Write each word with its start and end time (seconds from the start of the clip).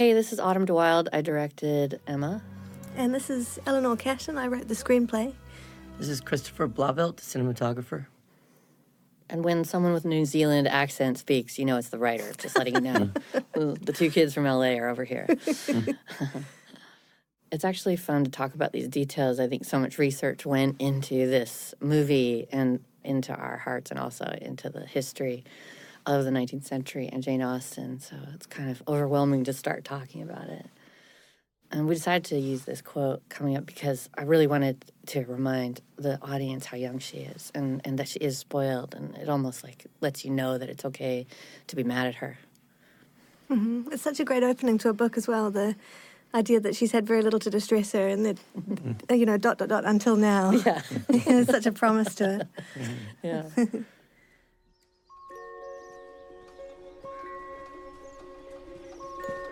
Hey, 0.00 0.14
this 0.14 0.32
is 0.32 0.40
Autumn 0.40 0.64
de 0.64 0.72
Wilde. 0.72 1.10
I 1.12 1.20
directed 1.20 2.00
Emma. 2.06 2.42
And 2.96 3.14
this 3.14 3.28
is 3.28 3.58
Eleanor 3.66 3.96
Catton. 3.96 4.38
I 4.38 4.46
wrote 4.46 4.66
the 4.66 4.72
screenplay. 4.72 5.34
This 5.98 6.08
is 6.08 6.22
Christopher 6.22 6.66
Blauvelt, 6.66 7.16
cinematographer. 7.16 8.06
And 9.28 9.44
when 9.44 9.62
someone 9.62 9.92
with 9.92 10.06
New 10.06 10.24
Zealand 10.24 10.68
accent 10.68 11.18
speaks, 11.18 11.58
you 11.58 11.66
know 11.66 11.76
it's 11.76 11.90
the 11.90 11.98
writer. 11.98 12.32
Just 12.38 12.56
letting 12.56 12.76
you 12.76 12.80
know. 12.80 13.10
The 13.52 13.92
two 13.94 14.10
kids 14.10 14.32
from 14.32 14.44
LA 14.44 14.78
are 14.78 14.88
over 14.88 15.04
here. 15.04 15.26
it's 17.52 17.66
actually 17.66 17.96
fun 17.96 18.24
to 18.24 18.30
talk 18.30 18.54
about 18.54 18.72
these 18.72 18.88
details. 18.88 19.38
I 19.38 19.48
think 19.48 19.66
so 19.66 19.78
much 19.78 19.98
research 19.98 20.46
went 20.46 20.80
into 20.80 21.26
this 21.26 21.74
movie 21.78 22.48
and 22.50 22.82
into 23.04 23.34
our 23.34 23.58
hearts 23.58 23.90
and 23.90 24.00
also 24.00 24.24
into 24.40 24.70
the 24.70 24.86
history 24.86 25.44
of 26.06 26.24
the 26.24 26.30
19th 26.30 26.64
century 26.64 27.08
and 27.12 27.22
Jane 27.22 27.42
Austen. 27.42 28.00
So 28.00 28.16
it's 28.34 28.46
kind 28.46 28.70
of 28.70 28.82
overwhelming 28.88 29.44
to 29.44 29.52
start 29.52 29.84
talking 29.84 30.22
about 30.22 30.48
it. 30.48 30.66
And 31.72 31.86
we 31.86 31.94
decided 31.94 32.24
to 32.26 32.38
use 32.38 32.64
this 32.64 32.82
quote 32.82 33.28
coming 33.28 33.56
up 33.56 33.64
because 33.64 34.08
I 34.18 34.22
really 34.22 34.48
wanted 34.48 34.84
to 35.06 35.24
remind 35.26 35.80
the 35.96 36.18
audience 36.20 36.66
how 36.66 36.76
young 36.76 36.98
she 36.98 37.18
is 37.18 37.52
and, 37.54 37.80
and 37.84 37.96
that 37.98 38.08
she 38.08 38.18
is 38.18 38.38
spoiled. 38.38 38.94
And 38.94 39.16
it 39.16 39.28
almost 39.28 39.62
like 39.62 39.86
lets 40.00 40.24
you 40.24 40.32
know 40.32 40.58
that 40.58 40.68
it's 40.68 40.84
okay 40.86 41.26
to 41.68 41.76
be 41.76 41.84
mad 41.84 42.08
at 42.08 42.16
her. 42.16 42.38
Mm-hmm. 43.50 43.92
It's 43.92 44.02
such 44.02 44.18
a 44.18 44.24
great 44.24 44.42
opening 44.42 44.78
to 44.78 44.88
a 44.88 44.92
book 44.92 45.16
as 45.16 45.28
well. 45.28 45.50
The 45.52 45.76
idea 46.34 46.60
that 46.60 46.74
she's 46.74 46.92
had 46.92 47.06
very 47.06 47.22
little 47.22 47.40
to 47.40 47.50
distress 47.50 47.92
her 47.92 48.06
and 48.08 48.26
that, 48.26 48.38
you 49.10 49.26
know, 49.26 49.36
dot, 49.36 49.58
dot, 49.58 49.68
dot, 49.68 49.84
until 49.84 50.16
now. 50.16 50.50
Yeah. 50.50 50.82
There's 51.08 51.46
such 51.46 51.66
a 51.66 51.72
promise 51.72 52.14
to 52.16 52.40
it. 52.40 52.48
Yeah. 53.22 53.44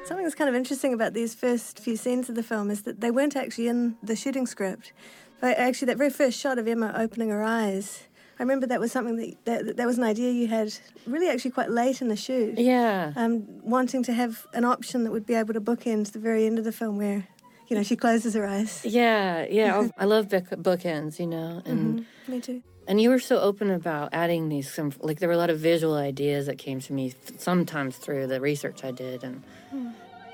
Something 0.09 0.25
that's 0.25 0.35
kind 0.35 0.49
of 0.49 0.55
interesting 0.57 0.95
about 0.95 1.13
these 1.13 1.35
first 1.35 1.81
few 1.81 1.95
scenes 1.97 2.29
of 2.31 2.35
the 2.35 2.43
film 2.43 2.71
is 2.71 2.83
that 2.83 3.01
they 3.03 3.11
weren't 3.11 3.37
actually 3.37 3.69
in 3.69 3.97
the 4.03 4.17
shooting 4.17 4.47
script. 4.47 4.93
But 5.41 5.59
actually, 5.59 5.87
that 5.87 5.99
very 5.99 6.09
first 6.11 6.39
shot 6.41 6.59
of 6.59 6.67
Emma 6.67 6.95
opening 6.97 7.29
her 7.29 7.43
eyes, 7.45 8.05
I 8.39 8.43
remember 8.43 8.67
that 8.69 8.81
was 8.81 8.91
something 8.91 9.17
that, 9.17 9.45
that, 9.67 9.77
that 9.77 9.87
was 9.87 9.99
an 9.99 10.05
idea 10.05 10.31
you 10.33 10.47
had 10.49 10.73
really 11.07 11.29
actually 11.29 11.51
quite 11.51 11.71
late 11.71 12.01
in 12.01 12.09
the 12.09 12.17
shoot. 12.17 12.59
Yeah. 12.59 13.13
Um, 13.17 13.45
wanting 13.63 14.03
to 14.05 14.15
have 14.15 14.47
an 14.55 14.65
option 14.65 15.05
that 15.05 15.11
would 15.11 15.27
be 15.27 15.35
able 15.35 15.53
to 15.53 15.61
bookend 15.61 16.13
the 16.13 16.19
very 16.19 16.47
end 16.47 16.59
of 16.59 16.65
the 16.65 16.73
film 16.73 16.97
where, 16.97 17.29
you 17.69 17.77
know, 17.77 17.83
she 17.83 17.95
closes 17.95 18.33
her 18.35 18.47
eyes. 18.47 18.81
Yeah, 18.87 19.45
yeah. 19.51 19.89
I 19.99 20.07
love 20.07 20.31
book- 20.31 20.49
bookends, 20.51 21.19
you 21.21 21.27
know, 21.27 21.61
and 21.67 22.01
Mm-hmm. 22.01 22.33
Me 22.33 22.41
too. 22.41 22.63
and 22.87 23.01
you 23.01 23.11
were 23.11 23.19
so 23.21 23.41
open 23.41 23.71
about 23.71 24.09
adding 24.13 24.49
these 24.49 24.71
some 24.73 24.93
like 25.01 25.19
there 25.19 25.29
were 25.29 25.35
a 25.35 25.39
lot 25.39 25.51
of 25.51 25.59
visual 25.59 25.95
ideas 25.97 26.47
that 26.47 26.57
came 26.59 26.79
to 26.81 26.93
me 26.93 27.15
sometimes 27.39 27.97
through 27.97 28.27
the 28.27 28.39
research 28.41 28.85
I 28.85 28.91
did, 28.91 29.23
and 29.25 29.43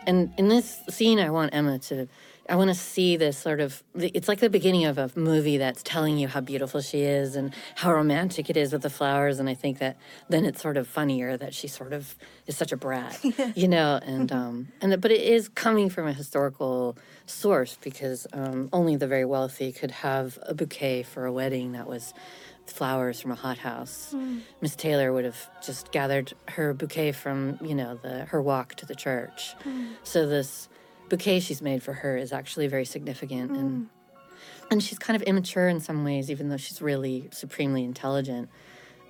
and 0.06 0.32
in 0.36 0.48
this 0.48 0.80
scene, 0.90 1.18
I 1.18 1.30
want 1.30 1.54
Emma 1.54 1.78
to. 1.78 2.08
I 2.46 2.56
want 2.56 2.68
to 2.68 2.74
see 2.74 3.16
this 3.16 3.38
sort 3.38 3.60
of. 3.60 3.82
It's 3.94 4.28
like 4.28 4.40
the 4.40 4.50
beginning 4.50 4.84
of 4.84 4.98
a 4.98 5.10
movie 5.16 5.56
that's 5.56 5.82
telling 5.82 6.18
you 6.18 6.28
how 6.28 6.40
beautiful 6.40 6.82
she 6.82 7.00
is 7.00 7.36
and 7.36 7.54
how 7.74 7.94
romantic 7.94 8.50
it 8.50 8.56
is 8.58 8.70
with 8.70 8.82
the 8.82 8.90
flowers. 8.90 9.38
And 9.38 9.48
I 9.48 9.54
think 9.54 9.78
that 9.78 9.96
then 10.28 10.44
it's 10.44 10.60
sort 10.60 10.76
of 10.76 10.86
funnier 10.86 11.38
that 11.38 11.54
she 11.54 11.68
sort 11.68 11.94
of 11.94 12.14
is 12.46 12.54
such 12.54 12.70
a 12.70 12.76
brat, 12.76 13.18
you 13.54 13.66
know. 13.66 13.98
And 14.04 14.30
um, 14.30 14.68
and 14.82 15.00
but 15.00 15.10
it 15.10 15.22
is 15.22 15.48
coming 15.48 15.88
from 15.88 16.06
a 16.06 16.12
historical 16.12 16.98
source 17.24 17.78
because 17.80 18.26
um, 18.34 18.68
only 18.74 18.96
the 18.96 19.06
very 19.06 19.24
wealthy 19.24 19.72
could 19.72 19.90
have 19.90 20.38
a 20.42 20.52
bouquet 20.52 21.02
for 21.02 21.24
a 21.24 21.32
wedding 21.32 21.72
that 21.72 21.86
was 21.86 22.12
flowers 22.66 23.20
from 23.20 23.30
a 23.30 23.34
hothouse. 23.34 24.10
Hmm. 24.12 24.38
Miss 24.60 24.76
Taylor 24.76 25.12
would 25.12 25.24
have 25.24 25.50
just 25.64 25.92
gathered 25.92 26.32
her 26.48 26.74
bouquet 26.74 27.12
from, 27.12 27.58
you 27.62 27.74
know, 27.74 27.98
the 28.02 28.24
her 28.26 28.40
walk 28.40 28.74
to 28.76 28.86
the 28.86 28.94
church. 28.94 29.54
Hmm. 29.62 29.86
So 30.02 30.26
this 30.26 30.68
bouquet 31.08 31.40
she's 31.40 31.62
made 31.62 31.82
for 31.82 31.92
her 31.92 32.16
is 32.16 32.32
actually 32.32 32.66
very 32.66 32.84
significant 32.84 33.50
and 33.52 33.70
hmm. 33.70 34.16
and 34.70 34.82
she's 34.82 34.98
kind 34.98 35.16
of 35.16 35.22
immature 35.22 35.68
in 35.68 35.80
some 35.80 36.04
ways 36.04 36.30
even 36.30 36.48
though 36.48 36.56
she's 36.56 36.80
really 36.80 37.28
supremely 37.32 37.84
intelligent. 37.84 38.48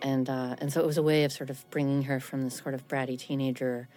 And 0.02 0.28
uh, 0.28 0.56
and 0.58 0.72
so 0.72 0.80
it 0.80 0.86
was 0.86 0.98
a 0.98 1.02
way 1.02 1.24
of 1.24 1.32
sort 1.32 1.50
of 1.50 1.64
bringing 1.70 2.02
her 2.02 2.20
from 2.20 2.42
this 2.42 2.56
sort 2.56 2.74
of 2.74 2.86
bratty 2.88 3.18
teenager 3.18 3.88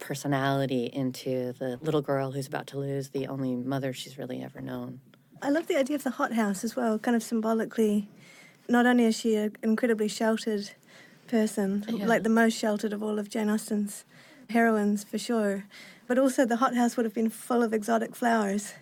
personality 0.00 0.90
into 0.92 1.52
the 1.54 1.78
little 1.80 2.02
girl 2.02 2.32
who's 2.32 2.46
about 2.46 2.66
to 2.68 2.78
lose 2.78 3.10
the 3.10 3.26
only 3.28 3.54
mother 3.54 3.92
she's 3.92 4.18
really 4.18 4.42
ever 4.42 4.60
known. 4.60 5.00
I 5.40 5.50
love 5.50 5.66
the 5.66 5.76
idea 5.76 5.96
of 5.96 6.04
the 6.04 6.10
hothouse 6.10 6.64
as 6.64 6.74
well, 6.74 6.98
kind 6.98 7.16
of 7.16 7.22
symbolically. 7.22 8.08
Not 8.68 8.86
only 8.86 9.04
is 9.04 9.16
she 9.18 9.36
an 9.36 9.56
incredibly 9.62 10.08
sheltered 10.08 10.70
person, 11.28 11.84
Yeah. 11.88 12.06
like 12.06 12.22
the 12.22 12.28
most 12.30 12.56
sheltered 12.56 12.92
of 12.92 13.02
all 13.02 13.18
of 13.18 13.28
Jane 13.28 13.48
Austen's 13.50 14.04
heroines 14.50 15.04
for 15.04 15.18
sure, 15.18 15.64
but 16.06 16.18
also 16.18 16.44
the 16.44 16.56
hothouse 16.56 16.96
would 16.96 17.04
have 17.04 17.14
been 17.14 17.30
full 17.30 17.62
of 17.62 17.72
exotic 17.72 18.14
flowers. 18.14 18.72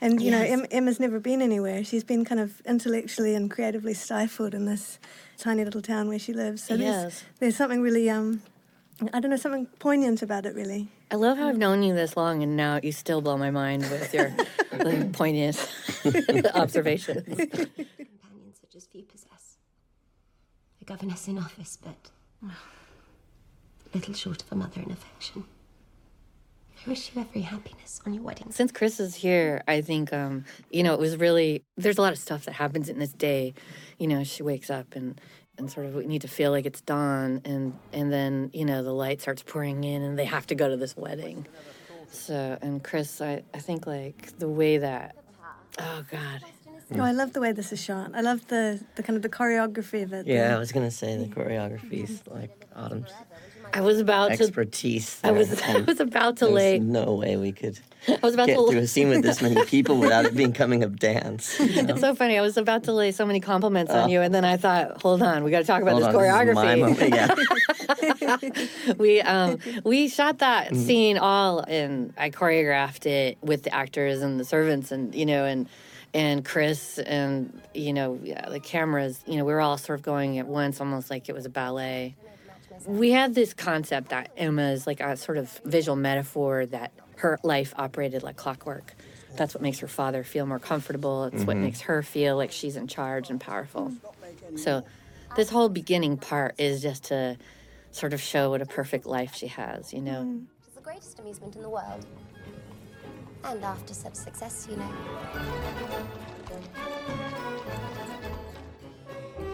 And, 0.00 0.20
you 0.20 0.30
know, 0.30 0.40
em- 0.42 0.66
Emma's 0.70 0.98
never 0.98 1.20
been 1.20 1.40
anywhere. 1.40 1.84
She's 1.84 2.02
been 2.04 2.24
kind 2.24 2.40
of 2.40 2.60
intellectually 2.66 3.34
and 3.34 3.50
creatively 3.50 3.94
stifled 3.94 4.52
in 4.54 4.64
this 4.66 4.98
tiny 5.38 5.64
little 5.64 5.82
town 5.82 6.08
where 6.08 6.18
she 6.18 6.32
lives. 6.32 6.64
So 6.64 6.76
there's, 6.76 7.04
Yes. 7.04 7.24
there's 7.38 7.56
something 7.56 7.80
really, 7.82 8.10
um, 8.10 8.42
I 9.12 9.20
don't 9.20 9.30
know, 9.30 9.36
something 9.36 9.66
poignant 9.78 10.22
about 10.22 10.44
it, 10.44 10.54
really. 10.54 10.88
I 11.10 11.16
love 11.16 11.38
how 11.38 11.48
I've 11.48 11.58
known 11.58 11.82
you 11.82 11.94
this 11.94 12.16
long, 12.16 12.42
and 12.42 12.56
now 12.56 12.80
you 12.82 12.90
still 12.90 13.20
blow 13.20 13.36
my 13.36 13.50
mind 13.50 13.82
with 13.90 14.12
your 14.14 14.34
like, 14.78 15.12
poignant 15.12 15.56
observations. 16.54 17.38
Such 18.72 18.82
as 18.82 18.86
few 18.86 19.02
possess. 19.02 19.58
A 20.80 20.84
governess 20.84 21.28
in 21.28 21.38
office, 21.38 21.78
but 21.82 22.10
little 23.94 24.14
short 24.14 24.42
of 24.42 24.50
a 24.52 24.54
mother 24.54 24.80
in 24.80 24.90
affection. 24.90 25.44
I 26.84 26.90
wish 26.90 27.12
you 27.14 27.20
every 27.20 27.42
happiness 27.42 28.00
on 28.06 28.14
your 28.14 28.22
wedding. 28.22 28.50
Since 28.50 28.72
Chris 28.72 28.98
is 28.98 29.14
here, 29.14 29.62
I 29.68 29.82
think 29.82 30.12
um, 30.12 30.44
you 30.70 30.82
know 30.82 30.94
it 30.94 31.00
was 31.00 31.16
really. 31.16 31.64
There's 31.76 31.98
a 31.98 32.02
lot 32.02 32.12
of 32.12 32.18
stuff 32.18 32.46
that 32.46 32.52
happens 32.54 32.88
in 32.88 32.98
this 32.98 33.12
day. 33.12 33.54
You 33.98 34.08
know, 34.08 34.24
she 34.24 34.42
wakes 34.42 34.70
up 34.70 34.96
and 34.96 35.20
and 35.58 35.70
sort 35.70 35.86
of 35.86 35.94
we 35.94 36.06
need 36.06 36.22
to 36.22 36.28
feel 36.28 36.50
like 36.50 36.66
it's 36.66 36.80
dawn, 36.80 37.42
and 37.44 37.78
and 37.92 38.12
then 38.12 38.50
you 38.52 38.64
know 38.64 38.82
the 38.82 38.92
light 38.92 39.20
starts 39.20 39.42
pouring 39.42 39.84
in, 39.84 40.02
and 40.02 40.18
they 40.18 40.24
have 40.24 40.46
to 40.46 40.54
go 40.54 40.68
to 40.68 40.76
this 40.76 40.96
wedding. 40.96 41.46
So 42.10 42.58
and 42.62 42.82
Chris, 42.82 43.20
I 43.20 43.42
I 43.52 43.58
think 43.58 43.86
like 43.86 44.38
the 44.38 44.48
way 44.48 44.78
that. 44.78 45.14
Oh 45.78 46.04
God. 46.10 46.40
Oh, 46.98 47.04
I 47.04 47.12
love 47.12 47.32
the 47.32 47.40
way 47.40 47.52
this 47.52 47.72
is 47.72 47.82
shot. 47.82 48.10
I 48.14 48.20
love 48.20 48.46
the, 48.48 48.80
the 48.96 49.02
kind 49.02 49.16
of 49.16 49.22
the 49.22 49.28
choreography 49.28 50.02
of 50.02 50.12
it. 50.12 50.26
the- 50.26 50.32
Yeah, 50.32 50.54
I 50.54 50.58
was 50.58 50.72
gonna 50.72 50.90
say 50.90 51.16
the 51.16 51.26
choreography's 51.26 52.22
like 52.26 52.50
Autumn's 52.76 53.10
I 53.74 53.80
was 53.80 54.00
about 54.00 54.32
to. 54.32 54.42
expertise. 54.42 55.18
I 55.24 55.30
was 55.32 55.60
I 55.62 55.80
was 55.80 55.98
about 56.00 56.36
to 56.38 56.44
there's 56.44 56.54
lay. 56.54 56.78
no 56.78 57.14
way 57.14 57.36
we 57.36 57.52
could 57.52 57.78
I 58.08 58.18
was 58.22 58.34
about 58.34 58.48
get 58.48 58.56
to. 58.56 58.68
through 58.68 58.80
a 58.80 58.86
scene 58.86 59.08
with 59.08 59.22
this 59.22 59.40
many 59.40 59.64
people 59.64 59.96
without 59.98 60.24
it 60.26 60.34
becoming 60.34 60.82
a 60.82 60.88
dance. 60.88 61.58
you 61.60 61.82
know? 61.82 61.92
It's 61.92 62.00
so 62.00 62.14
funny. 62.14 62.36
I 62.36 62.42
was 62.42 62.56
about 62.56 62.82
to 62.84 62.92
lay 62.92 63.12
so 63.12 63.24
many 63.24 63.38
compliments 63.40 63.92
on 63.92 64.10
you, 64.10 64.20
and 64.20 64.34
then 64.34 64.44
I 64.44 64.56
thought, 64.56 65.00
hold 65.00 65.22
on, 65.22 65.44
we 65.44 65.50
got 65.52 65.60
to 65.60 65.64
talk 65.64 65.80
about 65.82 65.96
this 65.96 66.04
on, 66.06 66.12
this 66.12 66.22
is 66.22 66.54
my 66.54 66.74
choreography. 66.74 67.10
moment, 67.10 67.14
Yeah. 67.14 68.94
we 68.98 69.20
um 69.22 69.58
we 69.84 70.08
shot 70.08 70.38
that 70.38 70.72
Mm-hmm. 70.72 70.82
scene 70.86 71.18
all 71.18 71.60
and 71.60 72.12
I 72.18 72.30
choreographed 72.30 73.06
it 73.06 73.38
with 73.42 73.62
the 73.64 73.74
actors 73.74 74.20
and 74.22 74.38
the 74.38 74.44
servants 74.44 74.92
and 74.92 75.14
you 75.14 75.24
know 75.26 75.44
and 75.44 75.68
and 76.14 76.44
Chris 76.44 76.98
and 76.98 77.60
you 77.74 77.92
know 77.92 78.18
yeah, 78.22 78.48
the 78.48 78.60
cameras 78.60 79.20
you 79.26 79.36
know 79.36 79.44
we 79.44 79.52
were 79.52 79.60
all 79.60 79.78
sort 79.78 79.98
of 79.98 80.04
going 80.04 80.38
at 80.38 80.46
once 80.46 80.80
almost 80.80 81.10
like 81.10 81.28
it 81.28 81.34
was 81.34 81.46
a 81.46 81.50
ballet. 81.50 82.14
We 82.86 83.12
had 83.12 83.34
this 83.34 83.54
concept 83.54 84.08
that 84.08 84.32
Emma 84.36 84.70
is 84.72 84.86
like 84.86 85.00
a 85.00 85.16
sort 85.16 85.38
of 85.38 85.60
visual 85.64 85.94
metaphor 85.94 86.66
that 86.66 86.92
her 87.16 87.38
life 87.44 87.72
operated 87.76 88.24
like 88.24 88.36
clockwork. 88.36 88.94
That's 89.36 89.54
what 89.54 89.62
makes 89.62 89.78
her 89.78 89.88
father 89.88 90.24
feel 90.24 90.46
more 90.46 90.58
comfortable. 90.58 91.24
It's 91.24 91.44
what 91.44 91.54
mm-hmm. 91.54 91.64
makes 91.64 91.80
her 91.82 92.02
feel 92.02 92.36
like 92.36 92.50
she's 92.50 92.76
in 92.76 92.88
charge 92.88 93.30
and 93.30 93.40
powerful. 93.40 93.92
So, 94.56 94.84
this 95.36 95.48
whole 95.48 95.68
beginning 95.70 96.18
part 96.18 96.56
is 96.58 96.82
just 96.82 97.04
to 97.04 97.38
sort 97.92 98.12
of 98.12 98.20
show 98.20 98.50
what 98.50 98.60
a 98.60 98.66
perfect 98.66 99.06
life 99.06 99.34
she 99.34 99.46
has, 99.46 99.92
you 99.92 100.02
know. 100.02 100.22
Mm. 100.24 100.44
It's 100.66 100.74
the 100.74 100.82
greatest 100.82 101.18
amusement 101.18 101.56
in 101.56 101.62
the 101.62 101.70
world. 101.70 102.04
And 103.44 103.64
after 103.64 103.94
such 103.94 104.14
success, 104.14 104.66
you 104.70 104.76
know. 104.76 104.90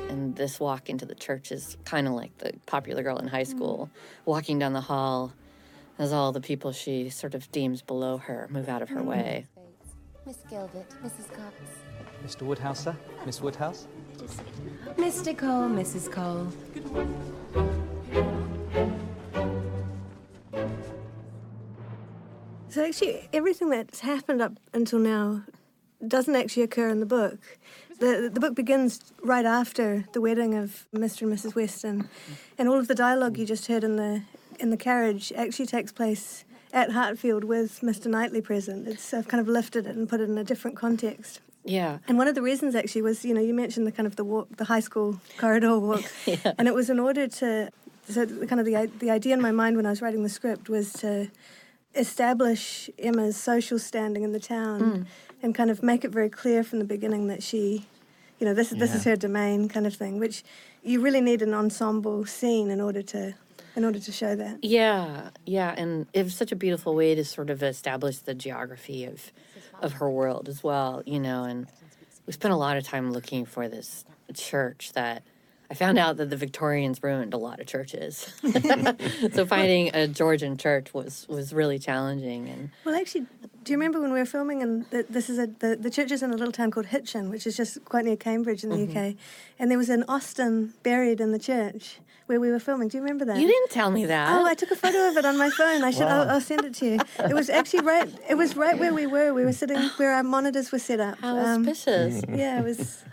And 0.09 0.37
this 0.37 0.59
walk 0.61 0.89
into 0.89 1.07
the 1.07 1.15
church 1.15 1.53
is 1.53 1.77
kind 1.85 2.07
of 2.07 2.15
like 2.15 2.37
the 2.39 2.53
popular 2.67 3.03
girl 3.03 3.19
in 3.19 3.29
high 3.29 3.45
mm. 3.45 3.47
school 3.47 3.91
walking 4.25 4.59
down 4.59 4.73
the 4.73 4.81
hall 4.81 5.33
as 5.99 6.13
all 6.13 6.33
the 6.33 6.41
people 6.41 6.73
she 6.73 7.11
sort 7.11 7.35
of 7.35 7.51
deems 7.51 7.83
below 7.83 8.19
her 8.19 8.49
move 8.51 8.69
out 8.69 8.83
of 8.83 8.89
her 8.91 9.01
mm-hmm. 9.01 9.09
way. 9.09 9.47
Miss 10.27 10.39
Gilbert, 10.51 10.89
Mrs. 11.03 11.33
Cox. 11.33 11.55
Mr. 12.25 12.43
Woodhouse, 12.43 12.85
sir? 12.85 12.97
Miss 13.25 13.41
Woodhouse? 13.41 13.87
Mr. 14.97 15.37
Cole, 15.37 15.69
Mrs. 15.69 16.11
Cole. 16.11 17.89
So 22.71 22.85
actually, 22.85 23.29
everything 23.33 23.71
that's 23.71 24.01
happened 24.01 24.43
up 24.43 24.53
until 24.75 24.99
now 24.99 25.43
doesn't 26.07 26.37
actually 26.37 26.63
occur 26.63 26.89
in 26.91 27.01
the 27.01 27.07
book. 27.07 27.39
The, 27.99 28.31
the 28.33 28.41
book 28.41 28.55
begins 28.55 29.01
right 29.23 29.47
after 29.47 30.05
the 30.13 30.21
wedding 30.21 30.55
of 30.55 30.87
Mr. 30.95 31.23
and 31.23 31.33
Mrs. 31.33 31.55
Weston, 31.55 32.09
and 32.59 32.69
all 32.69 32.79
of 32.79 32.87
the 32.87 32.95
dialogue 32.95 33.39
you 33.39 33.47
just 33.47 33.67
heard 33.67 33.85
in 33.85 33.97
the 33.97 34.23
in 34.61 34.71
the 34.71 34.77
carriage 34.77 35.33
actually 35.37 35.67
takes 35.67 35.93
place 35.93 36.45
at 36.73 36.91
Hartfield 36.91 37.45
with 37.45 37.81
Mr. 37.81 38.07
Knightley 38.07 38.41
present. 38.41 38.87
It's 38.87 39.15
I've 39.15 39.29
kind 39.29 39.41
of 39.41 39.49
lifted 39.49 39.87
it 39.87 39.97
and 39.97 40.09
put 40.09 40.21
it 40.21 40.29
in 40.29 40.37
a 40.37 40.45
different 40.45 40.77
context. 40.77 41.41
Yeah. 41.65 41.99
And 42.07 42.19
one 42.19 42.29
of 42.29 42.35
the 42.35 42.43
reasons 42.43 42.75
actually 42.75 43.03
was, 43.03 43.25
you 43.25 43.35
know, 43.35 43.41
you 43.41 43.55
mentioned 43.55 43.87
the 43.87 43.93
kind 43.93 44.07
of 44.07 44.17
the 44.17 44.25
walk, 44.25 44.57
the 44.57 44.65
high 44.65 44.81
school 44.81 45.21
corridor 45.39 45.79
walk, 45.79 46.05
and 46.59 46.69
it 46.69 46.75
was 46.75 46.91
in 46.91 46.99
order 46.99 47.27
to, 47.27 47.71
so 48.09 48.25
the 48.25 48.47
kind 48.47 48.61
of 48.61 48.67
the 48.67 48.91
the 48.99 49.11
idea 49.11 49.35
in 49.35 49.41
my 49.41 49.53
mind 49.53 49.77
when 49.77 49.87
I 49.87 49.91
was 49.91 50.03
writing 50.03 50.23
the 50.23 50.29
script 50.29 50.69
was 50.69 50.93
to 50.95 51.31
establish 51.99 52.89
Emma's 52.99 53.37
social 53.37 53.79
standing 53.79 54.23
in 54.23 54.33
the 54.33 54.41
town, 54.41 54.81
mm. 54.81 55.07
and 55.43 55.55
kind 55.55 55.71
of 55.71 55.83
make 55.83 56.05
it 56.05 56.11
very 56.11 56.31
clear 56.31 56.63
from 56.63 56.79
the 56.79 56.85
beginning 56.85 57.27
that 57.29 57.43
she, 57.43 57.87
you 58.39 58.47
know, 58.47 58.55
this 58.55 58.73
is 58.73 58.79
this 58.79 58.95
is 58.95 59.05
her 59.05 59.17
domain, 59.17 59.69
kind 59.69 59.87
of 59.87 59.95
thing. 59.95 60.19
Which 60.19 60.45
you 60.83 61.01
really 61.01 61.21
need 61.21 61.43
an 61.43 61.55
ensemble 61.55 62.25
scene 62.27 62.71
in 62.71 62.81
order 62.81 63.03
to, 63.03 63.35
in 63.77 63.85
order 63.85 63.99
to 63.99 64.13
show 64.13 64.35
that. 64.37 64.63
Yeah, 64.63 65.31
yeah, 65.45 65.75
and 65.77 66.07
it 66.13 66.25
was 66.25 66.35
such 66.35 66.53
a 66.53 66.57
beautiful 66.57 66.95
way 66.95 67.15
to 67.15 67.25
sort 67.25 67.51
of 67.51 67.63
establish 67.63 68.19
the 68.19 68.35
geography 68.35 69.05
of 69.05 69.33
of 69.81 69.95
her 69.95 70.11
world 70.11 70.49
as 70.49 70.63
well, 70.63 71.03
you 71.07 71.21
know, 71.21 71.45
and 71.45 71.67
we 72.27 72.33
spent 72.33 72.53
a 72.53 72.57
lot 72.57 72.77
of 72.77 72.85
time 72.85 73.13
looking 73.13 73.45
for 73.47 73.69
this 73.69 74.05
church 74.35 74.93
that 74.93 75.23
I 75.71 75.75
found 75.75 75.99
out 75.99 76.17
that 76.17 76.31
the 76.31 76.37
Victorians 76.37 77.03
ruined 77.03 77.35
a 77.35 77.37
lot 77.37 77.61
of 77.61 77.67
churches. 77.67 78.33
so 79.33 79.45
finding 79.45 79.95
a 79.95 80.09
Georgian 80.09 80.57
church 80.57 80.95
was 80.95 81.27
was 81.29 81.53
really 81.53 81.79
challenging 81.79 82.49
and 82.49 82.71
Well, 82.85 82.95
actually, 82.95 83.27
do 83.65 83.73
you 83.73 83.77
remember 83.77 84.01
when 84.01 84.13
we 84.13 84.19
were 84.19 84.27
filming? 84.27 84.63
And 84.63 84.87
the, 84.91 85.05
this 85.11 85.29
is 85.29 85.39
a 85.39 85.47
the, 85.47 85.77
the 85.77 85.91
church 85.91 86.11
is 86.11 86.23
in 86.23 86.31
a 86.31 86.37
little 86.37 86.53
town 86.53 86.71
called 86.71 86.87
Hitchin, 86.87 87.29
which 87.29 87.47
is 87.47 87.57
just 87.57 87.85
quite 87.85 88.07
near 88.07 88.17
Cambridge 88.17 88.65
in 88.65 88.71
the 88.71 88.77
mm-hmm. 88.77 89.09
UK. 89.11 89.15
And 89.59 89.71
there 89.71 89.79
was 89.79 89.91
an 89.91 90.05
Austin 90.09 90.73
buried 90.83 91.21
in 91.21 91.33
the 91.33 91.39
church 91.39 91.99
where 92.29 92.39
we 92.41 92.51
were 92.51 92.59
filming. 92.61 92.89
Do 92.89 92.97
you 92.99 93.03
remember 93.03 93.25
that? 93.25 93.39
you 93.39 93.47
didn't 93.47 93.71
tell 93.71 93.91
me 93.91 94.05
that. 94.07 94.31
Oh, 94.39 94.45
I 94.45 94.55
took 94.55 94.71
a 94.71 94.77
photo 94.77 95.09
of 95.09 95.17
it 95.17 95.25
on 95.25 95.37
my 95.39 95.51
phone. 95.51 95.83
I 95.83 95.91
should. 95.91 96.03
I'll, 96.07 96.29
I'll 96.31 96.41
send 96.41 96.65
it 96.65 96.75
to 96.75 96.87
you. 96.87 96.99
It 97.19 97.35
was 97.35 97.49
actually 97.51 97.81
right. 97.83 98.09
It 98.29 98.37
was 98.37 98.57
right 98.57 98.79
where 98.79 98.93
we 98.95 99.07
were. 99.07 99.33
We 99.35 99.45
were 99.45 99.53
sitting 99.53 99.79
where 99.97 100.13
our 100.15 100.23
monitors 100.23 100.71
were 100.73 100.79
set 100.79 101.01
up. 101.01 101.19
How 101.21 101.37
Um, 101.37 101.67
auspicious. 101.69 102.23
yeah, 102.29 102.61
it 102.61 102.65
was. 102.65 103.05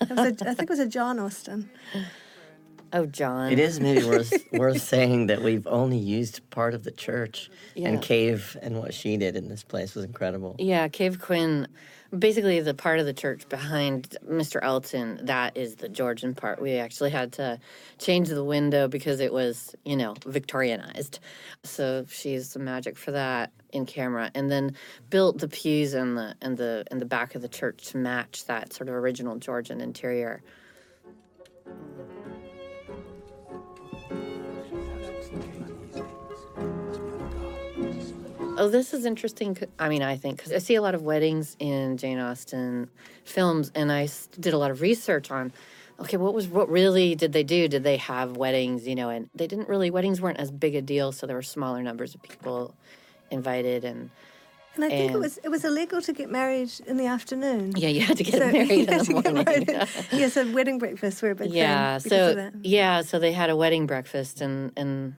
It 0.00 0.10
was 0.10 0.18
a, 0.20 0.48
I 0.48 0.54
think 0.54 0.62
it 0.62 0.68
was 0.70 0.78
a 0.78 0.86
John 0.86 1.18
Austin. 1.18 1.68
Oh, 2.92 3.06
John. 3.06 3.52
It 3.52 3.58
is 3.58 3.80
maybe 3.80 4.04
worth 4.04 4.32
worth 4.52 4.80
saying 4.82 5.26
that 5.26 5.42
we've 5.42 5.66
only 5.66 5.98
used 5.98 6.48
part 6.50 6.74
of 6.74 6.84
the 6.84 6.90
church 6.90 7.50
Yeah. 7.74 7.88
and 7.88 7.98
Kave, 8.02 8.56
and 8.62 8.78
what 8.78 8.94
she 8.94 9.16
did 9.16 9.36
in 9.36 9.48
this 9.48 9.62
place 9.62 9.94
was 9.94 10.04
incredible. 10.04 10.56
Yeah, 10.58 10.88
Kave 10.88 11.20
Quinn, 11.20 11.68
basically 12.16 12.60
the 12.60 12.72
part 12.74 12.98
of 12.98 13.04
the 13.06 13.12
church 13.12 13.46
behind 13.48 14.16
Mr. 14.26 14.58
Elton, 14.62 15.20
that 15.26 15.56
is 15.56 15.76
the 15.76 15.88
Georgian 15.88 16.34
part. 16.34 16.62
We 16.62 16.76
actually 16.76 17.10
had 17.10 17.32
to 17.34 17.58
change 17.98 18.28
the 18.30 18.44
window 18.44 18.88
because 18.88 19.20
it 19.20 19.32
was, 19.32 19.74
you 19.84 19.96
know, 19.96 20.14
Victorianized. 20.14 21.18
So 21.64 22.06
she's 22.08 22.54
the 22.54 22.58
magic 22.60 22.96
for 22.96 23.10
that 23.12 23.52
in 23.70 23.84
camera. 23.84 24.30
And 24.34 24.50
then 24.50 24.74
built 25.10 25.38
the 25.40 25.48
pews 25.48 25.92
and 25.92 26.16
the 26.16 26.34
and 26.40 26.56
the 26.56 26.84
and 26.90 27.00
the 27.02 27.06
back 27.06 27.34
of 27.34 27.42
the 27.42 27.48
church 27.48 27.88
to 27.88 27.98
match 27.98 28.46
that 28.46 28.72
sort 28.72 28.88
of 28.88 28.94
original 28.94 29.36
Georgian 29.36 29.82
interior. 29.82 30.42
Oh, 38.58 38.68
this 38.68 38.92
is 38.92 39.04
interesting. 39.06 39.56
I 39.78 39.88
mean, 39.88 40.02
I 40.02 40.16
think 40.16 40.36
because 40.36 40.52
I 40.52 40.58
see 40.58 40.74
a 40.74 40.82
lot 40.82 40.94
of 40.94 41.02
weddings 41.02 41.56
in 41.60 41.96
Jane 41.96 42.18
Austen 42.18 42.90
films, 43.24 43.70
and 43.74 43.90
I 43.92 44.08
did 44.38 44.52
a 44.52 44.58
lot 44.58 44.70
of 44.70 44.80
research 44.80 45.30
on, 45.30 45.52
okay, 46.00 46.16
what 46.16 46.34
was 46.34 46.48
what 46.48 46.68
really 46.68 47.14
did 47.14 47.32
they 47.32 47.44
do? 47.44 47.68
Did 47.68 47.84
they 47.84 47.96
have 47.98 48.36
weddings? 48.36 48.86
You 48.86 48.96
know, 48.96 49.08
and 49.10 49.30
they 49.34 49.46
didn't 49.46 49.68
really. 49.68 49.90
Weddings 49.90 50.20
weren't 50.20 50.38
as 50.38 50.50
big 50.50 50.74
a 50.74 50.82
deal, 50.82 51.12
so 51.12 51.26
there 51.26 51.36
were 51.36 51.42
smaller 51.42 51.82
numbers 51.82 52.14
of 52.14 52.22
people 52.22 52.74
invited, 53.30 53.84
and 53.84 54.10
And 54.74 54.84
I 54.84 54.88
think 54.90 55.12
it 55.12 55.18
was 55.18 55.38
it 55.44 55.48
was 55.50 55.64
illegal 55.64 56.00
to 56.02 56.12
get 56.12 56.30
married 56.30 56.70
in 56.86 56.96
the 56.96 57.06
afternoon. 57.06 57.72
yeah, 57.76 57.88
you 57.90 58.00
had 58.00 58.16
to 58.16 58.24
get 58.24 58.34
So- 58.34 58.50
married 58.52 58.70
in 58.70 58.86
the 58.86 59.12
morning. 59.12 59.44
married. 59.44 59.68
yeah, 60.12 60.28
so 60.28 60.50
wedding 60.52 60.78
breakfasts 60.78 61.22
were 61.22 61.30
a 61.30 61.34
big 61.34 61.50
yeah, 61.52 61.98
thing. 61.98 62.12
of 62.20 62.36
so 62.36 62.50
yeah, 62.62 63.02
so 63.02 63.18
they 63.18 63.32
had 63.32 63.50
a 63.50 63.56
wedding 63.56 63.86
breakfast, 63.86 64.40
and 64.40 64.72
and 64.76 65.14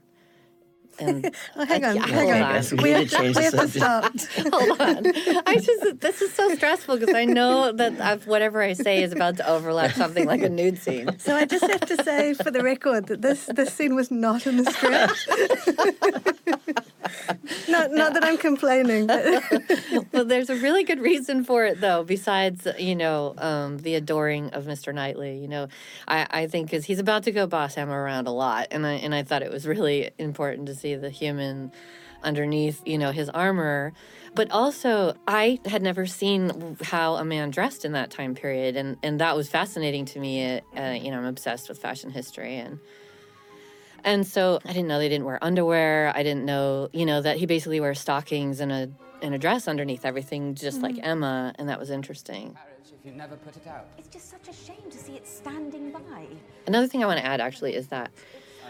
and 1.00 1.34
Oh, 1.56 1.64
hang 1.64 1.84
on, 1.84 1.96
yeah, 1.96 2.06
hang 2.06 2.28
hold 2.28 2.42
on. 2.42 2.42
on. 2.42 2.82
We 2.82 2.92
need 2.94 3.08
to 3.08 3.16
change 3.16 3.36
we 3.36 3.42
the 3.48 3.56
have 3.56 3.60
to 3.60 3.68
stop. 3.68 4.14
Hold 4.52 4.80
on. 4.80 5.06
I 5.46 5.56
just 5.56 6.00
this 6.00 6.22
is 6.22 6.32
so 6.32 6.54
stressful 6.54 6.98
because 6.98 7.14
I 7.14 7.24
know 7.24 7.72
that 7.72 8.00
I've, 8.00 8.26
whatever 8.26 8.62
I 8.62 8.72
say 8.74 9.02
is 9.02 9.12
about 9.12 9.36
to 9.38 9.48
overlap 9.48 9.92
something 9.92 10.26
like 10.26 10.42
a 10.42 10.48
nude 10.48 10.78
scene. 10.78 11.08
So 11.18 11.34
I 11.36 11.44
just 11.44 11.64
have 11.64 11.80
to 11.82 12.02
say 12.02 12.34
for 12.34 12.50
the 12.50 12.62
record 12.62 13.06
that 13.08 13.22
this 13.22 13.46
this 13.46 13.72
scene 13.72 13.94
was 13.94 14.10
not 14.10 14.46
in 14.46 14.56
the 14.56 14.70
script. 14.70 15.28
not 17.68 17.90
not 17.92 18.14
that 18.14 18.24
I'm 18.24 18.38
complaining, 18.38 19.06
but 19.06 19.42
But 20.12 20.28
there's 20.28 20.50
a 20.50 20.56
really 20.56 20.84
good 20.84 21.00
reason 21.00 21.44
for 21.44 21.64
it, 21.64 21.80
though. 21.80 22.04
Besides, 22.04 22.66
you 22.78 22.94
know, 22.96 23.34
um, 23.38 23.78
the 23.78 23.94
adoring 23.94 24.50
of 24.50 24.64
Mr. 24.64 24.94
Knightley. 24.94 25.38
You 25.38 25.48
know, 25.48 25.68
I, 26.08 26.26
I 26.30 26.46
think 26.46 26.70
because 26.70 26.84
he's 26.84 26.98
about 26.98 27.24
to 27.24 27.32
go 27.32 27.46
boss 27.46 27.76
Emma 27.76 27.92
around 27.92 28.26
a 28.26 28.32
lot, 28.32 28.68
and 28.70 28.86
I 28.86 28.92
and 28.94 29.14
I 29.14 29.22
thought 29.22 29.42
it 29.42 29.50
was 29.50 29.66
really 29.66 30.10
important 30.18 30.66
to 30.66 30.74
see 30.74 30.89
the 30.96 31.10
human 31.10 31.72
underneath, 32.22 32.82
you 32.86 32.98
know, 32.98 33.12
his 33.12 33.28
armor. 33.30 33.92
But 34.34 34.50
also, 34.50 35.14
I 35.26 35.58
had 35.66 35.82
never 35.82 36.06
seen 36.06 36.76
how 36.82 37.16
a 37.16 37.24
man 37.24 37.50
dressed 37.50 37.84
in 37.84 37.92
that 37.92 38.10
time 38.10 38.34
period, 38.34 38.76
and 38.76 38.96
and 39.02 39.20
that 39.20 39.36
was 39.36 39.48
fascinating 39.48 40.04
to 40.06 40.20
me. 40.20 40.60
Uh, 40.76 40.92
you 40.92 41.10
know, 41.10 41.18
I'm 41.18 41.24
obsessed 41.24 41.68
with 41.68 41.78
fashion 41.78 42.10
history 42.10 42.56
and. 42.56 42.78
And 44.02 44.26
so 44.26 44.60
I 44.64 44.68
didn't 44.68 44.88
know 44.88 44.98
they 44.98 45.10
didn't 45.10 45.26
wear 45.26 45.38
underwear. 45.44 46.10
I 46.16 46.22
didn't 46.22 46.46
know, 46.46 46.88
you 46.90 47.04
know, 47.04 47.20
that 47.20 47.36
he 47.36 47.44
basically 47.44 47.80
wears 47.80 48.00
stockings 48.00 48.60
and 48.60 48.72
a 48.72 48.88
and 49.20 49.34
a 49.34 49.38
dress 49.38 49.68
underneath 49.68 50.06
everything, 50.06 50.54
just 50.54 50.80
like 50.80 50.96
Emma, 51.02 51.52
and 51.58 51.68
that 51.68 51.78
was 51.78 51.90
interesting. 51.90 52.56
If 53.00 53.06
you 53.06 53.12
never 53.12 53.36
put 53.36 53.56
it 53.56 53.66
out. 53.66 53.86
It's 53.98 54.08
just 54.08 54.30
such 54.30 54.48
a 54.48 54.52
shame 54.52 54.90
to 54.90 54.98
see 54.98 55.14
it 55.14 55.26
standing 55.26 55.90
by. 55.90 56.26
Another 56.66 56.86
thing 56.86 57.02
I 57.02 57.06
want 57.06 57.18
to 57.18 57.24
add 57.24 57.40
actually 57.40 57.74
is 57.74 57.88
that 57.88 58.10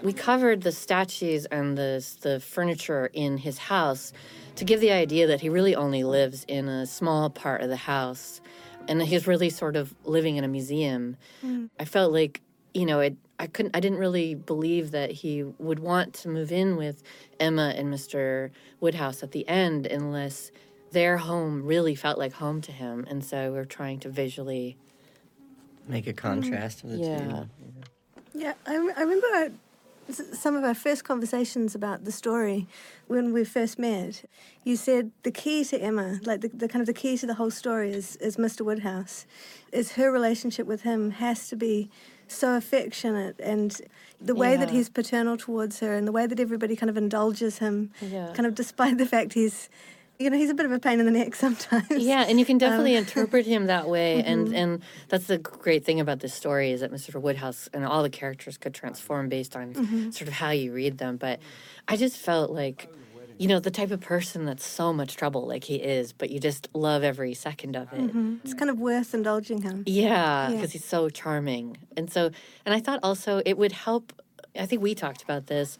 we 0.03 0.13
covered 0.13 0.63
the 0.63 0.73
statues 0.73 1.47
and 1.47 1.77
the 1.77 2.05
the 2.23 2.41
furniture 2.41 3.11
in 3.13 3.39
his 3.39 3.59
house 3.59 4.13
to 4.57 4.65
give 4.65 4.81
the 4.81 4.91
idea 4.91 5.27
that 5.27 5.41
he 5.41 5.49
really 5.49 5.75
only 5.75 6.05
lives 6.05 6.45
in 6.49 6.69
a 6.69 6.87
small 6.87 7.31
part 7.31 7.61
of 7.63 7.69
the 7.69 7.77
house 7.77 8.41
and 8.89 9.01
that 9.01 9.07
he's 9.07 9.27
really 9.27 9.51
sort 9.51 9.77
of 9.77 9.95
living 10.05 10.37
in 10.37 10.45
a 10.45 10.49
museum. 10.49 11.17
Mm. 11.45 11.69
I 11.79 11.85
felt 11.85 12.13
like, 12.13 12.41
you 12.75 12.85
know, 12.87 13.01
it 13.01 13.17
I 13.39 13.47
couldn't 13.47 13.77
I 13.77 13.81
didn't 13.81 13.99
really 13.99 14.35
believe 14.35 14.91
that 14.91 15.11
he 15.11 15.43
would 15.59 15.79
want 15.79 16.13
to 16.15 16.29
move 16.29 16.53
in 16.53 16.77
with 16.77 17.03
Emma 17.39 17.73
and 17.77 17.93
Mr. 17.93 18.51
Woodhouse 18.81 19.23
at 19.23 19.33
the 19.33 19.47
end 19.49 19.87
unless 19.87 20.51
their 20.93 21.19
home 21.19 21.65
really 21.65 21.95
felt 21.95 22.19
like 22.19 22.33
home 22.35 22.61
to 22.63 22.73
him. 22.73 23.07
And 23.09 23.25
so 23.25 23.53
we're 23.53 23.65
trying 23.65 24.01
to 24.01 24.09
visually 24.09 24.77
Make 25.89 26.07
a 26.07 26.13
mm. 26.13 26.17
contrast 26.17 26.85
of 26.85 26.91
the 26.91 26.97
Yeah. 26.99 27.19
two. 27.19 28.39
yeah, 28.39 28.55
I, 28.67 28.75
I 28.75 29.01
remember 29.03 29.27
our, 29.35 29.45
s- 29.45 29.53
some 30.15 30.57
of 30.57 30.65
our 30.65 30.75
first 30.75 31.05
conversations 31.05 31.75
about 31.75 32.05
the 32.05 32.13
story 32.13 32.67
when 33.07 33.33
we 33.33 33.45
first 33.45 33.79
met. 33.79 34.25
You 34.65 34.77
said 34.77 35.11
the 35.23 35.31
key 35.31 35.65
to 35.65 35.81
Emma, 35.81 36.21
like 36.25 36.41
the, 36.43 36.49
the 36.49 36.69
kind 36.69 36.81
of 36.81 36.87
the 36.87 36.93
key 36.93 37.17
to 37.19 37.27
the 37.27 37.35
whole 37.35 37.51
story, 37.51 37.91
is 37.93 38.17
is 38.17 38.37
Mr. 38.37 38.63
Woodhouse. 38.63 39.27
Is 39.73 39.93
her 39.93 40.11
relationship 40.13 40.67
with 40.67 40.83
him 40.83 41.13
has 41.13 41.49
to 41.49 41.57
be 41.57 41.91
so 42.29 42.57
affectionate 42.57 43.37
and 43.41 43.81
the 44.21 44.35
way 44.37 44.57
that 44.57 44.71
he's 44.71 44.89
paternal 44.89 45.37
towards 45.37 45.81
her 45.81 45.95
and 45.95 46.07
the 46.07 46.13
way 46.13 46.27
that 46.29 46.39
everybody 46.39 46.77
kind 46.77 46.89
of 46.91 46.97
indulges 46.97 47.59
him 47.59 47.91
Yeah. 48.01 48.33
kind 48.35 48.47
of 48.47 48.55
despite 48.55 48.99
the 48.99 49.07
fact 49.07 49.33
he's 49.33 49.69
you 50.21 50.29
know 50.31 50.37
he's 50.37 50.51
a 50.51 50.55
bit 50.55 50.67
of 50.67 50.73
a 50.73 50.79
pain 50.79 51.01
in 51.01 51.07
the 51.07 51.13
neck 51.13 51.35
sometimes 51.47 51.91
Yeah, 51.91 52.25
and 52.29 52.39
you 52.39 52.45
can 52.45 52.57
um, 52.57 52.59
definitely 52.59 52.97
Um, 52.97 53.05
interpret 53.05 53.47
him 53.47 53.67
that 53.67 53.89
way, 53.89 54.23
and 54.31 54.47
mm-hmm. 54.49 54.55
and 54.55 54.83
that's 55.09 55.27
the 55.27 55.39
great 55.39 55.85
thing 55.85 55.99
about 55.99 56.21
this 56.21 56.35
story 56.35 56.71
is 56.71 56.81
that 56.81 56.93
Mr. 56.93 57.21
Woodhouse 57.21 57.69
and 57.73 57.85
all 57.85 58.03
the 58.03 58.11
characters 58.11 58.57
could 58.59 58.75
transform 58.75 59.29
based 59.29 59.57
on 59.57 59.75
mm-hmm. 59.75 60.11
sort 60.11 60.29
of 60.29 60.35
how 60.35 60.51
you 60.51 60.73
read 60.73 60.99
them. 60.99 61.17
But 61.17 61.41
I 61.89 61.97
just 61.97 62.17
felt 62.19 62.51
like, 62.51 62.93
you 63.39 63.49
know, 63.49 63.59
the 63.59 63.71
type 63.71 63.91
of 63.91 64.01
person 64.01 64.45
that's 64.45 64.67
so 64.67 64.93
much 64.93 65.17
trouble 65.17 65.47
like 65.47 65.65
he 65.65 65.77
is, 65.77 66.13
but 66.13 66.29
you 66.31 66.39
just 66.39 66.69
love 66.75 67.03
every 67.03 67.33
second 67.35 67.75
of 67.75 67.93
it. 67.93 68.01
Mm-hmm. 68.01 68.37
it's 68.45 68.55
kind 68.55 68.71
of 68.71 68.79
worth 68.79 69.15
indulging 69.15 69.63
him 69.63 69.85
Yeah, 69.87 70.49
Yeah. 70.51 70.55
because 70.55 70.73
he's 70.73 70.85
so 70.85 71.09
charming. 71.09 71.79
And 71.97 72.13
so, 72.13 72.31
and 72.67 72.75
I 72.75 72.81
thought 72.81 73.01
also 73.03 73.41
it 73.47 73.57
would 73.57 73.73
help. 73.73 74.13
I 74.59 74.67
think 74.67 74.83
we 74.83 74.95
talked 74.95 75.23
about 75.23 75.47
this. 75.47 75.79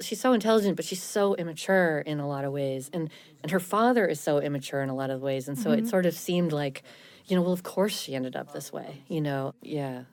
She's 0.00 0.20
so 0.20 0.32
intelligent, 0.32 0.76
but 0.76 0.84
she's 0.84 1.02
so 1.02 1.34
immature 1.34 2.00
in 2.00 2.20
a 2.20 2.28
lot 2.28 2.44
of 2.44 2.52
ways. 2.52 2.90
And 2.92 3.10
and 3.42 3.50
her 3.50 3.60
father 3.60 4.06
is 4.06 4.20
so 4.20 4.38
immature 4.38 4.82
in 4.82 4.88
a 4.88 4.94
lot 4.94 5.10
of 5.10 5.20
ways. 5.20 5.48
And 5.48 5.58
so 5.58 5.70
Mm-hmm. 5.70 5.86
it 5.86 5.88
sort 5.88 6.06
of 6.06 6.14
seemed 6.14 6.52
like, 6.52 6.82
you 7.26 7.34
know, 7.36 7.42
well, 7.42 7.52
of 7.52 7.62
course 7.62 7.98
she 7.98 8.14
ended 8.14 8.36
up 8.36 8.52
this 8.52 8.72
way. 8.72 9.02
You 9.08 9.20
know, 9.20 9.54
yeah. 9.62 10.04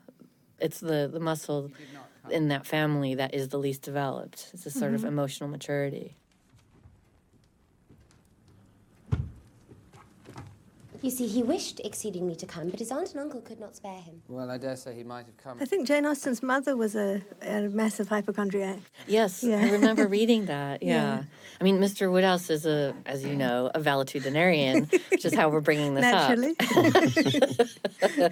It's 0.60 0.80
the, 0.80 1.10
the 1.12 1.20
muscle 1.22 1.72
in 2.30 2.50
that 2.50 2.66
family 2.66 3.16
that 3.16 3.34
is 3.34 3.48
the 3.50 3.58
least 3.58 3.82
developed. 3.84 4.50
It's 4.54 4.66
a 4.66 4.72
sort 4.72 4.94
of 4.94 5.02
Mm-hmm. 5.02 5.08
emotional 5.08 5.50
maturity. 5.50 6.16
You 11.02 11.10
see, 11.10 11.28
he 11.28 11.44
wished 11.44 11.80
exceedingly 11.84 12.36
to 12.36 12.46
come, 12.46 12.70
but 12.70 12.80
his 12.80 12.92
aunt 12.92 13.12
and 13.12 13.22
uncle 13.22 13.42
could 13.42 13.60
not 13.60 13.76
spare 13.76 14.00
him. 14.02 14.22
Well, 14.28 14.52
I 14.52 14.58
dare 14.58 14.76
say 14.76 14.94
he 14.94 15.04
might 15.04 15.26
have 15.28 15.38
come. 15.38 15.58
I 15.62 15.66
think 15.66 15.88
Jane 15.88 16.06
Austen's 16.06 16.44
mother 16.44 16.76
was 16.76 16.96
a, 16.96 17.22
a 17.42 17.62
massive 17.70 18.10
hypochondriac. 18.10 18.80
Yes, 19.08 19.44
Yeah. 19.44 19.60
I 19.60 19.72
remember 19.72 20.08
reading 20.08 20.46
that. 20.46 20.82
Yeah. 20.90 20.90
Yeah. 20.90 21.24
I 21.60 21.64
mean, 21.64 21.80
Mr. 21.80 22.10
Woodhouse 22.12 22.50
is 22.50 22.66
a, 22.66 22.94
as 23.06 23.24
you 23.24 23.36
know, 23.36 23.70
a 23.76 23.80
valetudinarian, 23.80 24.90
which 25.12 25.26
is 25.26 25.34
how 25.34 25.50
we're 25.50 25.60
bringing 25.62 25.94
this 25.94 26.04
Naturally. 26.04 26.56
up. 26.60 28.32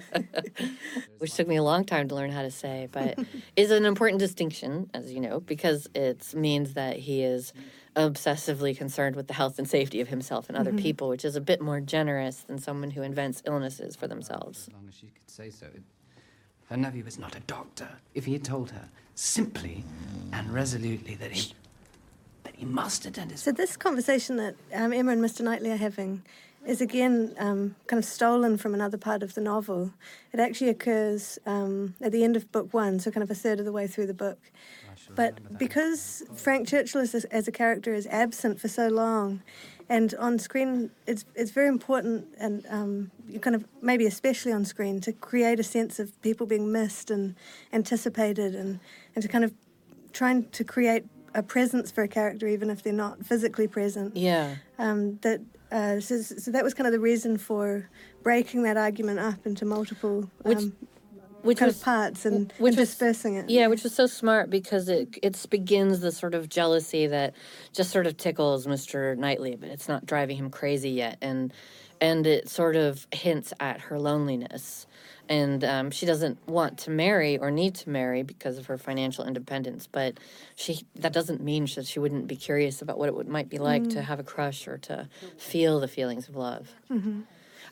which 1.18 1.34
took 1.34 1.46
me 1.46 1.56
a 1.56 1.62
long 1.62 1.84
time 1.84 2.08
to 2.08 2.14
learn 2.14 2.30
how 2.30 2.42
to 2.42 2.50
say, 2.50 2.88
but 2.90 3.18
is 3.56 3.70
an 3.70 3.84
important 3.84 4.18
distinction, 4.20 4.88
as 4.94 5.12
you 5.12 5.20
know, 5.20 5.40
because 5.40 5.88
it 5.94 6.32
means 6.34 6.74
that 6.74 6.96
he 6.96 7.22
is 7.22 7.52
obsessively 7.98 8.76
concerned 8.76 9.16
with 9.16 9.26
the 9.26 9.34
health 9.34 9.58
and 9.58 9.68
safety 9.68 10.00
of 10.00 10.08
himself 10.08 10.48
and 10.48 10.56
other 10.56 10.72
people, 10.72 11.08
which 11.08 11.24
is 11.24 11.34
a 11.36 11.40
bit 11.40 11.60
more 11.60 11.80
generous 11.80 12.36
than 12.42 12.58
someone 12.58 12.92
who 12.92 13.02
invents 13.02 13.42
illnesses 13.44 13.96
for 13.96 14.06
themselves. 14.06 14.68
As 14.68 14.74
long 14.74 14.84
as 14.88 14.94
she 14.94 15.06
could 15.06 15.28
say 15.30 15.50
so. 15.50 15.66
It- 15.66 15.82
Her 16.70 16.76
nephew 16.76 17.02
was 17.04 17.18
not 17.18 17.34
a 17.34 17.40
doctor. 17.40 17.88
If 18.14 18.24
he 18.26 18.34
had 18.34 18.44
told 18.44 18.70
her 18.70 18.88
simply 19.14 19.84
and 20.32 20.52
resolutely 20.52 21.14
that 21.16 21.32
he 21.32 21.54
that 22.44 22.54
he 22.54 22.64
must 22.64 23.04
attend 23.04 23.32
his 23.32 23.40
So 23.42 23.50
this 23.52 23.76
conversation 23.76 24.36
that 24.36 24.54
um, 24.72 24.92
Emma 24.92 25.12
and 25.12 25.20
Mr. 25.22 25.40
Knightley 25.40 25.70
are 25.72 25.76
having 25.76 26.22
is 26.68 26.82
again 26.82 27.34
um, 27.38 27.74
kind 27.86 27.98
of 27.98 28.04
stolen 28.04 28.58
from 28.58 28.74
another 28.74 28.98
part 28.98 29.22
of 29.22 29.32
the 29.34 29.40
novel. 29.40 29.90
It 30.34 30.38
actually 30.38 30.68
occurs 30.68 31.38
um, 31.46 31.94
at 32.02 32.12
the 32.12 32.22
end 32.22 32.36
of 32.36 32.52
book 32.52 32.74
one, 32.74 33.00
so 33.00 33.10
kind 33.10 33.24
of 33.24 33.30
a 33.30 33.34
third 33.34 33.58
of 33.58 33.64
the 33.64 33.72
way 33.72 33.86
through 33.86 34.06
the 34.06 34.14
book. 34.14 34.38
But 35.14 35.58
because 35.58 36.22
Frank 36.34 36.68
Churchill 36.68 37.00
as 37.00 37.14
a, 37.14 37.34
as 37.34 37.48
a 37.48 37.52
character 37.52 37.94
is 37.94 38.06
absent 38.08 38.60
for 38.60 38.68
so 38.68 38.88
long, 38.88 39.42
and 39.88 40.14
on 40.18 40.38
screen 40.38 40.90
it's 41.06 41.24
it's 41.34 41.52
very 41.52 41.68
important, 41.68 42.26
and 42.38 42.66
um, 42.68 43.10
you 43.26 43.40
kind 43.40 43.56
of 43.56 43.64
maybe 43.80 44.04
especially 44.04 44.52
on 44.52 44.66
screen 44.66 45.00
to 45.00 45.12
create 45.12 45.58
a 45.58 45.64
sense 45.64 45.98
of 45.98 46.20
people 46.20 46.46
being 46.46 46.70
missed 46.70 47.10
and 47.10 47.34
anticipated, 47.72 48.54
and 48.54 48.78
and 49.14 49.22
to 49.22 49.28
kind 49.28 49.44
of 49.44 49.54
trying 50.12 50.44
to 50.50 50.64
create 50.64 51.04
a 51.34 51.42
presence 51.42 51.90
for 51.90 52.02
a 52.02 52.08
character 52.08 52.46
even 52.46 52.68
if 52.68 52.82
they're 52.82 52.92
not 52.92 53.24
physically 53.24 53.68
present. 53.68 54.16
Yeah. 54.16 54.56
Um, 54.78 55.18
that 55.22 55.40
uh, 55.70 56.00
so, 56.00 56.20
so 56.20 56.50
that 56.50 56.64
was 56.64 56.74
kind 56.74 56.86
of 56.86 56.92
the 56.92 57.00
reason 57.00 57.38
for 57.38 57.88
breaking 58.22 58.62
that 58.64 58.76
argument 58.76 59.18
up 59.18 59.46
into 59.46 59.64
multiple 59.64 60.30
Which- 60.42 60.58
um, 60.58 60.72
Which 61.42 61.58
kind 61.58 61.68
was 61.68 61.76
of 61.78 61.84
parts 61.84 62.26
and, 62.26 62.52
which 62.58 62.72
and 62.72 62.78
was- 62.80 62.88
dispersing 62.88 63.34
it. 63.36 63.48
Yeah, 63.48 63.68
which 63.68 63.84
was 63.84 63.94
so 63.94 64.06
smart 64.06 64.50
because 64.50 64.88
it 64.88 65.16
it 65.22 65.46
begins 65.50 66.00
the 66.00 66.10
sort 66.10 66.34
of 66.34 66.48
jealousy 66.48 67.06
that 67.06 67.34
just 67.72 67.90
sort 67.90 68.06
of 68.08 68.16
tickles 68.16 68.66
Mr. 68.66 69.16
Knightley, 69.16 69.54
but 69.54 69.68
it's 69.68 69.88
not 69.88 70.04
driving 70.04 70.36
him 70.36 70.50
crazy 70.50 70.90
yet, 70.90 71.16
and 71.22 71.52
and 72.00 72.26
it 72.26 72.48
sort 72.48 72.74
of 72.76 73.06
hints 73.12 73.52
at 73.60 73.80
her 73.82 73.98
loneliness, 74.00 74.86
and 75.28 75.64
um, 75.64 75.90
she 75.90 76.06
doesn't 76.06 76.46
want 76.48 76.78
to 76.78 76.90
marry 76.90 77.38
or 77.38 77.50
need 77.50 77.74
to 77.76 77.90
marry 77.90 78.22
because 78.22 78.58
of 78.58 78.66
her 78.66 78.78
financial 78.78 79.26
independence, 79.26 79.86
but 79.90 80.18
she 80.56 80.86
that 80.96 81.12
doesn't 81.12 81.42
mean 81.42 81.66
that 81.74 81.86
she 81.86 81.98
wouldn't 81.98 82.26
be 82.26 82.36
curious 82.36 82.82
about 82.82 82.98
what 82.98 83.08
it 83.08 83.14
would, 83.14 83.28
might 83.28 83.48
be 83.48 83.58
like 83.58 83.88
to 83.90 84.02
have 84.02 84.20
a 84.20 84.24
crush 84.24 84.68
or 84.68 84.78
to 84.78 85.08
feel 85.36 85.80
the 85.80 85.88
feelings 85.88 86.28
of 86.28 86.36
love. 86.36 86.68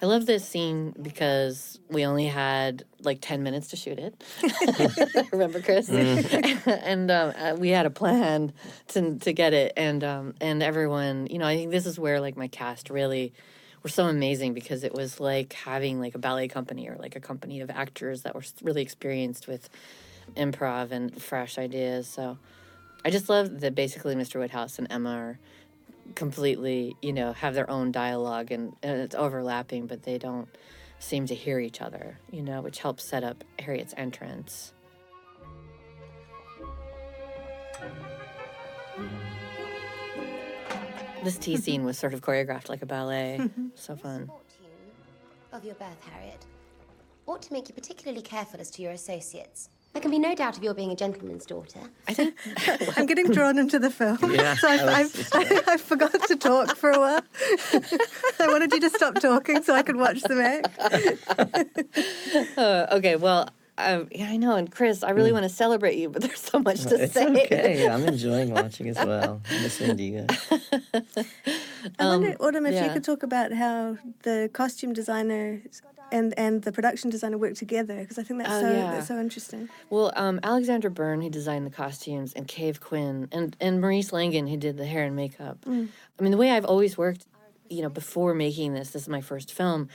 I 0.02 0.06
love 0.06 0.26
this 0.26 0.46
scene 0.46 0.94
because 1.00 1.78
we 1.88 2.04
only 2.04 2.26
had 2.26 2.84
like 3.00 3.18
10 3.20 3.42
minutes 3.42 3.68
to 3.68 3.76
shoot 3.76 3.98
it. 3.98 4.22
Remember, 5.32 5.60
Chris? 5.60 5.88
and 5.88 7.10
um, 7.10 7.32
uh, 7.36 7.56
we 7.58 7.70
had 7.70 7.86
a 7.86 7.90
plan 7.90 8.52
to, 8.88 9.18
to 9.18 9.32
get 9.32 9.54
it. 9.54 9.72
And, 9.76 10.04
um, 10.04 10.34
and 10.40 10.62
everyone, 10.62 11.28
you 11.30 11.38
know, 11.38 11.46
I 11.46 11.56
think 11.56 11.70
this 11.70 11.86
is 11.86 11.98
where 11.98 12.20
like 12.20 12.36
my 12.36 12.48
cast 12.48 12.90
really 12.90 13.32
were 13.86 13.90
so 13.90 14.06
amazing 14.06 14.52
because 14.52 14.82
it 14.82 14.92
was 14.92 15.20
like 15.20 15.52
having 15.52 16.00
like 16.00 16.16
a 16.16 16.18
ballet 16.18 16.48
company 16.48 16.88
or 16.88 16.96
like 16.96 17.14
a 17.14 17.20
company 17.20 17.60
of 17.60 17.70
actors 17.70 18.22
that 18.22 18.34
were 18.34 18.42
really 18.60 18.82
experienced 18.82 19.46
with 19.46 19.70
improv 20.36 20.90
and 20.90 21.22
fresh 21.22 21.56
ideas. 21.56 22.08
So 22.08 22.36
I 23.04 23.10
just 23.10 23.28
love 23.28 23.60
that 23.60 23.76
basically 23.76 24.16
Mr. 24.16 24.40
Woodhouse 24.40 24.80
and 24.80 24.88
Emma 24.90 25.10
are 25.10 25.38
completely, 26.16 26.96
you 27.00 27.12
know, 27.12 27.32
have 27.32 27.54
their 27.54 27.70
own 27.70 27.92
dialogue 27.92 28.50
and, 28.50 28.74
and 28.82 29.00
it's 29.02 29.14
overlapping, 29.14 29.86
but 29.86 30.02
they 30.02 30.18
don't 30.18 30.48
seem 30.98 31.26
to 31.26 31.36
hear 31.36 31.60
each 31.60 31.80
other, 31.80 32.18
you 32.32 32.42
know, 32.42 32.62
which 32.62 32.80
helps 32.80 33.04
set 33.04 33.22
up 33.22 33.44
Harriet's 33.60 33.94
entrance. 33.96 34.72
This 41.26 41.38
tea 41.38 41.56
scene 41.56 41.84
was 41.84 41.98
sort 41.98 42.14
of 42.14 42.20
choreographed 42.20 42.68
like 42.68 42.82
a 42.82 42.86
ballet. 42.86 43.50
so 43.74 43.96
fun. 43.96 44.28
Fortune 44.28 44.44
of 45.52 45.64
your 45.64 45.74
birth, 45.74 46.00
Harriet, 46.08 46.46
ought 47.26 47.42
to 47.42 47.52
make 47.52 47.68
you 47.68 47.74
particularly 47.74 48.22
careful 48.22 48.60
as 48.60 48.70
to 48.70 48.82
your 48.82 48.92
associates. 48.92 49.68
There 49.92 50.00
can 50.00 50.12
be 50.12 50.20
no 50.20 50.36
doubt 50.36 50.56
of 50.56 50.62
your 50.62 50.72
being 50.72 50.92
a 50.92 50.94
gentleman's 50.94 51.44
daughter. 51.44 51.80
I 52.06 52.14
think 52.14 52.36
I'm 52.96 53.06
getting 53.06 53.32
drawn 53.32 53.58
into 53.58 53.80
the 53.80 53.90
film. 53.90 54.18
Yeah, 54.32 54.54
so 54.62 54.68
I 54.68 54.76
I, 54.76 55.02
was- 55.02 55.32
I, 55.32 55.62
I, 55.66 55.76
forgot 55.78 56.12
to 56.28 56.36
talk 56.36 56.76
for 56.76 56.92
a 56.92 57.00
while. 57.00 57.22
I 58.38 58.46
wanted 58.46 58.72
you 58.72 58.78
to 58.82 58.90
stop 58.90 59.16
talking 59.20 59.64
so 59.64 59.74
I 59.74 59.82
could 59.82 59.96
watch 59.96 60.22
the 60.22 60.40
act. 60.44 60.68
Uh, 62.56 62.86
okay, 62.92 63.16
well, 63.16 63.50
um, 63.78 64.08
yeah, 64.10 64.28
I 64.30 64.36
know. 64.36 64.56
And 64.56 64.70
Chris, 64.70 65.02
I 65.02 65.10
really 65.10 65.32
want 65.32 65.44
to 65.44 65.48
celebrate 65.48 65.96
you, 65.98 66.08
but 66.08 66.22
there's 66.22 66.40
so 66.40 66.58
much 66.58 66.82
to 66.86 66.94
It's 67.02 67.12
say. 67.14 67.26
okay. 67.26 67.88
I'm 67.88 68.04
enjoying 68.04 68.50
watching 68.54 68.88
as 68.88 68.96
well. 68.96 69.40
Listening 69.50 69.96
to 69.96 70.02
you 70.02 70.26
guys. 70.26 71.26
I 71.98 72.06
wonder, 72.06 72.36
Autumn, 72.40 72.66
if 72.66 72.82
you 72.84 72.90
could 72.92 73.04
talk 73.04 73.22
about 73.22 73.52
how 73.52 73.98
the 74.22 74.50
costume 74.52 74.92
designer 74.92 75.62
and, 76.12 76.32
and 76.38 76.62
the 76.62 76.72
production 76.72 77.10
designer 77.10 77.38
work 77.38 77.54
together, 77.54 77.96
because 78.00 78.18
I 78.18 78.22
think 78.22 78.40
that's, 78.42 78.52
Oh, 78.54 78.60
so, 78.60 78.72
yeah. 78.72 78.90
that's 78.92 79.08
so 79.08 79.18
interesting. 79.20 79.68
Well, 79.90 80.12
um, 80.16 80.40
Alexandra 80.42 80.90
Byrne, 80.90 81.20
who 81.20 81.30
designed 81.30 81.66
the 81.66 81.70
costumes, 81.70 82.32
and 82.32 82.46
Kave 82.46 82.80
Quinn, 82.80 83.28
and, 83.32 83.56
and 83.60 83.82
Marese 83.82 84.12
Langan, 84.12 84.46
who 84.46 84.56
did 84.56 84.76
the 84.76 84.86
hair 84.86 85.04
and 85.04 85.14
makeup. 85.16 85.58
I 85.66 85.70
mean, 86.20 86.30
the 86.30 86.36
way 86.36 86.50
I've 86.50 86.64
always 86.64 86.96
worked, 86.96 87.26
you 87.68 87.82
know, 87.82 87.88
before 87.88 88.34
making 88.34 88.74
this, 88.74 88.90
this 88.90 89.02
is 89.02 89.08
my 89.08 89.20
first 89.20 89.52
film, 89.52 89.88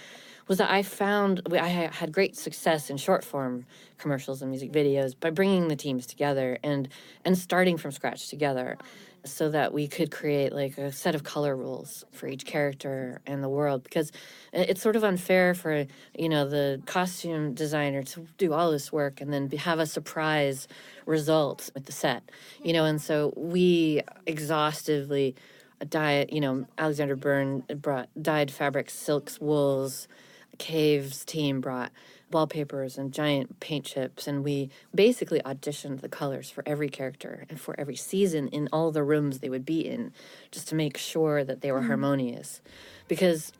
was 0.47 0.57
that 0.57 0.71
I 0.71 0.83
found 0.83 1.41
I 1.51 1.67
had 1.67 2.11
great 2.11 2.37
success 2.37 2.89
in 2.89 2.97
short 2.97 3.23
form 3.23 3.65
commercials 3.97 4.41
and 4.41 4.49
music 4.51 4.71
videos 4.71 5.13
by 5.19 5.29
bringing 5.29 5.67
the 5.67 5.75
teams 5.75 6.05
together 6.05 6.57
and 6.63 6.89
and 7.25 7.37
starting 7.37 7.77
from 7.77 7.91
scratch 7.91 8.29
together 8.29 8.77
so 9.23 9.49
that 9.49 9.73
we 9.73 9.87
could 9.87 10.11
create 10.11 10.51
like 10.51 10.77
a 10.77 10.91
set 10.91 11.13
of 11.13 11.23
color 11.23 11.55
rules 11.55 12.03
for 12.11 12.27
each 12.27 12.45
character 12.45 13.21
and 13.25 13.43
the 13.43 13.49
world 13.49 13.83
because 13.83 14.11
it's 14.51 14.81
sort 14.81 14.95
of 14.95 15.03
unfair 15.03 15.53
for 15.53 15.85
you 16.17 16.29
know 16.29 16.47
the 16.47 16.81
costume 16.85 17.53
designer 17.53 18.01
to 18.01 18.27
do 18.37 18.53
all 18.53 18.71
this 18.71 18.91
work 18.91 19.21
and 19.21 19.31
then 19.31 19.49
have 19.51 19.79
a 19.79 19.85
surprise 19.85 20.67
result 21.05 21.69
with 21.73 21.85
the 21.85 21.91
set 21.91 22.23
you 22.63 22.73
know 22.73 22.85
and 22.85 23.01
so 23.01 23.33
we 23.37 24.01
exhaustively 24.25 25.35
dyed 25.87 26.29
you 26.31 26.41
know 26.41 26.65
alexandra 26.77 27.17
byrne 27.17 27.63
brought 27.75 28.09
dyed 28.21 28.49
fabrics 28.49 28.93
silks 28.93 29.39
wools 29.39 30.07
Kave's 30.61 31.25
team 31.25 31.59
brought 31.59 31.91
wallpapers 32.31 32.95
and 32.95 33.11
giant 33.11 33.59
paint 33.59 33.83
chips 33.83 34.27
and 34.27 34.43
we 34.43 34.69
basically 34.93 35.39
auditioned 35.41 36.01
the 36.01 36.07
colors 36.07 36.51
for 36.51 36.63
every 36.67 36.87
character 36.87 37.47
and 37.49 37.59
for 37.59 37.73
every 37.79 37.95
season 37.95 38.47
in 38.49 38.69
all 38.71 38.91
the 38.91 39.03
rooms 39.03 39.39
they 39.39 39.49
would 39.49 39.65
be 39.65 39.81
in 39.81 40.13
just 40.51 40.67
to 40.67 40.75
make 40.75 40.97
sure 40.97 41.43
that 41.43 41.61
they 41.61 41.71
were 41.71 41.79
mm-hmm. 41.79 41.87
harmonious. 41.87 42.61
Because 43.07 43.51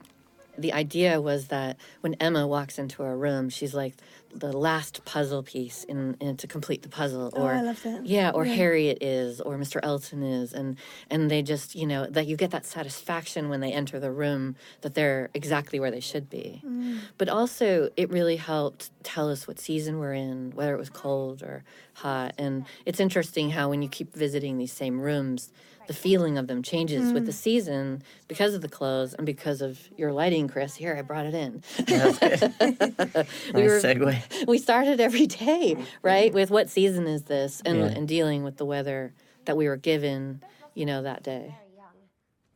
the 0.60 0.74
idea 0.74 1.20
was 1.20 1.48
that 1.48 1.76
when 2.02 2.14
Emma 2.20 2.46
walks 2.46 2.78
into 2.78 3.02
a 3.02 3.16
room, 3.16 3.50
she's 3.50 3.74
like 3.74 3.96
the 4.34 4.52
last 4.56 5.04
puzzle 5.06 5.44
piece 5.44 5.84
in, 5.84 6.16
in 6.20 6.38
to 6.38 6.48
complete 6.48 6.82
the 6.82 6.90
puzzle. 6.90 7.32
Oh, 7.36 7.44
Or 7.44 7.54
that. 7.54 8.06
yeah, 8.06 8.32
or 8.34 8.46
Harriet 8.46 9.00
is, 9.02 9.42
or 9.42 9.58
Mr. 9.58 9.80
Elton 9.84 10.24
is, 10.24 10.54
and 10.54 10.78
and 11.10 11.30
they 11.30 11.42
just 11.42 11.76
you 11.76 11.86
know 11.86 12.06
that 12.08 12.28
you 12.28 12.36
get 12.38 12.52
that 12.52 12.66
satisfaction 12.66 13.50
when 13.50 13.60
they 13.60 13.72
enter 13.72 14.00
the 14.00 14.12
room 14.12 14.56
that 14.82 14.96
they're 14.96 15.30
exactly 15.34 15.80
where 15.80 15.92
they 15.92 16.00
should 16.00 16.30
be. 16.30 16.62
Mm. 16.66 17.00
But 17.18 17.30
also, 17.30 17.90
it 17.98 18.10
really 18.10 18.38
helped 18.38 18.90
tell 19.04 19.30
us 19.30 19.48
what 19.48 19.60
season 19.60 20.00
we're 20.00 20.14
in, 20.14 20.52
whether 20.56 20.74
it 20.74 20.80
was 20.80 20.90
cold 20.90 21.44
or 21.44 21.64
hot, 21.94 22.34
and 22.38 22.66
it's 22.86 23.00
interesting 23.00 23.52
how 23.52 23.70
when 23.70 23.82
you 23.82 23.90
keep 23.90 24.14
visiting 24.16 24.58
these 24.58 24.74
same 24.74 25.00
rooms. 25.00 25.52
The 25.88 25.94
feeling 25.94 26.38
of 26.38 26.48
them 26.48 26.62
changes 26.64 27.12
with 27.12 27.26
the 27.26 27.32
season 27.34 28.04
because 28.28 28.54
of 28.54 28.62
the 28.62 28.70
clothes 28.70 29.14
and 29.14 29.26
because 29.26 29.62
of 29.62 29.80
your 29.98 30.12
lighting, 30.14 30.48
Chris. 30.48 30.76
Here, 30.76 30.96
I 30.98 31.02
brought 31.02 31.26
it 31.26 31.34
in. 31.34 31.64
That's. 31.86 32.20
We 32.62 32.72
nice 33.54 33.54
were- 33.54 33.82
segue. 33.82 34.48
we 34.48 34.58
started 34.58 35.00
every 35.00 35.28
day, 35.28 35.76
right? 36.02 36.34
With 36.34 36.50
what 36.52 36.70
season 36.70 37.08
is 37.08 37.24
this, 37.24 37.62
and 37.66 37.78
Yeah. 37.80 37.86
and 37.86 38.08
dealing 38.08 38.44
with 38.44 38.58
the 38.58 38.66
weather 38.66 39.14
that 39.46 39.58
we 39.58 39.68
were 39.68 39.78
given, 39.78 40.42
you 40.76 40.86
know, 40.86 41.02
that 41.02 41.24
day. 41.24 41.56
Very 41.58 41.76
young. 41.76 41.88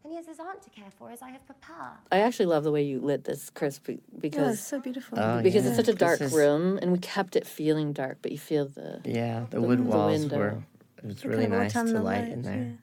And 0.04 0.12
he 0.12 0.16
has 0.18 0.28
his 0.28 0.40
aunt 0.40 0.62
to 0.62 0.70
care 0.70 0.92
for, 0.98 1.10
as 1.12 1.22
I 1.22 1.30
have 1.32 1.42
papa. 1.48 1.98
I 2.12 2.20
actually 2.20 2.46
love 2.46 2.64
the 2.64 2.72
way 2.72 2.84
you 2.84 3.00
lit 3.02 3.24
this, 3.24 3.50
Chris, 3.50 3.80
be- 3.80 3.94
Oh, 3.94 3.98
it's 4.14 4.22
because 4.22 4.60
so 4.60 4.80
beautiful. 4.80 5.20
Oh, 5.20 5.42
because 5.42 5.64
yeah. 5.64 5.70
it's 5.72 5.78
such 5.78 5.88
a 5.88 5.94
This 5.94 6.00
dark 6.00 6.22
is- 6.22 6.32
room, 6.32 6.78
and 6.82 6.92
we 6.92 7.00
kept 7.00 7.36
it 7.36 7.46
feeling 7.48 7.92
dark, 7.92 8.20
but 8.22 8.32
you 8.32 8.38
feel 8.38 8.68
the 8.68 9.02
Yeah, 9.04 9.46
the 9.50 9.60
wood 9.62 9.80
the 9.80 9.84
walls 9.84 10.20
window. 10.22 10.38
were. 10.38 10.64
It 10.98 11.06
was 11.08 11.26
really 11.26 11.44
kind 11.44 11.54
of 11.56 11.60
nice 11.60 11.74
to 11.74 11.80
autumnal 11.80 12.04
light 12.04 12.24
in 12.30 12.30
lights, 12.44 12.48
there. 12.48 12.78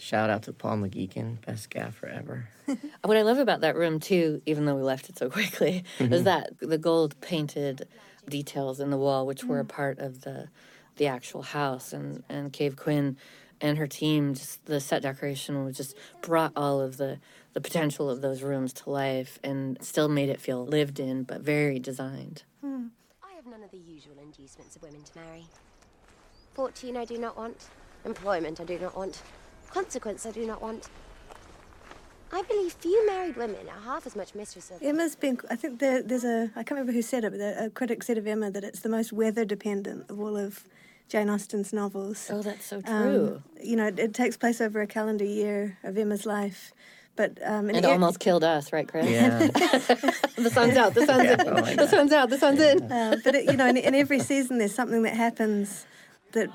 Shout 0.00 0.30
out 0.30 0.44
to 0.44 0.54
Paul 0.54 0.78
McGeekin, 0.78 1.44
best 1.44 1.68
gaffer 1.68 2.06
ever. 2.06 2.48
What 3.04 3.16
I 3.16 3.22
love 3.22 3.38
about 3.38 3.60
that 3.60 3.76
room 3.76 4.00
too, 4.00 4.40
even 4.46 4.64
though 4.64 4.76
we 4.76 4.82
left 4.82 5.10
it 5.10 5.18
so 5.18 5.28
quickly, 5.28 5.84
mm-hmm. 5.98 6.12
is 6.12 6.24
that 6.24 6.58
the 6.58 6.78
gold 6.78 7.20
painted 7.20 7.86
details 8.28 8.80
in 8.80 8.90
the 8.90 8.96
wall, 8.96 9.26
which 9.26 9.44
were 9.44 9.60
a 9.60 9.64
mm. 9.64 9.68
part 9.68 9.98
of 9.98 10.22
the 10.22 10.48
the 10.96 11.06
actual 11.06 11.42
house, 11.42 11.92
and 11.92 12.22
and 12.28 12.52
Kave 12.52 12.76
Quinn 12.76 13.16
and 13.60 13.76
her 13.76 13.86
team, 13.86 14.34
just 14.34 14.64
the 14.66 14.80
set 14.80 15.02
decoration 15.02 15.64
was 15.64 15.76
just 15.76 15.96
brought 16.22 16.52
all 16.56 16.80
of 16.80 16.96
the 16.96 17.18
the 17.52 17.60
potential 17.60 18.08
of 18.08 18.22
those 18.22 18.42
rooms 18.42 18.72
to 18.74 18.90
life, 18.90 19.38
and 19.42 19.76
still 19.82 20.08
made 20.08 20.28
it 20.28 20.40
feel 20.40 20.64
lived 20.64 21.00
in, 21.00 21.24
but 21.24 21.40
very 21.40 21.78
designed. 21.78 22.44
Hmm. 22.62 22.86
I 23.22 23.34
have 23.34 23.46
none 23.46 23.62
of 23.62 23.70
the 23.70 23.78
usual 23.78 24.18
inducements 24.22 24.76
of 24.76 24.82
women 24.82 25.02
to 25.02 25.18
marry. 25.18 25.44
Fortune 26.54 26.96
I 26.96 27.04
do 27.04 27.18
not 27.18 27.36
want. 27.36 27.68
Employment 28.04 28.60
I 28.60 28.64
do 28.64 28.78
not 28.78 28.96
want. 28.96 29.20
Consequence 29.72 30.26
I 30.26 30.30
do 30.32 30.46
not 30.46 30.60
want. 30.62 30.88
I 32.32 32.42
believe 32.42 32.72
few 32.74 33.06
married 33.08 33.36
women 33.36 33.68
are 33.68 33.80
half 33.84 34.06
as 34.06 34.14
much 34.14 34.34
mistress 34.36 34.70
of. 34.70 34.80
Emma's 34.82 35.16
been. 35.16 35.38
I 35.50 35.56
think 35.56 35.80
there, 35.80 36.02
there's 36.02 36.24
a. 36.24 36.44
I 36.54 36.62
can't 36.62 36.72
remember 36.72 36.92
who 36.92 37.02
said 37.02 37.24
it, 37.24 37.30
but 37.32 37.40
a, 37.40 37.66
a 37.66 37.70
critic 37.70 38.02
said 38.02 38.18
of 38.18 38.26
Emma 38.26 38.50
that 38.50 38.62
it's 38.64 38.80
the 38.80 38.88
most 38.88 39.12
weather 39.12 39.44
dependent 39.44 40.08
of 40.10 40.20
all 40.20 40.36
of 40.36 40.64
Jane 41.08 41.28
Austen's 41.28 41.72
novels. 41.72 42.28
Oh, 42.32 42.40
that's 42.42 42.64
so 42.64 42.76
Um, 42.86 43.02
true. 43.02 43.42
you 43.60 43.74
know, 43.76 43.86
it, 43.88 43.98
it 43.98 44.14
takes 44.14 44.36
place 44.36 44.60
over 44.60 44.80
a 44.80 44.86
calendar 44.86 45.24
year 45.24 45.76
of 45.82 45.98
Emma's 45.98 46.24
life, 46.24 46.72
but 47.16 47.36
um, 47.44 47.68
in 47.68 47.76
and 47.76 47.84
e- 47.84 47.88
almost 47.88 48.20
killed 48.20 48.44
us, 48.44 48.72
right, 48.72 48.86
Chris? 48.86 49.08
Yeah. 49.10 49.38
the 49.48 50.50
sun's 50.52 50.76
out. 50.76 50.94
The 50.94 51.06
sun's 51.06 51.30
in. 51.30 51.40
oh 51.48 51.74
the 51.74 51.88
sun's 51.88 52.12
out. 52.12 52.30
The 52.30 52.38
sun's 52.38 52.60
in. 52.60 52.92
Uh, 52.92 53.16
but 53.24 53.34
it, 53.34 53.44
you 53.50 53.56
know, 53.56 53.66
in, 53.66 53.76
in 53.76 53.94
every 53.96 54.20
season, 54.20 54.58
there's 54.58 54.74
something 54.74 55.02
that 55.02 55.14
happens 55.16 55.84
that 56.30 56.48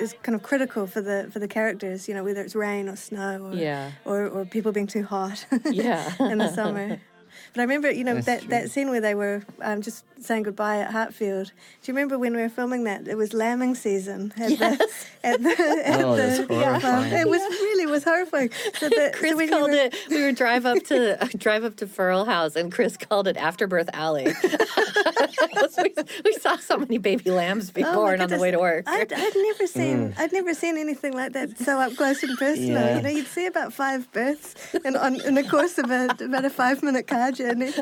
is 0.00 0.14
kind 0.22 0.34
of 0.34 0.42
critical 0.42 0.86
for 0.86 1.00
the 1.00 1.28
for 1.32 1.38
the 1.38 1.48
characters. 1.48 2.08
You 2.08 2.14
know, 2.14 2.24
whether 2.24 2.40
it's 2.42 2.54
rain 2.54 2.88
or 2.88 2.96
snow, 2.96 3.46
or 3.46 3.54
Yeah. 3.54 3.90
or, 4.04 4.26
or 4.26 4.44
people 4.44 4.72
being 4.72 4.86
too 4.86 5.04
hot, 5.04 5.46
Yeah. 5.70 6.12
in 6.32 6.38
the 6.38 6.52
summer. 6.52 7.00
But 7.52 7.60
I 7.60 7.64
remember, 7.64 7.90
you 7.90 8.04
know, 8.04 8.14
That's 8.14 8.26
that, 8.26 8.40
true. 8.40 8.48
that 8.50 8.70
scene 8.70 8.90
where 8.90 9.00
they 9.00 9.14
were 9.14 9.42
um, 9.60 9.82
just 9.82 10.04
saying 10.20 10.44
goodbye 10.44 10.78
at 10.78 10.92
Hartfield. 10.92 11.46
Do 11.46 11.52
you 11.90 11.94
remember 11.94 12.18
when 12.18 12.34
we 12.36 12.42
were 12.42 12.48
filming 12.48 12.84
that? 12.84 13.08
It 13.08 13.16
was 13.16 13.32
lambing 13.32 13.74
season 13.74 14.32
at 14.36 14.50
the 14.58 14.88
at 15.24 15.42
the 15.42 15.82
at 15.86 16.00
Oh, 16.04 16.16
the 16.16 16.46
horrifying. 16.54 17.12
It 17.12 17.28
was 17.28 17.40
really 17.40 17.84
it 17.84 17.90
was 17.90 18.04
horrifying. 18.04 18.50
So 18.78 18.88
the, 18.88 19.10
Chris 19.14 19.32
so 19.32 19.36
when 19.36 19.48
you 19.48 19.52
called 19.52 19.70
were- 19.70 19.76
it. 19.76 19.94
We 20.10 20.22
would 20.24 20.36
drive 20.36 20.64
up 20.66 20.82
to 20.84 21.16
drive 21.38 21.64
up 21.64 21.76
to 21.76 21.86
Firle 21.86 22.24
House, 22.26 22.54
and 22.56 22.70
Chris 22.72 22.96
called 22.96 23.26
it 23.26 23.36
Afterbirth 23.36 23.88
Alley. 23.92 24.26
we, 25.78 25.94
we 26.24 26.32
saw 26.34 26.56
so 26.56 26.76
many 26.78 26.98
baby 26.98 27.30
lambs 27.30 27.70
be 27.70 27.84
Oh 27.84 27.94
born 27.94 28.20
on 28.20 28.28
the 28.28 28.38
way 28.38 28.50
to 28.50 28.58
work. 28.58 28.84
I'd, 28.86 29.12
I'd 29.12 29.32
never 29.36 29.66
seen 29.66 30.14
I'd 30.18 30.32
never 30.32 30.54
seen 30.54 30.76
anything 30.76 31.14
like 31.14 31.32
that 31.32 31.58
so 31.58 31.78
up 31.78 31.96
close 31.96 32.22
and 32.22 32.36
personal. 32.38 32.70
Yeah. 32.82 32.96
You 32.96 33.02
know, 33.02 33.08
you'd 33.08 33.26
see 33.26 33.46
about 33.46 33.72
five 33.72 34.10
births 34.12 34.54
in 34.84 34.96
on 34.96 35.20
in 35.22 35.34
the 35.34 35.44
course 35.44 35.78
of 35.78 35.90
a, 35.90 36.08
about 36.24 36.44
a 36.44 36.50
five 36.50 36.82
minute 36.82 37.06
car 37.06 37.32
journey. 37.40 37.72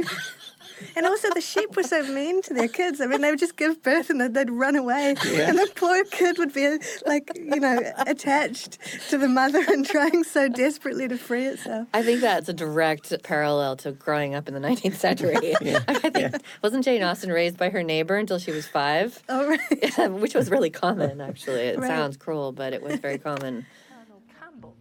And 0.94 1.06
also, 1.06 1.28
the 1.34 1.40
sheep 1.40 1.74
were 1.74 1.82
so 1.82 2.04
mean 2.04 2.40
to 2.42 2.54
their 2.54 2.68
kids. 2.68 3.00
I 3.00 3.06
mean, 3.06 3.20
they 3.20 3.30
would 3.30 3.38
just 3.40 3.56
give 3.56 3.82
birth 3.82 4.10
and 4.10 4.20
then 4.20 4.32
they'd 4.32 4.48
run 4.48 4.76
away. 4.76 5.16
And 5.26 5.58
the 5.58 5.68
poor 5.74 6.04
kid 6.04 6.38
would 6.38 6.54
be, 6.54 6.78
like, 7.04 7.32
you 7.34 7.58
know, 7.58 7.80
attached 8.06 8.78
to 9.10 9.18
the 9.18 9.26
mother 9.28 9.58
and 9.68 9.84
trying 9.84 10.22
so 10.22 10.48
desperately 10.48 11.08
to 11.08 11.18
free 11.18 11.46
itself. 11.46 11.88
I 11.92 12.04
think 12.04 12.20
that's 12.20 12.48
a 12.48 12.52
direct 12.52 13.12
parallel 13.24 13.74
to 13.78 13.90
growing 13.90 14.36
up 14.36 14.46
in 14.46 14.54
the 14.54 14.60
19th 14.60 14.94
century. 14.94 15.34
I 15.88 16.10
think, 16.10 16.36
Wasn't 16.62 16.84
Jane 16.84 17.02
Austen 17.02 17.32
raised 17.32 17.56
by 17.56 17.70
her 17.70 17.82
neighbor 17.82 18.14
until 18.16 18.38
she 18.38 18.52
was 18.52 18.68
five? 18.68 19.20
Oh, 19.28 19.48
right. 19.48 20.10
Which 20.12 20.34
was 20.36 20.48
really 20.48 20.70
common, 20.70 21.20
actually. 21.20 21.62
It 21.62 21.80
Right. 21.80 21.88
sounds 21.88 22.16
cruel, 22.16 22.52
but 22.52 22.72
it 22.72 22.80
was 22.82 23.00
very 23.00 23.18
common. 23.18 23.66
Colonel 23.88 24.22
Campbell. 24.40 24.76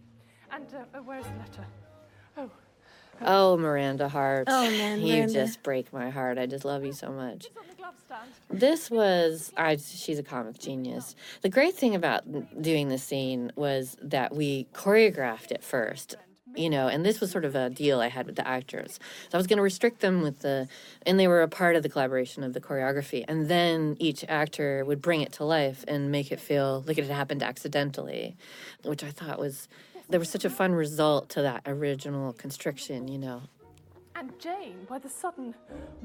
And 0.52 0.64
uh, 0.72 0.98
where's 1.04 1.24
the 1.24 1.30
letter? 1.40 1.66
Oh, 3.22 3.56
Miranda 3.56 4.08
Hart. 4.08 4.44
Oh, 4.50 4.70
man, 4.70 5.00
You 5.00 5.14
Miranda. 5.16 5.32
just 5.32 5.62
break 5.62 5.92
my 5.92 6.10
heart. 6.10 6.38
I 6.38 6.46
just 6.46 6.64
love 6.64 6.84
you 6.84 6.92
so 6.92 7.10
much. 7.10 7.46
it's 7.46 7.56
on 7.56 7.64
the 7.68 7.74
glove 7.74 7.94
stand. 8.04 8.30
This 8.60 8.90
was, 8.90 9.52
I, 9.56 9.76
she's 9.76 10.18
a 10.18 10.22
comic 10.22 10.58
genius. 10.58 11.14
The 11.42 11.48
great 11.48 11.74
thing 11.74 11.94
about 11.94 12.22
doing 12.62 12.88
this 12.88 13.02
scene 13.02 13.52
was 13.56 13.96
that 14.02 14.34
we 14.34 14.66
choreographed 14.72 15.50
it 15.50 15.62
first, 15.62 16.14
you 16.54 16.70
know, 16.70 16.88
and 16.88 17.04
this 17.04 17.20
was 17.20 17.30
sort 17.30 17.44
of 17.44 17.54
a 17.54 17.68
deal 17.70 18.00
I 18.00 18.08
had 18.08 18.26
with 18.26 18.36
the 18.36 18.46
actors. 18.48 18.98
So 19.28 19.34
I 19.34 19.36
was 19.36 19.46
going 19.46 19.58
to 19.58 19.62
restrict 19.62 20.00
them 20.00 20.22
with 20.22 20.40
the, 20.40 20.66
and 21.04 21.20
they 21.20 21.28
were 21.28 21.42
a 21.42 21.48
part 21.48 21.76
of 21.76 21.82
the 21.82 21.88
collaboration 21.88 22.42
of 22.42 22.52
the 22.54 22.60
choreography. 22.60 23.24
And 23.28 23.48
then 23.48 23.96
each 24.00 24.24
actor 24.28 24.84
would 24.84 25.02
bring 25.02 25.20
it 25.20 25.32
to 25.34 25.44
life 25.44 25.84
and 25.86 26.10
make 26.10 26.32
it 26.32 26.40
feel 26.40 26.82
like 26.86 26.98
it 26.98 27.04
had 27.06 27.14
happened 27.14 27.42
accidentally, 27.42 28.36
which 28.84 29.04
I 29.04 29.10
thought 29.10 29.38
was, 29.38 29.68
there 30.08 30.20
was 30.20 30.30
such 30.30 30.44
a 30.44 30.50
fun 30.50 30.72
result 30.72 31.28
to 31.30 31.42
that 31.42 31.62
original 31.66 32.32
constriction, 32.32 33.08
you 33.08 33.18
know. 33.18 33.42
And 34.18 34.32
Jane, 34.40 34.86
by 34.88 34.98
the 34.98 35.08
sudden 35.08 35.54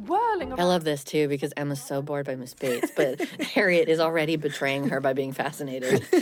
whirling 0.06 0.52
of 0.52 0.60
I 0.60 0.66
love 0.66 0.84
this 0.84 1.04
too 1.04 1.28
because 1.28 1.52
Emma's 1.58 1.82
so 1.82 2.04
bored 2.04 2.28
by 2.28 2.36
Miss 2.36 2.54
Bates, 2.54 2.92
but 2.96 3.20
Harriet 3.42 3.90
is 3.90 4.00
already 4.00 4.36
betraying 4.36 4.90
her 4.90 5.02
by 5.02 5.14
being 5.14 5.32
fascinated. 5.32 6.06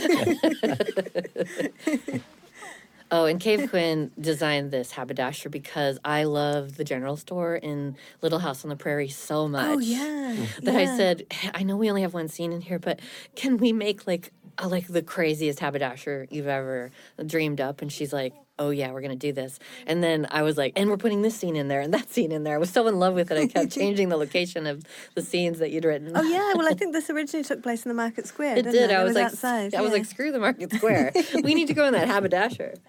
oh, 3.10 3.26
and 3.26 3.38
Kave 3.38 3.68
Quinn 3.68 4.10
designed 4.18 4.70
this 4.70 4.92
haberdasher 4.92 5.50
because 5.50 5.98
I 6.02 6.24
love 6.24 6.78
the 6.78 6.84
general 6.84 7.18
store 7.18 7.56
in 7.56 7.96
Little 8.22 8.38
House 8.38 8.64
on 8.64 8.70
the 8.70 8.76
Prairie 8.76 9.10
so 9.10 9.40
oh, 9.40 9.48
much. 9.48 9.76
Oh, 9.76 9.78
yeah. 9.78 10.46
That 10.62 10.74
I 10.74 10.86
said, 10.86 11.26
I 11.52 11.62
know 11.62 11.76
we 11.76 11.90
only 11.90 12.00
have 12.02 12.14
one 12.14 12.28
scene 12.28 12.52
in 12.52 12.62
here, 12.62 12.78
but 12.78 13.00
can 13.36 13.58
we 13.58 13.70
make 13.74 14.06
like 14.06 14.32
a, 14.32 14.41
like 14.62 14.86
the 14.86 15.02
craziest 15.02 15.60
haberdasher 15.60 16.26
you've 16.30 16.46
ever 16.46 16.90
dreamed 17.26 17.60
up? 17.60 17.82
And 17.82 17.92
she's 17.92 18.12
like, 18.12 18.34
Oh 18.58 18.70
yeah, 18.70 18.92
we're 18.92 19.00
gonna 19.00 19.16
do 19.16 19.32
this. 19.32 19.58
And 19.86 20.04
then 20.04 20.26
I 20.30 20.42
was 20.42 20.56
like, 20.56 20.74
and 20.76 20.88
we're 20.88 20.98
putting 20.98 21.22
this 21.22 21.34
scene 21.34 21.56
in 21.56 21.68
there 21.68 21.80
and 21.80 21.92
that 21.94 22.12
scene 22.12 22.30
in 22.30 22.44
there. 22.44 22.54
I 22.54 22.58
was 22.58 22.70
so 22.70 22.86
in 22.86 22.98
love 22.98 23.14
with 23.14 23.32
it. 23.32 23.38
I 23.38 23.46
kept 23.46 23.72
changing 23.78 24.08
the 24.08 24.16
location 24.16 24.66
of 24.66 24.84
the 25.14 25.22
scenes 25.22 25.58
that 25.58 25.70
you'd 25.70 25.84
written. 25.84 26.12
Oh, 26.14 26.22
yeah. 26.22 26.52
Well, 26.54 26.68
I 26.68 26.74
think 26.74 26.92
this 26.92 27.10
originally 27.10 27.44
took 27.44 27.62
place 27.62 27.84
in 27.84 27.88
the 27.88 27.94
Market 27.94 28.26
Square. 28.26 28.58
It 28.58 28.62
did. 28.64 28.74
It, 28.74 28.90
I 28.90 29.02
was, 29.02 29.14
like, 29.14 29.26
outside. 29.26 29.74
I 29.74 29.80
was 29.80 29.92
like, 29.92 30.04
screw 30.04 30.30
the 30.30 30.38
Market 30.38 30.72
Square. 30.72 31.12
we 31.42 31.54
need 31.54 31.68
to 31.68 31.74
go 31.74 31.86
in 31.86 31.92
that 31.94 32.08
haberdasher. 32.08 32.74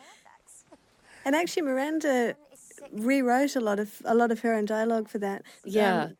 And 1.26 1.36
actually, 1.36 1.62
Miranda 1.62 2.36
rewrote 2.94 3.56
a 3.56 3.60
lot 3.60 3.80
of 3.80 4.02
a 4.06 4.16
lot 4.16 4.32
of 4.32 4.40
her 4.42 4.54
own 4.54 4.66
dialogue 4.66 5.10
for 5.10 5.20
that. 5.20 5.44
Yeah. 5.66 6.04
Um, 6.04 6.18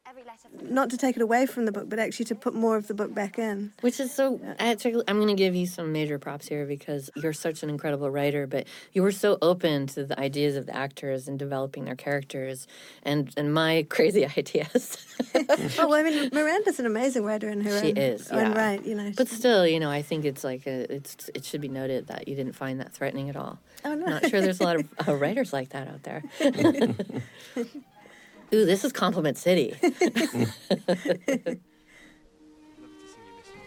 not 0.62 0.90
to 0.92 0.98
take 0.98 1.16
it 1.16 1.22
away 1.22 1.46
from 1.46 1.66
the 1.66 1.72
book, 1.72 1.90
but 1.90 2.00
actually 2.00 2.26
to 2.26 2.36
put 2.36 2.54
more 2.54 2.78
of 2.78 2.88
the 2.88 2.94
book 2.94 3.14
back 3.14 3.40
in. 3.40 3.74
Which 3.82 4.00
is 4.00 4.14
so. 4.14 4.40
Actually, 4.60 5.04
I'm 5.08 5.18
going 5.18 5.28
to 5.28 5.34
give 5.34 5.56
you 5.56 5.66
some 5.66 5.92
major 5.92 6.20
props 6.20 6.48
here 6.48 6.66
because 6.66 7.10
you're 7.16 7.34
such 7.34 7.64
an 7.64 7.70
incredible 7.70 8.10
writer. 8.10 8.46
But 8.46 8.68
you 8.92 9.02
were 9.02 9.12
so 9.12 9.38
open 9.42 9.88
to 9.88 10.06
the 10.06 10.20
ideas 10.20 10.56
of 10.56 10.66
the 10.66 10.76
actors 10.76 11.28
and 11.28 11.40
developing 11.40 11.86
their 11.86 11.96
characters, 11.96 12.68
and 13.04 13.32
and 13.36 13.54
my 13.54 13.86
crazy 13.90 14.26
ideas. 14.26 14.98
Oh, 15.36 15.46
well, 15.88 15.94
I 15.94 16.04
mean, 16.04 16.30
Miranda's 16.32 16.80
an 16.80 16.86
amazing 16.86 17.24
writer 17.24 17.50
in 17.50 17.62
her 17.62 17.82
She 17.82 17.90
own, 17.90 17.98
is, 17.98 18.32
own 18.32 18.52
yeah. 18.52 18.58
right. 18.58 18.86
You 18.86 18.96
know, 18.96 19.12
but 19.16 19.28
still, 19.28 19.66
you 19.68 19.80
know, 19.80 19.90
I 19.90 20.02
think 20.02 20.26
it's 20.26 20.44
like 20.44 20.68
a, 20.68 20.94
it's 20.94 21.30
it 21.34 21.46
should 21.46 21.62
be 21.62 21.68
noted 21.68 22.08
that 22.08 22.28
you 22.28 22.36
didn't 22.36 22.54
find 22.54 22.80
that 22.80 22.94
threatening 22.94 23.30
at 23.30 23.36
all. 23.36 23.60
Oh, 23.86 23.96
no. 23.96 24.06
Not 24.06 24.30
sure 24.30 24.42
there's 24.42 24.62
a 24.62 24.64
lot 24.64 24.78
of 24.78 24.86
uh, 25.08 25.16
writers 25.16 25.52
like 25.52 25.70
that 25.70 25.88
out 25.88 26.04
there. 26.04 26.24
Ooh, 28.54 28.66
this 28.66 28.86
is 28.86 28.92
Compliment 28.92 29.38
City. 29.38 29.76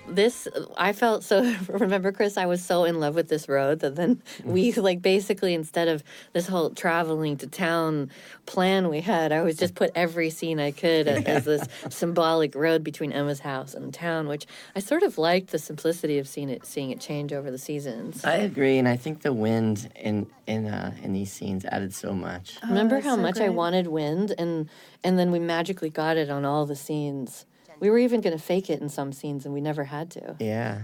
this 0.09 0.49
I 0.77 0.92
felt 0.92 1.25
so 1.25 1.55
remember 1.69 2.12
Chris 2.12 2.37
I 2.37 2.47
was 2.47 2.64
so 2.64 2.85
in 2.85 3.01
love 3.01 3.14
with 3.14 3.29
this 3.29 3.49
road 3.49 3.81
that 3.81 3.97
then 3.97 4.23
we 4.45 4.73
like 4.73 5.03
basically 5.03 5.55
instead 5.55 5.88
of 5.88 6.03
this 6.33 6.47
whole 6.47 6.71
traveling 6.71 7.37
to 7.38 7.47
town 7.47 8.11
plan 8.47 8.88
we 8.88 9.01
had 9.01 9.33
I 9.33 9.42
was 9.42 9.57
just 9.57 9.75
put 9.75 9.90
every 9.95 10.31
scene 10.31 10.61
I 10.61 10.71
could 10.71 11.09
as, 11.09 11.25
as 11.25 11.45
this 11.45 11.69
symbolic 11.88 12.55
road 12.55 12.85
between 12.85 13.12
Emma's 13.12 13.40
house 13.40 13.75
and 13.75 13.92
town 13.92 14.29
which 14.29 14.47
I 14.75 14.81
sort 14.81 15.03
of 15.03 15.19
liked 15.19 15.51
the 15.51 15.59
simplicity 15.59 16.19
of 16.19 16.29
seeing 16.29 16.49
it 16.49 16.64
seeing 16.64 16.90
it 16.90 17.01
change 17.01 17.33
over 17.33 17.51
the 17.51 17.59
seasons. 17.59 18.25
I 18.25 18.37
agree, 18.37 18.79
and 18.79 18.88
I 18.88 18.97
think 18.97 19.23
the 19.23 19.33
wind 19.33 19.90
in 19.97 20.27
in 20.47 20.66
uh, 20.66 20.95
in 21.03 21.12
these 21.12 21.33
scenes 21.33 21.64
added 21.64 21.95
so 21.95 22.12
much. 22.12 22.59
Remember 22.62 23.01
how 23.01 23.16
so 23.16 23.23
much 23.23 23.38
I 23.38 23.49
wanted 23.49 23.88
wind 23.88 24.35
and 24.38 24.69
and 25.03 25.19
then 25.19 25.31
we 25.31 25.38
magically 25.38 25.90
got 25.90 26.16
it 26.16 26.31
on 26.31 26.45
all 26.45 26.66
the 26.66 26.77
scenes. 26.77 27.47
We 27.81 27.91
were 27.91 27.99
even 27.99 28.21
going 28.21 28.37
to 28.37 28.43
fake 28.43 28.71
it 28.71 28.81
in 28.81 28.89
some 28.89 29.12
scenes 29.12 29.45
and 29.45 29.53
we 29.55 29.61
never 29.61 29.85
had 29.85 30.11
to. 30.12 30.37
Yeah, 30.39 30.83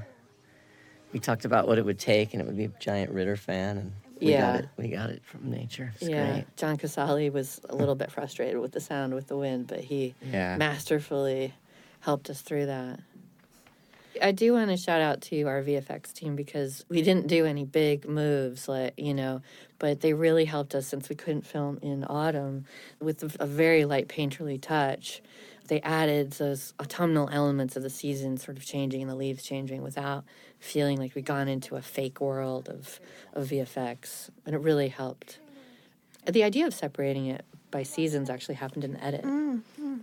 we 1.13 1.21
talked 1.21 1.45
about 1.45 1.67
what 1.67 1.79
it 1.79 1.85
would 1.85 1.99
take, 1.99 2.33
and 2.33 2.41
it 2.41 2.47
would 2.47 2.57
be 2.57 2.65
a 2.65 2.73
giant 2.81 3.13
Ritter 3.13 3.37
fan, 3.37 3.79
and 3.79 3.93
we 4.21 4.33
Yeah. 4.33 4.41
got 4.41 4.55
it. 4.57 4.69
We 4.77 4.89
got 4.89 5.11
it 5.11 5.23
from 5.25 5.51
nature. 5.51 5.93
It's 6.01 6.09
yeah, 6.09 6.33
great. 6.33 6.57
John 6.57 6.77
Casale 6.77 7.31
was 7.31 7.61
a 7.69 7.75
little 7.75 7.95
bit 7.95 8.11
frustrated 8.11 8.59
with 8.61 8.73
the 8.73 8.81
sound 8.81 9.15
with 9.15 9.27
the 9.27 9.37
wind, 9.37 9.67
but 9.67 9.81
he 9.81 10.15
Yeah. 10.23 10.57
masterfully 10.57 11.55
helped 12.01 12.31
us 12.31 12.41
through 12.41 12.67
that. 12.67 13.01
I 14.21 14.31
do 14.33 14.53
want 14.53 14.71
to 14.71 14.77
shout 14.77 15.01
out 15.01 15.21
to 15.23 15.43
our 15.45 15.63
VFX 15.63 16.13
team 16.13 16.37
because 16.37 16.85
we 16.89 17.03
didn't 17.03 17.29
do 17.29 17.47
any 17.47 17.65
big 17.65 18.07
moves, 18.07 18.69
like 18.69 18.95
you 18.97 19.15
know, 19.15 19.41
but 19.79 20.01
they 20.01 20.13
really 20.13 20.45
helped 20.45 20.75
us 20.75 20.87
since 20.87 21.09
we 21.09 21.17
couldn't 21.17 21.47
film 21.47 21.79
in 21.83 22.05
autumn 22.05 22.67
with 23.01 23.23
a, 23.23 23.45
a 23.45 23.47
very 23.47 23.85
light 23.85 24.09
painterly 24.09 24.61
touch. 24.61 25.23
They 25.69 25.81
added 25.81 26.33
those 26.33 26.75
autumnal 26.81 27.29
elements 27.31 27.77
of 27.77 27.83
the 27.83 27.91
season 27.91 28.37
sort 28.37 28.57
of 28.57 28.65
changing 28.65 29.03
and 29.03 29.11
the 29.11 29.15
leaves 29.15 29.43
changing 29.43 29.83
without 29.83 30.25
feeling 30.59 30.99
like 30.99 31.15
we'd 31.15 31.25
gone 31.25 31.49
into 31.49 31.77
a 31.77 31.83
fake 31.83 32.21
world 32.21 32.69
of, 32.69 33.01
of 33.33 33.49
VFX. 33.49 34.31
And 34.47 34.55
it 34.55 34.59
really 34.59 34.89
helped. 34.89 35.39
The 36.27 36.45
idea 36.45 36.67
of 36.67 36.75
separating 36.75 37.27
it 37.27 37.45
by 37.71 37.83
seasons 37.83 38.31
actually 38.31 38.57
happened 38.57 38.85
in 38.85 38.93
the 38.93 39.05
edit. 39.05 39.23
Mm-hmm. 39.23 39.99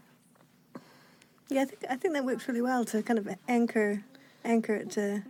Yeah, 1.49 1.61
I 1.61 1.65
think 1.65 1.85
I 1.89 1.95
think 1.95 2.13
that 2.13 2.25
works 2.25 2.47
really 2.47 2.61
well 2.61 2.85
to 2.85 3.01
kind 3.01 3.17
of 3.17 3.27
anchor 3.47 4.03
anchor 4.45 4.75
it 4.75 4.91
to 4.91 5.23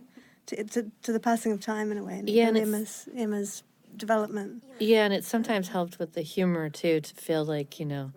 to 0.46 0.64
to, 0.64 0.90
to 1.02 1.12
the 1.12 1.20
passing 1.20 1.52
of 1.52 1.60
time 1.60 1.90
in 1.90 1.98
a 1.98 2.04
way. 2.04 2.18
and 2.18 2.28
Yeah, 2.28 2.48
and 2.48 2.58
Emma's 2.58 3.08
Emma's 3.16 3.62
development. 3.96 4.62
Yeah, 4.78 5.04
and 5.04 5.14
it 5.14 5.24
sometimes 5.24 5.68
helped 5.68 5.98
with 5.98 6.14
the 6.14 6.22
humor 6.22 6.68
too 6.68 7.00
to 7.00 7.14
feel 7.14 7.44
like, 7.44 7.78
you 7.78 7.86
know, 7.86 8.12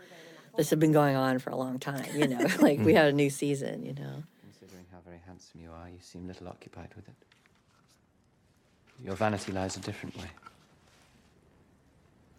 this 0.58 0.70
had 0.70 0.80
been 0.80 0.92
going 0.92 1.16
on 1.16 1.40
for 1.40 1.50
a 1.50 1.56
long 1.56 1.80
time, 1.80 2.06
you 2.16 2.28
know, 2.28 2.46
like 2.60 2.80
we 2.80 2.94
had 2.94 3.08
a 3.08 3.12
new 3.14 3.30
season, 3.30 3.84
you 3.86 3.94
know. 3.94 4.24
Considering 4.42 4.86
how 4.92 5.00
very 5.06 5.20
handsome 5.26 5.62
you 5.62 5.70
are, 5.72 5.90
you 5.90 5.98
seem 6.02 6.28
little 6.28 6.48
occupied 6.48 6.90
with 6.96 7.08
it. 7.08 7.16
Your 9.04 9.16
vanity 9.16 9.52
lies 9.52 9.76
a 9.76 9.80
different 9.80 10.16
way. 10.18 10.30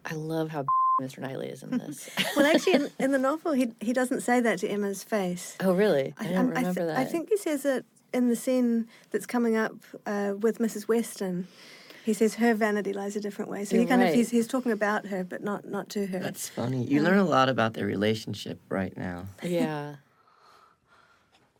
I 0.05 0.13
love 0.13 0.49
how 0.49 0.65
Mr. 1.01 1.19
Knightley 1.19 1.47
is 1.49 1.63
in 1.63 1.69
this. 1.77 2.09
Well, 2.35 2.45
actually, 2.45 2.73
in, 2.73 2.89
in 2.99 3.11
the 3.11 3.17
novel, 3.19 3.51
he 3.53 3.71
he 3.81 3.91
doesn't 3.91 4.21
say 4.21 4.39
that 4.39 4.59
to 4.59 4.67
Emma's 4.67 5.03
face. 5.03 5.57
oh, 5.59 5.73
really? 5.73 6.13
I 6.17 6.23
don't 6.25 6.35
I'm- 6.35 6.47
remember 6.49 6.73
thi- 6.81 6.85
that. 6.87 6.97
I 6.97 7.05
think 7.05 7.29
he 7.29 7.37
says 7.37 7.65
it 7.65 7.85
in 8.13 8.29
the 8.29 8.35
scene 8.35 8.87
that's 9.11 9.25
coming 9.25 9.57
up 9.57 9.73
uh, 10.05 10.33
with 10.39 10.59
Mrs. 10.59 10.87
Weston. 10.87 11.47
He 12.05 12.13
says 12.13 12.35
her 12.35 12.53
vanity 12.53 12.93
lies 12.93 13.15
a 13.15 13.19
different 13.19 13.49
way. 13.49 13.65
So 13.65 13.75
he 13.75 13.81
You're 13.81 13.89
kind 13.89 14.03
right. 14.03 14.09
of 14.09 14.15
he's, 14.15 14.29
he's 14.29 14.47
talking 14.47 14.71
about 14.71 15.07
her, 15.07 15.23
but 15.23 15.43
not 15.43 15.65
not 15.65 15.89
to 15.89 16.05
her. 16.05 16.19
That's 16.19 16.47
funny. 16.47 16.83
You 16.83 16.99
um, 16.99 17.05
learn 17.05 17.17
a 17.17 17.25
lot 17.25 17.49
about 17.49 17.73
their 17.73 17.87
relationship 17.87 18.59
right 18.69 18.95
now. 18.95 19.25
Yeah. 19.41 19.95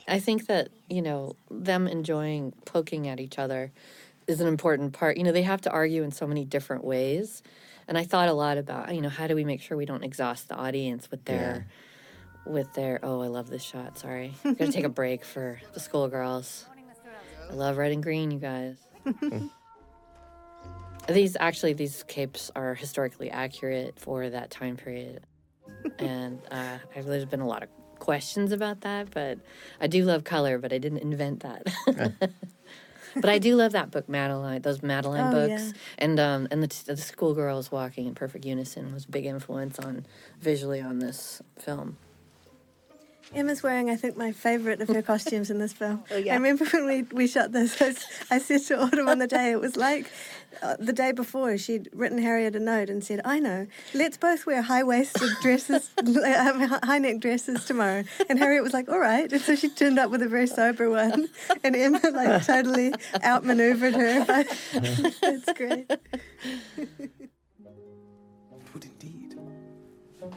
I 0.08 0.20
think 0.20 0.46
that, 0.46 0.70
you 0.88 1.02
know, 1.02 1.36
them 1.50 1.88
enjoying 1.88 2.54
poking 2.64 3.08
at 3.08 3.20
each 3.20 3.40
other 3.40 3.72
is 4.28 4.40
an 4.40 4.48
important 4.48 4.94
part. 4.94 5.18
You 5.18 5.24
know, 5.24 5.32
they 5.32 5.42
have 5.42 5.62
to 5.62 5.72
argue 5.72 6.04
in 6.04 6.12
so 6.12 6.28
many 6.28 6.46
different 6.46 6.84
ways. 6.84 7.42
And 7.88 7.98
I 7.98 8.04
thought 8.04 8.30
a 8.30 8.34
lot 8.34 8.60
about, 8.60 8.94
you 8.94 9.02
know, 9.02 9.10
how 9.10 9.26
do 9.26 9.34
we 9.34 9.44
make 9.44 9.62
sure 9.62 9.76
we 9.76 9.88
don't 9.88 10.04
exhaust 10.04 10.48
the 10.48 10.56
audience 10.56 11.10
with 11.10 11.26
their 11.26 11.66
with 12.46 12.72
their 12.76 13.00
oh, 13.02 13.22
I 13.22 13.28
love 13.28 13.50
this 13.50 13.64
shot, 13.64 13.98
sorry. 13.98 14.36
I'm 14.46 14.54
gonna 14.54 14.72
take 14.72 14.86
a 14.86 14.90
break 14.90 15.26
for 15.26 15.60
the 15.74 15.80
schoolgirls. 15.80 16.68
I 17.50 17.54
love 17.54 17.78
red 17.78 17.92
and 17.92 18.04
green, 18.04 18.30
you 18.30 18.38
guys. 18.38 18.78
these 21.08 21.38
actually 21.40 21.74
these 21.74 22.04
capes 22.04 22.52
are 22.56 22.74
historically 22.76 23.30
accurate 23.30 24.00
for 24.00 24.30
that 24.30 24.50
time 24.50 24.76
period 24.78 25.26
and 26.00 26.40
uh, 26.52 26.78
I've, 26.96 27.06
there's 27.06 27.26
been 27.26 27.42
a 27.42 27.48
lot 27.48 27.64
of 27.64 27.70
questions 28.00 28.52
about 28.52 28.82
that, 28.82 29.10
but 29.12 29.40
I 29.80 29.88
do 29.88 30.04
love 30.04 30.24
color, 30.24 30.58
but 30.58 30.72
I 30.74 30.78
didn't 30.78 31.00
invent 31.00 31.42
that. 31.42 31.66
but 33.16 33.30
I 33.30 33.40
do 33.40 33.56
love 33.56 33.72
that 33.72 33.92
book, 33.92 34.08
Madeline. 34.10 34.62
Those 34.62 34.84
Madeline 34.84 35.34
Oh, 35.34 35.48
books, 35.48 35.68
yeah. 35.68 35.82
and 36.00 36.20
um, 36.20 36.48
and 36.52 36.62
the, 36.62 36.84
the 36.86 36.98
schoolgirls 36.98 37.72
walking 37.72 38.08
in 38.08 38.14
perfect 38.16 38.46
unison 38.46 38.94
was 38.94 39.06
a 39.06 39.10
big 39.10 39.26
influence 39.26 39.80
on 39.80 40.06
visually 40.40 40.82
on 40.82 41.00
this 41.00 41.42
film. 41.58 41.98
Emma's 43.34 43.64
wearing, 43.64 43.90
I 43.90 43.96
think, 43.96 44.16
my 44.16 44.32
favourite 44.32 44.82
of 44.82 44.88
her 44.90 45.02
costumes 45.14 45.50
in 45.50 45.58
this 45.58 45.74
film. 45.74 46.04
Oh, 46.12 46.16
yeah. 46.16 46.34
I 46.34 46.36
remember 46.36 46.66
when 46.66 46.86
we, 46.86 47.02
we 47.04 47.28
shot 47.28 47.52
this, 47.52 47.82
I 48.30 48.38
said 48.38 48.62
to 48.68 48.80
Autumn 48.80 49.10
on 49.10 49.18
the 49.18 49.28
day, 49.28 49.52
it 49.52 49.60
was 49.60 49.76
like 49.76 50.12
uh, 50.62 50.76
the 50.80 50.94
day 50.94 51.12
before, 51.12 51.58
she'd 51.58 51.90
written 51.94 52.18
Harriet 52.18 52.56
a 52.56 52.60
note 52.60 52.90
and 52.90 53.04
said, 53.04 53.22
I 53.26 53.40
know, 53.40 53.68
let's 53.94 54.18
both 54.18 54.46
wear 54.46 54.62
high 54.62 54.84
waisted 54.84 55.30
dresses, 55.42 55.90
um, 55.98 56.62
high 56.84 57.00
neck 57.00 57.20
dresses 57.20 57.66
tomorrow. 57.66 58.04
And 58.30 58.40
Harriet 58.40 58.64
was 58.64 58.74
like, 58.74 58.90
all 58.90 59.00
right. 59.00 59.32
And 59.32 59.42
so 59.42 59.56
she 59.56 59.70
turned 59.70 60.00
up 60.00 60.12
with 60.12 60.22
a 60.22 60.28
very 60.30 60.48
sober 60.48 60.90
one. 60.90 61.28
And 61.64 61.76
Emma, 61.76 62.00
like, 62.12 62.46
totally 62.46 62.94
outmaneuvered 63.24 63.94
her. 63.96 64.26
But 64.36 64.48
it's 64.74 65.54
great. 65.54 65.90
It 65.90 66.00
would 68.74 68.86
indeed. 68.86 69.40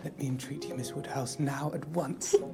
Let 0.05 0.19
me 0.19 0.27
entreat 0.27 0.69
you, 0.69 0.75
Miss 0.75 0.93
Woodhouse, 0.93 1.39
now 1.39 1.73
at 1.75 1.87
once. 1.89 2.35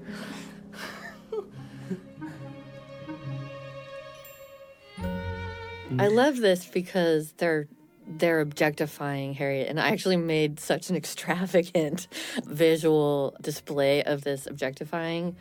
I 5.98 6.08
love 6.08 6.38
this 6.38 6.66
because 6.66 7.32
they're 7.32 7.66
they're 8.06 8.40
objectifying 8.40 9.32
Harriet, 9.34 9.68
and 9.68 9.80
I 9.80 9.88
actually 9.88 10.16
made 10.16 10.60
such 10.60 10.90
an 10.90 10.96
extravagant 11.02 12.08
visual 12.44 13.36
display 13.40 14.02
of 14.02 14.22
this 14.22 14.46
objectifying. 14.46 15.36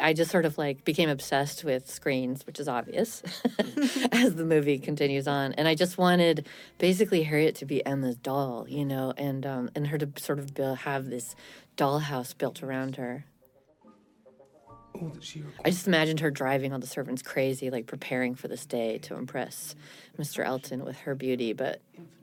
I 0.00 0.12
just 0.12 0.30
sort 0.30 0.44
of 0.44 0.58
like 0.58 0.84
became 0.84 1.08
obsessed 1.08 1.62
with 1.62 1.88
screens, 1.88 2.44
which 2.46 2.58
is 2.58 2.68
obvious 2.68 3.22
as 4.12 4.34
the 4.34 4.44
movie 4.44 4.78
continues 4.78 5.28
on. 5.28 5.52
And 5.52 5.68
I 5.68 5.76
just 5.76 5.98
wanted 5.98 6.48
basically 6.78 7.22
Harriet 7.22 7.54
to 7.56 7.64
be 7.64 7.84
Emma's 7.86 8.16
doll, 8.16 8.66
you 8.68 8.84
know, 8.84 9.12
and 9.16 9.46
um, 9.46 9.70
and 9.74 9.86
her 9.88 9.98
to 9.98 10.08
sort 10.16 10.38
of 10.38 10.56
have 10.78 11.10
this 11.10 11.36
dollhouse 11.76 12.36
built 12.36 12.62
around 12.62 12.96
her. 12.96 13.24
All 14.94 15.08
that 15.08 15.24
she 15.24 15.40
requires. 15.40 15.60
I 15.64 15.70
just 15.70 15.86
imagined 15.86 16.20
her 16.20 16.30
driving 16.30 16.72
all 16.72 16.78
the 16.78 16.86
servants 16.86 17.20
crazy, 17.22 17.70
like 17.70 17.86
preparing 17.86 18.34
for 18.34 18.48
this 18.48 18.64
day 18.64 18.98
to 18.98 19.16
impress 19.16 19.74
Mr. 20.18 20.44
Elton 20.44 20.84
with 20.84 20.96
her 21.00 21.14
beauty. 21.14 21.52
But, 21.52 21.80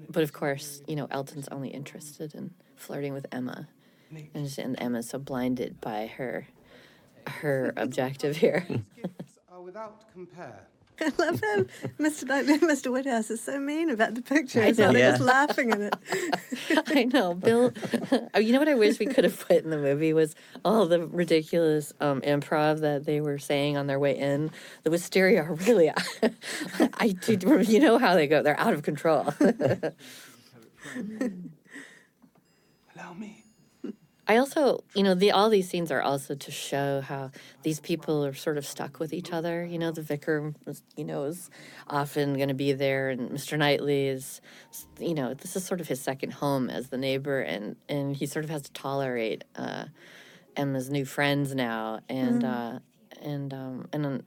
but 0.10 0.24
of 0.24 0.32
course, 0.34 0.82
you 0.88 0.96
know, 0.96 1.08
Elton's 1.12 1.48
only 1.50 1.70
interested 1.70 2.34
in 2.34 2.52
flirting 2.78 3.14
with 3.14 3.26
Emma, 3.32 3.68
and, 4.34 4.46
just- 4.46 4.58
and 4.58 4.76
Emma's 4.82 5.10
so 5.10 5.20
blinded 5.20 5.82
by 5.82 6.08
her, 6.08 6.48
her 7.28 7.74
objective 7.78 8.38
here. 8.38 8.66
Gifts 8.96 9.40
are 9.52 9.62
without 9.62 10.12
compare. 10.14 10.68
I 11.04 11.12
love 11.18 11.42
how 11.42 11.58
Mr. 12.00 12.26
Knightley 12.28 12.54
and 12.54 12.64
Mr. 12.64 12.92
Woodhouse 12.92 13.32
is 13.32 13.42
so 13.42 13.60
mean 13.60 13.90
about 13.90 14.14
the 14.14 14.22
picture. 14.22 14.62
I 14.62 14.68
know. 14.72 14.92
they're 14.92 14.98
Yeah. 14.98 15.12
just 15.12 15.22
laughing 15.22 15.72
at 15.72 15.82
it. 15.82 15.94
I 16.88 17.04
know, 17.06 17.34
Bill. 17.34 17.74
oh, 18.36 18.40
you 18.40 18.54
know 18.54 18.60
what 18.60 18.70
I 18.70 18.76
wish 18.76 19.00
we 19.00 19.08
could 19.08 19.24
have 19.24 19.40
put 19.48 19.64
in 19.64 19.72
the 19.72 19.78
movie 19.78 20.14
was 20.14 20.36
all 20.64 20.86
the 20.86 21.06
ridiculous 21.08 21.92
um, 22.00 22.22
improv 22.22 22.82
that 22.82 23.06
they 23.06 23.20
were 23.20 23.40
saying 23.40 23.78
on 23.78 23.88
their 23.88 23.98
way 24.00 24.18
in. 24.18 24.52
The 24.84 24.92
wisteria 24.92 25.42
are 25.44 25.56
really, 25.56 25.92
I 26.96 27.10
do. 27.10 27.62
You 27.62 27.80
know 27.80 27.98
how 27.98 28.14
they 28.16 28.28
go? 28.28 28.44
They're 28.44 28.60
out 28.60 28.74
of 28.74 28.84
control. 28.84 29.34
I 34.28 34.38
also, 34.38 34.84
you 34.96 35.04
know, 35.04 35.16
the 35.16 35.32
all 35.32 35.50
these 35.50 35.68
scenes 35.68 35.92
are 35.92 36.02
also 36.02 36.36
to 36.36 36.52
show 36.52 37.02
how 37.02 37.32
these 37.64 37.80
people 37.80 38.24
are 38.26 38.34
sort 38.34 38.58
of 38.58 38.66
stuck 38.66 39.00
with 39.00 39.14
each 39.14 39.34
other. 39.34 39.66
You 39.66 39.80
know, 39.80 39.92
the 39.92 40.04
vicar, 40.04 40.54
you 40.96 41.04
know, 41.04 41.24
is 41.24 41.50
often 41.88 42.36
going 42.36 42.48
to 42.48 42.54
be 42.54 42.72
there, 42.74 43.10
and 43.10 43.32
Mr. 43.32 43.58
Knightley 43.58 44.08
is, 44.08 44.40
you 45.00 45.16
know, 45.16 45.34
this 45.34 45.56
is 45.56 45.66
sort 45.66 45.82
of 45.82 45.88
his 45.88 46.02
second 46.02 46.34
home 46.34 46.70
as 46.70 46.90
the 46.90 46.98
neighbor, 46.98 47.42
and 47.42 47.76
and 47.90 48.16
he 48.16 48.26
sort 48.26 48.46
of 48.46 48.52
has 48.52 48.62
to 48.64 48.72
tolerate 48.74 49.44
uh, 49.56 49.86
Emma's 50.56 50.90
new 50.90 51.06
friends 51.06 51.56
now, 51.56 52.00
and 52.08 52.44
uh, 52.44 52.80
and 53.22 53.54
um, 53.54 53.88
and 53.92 54.24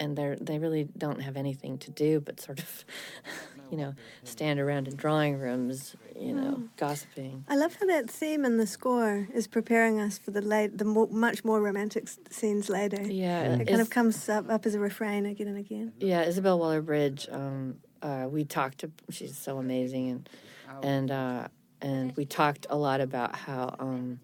and 0.00 0.16
they 0.16 0.36
they 0.40 0.58
really 0.58 0.88
don't 0.98 1.20
have 1.20 1.36
anything 1.36 1.78
to 1.78 1.90
do 1.90 2.20
but 2.20 2.40
sort 2.40 2.58
of, 2.58 2.84
you 3.70 3.76
know, 3.76 3.94
stand 4.24 4.58
around 4.58 4.88
in 4.88 4.96
drawing 4.96 5.38
rooms, 5.38 5.94
you 6.18 6.32
know, 6.32 6.64
gossiping. 6.76 7.44
I 7.48 7.56
love 7.56 7.76
how 7.78 7.86
that 7.86 8.10
theme 8.10 8.44
in 8.44 8.56
the 8.56 8.66
score 8.66 9.28
is 9.34 9.46
preparing 9.46 10.00
us 10.00 10.18
for 10.18 10.30
the 10.32 10.40
late, 10.40 10.78
the 10.78 10.84
more, 10.84 11.06
much 11.08 11.44
more 11.44 11.60
romantic 11.60 12.04
s- 12.04 12.18
scenes 12.30 12.68
later. 12.68 13.02
Yeah, 13.02 13.42
It 13.60 13.68
kind 13.68 13.80
of 13.80 13.90
comes 13.90 14.28
up, 14.28 14.50
up 14.50 14.66
as 14.66 14.74
a 14.74 14.80
refrain 14.80 15.26
again 15.26 15.48
and 15.48 15.58
again. 15.58 15.92
Yeah, 16.00 16.24
Isobel 16.24 16.58
Waller-Bridge. 16.58 17.28
Um, 17.30 17.76
uh, 18.02 18.26
we 18.30 18.44
talked 18.44 18.78
to. 18.78 18.90
She's 19.10 19.36
so 19.36 19.58
amazing, 19.58 20.08
and 20.10 20.28
and 20.82 21.10
uh, 21.10 21.48
and 21.82 22.16
we 22.16 22.24
talked 22.24 22.66
a 22.70 22.76
lot 22.76 23.00
about 23.02 23.36
how 23.36 23.74
um, 23.78 24.20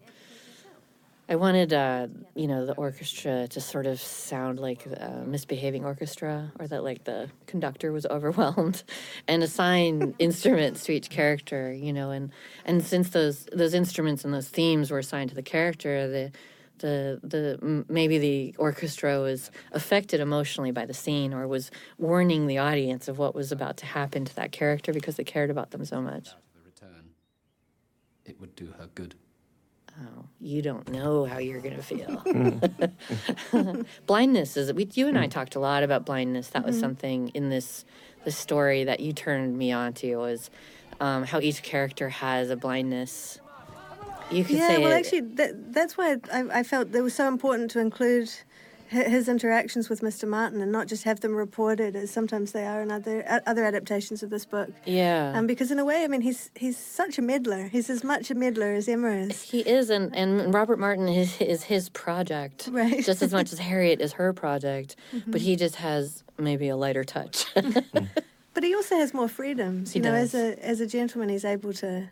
I 1.29 1.35
wanted 1.35 1.73
uh, 1.73 2.07
you 2.35 2.47
know 2.47 2.65
the 2.65 2.73
orchestra 2.75 3.47
to 3.49 3.59
sort 3.59 3.85
of 3.85 3.99
sound 3.99 4.59
like 4.59 4.85
a 4.85 5.23
misbehaving 5.25 5.83
orchestra, 5.83 6.53
or 6.57 6.67
that 6.67 6.83
like 6.83 7.03
the 7.03 7.29
conductor 7.47 7.91
was 7.91 8.05
overwhelmed, 8.09 8.83
and 9.27 9.43
assign 9.43 10.15
instruments 10.19 10.85
to 10.85 10.93
each 10.93 11.09
character. 11.09 11.73
You 11.73 11.91
know, 11.91 12.11
and 12.11 12.31
and 12.65 12.83
since 12.83 13.09
those 13.09 13.45
those 13.51 13.73
instruments 13.73 14.23
and 14.23 14.33
those 14.33 14.47
themes 14.47 14.89
were 14.89 14.99
assigned 14.99 15.29
to 15.29 15.35
the 15.35 15.43
character, 15.43 16.07
the 16.07 16.31
the 16.79 17.19
the 17.23 17.85
maybe 17.89 18.17
the 18.19 18.55
orchestra 18.57 19.19
was 19.19 19.51
affected 19.73 20.21
emotionally 20.21 20.71
by 20.71 20.85
the 20.85 20.93
scene 20.93 21.33
or 21.33 21.45
was 21.47 21.71
warning 21.97 22.47
the 22.47 22.57
audience 22.57 23.09
of 23.09 23.17
what 23.17 23.35
was 23.35 23.51
about 23.51 23.75
to 23.77 23.85
happen 23.85 24.23
to 24.23 24.35
that 24.35 24.53
character 24.53 24.93
because 24.93 25.17
they 25.17 25.23
cared 25.25 25.49
about 25.49 25.71
them 25.71 25.83
so 25.83 26.01
much. 26.01 26.29
The 26.53 26.61
return. 26.63 27.09
It 28.25 28.39
would 28.39 28.55
do 28.55 28.73
her 28.77 28.87
good. 28.95 29.15
Oh, 29.99 30.25
you 30.39 30.61
don't 30.61 30.89
know 30.91 31.25
how 31.25 31.39
you're 31.39 31.61
gonna 31.61 31.81
feel. 31.81 32.23
blindness 34.05 34.55
is 34.55 34.71
we 34.73 34.87
you 34.93 35.07
and 35.07 35.17
I 35.17 35.27
talked 35.27 35.55
a 35.55 35.59
lot 35.59 35.83
about 35.83 36.05
blindness. 36.05 36.49
That 36.49 36.65
was 36.65 36.79
something 36.79 37.29
in 37.29 37.49
this 37.49 37.83
this 38.23 38.37
story 38.37 38.83
that 38.83 38.99
you 38.99 39.13
turned 39.13 39.57
me 39.57 39.71
on 39.71 39.93
to 39.93 40.17
was 40.17 40.49
um, 40.99 41.23
how 41.23 41.39
each 41.39 41.63
character 41.63 42.09
has 42.09 42.49
a 42.49 42.55
blindness. 42.55 43.39
You 44.29 44.43
could 44.43 44.57
yeah, 44.57 44.67
say 44.67 44.77
well, 44.77 44.91
it- 44.91 44.95
actually, 44.95 45.21
that, 45.21 45.73
that's 45.73 45.97
why 45.97 46.17
I, 46.31 46.59
I 46.59 46.63
felt 46.63 46.93
it 46.93 47.01
was 47.01 47.13
so 47.13 47.27
important 47.27 47.71
to 47.71 47.79
include 47.79 48.29
his 48.89 49.27
interactions 49.29 49.89
with 49.89 50.01
Mr. 50.01 50.27
Martin 50.27 50.61
and 50.61 50.71
not 50.71 50.87
just 50.87 51.03
have 51.03 51.19
them 51.19 51.35
reported 51.35 51.95
as 51.95 52.09
sometimes 52.11 52.51
they 52.51 52.65
are 52.65 52.81
in 52.81 52.91
other 52.91 53.23
other 53.45 53.63
adaptations 53.65 54.23
of 54.23 54.29
this 54.29 54.45
book. 54.45 54.69
Yeah. 54.85 55.33
Um, 55.35 55.47
because 55.47 55.71
in 55.71 55.79
a 55.79 55.85
way, 55.85 56.03
I 56.03 56.07
mean, 56.07 56.21
he's 56.21 56.49
he's 56.55 56.77
such 56.77 57.17
a 57.17 57.21
meddler. 57.21 57.67
He's 57.67 57.89
as 57.89 58.03
much 58.03 58.31
a 58.31 58.35
meddler 58.35 58.73
as 58.73 58.87
Emma 58.87 59.09
is. 59.11 59.41
He 59.41 59.59
is, 59.59 59.89
and, 59.89 60.15
and 60.15 60.53
Robert 60.53 60.79
Martin 60.79 61.07
is, 61.07 61.39
is 61.41 61.63
his 61.63 61.89
project, 61.89 62.69
Right. 62.71 63.03
just 63.05 63.21
as 63.21 63.33
much 63.33 63.51
as 63.53 63.59
Harriet 63.69 64.01
is 64.01 64.13
her 64.13 64.33
project, 64.33 64.95
but 65.27 65.41
Mhm. 65.41 65.43
he 65.43 65.55
just 65.55 65.75
has 65.75 66.23
maybe 66.37 66.69
a 66.69 66.75
lighter 66.77 67.03
touch. 67.03 67.45
But 68.53 68.63
he 68.63 68.73
also 68.73 68.95
has 68.95 69.13
more 69.13 69.27
freedoms. 69.27 69.93
He 69.93 69.99
you 69.99 70.03
know, 70.03 70.13
does. 70.13 70.33
as 70.33 70.41
a 70.57 70.65
as 70.65 70.79
a 70.81 70.87
gentleman, 70.87 71.29
he's 71.29 71.45
able 71.45 71.73
to 71.73 72.09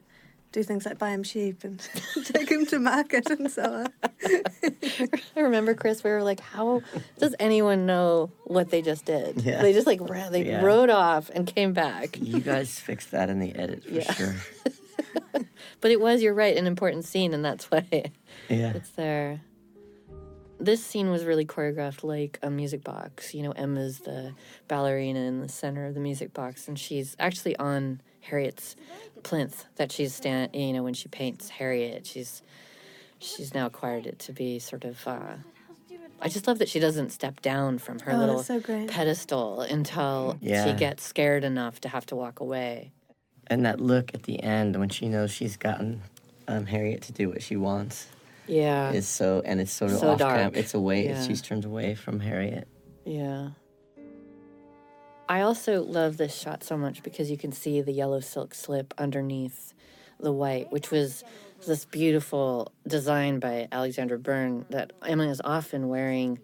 do 0.56 0.63
things 0.63 0.86
like 0.86 0.98
buy 0.98 1.10
him 1.10 1.22
sheep 1.22 1.63
and 1.65 1.80
take 2.24 2.50
him 2.50 2.65
to 2.68 2.80
market 2.80 3.30
and 3.30 3.52
so 3.52 3.62
on. 3.63 3.88
I 5.36 5.39
remember, 5.41 5.74
Chris, 5.74 6.04
we 6.04 6.10
were 6.10 6.24
like, 6.24 6.39
how 6.39 6.82
does 7.20 7.36
anyone 7.39 7.86
know 7.86 8.32
what 8.46 8.70
they 8.70 8.82
just 8.82 9.06
did? 9.06 9.41
Yeah. 9.44 9.62
They 9.62 9.74
just 9.74 9.86
like 9.86 10.00
ran, 10.02 10.32
they 10.32 10.46
Yeah. 10.46 10.62
rode 10.63 10.89
off 10.89 11.30
and 11.30 11.46
came 11.46 11.74
back. 11.74 12.18
You 12.22 12.39
guys 12.39 12.80
fixed 12.80 13.12
that 13.12 13.30
in 13.30 13.39
the 13.39 13.54
edit 13.54 13.84
for 13.84 13.91
Yeah. 13.91 14.13
sure. 14.13 14.36
But 15.82 15.91
it 15.91 16.00
was, 16.02 16.24
you're 16.24 16.34
right, 16.34 16.56
an 16.58 16.65
important 16.68 17.06
scene, 17.06 17.34
and 17.34 17.44
that's 17.46 17.70
why 17.70 17.86
Yeah. 18.50 18.72
it's 18.74 18.89
there. 18.91 19.41
This 20.60 20.84
scene 20.84 21.12
was 21.12 21.26
really 21.26 21.46
choreographed 21.46 22.04
like 22.04 22.39
a 22.41 22.50
music 22.50 22.84
box. 22.84 23.36
You 23.36 23.44
know, 23.44 23.52
Emma's 23.52 24.00
the 24.00 24.34
ballerina 24.68 25.20
in 25.20 25.41
the 25.41 25.50
center 25.50 25.86
of 25.86 25.94
the 25.94 26.00
music 26.00 26.34
box, 26.34 26.68
and 26.68 26.80
she's 26.80 27.15
actually 27.20 27.56
on 27.58 28.02
Harriet's 28.30 28.76
plinth 29.24 29.66
that 29.76 29.92
she's 29.92 30.14
stand. 30.14 30.56
You 30.56 30.74
know, 30.74 30.84
when 30.84 30.94
she 30.94 31.08
paints 31.08 31.50
Harriet, 31.50 32.06
she's 32.06 32.42
she's 33.20 33.54
now 33.54 33.66
acquired 33.68 34.06
it 34.06 34.20
to 34.20 34.34
be 34.34 34.60
sort 34.60 34.84
of. 34.84 35.06
Uh, 35.08 35.36
I 36.22 36.30
just 36.30 36.48
love 36.48 36.60
that 36.60 36.70
she 36.70 36.80
doesn't 36.80 37.12
step 37.12 37.42
down 37.42 37.78
from 37.78 38.00
her 38.00 38.14
Oh, 38.14 38.18
little 38.18 38.42
so 38.44 38.60
pedestal 38.62 39.62
until 39.62 40.38
she 40.42 40.74
gets 40.74 41.04
scared 41.04 41.44
enough 41.44 41.82
to 41.82 41.90
have 41.90 42.06
to 42.08 42.16
walk 42.16 42.40
away. 42.40 42.92
And 43.48 43.66
that 43.66 43.80
look 43.80 44.14
at 44.14 44.24
the 44.24 44.42
end 44.42 44.78
when 44.80 44.90
she 44.90 45.08
knows 45.10 45.30
she's 45.32 45.58
gotten 45.58 46.02
um, 46.48 46.66
Harriet 46.66 47.02
to 47.04 47.12
do 47.12 47.30
what 47.30 47.44
she 47.44 47.58
wants 47.58 48.08
Yeah. 48.48 48.92
is 48.92 49.08
so, 49.08 49.42
and 49.46 49.60
it's 49.60 49.72
sort 49.74 49.92
of 49.92 49.98
So 50.00 50.10
off 50.12 50.20
cam- 50.20 50.40
dark. 50.52 50.58
It's 50.58 50.74
away. 50.74 51.06
Yeah. 51.10 51.22
She's 51.28 51.42
turned 51.42 51.66
away 51.66 51.96
from 51.96 52.22
Harriet. 52.22 52.68
Yeah. 53.06 53.50
I 55.28 55.42
also 55.42 55.82
love 55.84 56.18
this 56.18 56.36
shot 56.36 56.64
so 56.64 56.78
much 56.78 57.02
because 57.04 57.32
you 57.32 57.38
can 57.38 57.52
see 57.52 57.82
the 57.82 57.92
yellow 57.92 58.20
silk 58.20 58.54
slip 58.54 58.94
underneath 58.98 59.74
the 60.20 60.32
white, 60.32 60.72
which 60.72 60.92
was 60.92 61.24
this 61.66 61.86
beautiful 61.86 62.72
design 62.88 63.40
by 63.40 63.68
Alexandra 63.72 64.20
Byrne 64.20 64.66
that 64.70 64.94
Emma 65.06 65.28
is 65.28 65.42
often 65.44 65.88
wearing, 65.88 66.40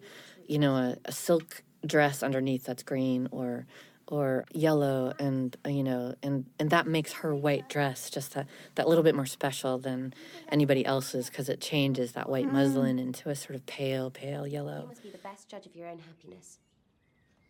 you 0.46 0.58
know, 0.58 0.74
a, 0.74 0.96
a 1.04 1.12
silk 1.12 1.62
dress 1.86 2.22
underneath 2.22 2.64
that's 2.64 2.82
green 2.82 3.28
or 3.30 3.66
or 4.08 4.44
yellow 4.52 5.12
and 5.18 5.56
you 5.66 5.82
know 5.82 6.14
and 6.22 6.44
and 6.58 6.70
that 6.70 6.86
makes 6.86 7.12
her 7.12 7.34
white 7.34 7.68
dress 7.68 8.10
just 8.10 8.34
that 8.34 8.46
that 8.74 8.88
little 8.88 9.02
bit 9.02 9.14
more 9.14 9.26
special 9.26 9.78
than 9.78 10.12
anybody 10.50 10.84
else's 10.84 11.28
because 11.28 11.48
it 11.48 11.60
changes 11.60 12.12
that 12.12 12.28
white 12.28 12.46
Mm. 12.46 12.52
muslin 12.52 12.98
into 12.98 13.30
a 13.30 13.34
sort 13.34 13.54
of 13.54 13.64
pale 13.66 14.10
pale 14.10 14.46
yellow. 14.46 14.82
You 14.82 14.88
must 14.88 15.02
be 15.02 15.10
the 15.10 15.18
best 15.18 15.48
judge 15.48 15.66
of 15.66 15.74
your 15.74 15.88
own 15.88 15.98
happiness. 15.98 16.58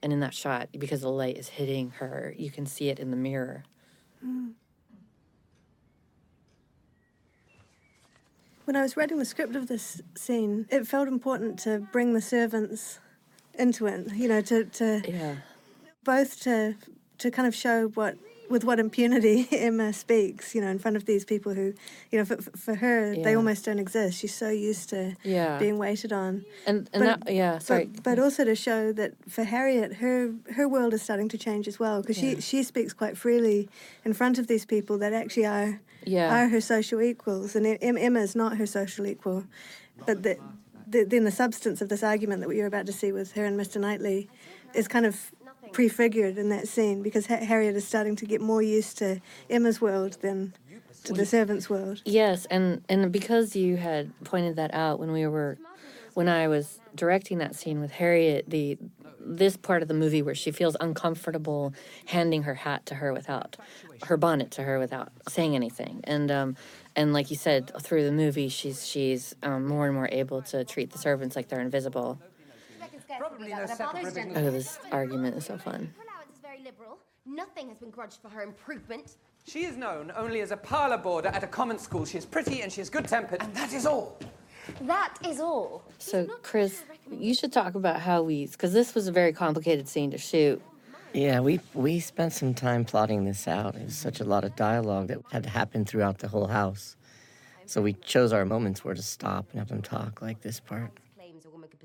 And 0.02 0.12
in 0.12 0.20
that 0.20 0.34
shot 0.34 0.68
because 0.78 1.00
the 1.00 1.10
light 1.10 1.36
is 1.36 1.48
hitting 1.48 1.90
her 1.90 2.34
you 2.36 2.50
can 2.50 2.66
see 2.66 2.88
it 2.88 2.98
in 2.98 3.10
the 3.10 3.16
mirror 3.16 3.64
When 8.64 8.76
I 8.76 8.82
was 8.82 8.96
writing 8.96 9.18
the 9.18 9.24
script 9.24 9.56
of 9.56 9.66
this 9.66 10.00
scene, 10.14 10.66
it 10.70 10.86
felt 10.86 11.08
important 11.08 11.58
to 11.60 11.80
bring 11.80 12.14
the 12.14 12.20
servants 12.20 13.00
into 13.58 13.86
it. 13.86 14.12
You 14.14 14.28
know, 14.28 14.40
to, 14.40 14.64
to 14.64 15.02
yeah 15.04 15.34
both 16.04 16.40
to 16.40 16.76
to 17.18 17.30
kind 17.30 17.46
of 17.46 17.54
show 17.54 17.88
what 17.88 18.16
with 18.52 18.64
what 18.64 18.78
impunity 18.78 19.48
Emma 19.68 19.92
speaks. 19.92 20.54
You 20.54 20.60
know, 20.60 20.68
in 20.68 20.78
front 20.78 20.96
of 20.96 21.04
these 21.06 21.24
people 21.24 21.54
who, 21.54 21.72
you 22.10 22.18
know, 22.18 22.24
for, 22.24 22.36
for 22.64 22.74
her 22.76 23.14
they 23.26 23.34
almost 23.34 23.64
don't 23.64 23.78
exist. 23.86 24.18
She's 24.20 24.34
so 24.34 24.50
used 24.50 24.90
to 24.90 25.16
Yeah. 25.24 25.58
being 25.58 25.78
waited 25.78 26.12
on. 26.12 26.44
and 26.66 26.88
and 26.92 27.02
that 27.08 27.18
yeah 27.40 27.58
sorry 27.58 27.86
But, 27.86 28.02
but 28.08 28.18
also 28.24 28.44
to 28.44 28.54
show 28.54 28.92
that 29.00 29.12
for 29.28 29.44
Harriet, 29.44 29.90
her 30.04 30.18
her 30.58 30.66
world 30.68 30.92
is 30.94 31.02
starting 31.02 31.28
to 31.34 31.38
change 31.46 31.64
as 31.72 31.78
well 31.82 31.96
because 32.02 32.18
Yeah. 32.22 32.34
she 32.36 32.40
she 32.50 32.62
speaks 32.62 32.92
quite 33.02 33.16
freely 33.24 33.68
in 34.04 34.12
front 34.20 34.38
of 34.38 34.46
these 34.46 34.64
people 34.74 34.96
that 34.98 35.12
actually 35.12 35.46
are 35.46 35.80
Yeah. 36.04 36.28
are 36.36 36.48
her 36.54 36.60
social 36.60 37.00
equals, 37.00 37.56
and 37.56 37.66
Em- 37.66 37.98
Emma 38.06 38.20
is 38.28 38.34
not 38.42 38.50
her 38.60 38.66
social 38.66 39.04
equal. 39.06 39.44
But 40.06 40.22
the, 40.26 40.34
the, 40.92 41.04
then 41.12 41.24
the 41.24 41.36
substance 41.44 41.78
of 41.84 41.88
this 41.88 42.02
argument 42.02 42.38
that 42.42 42.54
you're 42.56 42.72
about 42.74 42.86
to 42.86 42.92
see 42.92 43.12
with 43.12 43.32
her 43.36 43.44
and 43.48 43.56
Mr. 43.62 43.78
Knightley 43.80 44.28
is 44.74 44.88
kind 44.88 45.06
of 45.06 45.16
prefigured 45.72 46.38
in 46.38 46.48
that 46.50 46.68
scene 46.68 47.02
because 47.02 47.26
ha- 47.26 47.36
Harriet 47.44 47.76
is 47.76 47.86
starting 47.86 48.16
to 48.16 48.26
get 48.26 48.40
more 48.40 48.62
used 48.62 48.98
to 48.98 49.20
Emma's 49.50 49.80
world 49.80 50.18
than 50.20 50.54
to 51.04 51.12
the 51.12 51.26
servant's 51.26 51.68
world. 51.68 52.00
yes 52.04 52.44
and 52.46 52.84
and 52.88 53.10
because 53.10 53.56
you 53.56 53.76
had 53.76 54.12
pointed 54.24 54.54
that 54.56 54.72
out 54.72 55.00
when 55.00 55.10
we 55.10 55.26
were 55.26 55.58
when 56.14 56.28
i 56.28 56.46
was 56.46 56.78
directing 56.94 57.38
that 57.38 57.56
scene 57.56 57.80
with 57.80 57.90
harriet 57.90 58.44
the 58.48 58.78
this 59.18 59.56
part 59.56 59.82
of 59.82 59.88
the 59.88 59.94
movie 59.94 60.22
where 60.22 60.34
she 60.34 60.50
feels 60.52 60.76
uncomfortable 60.80 61.72
handing 62.06 62.42
her 62.44 62.54
hat 62.54 62.84
to 62.86 62.94
her 62.96 63.12
without 63.12 63.56
her 64.04 64.16
bonnet 64.16 64.50
to 64.52 64.62
her 64.62 64.78
without 64.78 65.10
saying 65.28 65.56
anything 65.56 66.00
and 66.04 66.30
um 66.30 66.56
and 66.94 67.12
like 67.12 67.30
you 67.30 67.36
said 67.36 67.72
through 67.80 68.04
the 68.04 68.12
movie 68.12 68.48
she's 68.48 68.86
she's 68.86 69.34
um, 69.42 69.66
more 69.66 69.86
and 69.86 69.94
more 69.94 70.08
able 70.12 70.42
to 70.42 70.64
treat 70.64 70.90
the 70.92 70.98
servants 70.98 71.34
like 71.34 71.48
they're 71.48 71.60
invisible 71.60 72.20
Probably 73.18 73.48
no 73.48 73.66
oh 74.36 74.50
this 74.50 74.78
argument 74.90 75.36
is 75.36 75.46
so 75.46 75.58
fun 75.58 75.92
allowance 76.22 76.34
is 76.34 76.40
very 76.40 76.62
liberal. 76.62 76.98
Nothing 77.24 77.68
has 77.68 77.78
been 77.78 77.90
grudged 77.90 78.18
for 78.20 78.28
her 78.28 78.42
improvement. 78.42 79.16
She 79.46 79.64
is 79.64 79.76
known 79.76 80.12
only 80.16 80.40
as 80.40 80.50
a 80.50 80.56
parlour 80.56 80.98
boarder 80.98 81.28
at 81.28 81.42
a 81.42 81.46
common 81.46 81.78
school. 81.78 82.04
She 82.04 82.18
is 82.18 82.26
pretty 82.26 82.62
and 82.62 82.72
she 82.72 82.80
is 82.80 82.90
good 82.90 83.06
tempered, 83.08 83.42
and 83.42 83.54
that 83.54 83.72
is 83.72 83.86
all. 83.86 84.18
That 84.82 85.14
is 85.26 85.40
all. 85.40 85.82
So, 85.98 86.26
Chris, 86.42 86.84
you 87.10 87.34
should 87.34 87.52
talk 87.52 87.74
about 87.74 88.00
how 88.00 88.22
we, 88.22 88.46
because 88.46 88.72
this 88.72 88.94
was 88.94 89.08
a 89.08 89.12
very 89.12 89.32
complicated 89.32 89.88
scene 89.88 90.10
to 90.12 90.18
shoot. 90.18 90.62
Yeah, 91.12 91.40
we 91.40 91.60
we 91.74 92.00
spent 92.00 92.32
some 92.32 92.54
time 92.54 92.84
plotting 92.84 93.24
this 93.24 93.46
out. 93.46 93.74
It 93.74 93.84
was 93.84 93.96
such 93.96 94.20
a 94.20 94.24
lot 94.24 94.44
of 94.44 94.56
dialogue 94.56 95.08
that 95.08 95.20
had 95.30 95.42
to 95.42 95.50
happen 95.50 95.84
throughout 95.84 96.18
the 96.18 96.28
whole 96.28 96.46
house. 96.46 96.96
So 97.66 97.82
we 97.82 97.92
chose 97.92 98.32
our 98.32 98.44
moments 98.44 98.84
where 98.84 98.94
to 98.94 99.02
stop 99.02 99.46
and 99.50 99.58
have 99.58 99.68
them 99.68 99.82
talk, 99.82 100.22
like 100.22 100.40
this 100.40 100.58
part. 100.60 100.90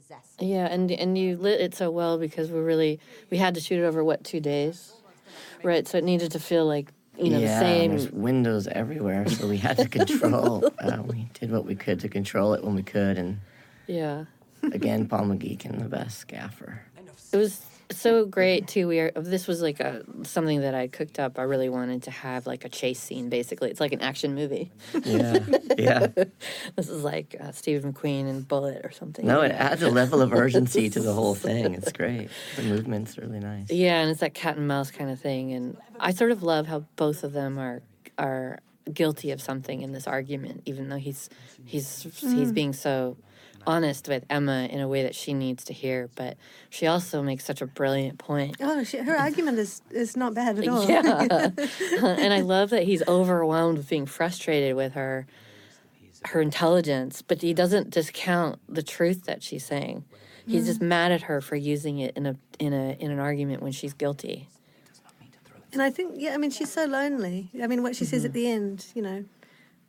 Claims 0.07 0.23
a 0.39 0.43
woman 0.43 0.47
could 0.47 0.47
possess. 0.47 0.47
Yeah, 0.49 0.73
and 0.73 0.91
and 0.91 1.17
you 1.17 1.37
lit 1.37 1.61
it 1.61 1.75
so 1.75 1.91
well 1.91 2.17
because 2.17 2.51
we 2.51 2.59
really 2.59 2.99
we 3.29 3.37
had 3.37 3.53
to 3.55 3.61
shoot 3.61 3.79
it 3.79 3.85
over 3.85 4.03
what 4.03 4.23
two 4.23 4.39
days, 4.39 4.93
right? 5.63 5.87
So 5.87 5.97
it 5.97 6.03
needed 6.03 6.31
to 6.31 6.39
feel 6.39 6.65
like 6.65 6.91
you 7.17 7.29
know 7.29 7.39
yeah, 7.39 7.59
the 7.59 7.65
same. 7.65 7.91
there's 7.91 8.11
windows 8.11 8.67
everywhere, 8.67 9.27
so 9.27 9.47
we 9.47 9.57
had 9.57 9.77
to 9.77 9.89
control. 9.99 10.71
uh, 10.79 11.01
we 11.05 11.29
did 11.39 11.51
what 11.51 11.65
we 11.65 11.75
could 11.75 11.99
to 12.01 12.09
control 12.09 12.53
it 12.53 12.63
when 12.63 12.75
we 12.75 12.83
could, 12.83 13.17
and 13.17 13.39
Yeah, 13.87 14.25
again, 14.71 15.07
Paul 15.07 15.25
McGeekin, 15.25 15.79
the 15.79 15.89
best 15.89 16.27
gaffer. 16.27 16.83
it 17.31 17.37
was 17.37 17.61
so 17.91 18.25
great 18.25 18.67
too. 18.67 18.87
We 18.87 18.99
are 18.99 19.11
this 19.15 19.47
was 19.47 19.61
like 19.61 19.79
a 19.79 20.03
something 20.23 20.61
that 20.61 20.75
I 20.75 20.87
cooked 20.87 21.19
up. 21.19 21.39
I 21.39 21.43
really 21.43 21.69
wanted 21.69 22.03
to 22.03 22.11
have 22.11 22.45
like 22.45 22.65
a 22.65 22.69
chase 22.69 22.99
scene. 22.99 23.29
Basically, 23.29 23.69
it's 23.69 23.79
like 23.79 23.93
an 23.93 24.01
action 24.01 24.35
movie. 24.35 24.71
Yeah, 25.03 25.39
yeah. 25.77 26.07
this 26.75 26.89
is 26.89 27.03
like 27.03 27.35
uh, 27.39 27.51
Steve 27.51 27.81
McQueen 27.83 28.27
and 28.29 28.47
Bullitt 28.47 28.85
or 28.85 28.91
something. 28.91 29.25
No, 29.25 29.41
it 29.41 29.51
adds 29.51 29.81
a 29.81 29.89
level 29.89 30.21
of 30.21 30.33
urgency 30.33 30.89
to 30.89 30.99
the 30.99 31.13
whole 31.13 31.35
thing. 31.47 31.73
It's 31.75 31.91
great. 31.91 32.29
The 32.55 32.63
movement's 32.63 33.17
really 33.17 33.39
nice. 33.39 33.71
Yeah, 33.71 34.01
and 34.01 34.11
it's 34.11 34.19
that 34.19 34.33
cat 34.33 34.57
and 34.57 34.67
mouse 34.67 34.91
kind 34.91 35.09
of 35.09 35.19
thing. 35.19 35.53
And 35.53 35.77
I 35.99 36.11
sort 36.11 36.31
of 36.31 36.43
love 36.43 36.67
how 36.67 36.85
both 36.95 37.23
of 37.23 37.33
them 37.33 37.57
are 37.57 37.81
are 38.17 38.59
guilty 38.93 39.31
of 39.31 39.41
something 39.41 39.81
in 39.81 39.91
this 39.91 40.07
argument, 40.07 40.61
even 40.65 40.89
though 40.89 40.97
he's 40.97 41.29
he's 41.65 42.03
he's 42.03 42.51
Mm. 42.51 42.53
being 42.53 42.73
so 42.73 43.17
honest 43.65 44.07
with 44.07 44.25
Emma 44.29 44.67
in 44.69 44.79
a 44.79 44.87
way 44.87 45.03
that 45.03 45.15
she 45.15 45.33
needs 45.33 45.63
to 45.65 45.73
hear. 45.73 46.09
But 46.15 46.37
she 46.69 46.87
also 46.87 47.21
makes 47.21 47.45
such 47.45 47.61
a 47.61 47.67
brilliant 47.67 48.19
point. 48.19 48.57
Oh, 48.61 48.83
she, 48.83 48.97
her 48.97 49.15
argument 49.17 49.59
is, 49.59 49.81
is 49.91 50.15
not 50.15 50.33
bad 50.33 50.59
at 50.59 50.67
all. 50.67 50.87
Yeah, 50.87 51.01
and 52.01 52.33
I 52.33 52.41
love 52.41 52.69
that 52.71 52.83
he's 52.83 53.03
overwhelmed 53.07 53.77
with 53.77 53.89
being 53.89 54.05
frustrated 54.05 54.75
with 54.75 54.93
her 54.93 55.27
her 56.25 56.41
intelligence, 56.41 57.21
but 57.21 57.41
he 57.41 57.53
doesn't 57.53 57.91
discount 57.91 58.59
the 58.67 58.83
truth 58.83 59.25
that 59.25 59.43
she's 59.43 59.63
saying. 59.63 60.03
He's 60.47 60.65
just 60.65 60.79
mm. 60.79 60.87
mad 60.87 61.11
at 61.11 61.23
her 61.23 61.41
for 61.41 61.55
using 61.55 61.99
it 61.99 62.15
in 62.15 62.25
a 62.25 62.35
in 62.57 62.73
a 62.73 62.97
in 62.99 63.11
an 63.11 63.19
argument 63.19 63.61
when 63.61 63.71
she's 63.71 63.93
guilty. 63.93 64.47
And 65.73 65.81
I 65.81 65.89
think, 65.89 66.15
yeah, 66.17 66.33
I 66.33 66.37
mean, 66.37 66.49
she's 66.49 66.71
so 66.71 66.85
lonely. 66.85 67.49
I 67.61 67.67
mean, 67.67 67.83
what 67.83 67.95
she 67.95 68.05
says 68.05 68.23
at 68.23 68.31
the 68.31 68.49
end, 68.49 68.85
you 68.95 69.01
know, 69.01 69.25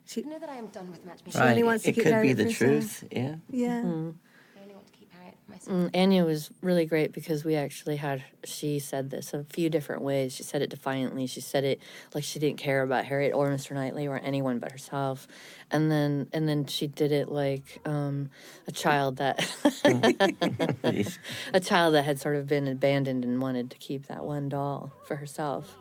she. 0.08 0.22
know 0.22 0.38
that 0.38 0.48
I 0.48 0.56
am 0.56 0.66
done 0.68 0.90
with 0.90 1.04
matchmaking. 1.04 1.32
She 1.32 1.38
only 1.46 1.62
wants 1.62 1.84
to 1.84 1.90
it 1.90 1.94
keep 1.94 2.04
could 2.04 2.12
Harriet 2.12 2.36
be 2.36 2.44
the 2.44 2.52
for 2.52 2.66
herself. 2.66 3.00
truth. 3.00 3.04
Yeah. 3.12 3.34
Yeah. 3.50 3.76
I 3.76 4.62
only 4.62 4.74
want 4.74 4.86
to 4.86 4.92
keep 4.98 5.12
Harriet. 5.12 5.34
for 5.44 5.50
myself. 5.52 5.92
Mm, 5.92 6.02
Anya 6.02 6.24
was 6.24 6.50
really 6.62 6.86
great 6.86 7.12
because 7.12 7.44
we 7.44 7.54
actually 7.56 7.96
had 7.96 8.24
she 8.44 8.78
said 8.78 9.10
this 9.10 9.34
a 9.34 9.44
few 9.44 9.68
different 9.70 10.02
ways. 10.02 10.34
She 10.34 10.42
said 10.42 10.62
it 10.62 10.70
defiantly. 10.70 11.26
She 11.26 11.40
said 11.40 11.64
it 11.64 11.80
like 12.14 12.24
she 12.24 12.38
didn't 12.38 12.58
care 12.58 12.82
about 12.82 13.04
Harriet 13.04 13.34
or 13.34 13.48
Mr. 13.50 13.72
Knightley 13.72 14.06
or 14.06 14.18
anyone 14.18 14.58
but 14.58 14.72
herself. 14.72 15.28
And 15.70 15.90
then 15.90 16.28
and 16.32 16.48
then 16.48 16.66
she 16.66 16.86
did 16.86 17.12
it 17.12 17.28
like 17.28 17.80
um, 17.84 18.30
a 18.66 18.72
child 18.72 19.16
that 19.18 19.38
a 21.54 21.60
child 21.60 21.94
that 21.94 22.04
had 22.04 22.18
sort 22.20 22.36
of 22.36 22.46
been 22.46 22.66
abandoned 22.66 23.24
and 23.24 23.40
wanted 23.42 23.70
to 23.72 23.76
keep 23.78 24.06
that 24.06 24.24
one 24.24 24.48
doll 24.48 24.92
for 25.06 25.16
herself. 25.16 25.76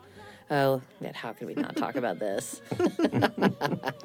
Oh, 0.50 0.80
yet 1.00 1.14
how 1.14 1.32
could 1.32 1.46
we 1.46 1.54
not 1.54 1.76
talk 1.76 1.96
about 1.96 2.18
this? 2.18 2.62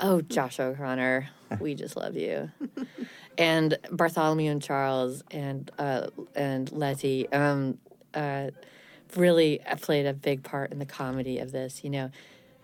oh, 0.00 0.20
Josh 0.20 0.60
O'Connor, 0.60 1.28
we 1.58 1.74
just 1.74 1.96
love 1.96 2.16
you. 2.16 2.50
And 3.36 3.76
Bartholomew 3.90 4.50
and 4.50 4.62
Charles 4.62 5.22
and 5.30 5.70
uh, 5.78 6.08
and 6.36 6.70
Letty 6.70 7.30
um, 7.32 7.78
uh, 8.14 8.50
really 9.16 9.60
played 9.80 10.06
a 10.06 10.12
big 10.12 10.44
part 10.44 10.70
in 10.70 10.78
the 10.78 10.86
comedy 10.86 11.38
of 11.38 11.50
this. 11.50 11.82
You 11.82 11.90
know, 11.90 12.10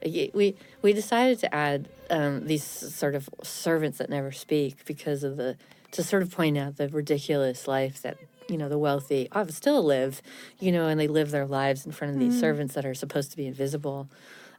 we 0.05 0.55
we 0.83 0.93
decided 0.93 1.41
to 1.41 1.55
add 1.55 1.89
um, 2.11 2.47
these 2.47 2.63
sort 2.63 3.15
of 3.15 3.29
servants 3.43 3.99
that 3.99 4.09
never 4.09 4.31
speak 4.31 4.85
because 4.85 5.25
of 5.25 5.37
the 5.37 5.57
to 5.93 6.03
sort 6.03 6.23
of 6.23 6.31
point 6.31 6.59
out 6.59 6.77
the 6.77 6.89
ridiculous 6.89 7.67
life 7.67 8.03
that 8.03 8.19
you 8.49 8.57
know 8.57 8.69
the 8.69 8.79
wealthy 8.79 9.29
still 9.49 9.83
live, 9.83 10.23
you 10.59 10.73
know, 10.73 10.89
and 10.89 10.99
they 10.99 11.09
live 11.09 11.31
their 11.31 11.47
lives 11.47 11.87
in 11.87 11.93
front 11.93 12.15
of 12.15 12.19
these 12.21 12.35
Mm. 12.35 12.41
servants 12.41 12.75
that 12.75 12.85
are 12.85 12.95
supposed 12.95 13.31
to 13.31 13.37
be 13.37 13.47
invisible. 13.47 14.09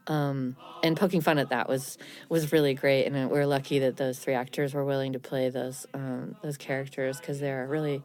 Um, 0.07 0.55
and 0.81 0.95
poking 0.97 1.21
fun 1.21 1.37
at 1.37 1.49
that 1.49 1.67
was 1.67 1.97
was 2.29 2.51
really 2.51 2.73
great, 2.73 3.05
and 3.05 3.29
we're 3.29 3.45
lucky 3.45 3.79
that 3.79 3.97
those 3.97 4.17
three 4.17 4.33
actors 4.33 4.73
were 4.73 4.85
willing 4.85 5.13
to 5.13 5.19
play 5.19 5.49
those 5.49 5.85
um, 5.93 6.35
those 6.41 6.57
characters 6.57 7.19
because 7.19 7.39
they're 7.39 7.67
really 7.67 8.01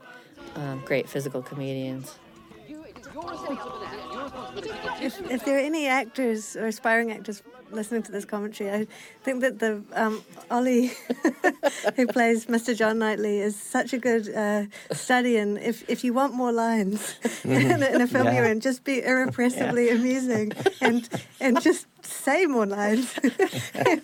um, 0.57 0.83
great 0.85 1.09
physical 1.09 1.41
comedians. 1.43 2.19
If, 5.01 5.31
if 5.31 5.45
there 5.45 5.57
are 5.57 5.61
any 5.61 5.87
actors 5.87 6.57
or 6.57 6.67
aspiring 6.67 7.13
actors 7.13 7.43
listening 7.71 8.03
to 8.05 8.13
this 8.13 8.25
commentary, 8.25 8.71
I 8.71 8.87
think 9.23 9.41
that 9.41 9.59
the 9.59 9.83
um, 9.93 10.23
Ollie, 10.51 10.93
who 11.97 12.07
plays 12.07 12.47
Mr. 12.47 12.77
John 12.77 12.99
Knightley, 12.99 13.39
is 13.41 13.57
such 13.61 13.93
a 13.93 13.99
good 13.99 14.33
uh, 14.35 14.65
study. 14.93 15.37
And 15.37 15.59
if, 15.59 15.89
if 15.89 16.05
you 16.05 16.13
want 16.15 16.35
more 16.35 16.53
lines 16.53 17.17
in, 17.45 17.83
a, 17.83 17.87
in 17.95 18.01
a 18.01 18.07
film 18.07 18.27
Yeah. 18.27 18.35
you're 18.35 18.45
in, 18.47 18.61
just 18.61 18.85
be 18.85 19.03
irrepressibly 19.03 19.91
amusing 19.91 20.53
and 20.81 21.09
and 21.41 21.61
just 21.61 21.87
say 22.07 22.47
more 22.47 22.67
lines, 22.67 23.13
and, 23.75 24.03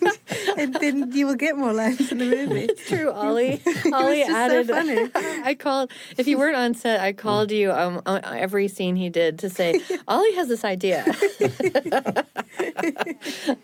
and 0.57 0.73
then 0.75 1.11
you 1.11 1.25
will 1.27 1.35
get 1.35 1.57
more 1.57 1.73
lines 1.73 2.11
in 2.11 2.17
the 2.19 2.25
movie. 2.25 2.65
It's 2.65 2.87
true, 2.87 3.11
Ollie. 3.11 3.61
It 3.65 3.93
Ollie 3.93 4.19
was 4.19 4.27
just 4.27 4.31
added. 4.31 4.67
so 4.67 4.73
funny. 4.73 5.11
I 5.43 5.55
called. 5.55 5.91
If 6.17 6.27
you 6.27 6.37
weren't 6.37 6.55
on 6.55 6.73
set, 6.73 6.99
I 7.01 7.13
called 7.13 7.51
you 7.51 7.71
um, 7.71 8.01
on 8.05 8.21
every 8.25 8.67
scene 8.67 8.95
he 8.95 9.09
did 9.09 9.39
to 9.39 9.49
say 9.49 9.81
Ollie 10.07 10.33
has 10.35 10.47
this 10.47 10.63
idea. 10.63 11.03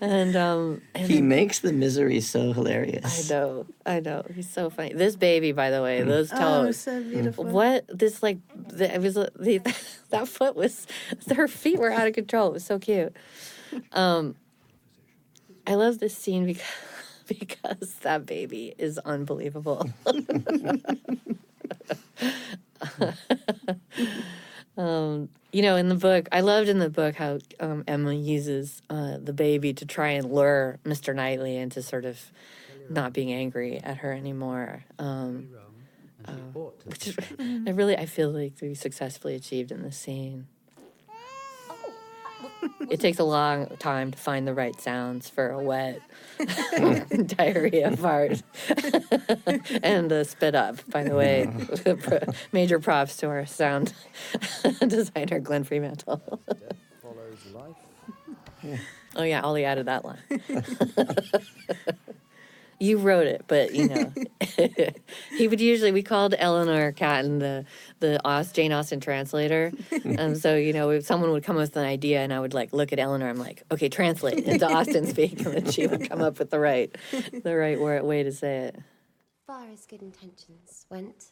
and 0.02 0.36
um, 0.36 0.82
and 0.95 1.10
He 1.12 1.21
makes 1.21 1.60
the 1.60 1.73
misery 1.73 2.21
so 2.21 2.54
hilarious. 2.54 3.30
I 3.30 3.34
know, 3.34 3.65
I 3.86 4.00
know. 4.00 4.23
He's 4.34 4.50
so 4.50 4.69
funny. 4.69 4.93
This 4.93 5.15
baby, 5.15 5.52
by 5.52 5.69
the 5.69 5.82
way, 5.82 6.02
those 6.04 6.32
Oh, 6.34 6.38
toes. 6.65 6.78
so 6.78 7.02
beautiful. 7.04 7.45
What 7.45 7.86
this 7.88 8.21
like? 8.23 8.38
The, 8.56 8.93
it 8.95 9.02
was 9.02 9.15
the, 9.15 9.62
that 10.10 10.28
foot 10.28 10.56
was. 10.56 10.88
Her 11.36 11.47
feet 11.47 11.80
were 11.80 11.91
out 11.91 12.08
of 12.08 12.13
control. 12.13 12.50
It 12.50 12.54
was 12.54 12.65
so 12.65 12.80
cute. 12.80 13.15
Um, 13.91 14.36
I 15.65 15.75
love 15.75 15.99
this 15.99 16.17
scene 16.17 16.45
because 16.45 16.65
because 17.27 17.93
that 18.03 18.25
baby 18.25 18.73
is 18.77 18.97
unbelievable. 18.99 19.89
um, 24.77 25.30
you 25.51 25.62
know, 25.62 25.75
in 25.75 25.89
the 25.89 25.95
book, 25.95 26.30
I 26.32 26.39
loved 26.41 26.69
in 26.69 26.80
the 26.80 26.89
book 26.89 27.15
how 27.15 27.39
um, 27.60 27.84
Emma 27.88 28.13
uses 28.13 28.82
uh, 28.89 29.17
the 29.21 29.34
baby 29.34 29.73
to 29.73 29.86
try 29.86 30.10
and 30.12 30.32
lure 30.32 30.80
Mr. 30.86 31.13
Knightley 31.13 31.58
into 31.58 31.82
sort 31.82 32.06
of 32.06 32.32
not 32.89 33.12
being 33.12 33.34
angry 33.34 33.80
at 33.84 33.97
her 33.97 34.13
anymore. 34.13 34.86
Um, 34.97 35.49
uh, 36.25 36.32
which 36.86 37.17
I 37.39 37.71
really, 37.71 37.97
I 37.97 38.06
feel 38.06 38.32
like 38.32 38.53
we 38.62 38.73
successfully 38.73 39.36
achieved 39.36 39.71
in 39.71 39.84
this 39.84 39.97
scene. 39.97 40.47
It 42.89 43.01
takes 43.01 43.19
a 43.19 43.23
long 43.23 43.67
time 43.80 44.12
to 44.12 44.17
find 44.17 44.47
the 44.47 44.53
right 44.53 44.80
sounds 44.80 45.30
for 45.30 45.49
a 45.49 45.62
wet 45.62 46.01
diarrhea 47.27 47.95
fart 47.97 48.41
and 49.84 50.10
the 50.10 50.23
spit 50.23 50.56
up, 50.56 50.77
by 50.89 51.03
the 51.03 51.13
way. 51.13 51.49
Major 52.53 52.80
props 52.80 53.17
to 53.17 53.27
our 53.27 53.45
sound 53.45 53.93
designer, 54.88 55.39
Glenn 55.39 55.65
Freemantle. 55.65 56.21
Oh, 59.15 59.23
yeah, 59.23 59.41
Ollie 59.41 59.65
added 59.65 59.88
that 59.88 60.06
line. 60.06 60.17
You 62.80 62.98
wrote 62.98 63.28
it, 63.28 63.44
but 63.48 63.74
you 63.74 63.88
know, 63.88 64.13
he 65.38 65.48
would 65.48 65.62
usually, 65.62 65.92
we 65.92 66.04
called 66.04 66.36
Eleanor 66.38 66.92
Catton 66.92 67.40
the, 67.40 67.66
the 68.00 68.20
Aus, 68.26 68.52
Jane 68.52 68.72
Austen 68.72 69.00
translator. 69.00 69.72
um, 70.18 70.36
so, 70.36 70.56
you 70.56 70.74
know, 70.74 70.90
if 70.92 71.06
someone 71.06 71.32
would 71.32 71.44
come 71.44 71.58
up 71.58 71.62
with 71.62 71.78
an 71.78 71.86
idea 71.86 72.22
and 72.22 72.34
I 72.34 72.40
would 72.40 72.54
like 72.54 72.74
look 72.74 72.94
at 72.94 73.00
Eleanor, 73.00 73.30
I'm 73.30 73.38
like, 73.38 73.63
okay, 73.72 73.90
translate 73.90 74.40
into 74.40 74.68
Austen 74.68 75.06
speak. 75.08 75.46
And 75.46 75.54
then 75.54 75.72
she 75.72 75.88
would 75.88 76.10
come 76.10 76.22
up 76.22 76.40
with 76.40 76.50
the 76.50 76.60
right, 76.60 76.96
the 77.44 77.56
right 77.56 77.80
word, 77.80 78.04
way 78.04 78.24
to 78.24 78.32
say 78.32 78.58
it. 78.58 78.80
far 79.46 79.66
as 79.72 79.86
good 79.86 80.02
intentions 80.02 80.86
went, 80.90 81.26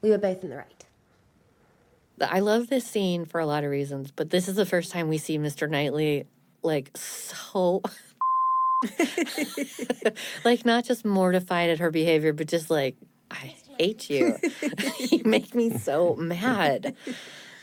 we 0.00 0.10
were 0.10 0.18
both 0.18 0.42
in 0.42 0.50
the 0.50 0.56
right. 0.56 0.84
I 2.20 2.40
love 2.40 2.68
this 2.68 2.86
scene 2.86 3.24
for 3.24 3.40
a 3.40 3.46
lot 3.46 3.64
of 3.64 3.70
reasons, 3.70 4.12
but 4.12 4.30
this 4.30 4.48
is 4.48 4.54
the 4.54 4.66
first 4.66 4.92
time 4.92 5.08
we 5.08 5.18
see 5.18 5.38
Mr. 5.38 5.68
Knightley 5.68 6.26
like 6.62 6.96
so 6.96 7.82
like 10.44 10.64
not 10.64 10.84
just 10.84 11.04
mortified 11.04 11.70
at 11.70 11.78
her 11.78 11.90
behavior, 11.90 12.32
but 12.32 12.48
just 12.48 12.70
like 12.70 12.96
I 13.30 13.54
hate 13.78 14.10
you. 14.10 14.36
you 14.98 15.22
make 15.24 15.54
me 15.54 15.70
so 15.70 16.14
mad. 16.16 16.94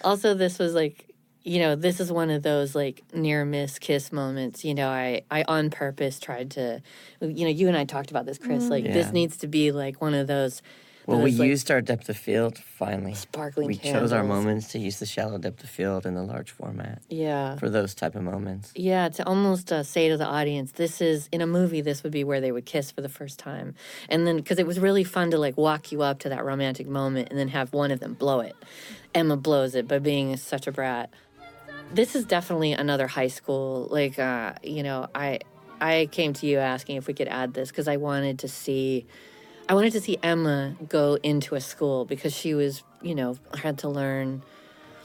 Also, 0.04 0.34
this 0.34 0.60
was 0.60 0.74
like 0.74 1.06
you 1.44 1.60
know, 1.60 1.76
this 1.76 2.00
is 2.00 2.12
one 2.12 2.30
of 2.30 2.44
those 2.44 2.76
like 2.76 3.02
near 3.14 3.46
miss 3.46 3.80
kiss 3.80 4.12
moments. 4.12 4.66
You 4.66 4.76
know, 4.76 4.90
I 4.90 5.22
I 5.32 5.44
on 5.44 5.70
purpose 5.70 6.20
tried 6.20 6.52
to, 6.52 6.82
you 7.22 7.46
know, 7.46 7.52
you 7.52 7.68
and 7.68 7.78
I 7.78 7.86
talked 7.86 8.12
about 8.12 8.26
this, 8.26 8.38
Chris. 8.38 8.66
Mm. 8.66 8.70
Like 8.70 8.86
Yeah. 8.86 8.94
this 8.94 9.12
needs 9.12 9.38
to 9.38 9.48
be 9.48 9.72
like 9.72 10.02
one 10.02 10.14
of 10.14 10.28
those. 10.28 10.62
Well, 11.10 11.22
we 11.22 11.32
like, 11.32 11.48
used 11.48 11.72
our 11.72 11.82
depth 11.82 12.08
of 12.10 12.18
field 12.18 12.60
finally. 12.60 13.16
Sparkling 13.16 13.68
We 13.68 13.78
chose 13.78 14.12
our 14.12 14.24
moments 14.24 14.68
to 14.74 14.80
use 14.80 15.00
the 15.00 15.08
shallow 15.08 15.40
depth 15.40 15.64
of 15.64 15.70
field 15.70 16.06
in 16.06 16.14
the 16.14 16.22
large 16.22 16.52
format 16.52 17.02
Yeah. 17.10 17.56
for 17.58 17.68
those 17.68 17.96
type 17.96 18.16
of 18.16 18.22
moments. 18.22 18.72
Yeah, 18.76 19.10
to 19.10 19.26
almost 19.26 19.72
uh, 19.72 19.82
say 19.82 20.10
to 20.10 20.18
the 20.18 20.26
audience, 20.26 20.74
this 20.74 21.02
is 21.02 21.28
in 21.32 21.42
a 21.42 21.48
movie. 21.48 21.82
This 21.82 22.04
would 22.04 22.12
be 22.12 22.24
where 22.24 22.40
they 22.40 22.52
would 22.52 22.68
kiss 22.68 22.92
for 22.92 23.02
the 23.02 23.10
first 23.10 23.40
time, 23.40 23.74
and 24.08 24.28
then 24.28 24.38
because 24.38 24.60
it 24.60 24.68
was 24.68 24.80
really 24.80 25.04
fun 25.04 25.32
to 25.32 25.40
like 25.40 25.58
walk 25.58 25.92
you 25.92 26.04
up 26.04 26.20
to 26.20 26.30
that 26.30 26.46
romantic 26.46 26.88
moment, 26.88 27.30
and 27.32 27.40
then 27.40 27.48
have 27.48 27.74
one 27.74 27.90
of 27.90 28.00
them 28.00 28.14
blow 28.14 28.42
it. 28.42 28.56
Emma 29.16 29.36
blows 29.36 29.74
it 29.74 29.88
by 29.88 29.98
being 29.98 30.38
such 30.38 30.68
a 30.68 30.72
brat. 30.72 31.10
This 31.92 32.16
is 32.16 32.24
definitely 32.26 32.74
another 32.74 33.08
high 33.08 33.30
school. 33.30 33.88
Like, 33.90 34.20
uh, 34.20 34.54
you 34.62 34.84
know, 34.84 35.08
I 35.16 35.40
I 35.82 36.08
came 36.12 36.34
to 36.34 36.46
you 36.46 36.60
asking 36.60 36.98
if 36.98 37.08
we 37.08 37.16
could 37.16 37.28
add 37.28 37.56
this 37.56 37.70
because 37.70 37.88
I 37.88 37.98
wanted 37.98 38.38
to 38.40 38.48
see. 38.48 39.08
I 39.70 39.76
wanted 39.76 39.94
to 39.94 40.02
see 40.02 40.18
Emma 40.24 40.76
go 40.90 41.20
into 41.22 41.54
a 41.54 41.62
school 41.62 42.04
because 42.04 42.36
she 42.36 42.56
was, 42.56 42.84
you 43.04 43.14
know, 43.14 43.38
had 43.54 43.78
to 43.80 43.88
learn 43.88 44.42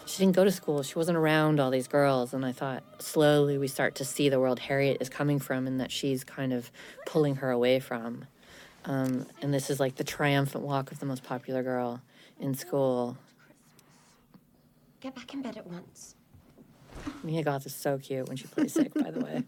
she 0.07 0.18
didn't 0.18 0.37
go 0.37 0.44
to 0.44 0.50
school. 0.50 0.83
She 0.83 0.94
wasn't 0.96 1.16
around 1.16 1.61
all 1.61 1.70
these 1.70 1.88
girls. 1.88 2.35
And 2.35 2.44
I 2.44 2.53
thought 2.53 2.83
slowly 2.98 3.59
we 3.59 3.68
start 3.68 3.94
to 3.96 4.05
see 4.05 4.29
the 4.29 4.40
world 4.40 4.59
Harriet 4.59 4.98
is 5.00 5.09
coming 5.09 5.38
from 5.38 5.66
and 5.66 5.81
that 5.81 5.90
she's 5.90 6.24
kind 6.24 6.53
of 6.53 6.70
pulling 7.07 7.37
her 7.37 7.50
away 7.50 7.81
from. 7.81 8.27
Um, 8.85 9.27
and 9.41 9.53
this 9.53 9.70
is 9.70 9.80
like 9.80 9.97
the 9.97 10.05
triumphant 10.05 10.64
walk 10.64 10.93
of 10.93 10.99
the 10.99 11.07
most 11.07 11.22
popular 11.22 11.62
girl 11.62 12.03
in 12.39 12.55
school. 12.55 13.16
Get 15.01 15.14
back 15.14 15.32
in 15.32 15.43
bed 15.43 15.57
at 15.57 15.66
once. 15.66 16.14
Mia 17.22 17.43
Goth 17.43 17.66
is 17.66 17.74
so 17.74 17.99
cute 17.99 18.28
when 18.28 18.36
she 18.36 18.47
plays 18.47 18.72
sick, 18.72 18.93
by 18.95 19.11
the 19.11 19.20
way. 19.20 19.43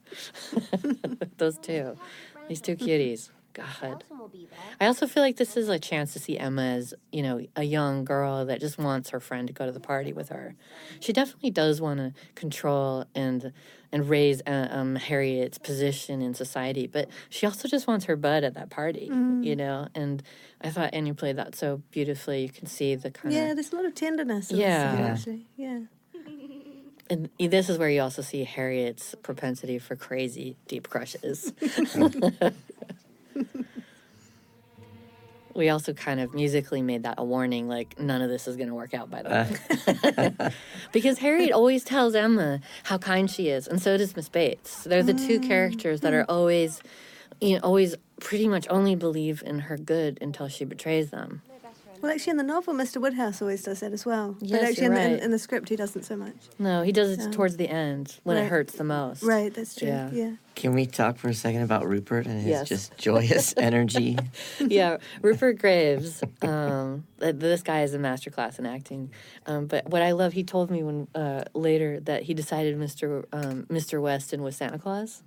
Those 1.38 1.58
two. 1.58 1.96
These 2.48 2.60
two 2.60 2.76
cuties. 2.76 3.30
God. 3.56 4.04
I 4.80 4.86
also 4.86 5.06
feel 5.06 5.22
like 5.22 5.36
this 5.36 5.56
is 5.56 5.68
a 5.68 5.78
chance 5.78 6.12
to 6.12 6.18
see 6.18 6.36
Emma 6.38 6.62
as, 6.62 6.92
you 7.10 7.22
know, 7.22 7.40
a 7.56 7.62
young 7.64 8.04
girl 8.04 8.44
that 8.44 8.60
just 8.60 8.76
wants 8.78 9.10
her 9.10 9.20
friend 9.20 9.46
to 9.48 9.54
go 9.54 9.64
to 9.66 9.72
the 9.72 9.80
party 9.80 10.12
with 10.12 10.28
her. 10.28 10.54
She 11.00 11.12
definitely 11.12 11.50
does 11.50 11.80
want 11.80 11.98
to 12.00 12.12
control 12.34 13.06
and 13.14 13.52
and 13.92 14.08
raise 14.10 14.42
uh, 14.46 14.66
um, 14.70 14.96
Harriet's 14.96 15.58
position 15.58 16.20
in 16.20 16.34
society, 16.34 16.86
but 16.88 17.08
she 17.30 17.46
also 17.46 17.68
just 17.68 17.86
wants 17.86 18.06
her 18.06 18.16
bud 18.16 18.42
at 18.44 18.54
that 18.54 18.68
party, 18.68 19.08
Mm. 19.10 19.44
you 19.44 19.54
know. 19.56 19.86
And 19.94 20.22
I 20.60 20.70
thought 20.70 20.92
Anya 20.92 21.14
played 21.14 21.36
that 21.36 21.54
so 21.54 21.80
beautifully. 21.92 22.42
You 22.42 22.48
can 22.50 22.66
see 22.66 22.94
the 22.96 23.10
kind 23.12 23.32
of. 23.34 23.40
Yeah, 23.40 23.50
of 23.50 23.56
there's 23.56 23.72
a 23.72 23.76
lot 23.76 23.84
of 23.86 23.94
tenderness. 23.94 24.50
Yeah. 24.50 24.90
scene, 24.90 24.98
Yeah. 25.00 25.12
actually. 25.12 25.46
Yeah. 25.56 25.80
and 27.08 27.30
this 27.38 27.68
is 27.70 27.78
where 27.78 27.88
you 27.88 28.02
also 28.02 28.20
see 28.22 28.42
Harriet's 28.42 29.14
propensity 29.22 29.78
for 29.78 29.94
crazy 29.94 30.56
deep 30.66 30.88
crushes. 30.90 31.52
we 35.54 35.68
also 35.70 35.92
kind 35.92 36.20
of 36.20 36.34
musically 36.34 36.82
made 36.82 37.02
that 37.04 37.14
a 37.18 37.24
warning, 37.24 37.68
like 37.68 37.98
none 37.98 38.22
of 38.22 38.28
this 38.28 38.46
is 38.46 38.56
going 38.56 38.68
to 38.68 38.74
work 38.74 38.94
out 38.94 39.10
by 39.10 39.22
the 39.22 39.28
way, 39.28 40.34
uh. 40.38 40.50
because 40.92 41.18
Harriet 41.18 41.52
always 41.52 41.82
tells 41.82 42.14
Emma 42.14 42.60
how 42.84 42.98
kind 42.98 43.30
she 43.30 43.48
is, 43.48 43.66
and 43.66 43.80
so 43.80 43.96
does 43.96 44.14
Miss 44.14 44.28
Bates. 44.28 44.84
They're 44.84 45.02
the 45.02 45.14
two 45.14 45.40
characters 45.40 46.02
that 46.02 46.12
are 46.12 46.24
mm. 46.24 46.30
always, 46.30 46.80
you 47.40 47.54
know, 47.54 47.60
always 47.62 47.94
pretty 48.20 48.48
much 48.48 48.66
only 48.70 48.94
believe 48.94 49.42
in 49.44 49.60
her 49.60 49.76
good 49.76 50.18
until 50.20 50.48
she 50.48 50.64
betrays 50.64 51.10
them. 51.10 51.42
Well, 52.00 52.12
actually, 52.12 52.32
in 52.32 52.36
the 52.36 52.42
novel, 52.42 52.74
Mr. 52.74 53.00
Woodhouse 53.00 53.40
always 53.40 53.62
does 53.62 53.80
that 53.80 53.92
as 53.92 54.04
well. 54.06 54.36
Yes, 54.40 54.50
but 54.60 54.68
actually, 54.68 54.84
you're 54.84 54.94
in, 54.94 55.10
the, 55.12 55.18
in, 55.18 55.24
in 55.24 55.30
the 55.30 55.38
script, 55.38 55.68
he 55.68 55.76
doesn't 55.76 56.04
so 56.04 56.16
much. 56.16 56.34
No, 56.58 56.82
he 56.82 56.92
does 56.92 57.10
it 57.10 57.20
Yeah. 57.20 57.30
towards 57.30 57.56
the 57.56 57.68
end 57.68 58.18
when 58.24 58.36
it 58.36 58.48
hurts 58.48 58.74
the 58.74 58.84
most. 58.84 59.22
Right, 59.22 59.52
that's 59.52 59.74
true. 59.74 59.88
Yeah. 59.88 60.10
Yeah. 60.12 60.32
Can 60.54 60.72
we 60.72 60.86
talk 60.86 61.18
for 61.18 61.28
a 61.28 61.34
second 61.34 61.62
about 61.62 61.86
Rupert 61.86 62.26
and 62.26 62.36
his 62.40 62.46
Yes. 62.46 62.68
just 62.68 62.96
joyous 62.96 63.52
energy? 63.58 64.18
yeah, 64.60 64.98
Rupert 65.22 65.58
Graves. 65.58 66.22
Um, 66.42 67.06
this 67.18 67.62
guy 67.62 67.82
is 67.82 67.92
a 67.94 67.98
masterclass 67.98 68.58
in 68.58 68.66
acting. 68.66 69.10
Um, 69.46 69.66
but 69.66 69.88
what 69.90 70.02
I 70.02 70.12
love, 70.12 70.32
he 70.32 70.44
told 70.44 70.70
me 70.70 70.82
when 70.82 71.08
uh, 71.14 71.44
later 71.54 72.00
that 72.00 72.22
he 72.22 72.34
decided 72.34 72.78
Mr. 72.78 73.24
Um, 73.32 73.64
Mr. 73.64 74.00
Weston 74.00 74.42
was 74.42 74.56
Santa 74.56 74.78
Claus. 74.78 75.22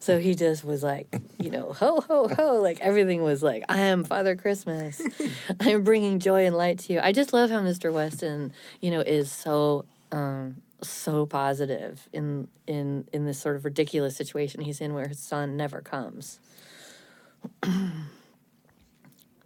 So 0.00 0.18
he 0.18 0.34
just 0.34 0.64
was 0.64 0.82
like, 0.82 1.06
you 1.38 1.50
know, 1.50 1.72
ho 1.72 2.00
ho 2.00 2.28
ho, 2.28 2.60
like 2.60 2.80
everything 2.80 3.22
was 3.22 3.42
like, 3.42 3.64
I 3.68 3.80
am 3.80 4.04
Father 4.04 4.36
Christmas. 4.36 5.00
I 5.60 5.70
am 5.70 5.82
bringing 5.84 6.18
joy 6.18 6.46
and 6.46 6.56
light 6.56 6.78
to 6.80 6.92
you. 6.92 7.00
I 7.02 7.12
just 7.12 7.32
love 7.32 7.50
how 7.50 7.60
Mr. 7.60 7.92
Weston, 7.92 8.52
you 8.80 8.90
know, 8.90 9.00
is 9.00 9.32
so 9.32 9.84
um, 10.12 10.56
so 10.82 11.26
positive 11.26 12.08
in 12.12 12.48
in 12.66 13.06
in 13.12 13.24
this 13.24 13.38
sort 13.38 13.56
of 13.56 13.64
ridiculous 13.64 14.14
situation 14.16 14.60
he's 14.60 14.80
in 14.80 14.92
where 14.94 15.08
his 15.08 15.18
son 15.18 15.56
never 15.56 15.80
comes. 15.80 16.38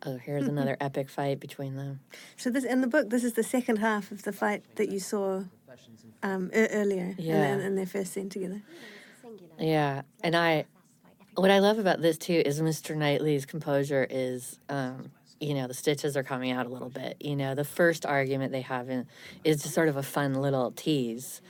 Oh, 0.06 0.16
here's 0.16 0.46
another 0.46 0.76
epic 0.80 1.10
fight 1.10 1.40
between 1.40 1.74
them. 1.74 1.98
So 2.36 2.50
this 2.50 2.62
in 2.64 2.82
the 2.82 2.86
book, 2.86 3.10
this 3.10 3.24
is 3.24 3.32
the 3.32 3.42
second 3.42 3.78
half 3.78 4.12
of 4.12 4.22
the 4.22 4.32
fight 4.32 4.62
that 4.76 4.90
you 4.90 5.00
saw 5.00 5.42
um, 6.22 6.50
earlier 6.54 7.16
Yeah. 7.18 7.54
in, 7.54 7.60
in 7.60 7.74
their 7.74 7.84
first 7.84 8.12
scene 8.12 8.28
together. 8.28 8.62
Yeah, 9.58 10.02
and 10.22 10.36
I, 10.36 10.64
what 11.34 11.50
I 11.50 11.58
love 11.58 11.78
about 11.78 12.00
this 12.00 12.18
too 12.18 12.42
is 12.44 12.60
Mr. 12.60 12.96
Knightley's 12.96 13.44
composure 13.46 14.06
is, 14.08 14.58
um, 14.68 15.10
you 15.40 15.54
know, 15.54 15.66
the 15.66 15.74
stitches 15.74 16.16
are 16.16 16.22
coming 16.22 16.50
out 16.50 16.66
a 16.66 16.68
little 16.68 16.88
bit. 16.90 17.16
You 17.20 17.36
know, 17.36 17.54
the 17.54 17.64
first 17.64 18.04
argument 18.06 18.52
they 18.52 18.62
have 18.62 18.88
in, 18.88 19.06
is 19.44 19.62
just 19.62 19.74
sort 19.74 19.88
of 19.88 19.96
a 19.96 20.02
fun 20.02 20.34
little 20.34 20.72
tease, 20.72 21.40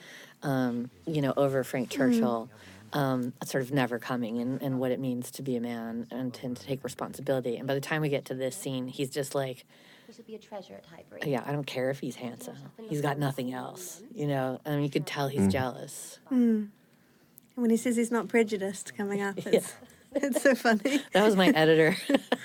um, 0.42 0.90
you 1.06 1.22
know, 1.22 1.32
over 1.36 1.64
Frank 1.64 1.90
Churchill. 1.90 2.50
Um, 2.94 3.34
sort 3.44 3.62
of 3.62 3.70
never 3.70 3.98
coming 3.98 4.38
and, 4.38 4.62
and 4.62 4.80
what 4.80 4.92
it 4.92 4.98
means 4.98 5.30
to 5.32 5.42
be 5.42 5.56
a 5.56 5.60
man 5.60 6.06
and 6.10 6.32
to, 6.32 6.54
to 6.54 6.62
take 6.64 6.82
responsibility. 6.82 7.58
And 7.58 7.66
by 7.66 7.74
the 7.74 7.82
time 7.82 8.00
we 8.00 8.08
get 8.08 8.24
to 8.26 8.34
this 8.34 8.56
scene, 8.56 8.88
he's 8.88 9.10
just 9.10 9.34
like, 9.34 9.66
He 10.06 10.14
should 10.14 10.26
be 10.26 10.36
a 10.36 10.38
treasure 10.38 10.72
at 10.72 10.86
Highbury. 10.86 11.20
yeah, 11.30 11.44
I 11.46 11.52
don't 11.52 11.66
care 11.66 11.90
if 11.90 12.00
he's 12.00 12.16
handsome. 12.16 12.56
He's 12.88 13.02
got 13.02 13.18
nothing 13.18 13.52
else, 13.52 14.02
you 14.14 14.26
know. 14.26 14.58
And 14.64 14.82
you 14.82 14.88
could 14.88 15.06
tell 15.06 15.28
he's 15.28 15.48
jealous. 15.48 16.18
Mm. 16.32 16.68
When 17.58 17.70
he 17.70 17.76
says 17.76 17.96
he's 17.96 18.12
not 18.12 18.28
prejudiced 18.28 18.96
coming 18.96 19.20
up, 19.20 19.36
it's, 19.46 19.74
it's 20.14 20.42
so 20.42 20.54
funny. 20.54 21.00
That 21.12 21.24
was 21.24 21.34
my 21.34 21.48
editor, 21.48 21.96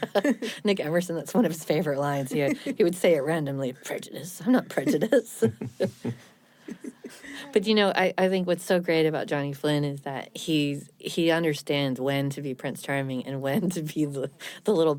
Nick 0.64 0.80
Emerson. 0.80 1.16
That's 1.16 1.36
one 1.36 1.46
of 1.46 1.52
his 1.52 1.64
favorite 1.64 2.00
lines. 2.00 2.32
He, 2.32 2.56
he 2.76 2.84
would 2.84 2.96
say 2.96 3.14
it 3.14 3.20
randomly 3.20 3.74
prejudice. 3.74 4.42
I'm 4.44 4.52
not 4.52 4.70
prejudiced. 4.70 5.44
but 7.52 7.68
you 7.68 7.76
know, 7.76 7.94
I, 7.96 8.16
I 8.18 8.28
think 8.28 8.48
what's 8.48 8.66
so 8.66 8.80
great 8.80 9.06
about 9.06 9.28
Johnny 9.28 9.54
Flynn 9.54 9.84
is 9.84 10.02
that 10.02 10.36
he's 10.36 10.90
he 10.98 11.30
understands 11.30 12.02
when 12.02 12.32
to 12.32 12.42
be 12.42 12.56
Prince 12.56 12.82
Charming 12.82 13.24
and 13.28 13.40
when 13.40 13.70
to 13.70 13.84
be 13.84 14.06
the, 14.06 14.32
the 14.64 14.74
little 14.74 14.98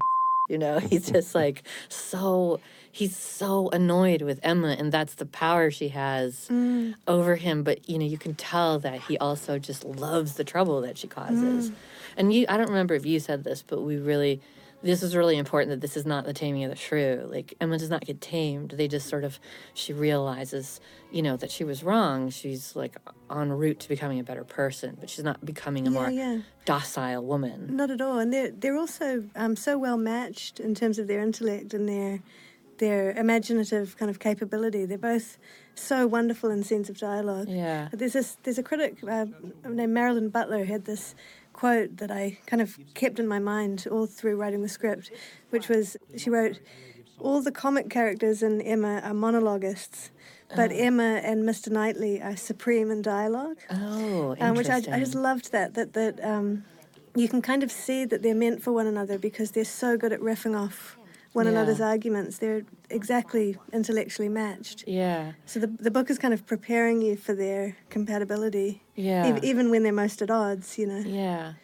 you 0.49 0.59
know, 0.59 0.79
he's 0.79 1.11
just 1.11 1.35
like 1.35 1.65
so 1.89 2.61
he's 2.99 3.17
so 3.17 3.69
annoyed 3.79 4.23
with 4.23 4.39
Emma 4.45 4.77
and 4.79 4.93
that's 4.97 5.15
the 5.23 5.27
power 5.27 5.71
she 5.79 5.89
has 5.89 6.47
Mm. 6.49 6.95
over 7.09 7.35
him, 7.47 7.65
but 7.69 7.79
you 7.91 7.99
know, 7.99 8.07
you 8.15 8.19
can 8.25 8.35
tell 8.53 8.79
that 8.87 8.99
he 9.09 9.15
also 9.19 9.59
just 9.59 9.83
loves 9.85 10.31
the 10.35 10.45
trouble 10.45 10.81
that 10.87 10.97
she 11.01 11.09
causes. 11.09 11.71
Mm. 11.71 11.75
And 12.19 12.25
you 12.35 12.47
I 12.49 12.57
don't 12.59 12.69
remember 12.75 12.95
if 12.95 13.05
you 13.05 13.19
said 13.29 13.43
this, 13.43 13.61
but 13.71 13.81
we 13.89 13.97
really 13.97 14.35
this 14.91 15.03
is 15.03 15.17
really 15.17 15.39
important 15.39 15.71
that 15.71 15.81
this 15.81 15.97
is 15.97 16.05
not 16.05 16.23
the 16.27 16.35
taming 16.35 16.63
of 16.67 16.71
the 16.71 16.77
shrew. 16.77 17.27
Like 17.37 17.55
Emma 17.61 17.79
does 17.79 17.89
not 17.95 18.03
get 18.05 18.21
tamed. 18.21 18.69
They 18.79 18.87
just 18.97 19.09
sort 19.09 19.25
of 19.25 19.41
she 19.73 19.93
realizes, 19.95 20.79
you 21.11 21.23
know, 21.27 21.37
that 21.39 21.51
she 21.51 21.65
was 21.65 21.83
wrong. 21.83 22.29
She's 22.31 22.77
like 22.77 22.95
en 23.31 23.51
route 23.51 23.81
to 23.81 23.89
becoming 23.89 24.21
a 24.21 24.25
better 24.31 24.45
person, 24.45 24.91
but 25.01 25.09
she's 25.11 25.25
not 25.25 25.39
becoming 25.53 25.85
a 25.89 25.91
Yeah, 25.91 25.99
more 25.99 26.11
yeah. 26.11 26.39
docile 26.67 27.25
woman. 27.25 27.75
Not 27.75 27.91
at 27.91 28.01
all. 28.07 28.19
And 28.19 28.31
they're, 28.33 28.51
they're 28.53 28.77
also 28.77 29.25
um, 29.35 29.57
so 29.57 29.79
well 29.79 29.97
matched 29.97 30.61
in 30.61 30.75
terms 30.75 30.99
of 31.01 31.07
their 31.09 31.21
intellect 31.29 31.73
and 31.75 31.89
their 31.89 32.21
their 32.79 33.13
imaginative 33.13 33.97
kind 33.97 34.11
of 34.11 34.19
capability. 34.19 34.85
They're 34.87 34.99
both 34.99 35.39
so 35.75 36.07
wonderful 36.07 36.51
in 36.51 36.63
sense 36.63 36.89
of 36.89 36.99
dialogue. 36.99 37.49
Yeah. 37.49 37.89
There's 37.93 38.13
this 38.13 38.37
there's 38.43 38.59
a 38.59 38.63
critic 38.63 38.99
uh, 39.09 39.27
named 39.69 39.93
Marilyn 39.93 40.29
Butler 40.29 40.65
who 40.65 40.73
had 40.73 40.85
this 40.85 41.15
quote 41.53 41.97
that 41.99 42.11
I 42.11 42.39
kind 42.47 42.61
of 42.63 42.79
kept 42.95 43.19
in 43.19 43.27
my 43.29 43.39
mind 43.39 43.87
all 43.91 44.07
through 44.07 44.37
writing 44.37 44.63
the 44.63 44.69
script, 44.69 45.11
which 45.51 45.69
was 45.69 45.97
she 46.17 46.31
wrote, 46.31 46.61
"All 47.19 47.41
the 47.43 47.53
comic 47.53 47.91
characters 47.91 48.43
in 48.43 48.61
Emma 48.61 49.01
are 49.05 49.15
monologists." 49.15 50.11
But 50.55 50.71
Oh. 50.71 50.77
Emma 50.77 51.21
and 51.25 51.43
Mr. 51.49 51.71
Knightley 51.71 52.21
are 52.23 52.37
supreme 52.37 52.91
in 52.91 53.03
dialogue. 53.03 53.57
Oh, 53.71 54.37
um, 54.41 54.55
which 54.55 54.69
I, 54.69 54.77
I 54.77 54.99
just 55.01 55.15
loved 55.15 55.51
that 55.53 55.75
that 55.75 55.95
that 55.95 56.23
um, 56.25 56.65
you 57.17 57.29
can 57.29 57.41
kind 57.43 57.63
of 57.63 57.73
see 57.73 58.05
that 58.05 58.23
they're 58.23 58.35
meant 58.35 58.63
for 58.63 58.73
one 58.73 58.87
another 58.87 59.19
because 59.19 59.53
they're 59.53 59.65
so 59.65 59.97
good 59.97 60.13
at 60.13 60.21
riffing 60.21 60.57
off 60.59 60.97
one 61.35 61.45
Yeah. 61.47 61.53
another's 61.53 61.81
arguments. 61.81 62.39
They're 62.39 62.63
exactly 62.89 63.59
intellectually 63.73 64.29
matched. 64.31 64.85
Yeah. 64.87 65.33
So 65.45 65.61
the 65.61 65.67
the 65.67 65.91
book 65.91 66.09
is 66.11 66.19
kind 66.19 66.33
of 66.33 66.47
preparing 66.47 67.03
you 67.03 67.17
for 67.17 67.35
their 67.35 67.77
compatibility. 67.91 68.83
Yeah. 68.97 69.27
ev- 69.27 69.45
even 69.45 69.71
when 69.71 69.83
they're 69.83 69.93
most 70.05 70.23
at 70.23 70.31
odds, 70.31 70.79
you 70.79 70.87
know. 70.87 71.03
Yeah. 71.05 71.55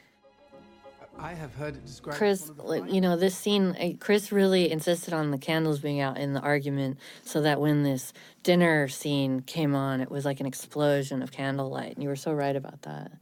I 1.19 1.35
have 1.35 1.55
heard 1.55 1.75
it 1.77 1.85
described. 1.85 2.17
Chris, 2.19 2.51
you 2.89 3.01
know, 3.01 3.15
this 3.15 3.37
scene, 3.37 3.77
uh, 3.79 3.91
Chris 4.01 4.33
really 4.33 4.71
insisted 4.71 5.13
on 5.13 5.31
the 5.33 5.39
candles 5.39 5.79
being 5.79 6.01
out 6.01 6.17
in 6.17 6.33
the 6.33 6.41
argument 6.41 6.99
so 7.25 7.43
that 7.43 7.61
when 7.61 7.83
this 7.83 8.15
dinner 8.43 8.89
scene 8.89 9.43
came 9.43 9.75
on, 9.75 10.01
it 10.01 10.11
was 10.11 10.25
like 10.25 10.41
an 10.41 10.47
explosion 10.47 11.23
of 11.23 11.31
candlelight. 11.31 11.93
And 11.95 12.03
you 12.03 12.09
were 12.09 12.17
so 12.17 12.33
right 12.33 12.57
about 12.57 12.83
that. 12.83 13.13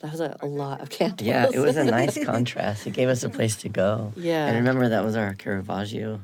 That 0.00 0.10
was 0.12 0.20
a, 0.20 0.36
a 0.40 0.46
lot 0.46 0.80
of 0.82 0.90
candles. 0.90 1.26
Yeah, 1.26 1.48
it 1.52 1.58
was 1.58 1.76
a 1.76 1.84
nice 1.98 2.22
contrast. 2.24 2.86
It 2.86 2.92
gave 2.92 3.08
us 3.08 3.22
a 3.22 3.28
place 3.30 3.56
to 3.56 3.68
go. 3.68 4.12
Yeah. 4.16 4.46
And 4.46 4.56
remember, 4.56 4.88
that 4.90 5.04
was 5.04 5.16
our 5.16 5.34
Caravaggio 5.34 6.20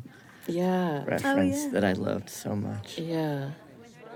Yeah. 0.46 1.04
reference 1.04 1.66
that 1.72 1.84
I 1.84 1.92
loved 1.94 2.28
so 2.28 2.54
much. 2.54 2.98
Yeah. 2.98 3.50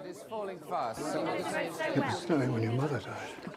It 0.05 0.11
is 0.11 0.23
falling 0.29 0.59
fast. 0.69 1.01
It 1.01 2.05
was 2.05 2.23
snowing 2.23 2.53
when 2.53 2.63
your 2.63 2.73
mother 2.73 2.99
died. 3.01 3.53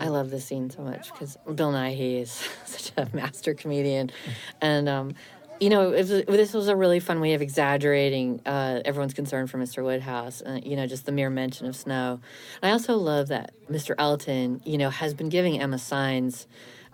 I 0.00 0.08
love 0.08 0.30
this 0.30 0.44
scene 0.46 0.68
so 0.68 0.82
much 0.82 1.12
because 1.12 1.36
Bill 1.54 1.72
Nighy 1.72 2.20
is 2.20 2.30
such 2.66 2.92
a 2.96 3.08
master 3.14 3.54
comedian, 3.54 4.10
and 4.60 4.88
um, 4.88 5.14
you 5.62 5.70
know, 5.70 5.90
was, 5.90 6.08
this 6.08 6.54
was 6.54 6.66
a 6.66 6.74
really 6.74 6.98
fun 6.98 7.20
way 7.20 7.34
of 7.34 7.40
exaggerating 7.40 8.40
uh, 8.44 8.80
everyone's 8.84 9.14
concern 9.14 9.46
for 9.46 9.58
Mr. 9.58 9.84
Woodhouse. 9.84 10.42
Uh, 10.42 10.58
you 10.60 10.74
know, 10.74 10.88
just 10.88 11.06
the 11.06 11.12
mere 11.12 11.30
mention 11.30 11.68
of 11.68 11.76
snow. 11.76 12.20
I 12.64 12.70
also 12.70 12.96
love 12.96 13.28
that 13.28 13.52
Mr. 13.70 13.94
Elton, 13.96 14.60
you 14.64 14.76
know, 14.76 14.90
has 14.90 15.14
been 15.14 15.28
giving 15.28 15.60
Emma 15.60 15.78
signs 15.78 16.48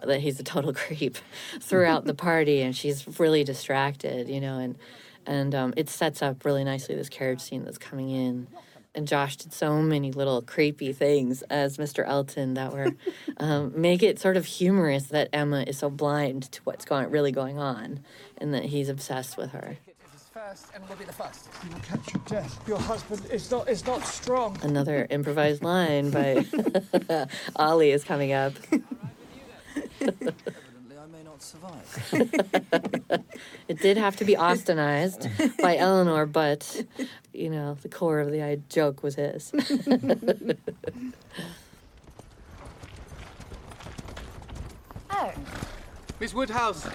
that 0.05 0.21
he's 0.21 0.39
a 0.39 0.43
total 0.43 0.75
creep 0.75 1.17
throughout 1.61 2.05
the 2.05 2.13
party, 2.13 2.61
and 2.61 2.77
she's 2.77 3.19
really 3.19 3.43
distracted. 3.43 4.29
You 4.29 4.43
know, 4.43 4.59
and 4.59 4.77
and 5.25 5.55
um, 5.55 5.73
it 5.79 5.89
sets 5.89 6.21
up 6.21 6.45
really 6.45 6.63
nicely 6.63 6.95
this 6.95 7.09
carriage 7.09 7.41
scene 7.41 7.65
that's 7.65 7.79
coming 7.79 8.11
in. 8.11 8.49
And 8.95 9.07
Josh 9.07 9.37
did 9.37 9.53
so 9.53 9.81
many 9.81 10.11
little 10.13 10.43
creepy 10.43 10.93
things 10.93 11.43
as 11.43 11.77
Mr. 11.77 12.07
Elton 12.07 12.55
that 12.55 12.73
were 12.73 12.89
um, 13.37 13.73
make 13.81 14.03
it 14.03 14.19
sort 14.19 14.37
of 14.37 14.47
humorous 14.47 15.05
that 15.07 15.29
Emma 15.33 15.63
is 15.67 15.79
so 15.79 15.91
blind 15.91 16.51
to 16.53 16.61
what's 16.65 16.85
going 16.85 17.11
really 17.11 17.31
going 17.33 17.59
on, 17.59 18.01
and 18.39 18.53
that 18.55 18.65
he's 18.67 18.89
obsessed 18.89 19.37
with 19.37 19.53
her. 19.53 19.79
And 20.73 20.89
we'll 20.89 20.97
be 20.97 21.05
the 21.05 21.13
first. 21.13 21.49
You 21.65 21.71
will 21.71 21.81
catch 21.81 22.15
your 22.15 22.23
death. 22.27 22.69
Your 22.69 22.79
husband 22.79 23.27
is 23.31 23.51
not 23.51 23.69
is 23.69 23.85
not 23.85 24.07
strong. 24.07 24.57
Another 24.63 25.07
improvised 25.11 25.65
line 25.65 26.11
by 26.11 26.47
Ollie 27.57 27.91
is 27.91 28.05
coming 28.05 28.33
up. 28.33 28.53
Evidently, 30.01 30.33
I 30.97 31.07
may 31.13 31.25
not 31.25 31.43
survive. 31.43 33.25
It 33.67 33.81
did 33.81 33.97
have 33.97 34.17
to 34.17 34.25
be 34.25 34.37
Austenized 34.37 35.29
by 35.61 35.77
Eleanor, 35.77 36.25
but 36.25 36.85
you 37.39 37.51
know 37.51 37.75
the 37.83 37.89
core 37.89 38.21
of 38.21 38.31
the 38.31 38.43
uh, 38.43 38.57
joke 38.69 39.03
was 39.03 39.15
his. 39.15 39.53
Oh, 45.11 45.33
Miss 46.21 46.33
Woodhouse. 46.33 46.87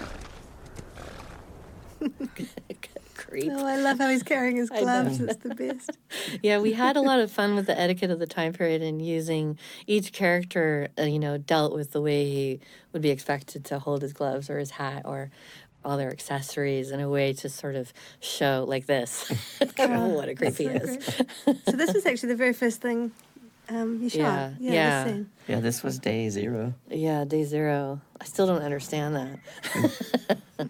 Creep. 3.14 3.50
Oh, 3.52 3.66
I 3.66 3.76
love 3.76 3.98
how 3.98 4.08
he's 4.08 4.22
carrying 4.22 4.56
his 4.56 4.70
gloves. 4.70 5.20
It's 5.20 5.36
the 5.36 5.54
best. 5.54 5.90
yeah, 6.42 6.58
we 6.58 6.72
had 6.72 6.96
a 6.96 7.00
lot 7.00 7.20
of 7.20 7.30
fun 7.30 7.54
with 7.54 7.66
the 7.66 7.78
etiquette 7.78 8.10
of 8.10 8.18
the 8.18 8.26
time 8.26 8.52
period 8.52 8.82
and 8.82 9.04
using 9.04 9.58
each 9.86 10.12
character, 10.12 10.88
uh, 10.98 11.02
you 11.02 11.18
know, 11.18 11.36
dealt 11.38 11.74
with 11.74 11.92
the 11.92 12.00
way 12.00 12.24
he 12.24 12.60
would 12.92 13.02
be 13.02 13.10
expected 13.10 13.64
to 13.66 13.78
hold 13.78 14.02
his 14.02 14.12
gloves 14.12 14.48
or 14.48 14.58
his 14.58 14.70
hat 14.70 15.02
or 15.04 15.30
all 15.84 15.96
their 15.96 16.10
accessories 16.10 16.90
in 16.90 17.00
a 17.00 17.08
way 17.08 17.32
to 17.34 17.48
sort 17.48 17.76
of 17.76 17.92
show 18.20 18.64
like 18.68 18.86
this. 18.86 19.28
what 19.76 20.28
a 20.28 20.34
creep 20.34 20.56
he 20.56 20.64
so 20.64 20.70
is. 20.70 20.96
great. 20.96 21.58
so 21.66 21.72
this 21.72 21.92
was 21.92 22.06
actually 22.06 22.30
the 22.30 22.36
very 22.36 22.52
first 22.52 22.80
thing 22.80 23.12
um, 23.68 24.02
you 24.02 24.08
shot. 24.08 24.18
Yeah, 24.18 24.52
yeah. 24.58 24.72
yeah. 24.72 25.04
This. 25.04 25.26
Yeah, 25.48 25.60
this 25.60 25.82
was 25.82 25.98
day 25.98 26.28
zero. 26.28 26.74
Yeah, 26.90 27.24
day 27.24 27.44
zero. 27.44 28.00
I 28.20 28.24
still 28.24 28.46
don't 28.46 28.62
understand 28.62 29.16
that. 29.16 30.68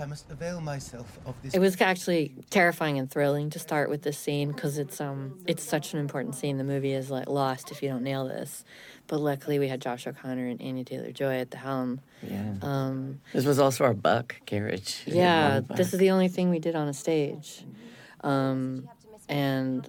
I 0.00 0.04
must 0.04 0.30
avail 0.30 0.60
myself 0.60 1.18
of 1.26 1.34
this. 1.42 1.54
It 1.54 1.58
was 1.58 1.80
actually 1.80 2.32
terrifying 2.50 2.98
and 2.98 3.10
thrilling 3.10 3.50
to 3.50 3.58
start 3.58 3.90
with 3.90 4.02
this 4.02 4.16
scene 4.16 4.52
because 4.52 4.78
it's 4.78 5.00
um 5.00 5.40
it's 5.46 5.62
such 5.62 5.92
an 5.92 5.98
important 5.98 6.36
scene. 6.36 6.56
The 6.56 6.64
movie 6.64 6.92
is 6.92 7.10
like 7.10 7.28
lost 7.28 7.72
if 7.72 7.82
you 7.82 7.88
don't 7.88 8.04
nail 8.04 8.26
this. 8.28 8.64
But 9.08 9.20
luckily 9.20 9.58
we 9.58 9.66
had 9.68 9.80
Josh 9.80 10.06
O'Connor 10.06 10.46
and 10.46 10.60
Anya 10.62 10.84
Taylor 10.84 11.10
Joy 11.10 11.38
at 11.38 11.50
the 11.50 11.56
helm. 11.56 12.00
Yeah. 12.22 12.54
Um, 12.62 13.20
This 13.32 13.44
was 13.44 13.58
also 13.58 13.84
our 13.84 13.94
buck 13.94 14.36
carriage. 14.46 15.02
Yeah, 15.06 15.60
buck. 15.60 15.76
this 15.76 15.92
is 15.92 15.98
the 15.98 16.10
only 16.10 16.28
thing 16.28 16.50
we 16.50 16.58
did 16.60 16.76
on 16.76 16.86
a 16.88 16.94
stage, 16.94 17.64
um, 18.20 18.88
and 19.28 19.88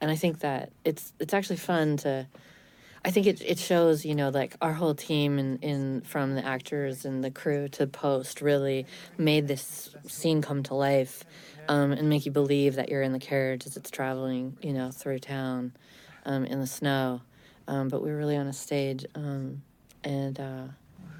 and 0.00 0.10
I 0.10 0.16
think 0.16 0.40
that 0.40 0.72
it's 0.84 1.12
it's 1.20 1.34
actually 1.34 1.56
fun 1.58 1.98
to. 1.98 2.26
I 3.04 3.10
think 3.10 3.26
it, 3.26 3.40
it 3.40 3.58
shows, 3.58 4.04
you 4.04 4.14
know, 4.14 4.28
like 4.28 4.54
our 4.60 4.74
whole 4.74 4.94
team 4.94 5.38
in, 5.38 5.56
in 5.58 6.00
from 6.02 6.34
the 6.34 6.44
actors 6.44 7.04
and 7.04 7.24
the 7.24 7.30
crew 7.30 7.68
to 7.68 7.86
post 7.86 8.42
really 8.42 8.86
made 9.16 9.48
this 9.48 9.94
scene 10.06 10.42
come 10.42 10.62
to 10.64 10.74
life 10.74 11.24
um, 11.68 11.92
and 11.92 12.08
make 12.10 12.26
you 12.26 12.32
believe 12.32 12.74
that 12.74 12.90
you're 12.90 13.02
in 13.02 13.12
the 13.12 13.18
carriage 13.18 13.66
as 13.66 13.76
it's 13.76 13.90
traveling, 13.90 14.56
you 14.60 14.72
know, 14.72 14.90
through 14.90 15.18
town 15.18 15.72
um, 16.26 16.44
in 16.44 16.60
the 16.60 16.66
snow. 16.66 17.22
Um, 17.66 17.88
but 17.88 18.02
we 18.02 18.10
were 18.10 18.16
really 18.18 18.36
on 18.36 18.46
a 18.48 18.52
stage. 18.52 19.06
Um, 19.14 19.62
and 20.04 20.38
uh, 20.38 20.64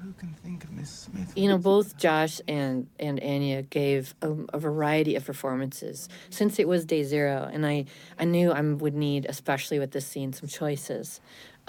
Who 0.03 0.13
can 0.13 0.33
think 0.43 0.63
of 0.63 0.71
Miss 0.71 0.89
Smith? 0.89 1.31
you 1.35 1.47
know, 1.47 1.57
both 1.57 1.97
Josh 1.97 2.41
and 2.47 2.87
and 2.99 3.19
Anya 3.23 3.61
gave 3.61 4.13
a, 4.21 4.31
a 4.53 4.59
variety 4.59 5.15
of 5.15 5.25
performances 5.25 6.09
since 6.29 6.59
it 6.59 6.67
was 6.67 6.83
day 6.85 7.03
zero, 7.03 7.49
and 7.51 7.65
I 7.65 7.85
I 8.19 8.25
knew 8.25 8.51
I 8.51 8.61
would 8.61 8.95
need, 8.95 9.25
especially 9.29 9.79
with 9.79 9.91
this 9.91 10.05
scene, 10.05 10.33
some 10.33 10.49
choices. 10.49 11.21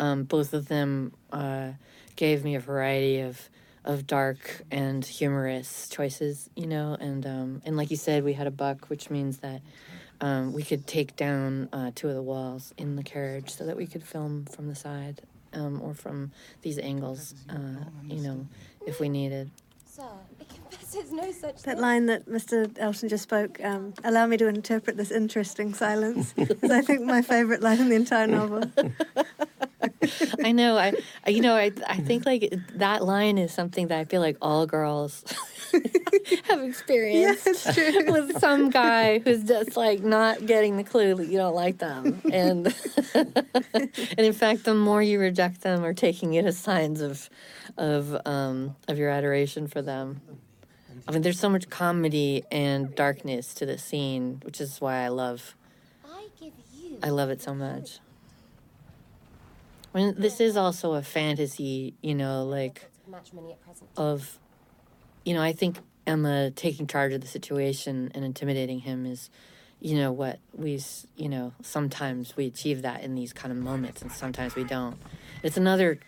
Um, 0.02 0.24
both 0.24 0.52
of 0.52 0.66
them 0.66 1.12
uh, 1.32 1.68
gave 2.16 2.42
me 2.44 2.56
a 2.56 2.60
variety 2.60 3.20
of 3.20 3.48
of 3.84 4.06
dark 4.06 4.62
and 4.70 5.04
humorous 5.04 5.88
choices, 5.88 6.48
you 6.56 6.66
know, 6.66 6.96
and 7.00 7.24
um, 7.26 7.62
and 7.64 7.76
like 7.76 7.90
you 7.90 7.96
said, 7.96 8.24
we 8.24 8.32
had 8.32 8.46
a 8.46 8.50
buck, 8.50 8.90
which 8.90 9.10
means 9.10 9.38
that. 9.38 9.60
Um, 10.20 10.52
we 10.52 10.62
could 10.62 10.86
take 10.86 11.16
down 11.16 11.68
uh, 11.72 11.90
two 11.96 12.08
of 12.08 12.14
the 12.14 12.22
walls 12.22 12.72
in 12.78 12.94
the 12.94 13.02
carriage 13.02 13.50
so 13.50 13.66
that 13.66 13.76
we 13.76 13.88
could 13.88 14.04
film 14.04 14.44
from 14.44 14.68
the 14.68 14.76
side 14.76 15.20
um, 15.52 15.82
or 15.82 15.94
from 15.94 16.30
these 16.62 16.78
angles, 16.78 17.34
uh, 17.50 17.54
you 18.06 18.20
know, 18.22 18.46
if 18.86 19.00
we 19.00 19.08
needed. 19.08 19.50
Sir, 19.84 20.04
I 20.40 20.44
confess 20.44 20.92
there's 20.94 21.10
no 21.10 21.32
such 21.32 21.62
That 21.62 21.74
thing. 21.74 21.80
line 21.80 22.06
that 22.06 22.26
Mr. 22.28 22.70
Elton 22.78 23.08
just 23.08 23.24
spoke, 23.24 23.58
um, 23.64 23.94
allow 24.04 24.24
me 24.28 24.36
to 24.36 24.46
interpret 24.46 24.96
this 24.96 25.10
interesting 25.10 25.74
silence, 25.74 26.34
is 26.36 26.70
I 26.70 26.82
think 26.82 27.02
my 27.02 27.20
favourite 27.22 27.60
line 27.60 27.80
in 27.80 27.88
the 27.88 27.96
entire 27.96 28.28
novel. 28.28 28.62
I 30.44 30.52
know. 30.52 30.76
I, 30.76 30.94
I 31.26 31.30
you 31.30 31.40
know, 31.40 31.54
I, 31.54 31.72
I 31.86 31.98
think 31.98 32.26
like 32.26 32.52
that 32.74 33.04
line 33.04 33.38
is 33.38 33.52
something 33.52 33.88
that 33.88 33.98
I 33.98 34.04
feel 34.04 34.20
like 34.20 34.36
all 34.40 34.66
girls 34.66 35.24
have 36.44 36.62
experienced 36.62 37.74
true. 37.74 38.10
with 38.12 38.38
some 38.38 38.70
guy 38.70 39.18
who's 39.20 39.44
just 39.44 39.76
like 39.76 40.02
not 40.02 40.44
getting 40.46 40.76
the 40.76 40.84
clue 40.84 41.14
that 41.14 41.26
you 41.26 41.38
don't 41.38 41.54
like 41.54 41.78
them, 41.78 42.20
and 42.30 42.74
and 43.14 44.18
in 44.18 44.32
fact, 44.32 44.64
the 44.64 44.74
more 44.74 45.02
you 45.02 45.18
reject 45.18 45.62
them 45.62 45.84
or 45.84 45.94
taking 45.94 46.34
it 46.34 46.44
as 46.44 46.58
signs 46.58 47.00
of 47.00 47.28
of 47.76 48.16
um, 48.26 48.76
of 48.88 48.98
your 48.98 49.10
adoration 49.10 49.66
for 49.66 49.82
them. 49.82 50.20
I 51.08 51.10
mean, 51.10 51.22
there's 51.22 51.40
so 51.40 51.48
much 51.48 51.68
comedy 51.68 52.44
and 52.52 52.94
darkness 52.94 53.54
to 53.54 53.66
the 53.66 53.76
scene, 53.76 54.40
which 54.44 54.60
is 54.60 54.80
why 54.80 54.98
I 54.98 55.08
love 55.08 55.56
I 56.04 56.28
give 56.38 56.52
you. 56.74 56.98
I 57.02 57.08
love 57.08 57.30
it 57.30 57.42
so 57.42 57.54
much. 57.54 57.98
I 59.94 59.98
mean, 59.98 60.14
this 60.16 60.40
is 60.40 60.56
also 60.56 60.94
a 60.94 61.02
fantasy, 61.02 61.94
you 62.02 62.14
know, 62.14 62.44
like 62.44 62.90
Matrimony 63.06 63.52
at 63.52 63.60
present. 63.62 63.90
of, 63.96 64.38
you 65.24 65.34
know, 65.34 65.42
I 65.42 65.52
think 65.52 65.78
Emma 66.06 66.50
taking 66.50 66.86
charge 66.86 67.12
of 67.12 67.20
the 67.20 67.26
situation 67.26 68.10
and 68.14 68.24
intimidating 68.24 68.80
him 68.80 69.04
is, 69.04 69.28
you 69.80 69.96
know, 69.96 70.10
what 70.10 70.38
we, 70.54 70.80
you 71.16 71.28
know, 71.28 71.52
sometimes 71.62 72.36
we 72.36 72.46
achieve 72.46 72.82
that 72.82 73.02
in 73.02 73.14
these 73.14 73.32
kind 73.32 73.52
of 73.52 73.58
moments, 73.58 74.00
and 74.00 74.10
sometimes 74.10 74.54
we 74.54 74.64
don't. 74.64 74.96
It's 75.42 75.56
another, 75.56 75.98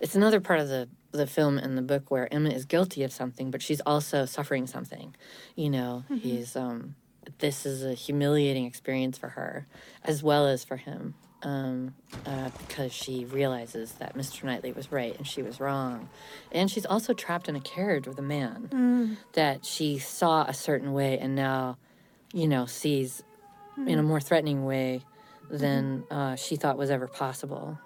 it's 0.00 0.14
another 0.14 0.40
part 0.40 0.60
of 0.60 0.68
the 0.68 0.88
the 1.10 1.26
film 1.26 1.56
and 1.56 1.76
the 1.78 1.82
book 1.82 2.10
where 2.10 2.32
Emma 2.32 2.50
is 2.50 2.66
guilty 2.66 3.02
of 3.02 3.10
something, 3.10 3.50
but 3.50 3.62
she's 3.62 3.80
also 3.86 4.26
suffering 4.26 4.66
something. 4.66 5.16
You 5.56 5.70
know, 5.70 6.04
he's 6.20 6.54
um, 6.54 6.96
this 7.38 7.64
is 7.64 7.82
a 7.82 7.94
humiliating 7.94 8.66
experience 8.66 9.16
for 9.16 9.30
her 9.30 9.66
as 10.04 10.22
well 10.22 10.46
as 10.46 10.64
for 10.64 10.76
him 10.76 11.14
um, 11.42 11.94
uh, 12.26 12.50
because 12.58 12.92
she 12.92 13.24
realizes 13.24 13.92
that 13.92 14.16
Mr. 14.16 14.44
Knightley 14.44 14.72
was 14.72 14.90
right 14.90 15.16
and 15.16 15.26
she 15.26 15.42
was 15.42 15.60
wrong. 15.60 16.08
And 16.52 16.70
she's 16.70 16.86
also 16.86 17.12
trapped 17.14 17.48
in 17.48 17.56
a 17.56 17.60
carriage 17.60 18.06
with 18.06 18.18
a 18.18 18.22
man 18.22 18.68
that 19.34 19.64
she 19.64 19.98
saw 19.98 20.44
a 20.44 20.54
certain 20.54 20.92
way 20.92 21.18
and 21.18 21.34
now, 21.34 21.76
you 22.32 22.48
know, 22.48 22.66
sees 22.66 23.22
in 23.76 23.98
a 23.98 24.02
more 24.02 24.20
threatening 24.20 24.64
way 24.64 25.02
than 25.50 26.04
uh, 26.10 26.34
she 26.36 26.56
thought 26.56 26.76
was 26.76 26.90
ever 26.90 27.06
possible. 27.06 27.78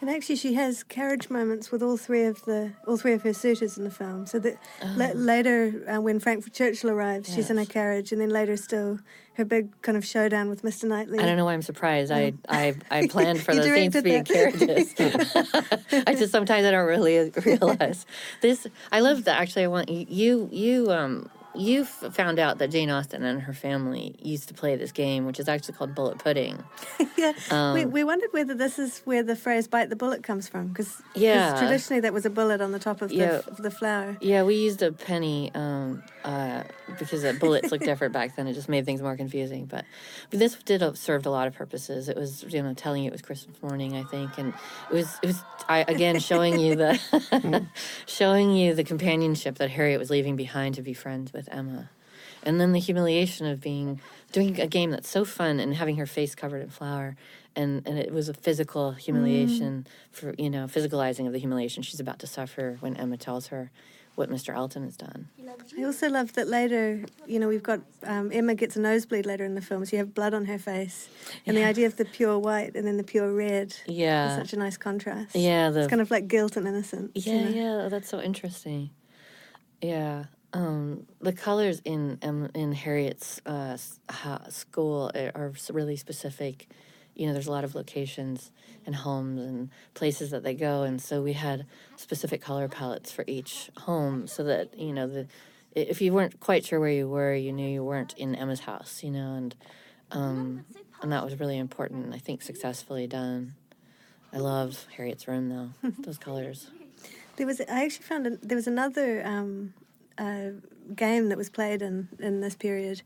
And 0.00 0.10
actually, 0.10 0.36
she 0.36 0.54
has 0.54 0.82
carriage 0.82 1.30
moments 1.30 1.72
with 1.72 1.82
all 1.82 1.96
three 1.96 2.24
of 2.24 2.44
the 2.44 2.72
all 2.86 2.98
three 2.98 3.14
of 3.14 3.22
her 3.22 3.32
suitors 3.32 3.78
in 3.78 3.84
the 3.84 3.90
film. 3.90 4.26
So 4.26 4.38
that 4.40 4.58
la- 4.94 5.12
later, 5.14 5.72
uh, 5.88 6.00
when 6.02 6.20
Frank 6.20 6.52
Churchill 6.52 6.90
arrives, 6.90 7.32
she's 7.34 7.48
in 7.48 7.58
a 7.58 7.64
carriage, 7.64 8.12
and 8.12 8.20
then 8.20 8.28
later 8.28 8.58
still, 8.58 8.98
her 9.34 9.44
big 9.44 9.80
kind 9.80 9.96
of 9.96 10.04
showdown 10.04 10.50
with 10.50 10.62
Mr. 10.62 10.84
Knightley. 10.84 11.18
I 11.18 11.24
don't 11.24 11.38
know 11.38 11.46
why 11.46 11.54
I'm 11.54 11.62
surprised. 11.62 12.12
I 12.12 12.34
I 12.48 12.74
I 12.90 13.06
planned 13.06 13.42
for 13.42 13.54
those 13.54 13.64
scenes 13.74 13.94
to 13.94 14.02
be 14.02 14.14
in 14.14 14.24
carriages. 14.24 14.94
I 16.06 16.14
just 16.14 16.30
sometimes 16.30 16.66
I 16.66 16.70
don't 16.70 16.86
really 16.86 17.30
realize 17.30 18.04
this. 18.42 18.66
I 18.92 19.00
love 19.00 19.24
that. 19.24 19.40
Actually, 19.40 19.64
I 19.64 19.68
want 19.68 19.88
you 19.88 20.06
you 20.10 20.48
you 20.52 20.90
um 20.92 21.30
you 21.56 21.82
f- 21.82 22.14
found 22.14 22.38
out 22.38 22.58
that 22.58 22.70
Jane 22.70 22.90
Austen 22.90 23.22
and 23.24 23.40
her 23.42 23.52
family 23.52 24.14
used 24.22 24.48
to 24.48 24.54
play 24.54 24.76
this 24.76 24.92
game, 24.92 25.26
which 25.26 25.40
is 25.40 25.48
actually 25.48 25.74
called 25.74 25.94
bullet 25.94 26.18
pudding. 26.18 26.62
yeah, 27.16 27.32
we, 27.74 27.84
Um, 27.84 27.90
we 27.92 28.04
wondered 28.04 28.30
whether 28.32 28.54
this 28.54 28.78
is 28.78 29.00
where 29.04 29.22
the 29.22 29.36
phrase 29.36 29.66
"bite 29.68 29.88
the 29.90 29.96
bullet" 29.96 30.22
comes 30.22 30.48
from, 30.48 30.68
because 30.68 31.00
Yeah. 31.14 31.58
traditionally 31.58 32.00
that 32.00 32.12
was 32.12 32.26
a 32.26 32.30
bullet 32.30 32.60
on 32.60 32.72
the 32.72 32.78
top 32.78 33.02
of 33.02 33.08
the, 33.10 33.14
Yeah. 33.16 33.40
of 33.46 33.56
the 33.58 33.70
flour. 33.70 34.16
Yeah, 34.20 34.42
we 34.44 34.56
used 34.56 34.82
a 34.82 34.92
penny 34.92 35.50
um, 35.54 36.02
uh, 36.24 36.62
because 36.98 37.22
the 37.22 37.32
bullets 37.34 37.70
looked 37.72 37.84
different 37.92 38.12
back 38.12 38.36
then. 38.36 38.46
It 38.46 38.54
just 38.54 38.68
made 38.68 38.84
things 38.84 39.00
more 39.02 39.16
confusing. 39.16 39.66
But, 39.66 39.84
but 40.30 40.38
this 40.38 40.54
did 40.64 40.82
uh, 40.82 40.94
served 40.94 41.26
a 41.26 41.30
lot 41.30 41.46
of 41.46 41.54
purposes. 41.54 42.08
It 42.08 42.16
was 42.16 42.44
you 42.48 42.62
know 42.62 42.74
telling 42.74 43.02
you 43.02 43.08
it 43.08 43.12
was 43.12 43.22
Christmas 43.22 43.60
morning, 43.62 43.96
I 43.96 44.04
think, 44.04 44.36
and 44.38 44.52
it 44.90 44.94
was 44.94 45.18
it 45.22 45.26
was 45.26 45.42
I, 45.68 45.84
again 45.88 46.18
showing 46.20 46.58
you 46.58 46.76
the 46.76 47.66
showing 48.06 48.52
you 48.54 48.74
the 48.74 48.84
companionship 48.84 49.56
that 49.58 49.70
Harriet 49.70 49.98
was 49.98 50.10
leaving 50.10 50.36
behind 50.36 50.74
to 50.76 50.82
be 50.82 50.94
friends 50.94 51.32
with 51.32 51.45
Emma, 51.50 51.90
and 52.42 52.60
then 52.60 52.72
the 52.72 52.78
humiliation 52.78 53.46
of 53.46 53.60
being 53.60 54.00
doing 54.32 54.60
a 54.60 54.66
game 54.66 54.90
that's 54.90 55.08
so 55.08 55.24
fun 55.24 55.60
and 55.60 55.74
having 55.74 55.96
her 55.96 56.06
face 56.06 56.34
covered 56.34 56.62
in 56.62 56.70
flour. 56.70 57.16
And, 57.54 57.86
and 57.86 57.98
it 57.98 58.12
was 58.12 58.28
a 58.28 58.34
physical 58.34 58.92
humiliation 58.92 59.86
for 60.12 60.34
you 60.36 60.50
know 60.50 60.66
physicalizing 60.66 61.26
of 61.26 61.32
the 61.32 61.38
humiliation 61.38 61.82
she's 61.82 62.00
about 62.00 62.18
to 62.18 62.26
suffer 62.26 62.76
when 62.80 62.96
Emma 62.96 63.16
tells 63.16 63.46
her 63.46 63.70
what 64.16 64.30
Mr. 64.30 64.54
Elton 64.54 64.82
has 64.82 64.96
done. 64.96 65.28
I 65.78 65.84
also 65.84 66.08
love 66.08 66.32
that 66.34 66.48
later, 66.48 67.04
you 67.26 67.38
know, 67.38 67.48
we've 67.48 67.62
got 67.62 67.80
um, 68.02 68.30
Emma 68.32 68.54
gets 68.54 68.74
a 68.74 68.80
nosebleed 68.80 69.26
later 69.26 69.44
in 69.44 69.54
the 69.54 69.60
film, 69.60 69.84
so 69.84 69.94
you 69.94 69.98
have 69.98 70.14
blood 70.14 70.32
on 70.34 70.46
her 70.46 70.58
face, 70.58 71.08
and 71.46 71.56
the 71.56 71.64
idea 71.64 71.86
of 71.86 71.96
the 71.96 72.06
pure 72.06 72.38
white 72.38 72.74
and 72.74 72.86
then 72.86 72.96
the 72.96 73.04
pure 73.04 73.32
red. 73.32 73.76
Yeah. 73.86 74.30
is 74.30 74.36
such 74.36 74.52
a 74.54 74.58
nice 74.58 74.76
contrast. 74.76 75.34
Yeah, 75.34 75.70
the 75.70 75.80
it's 75.80 75.88
kind 75.88 76.00
of 76.00 76.10
like 76.10 76.28
guilt 76.28 76.56
and 76.56 76.66
innocence. 76.66 77.26
you 77.26 77.32
yeah, 77.32 77.42
know? 77.42 77.82
yeah, 77.82 77.88
that's 77.88 78.08
so 78.08 78.20
interesting. 78.20 78.90
Yeah, 79.82 80.24
um, 80.52 81.06
the 81.20 81.32
colors 81.32 81.80
in 81.84 82.18
um, 82.22 82.50
in 82.54 82.72
Harriet's 82.72 83.40
uh, 83.46 83.76
school 84.48 85.10
are 85.14 85.32
are 85.34 85.52
really 85.70 85.96
specific. 85.96 86.68
You 87.14 87.26
know, 87.26 87.32
there's 87.32 87.46
a 87.46 87.52
lot 87.52 87.64
of 87.64 87.74
locations 87.74 88.52
and 88.84 88.94
homes 88.94 89.40
and 89.40 89.70
places 89.94 90.30
that 90.30 90.42
they 90.42 90.54
go, 90.54 90.82
and 90.82 91.00
so 91.00 91.22
we 91.22 91.32
had 91.32 91.66
specific 91.96 92.42
color 92.42 92.68
palettes 92.68 93.10
for 93.10 93.24
each 93.26 93.70
home, 93.78 94.26
so 94.26 94.44
that 94.44 94.78
you 94.78 94.92
know 94.92 95.06
the 95.06 95.26
if 95.74 96.00
you 96.00 96.12
weren't 96.12 96.40
quite 96.40 96.64
sure 96.64 96.80
where 96.80 96.90
you 96.90 97.08
were, 97.08 97.34
you 97.34 97.52
knew 97.52 97.68
you 97.68 97.84
weren't 97.84 98.14
in 98.16 98.34
Emma's 98.34 98.60
house. 98.60 99.02
You 99.02 99.10
know, 99.10 99.34
and 99.34 99.54
um, 100.10 100.64
and 101.02 101.12
that 101.12 101.24
was 101.24 101.38
really 101.40 101.58
important. 101.58 102.14
I 102.14 102.18
think 102.18 102.42
successfully 102.42 103.06
done. 103.06 103.54
I 104.32 104.38
love 104.38 104.86
Harriet's 104.96 105.26
room 105.26 105.48
though; 105.48 105.90
those 105.98 106.18
colors. 106.18 106.70
There 107.36 107.46
was 107.46 107.60
I 107.60 107.84
actually 107.84 108.04
found 108.04 108.26
an, 108.26 108.38
there 108.42 108.56
was 108.56 108.66
another 108.66 109.24
um, 109.26 109.74
uh, 110.18 110.50
game 110.94 111.28
that 111.28 111.38
was 111.38 111.50
played 111.50 111.82
in, 111.82 112.08
in 112.18 112.40
this 112.40 112.54
period 112.56 113.02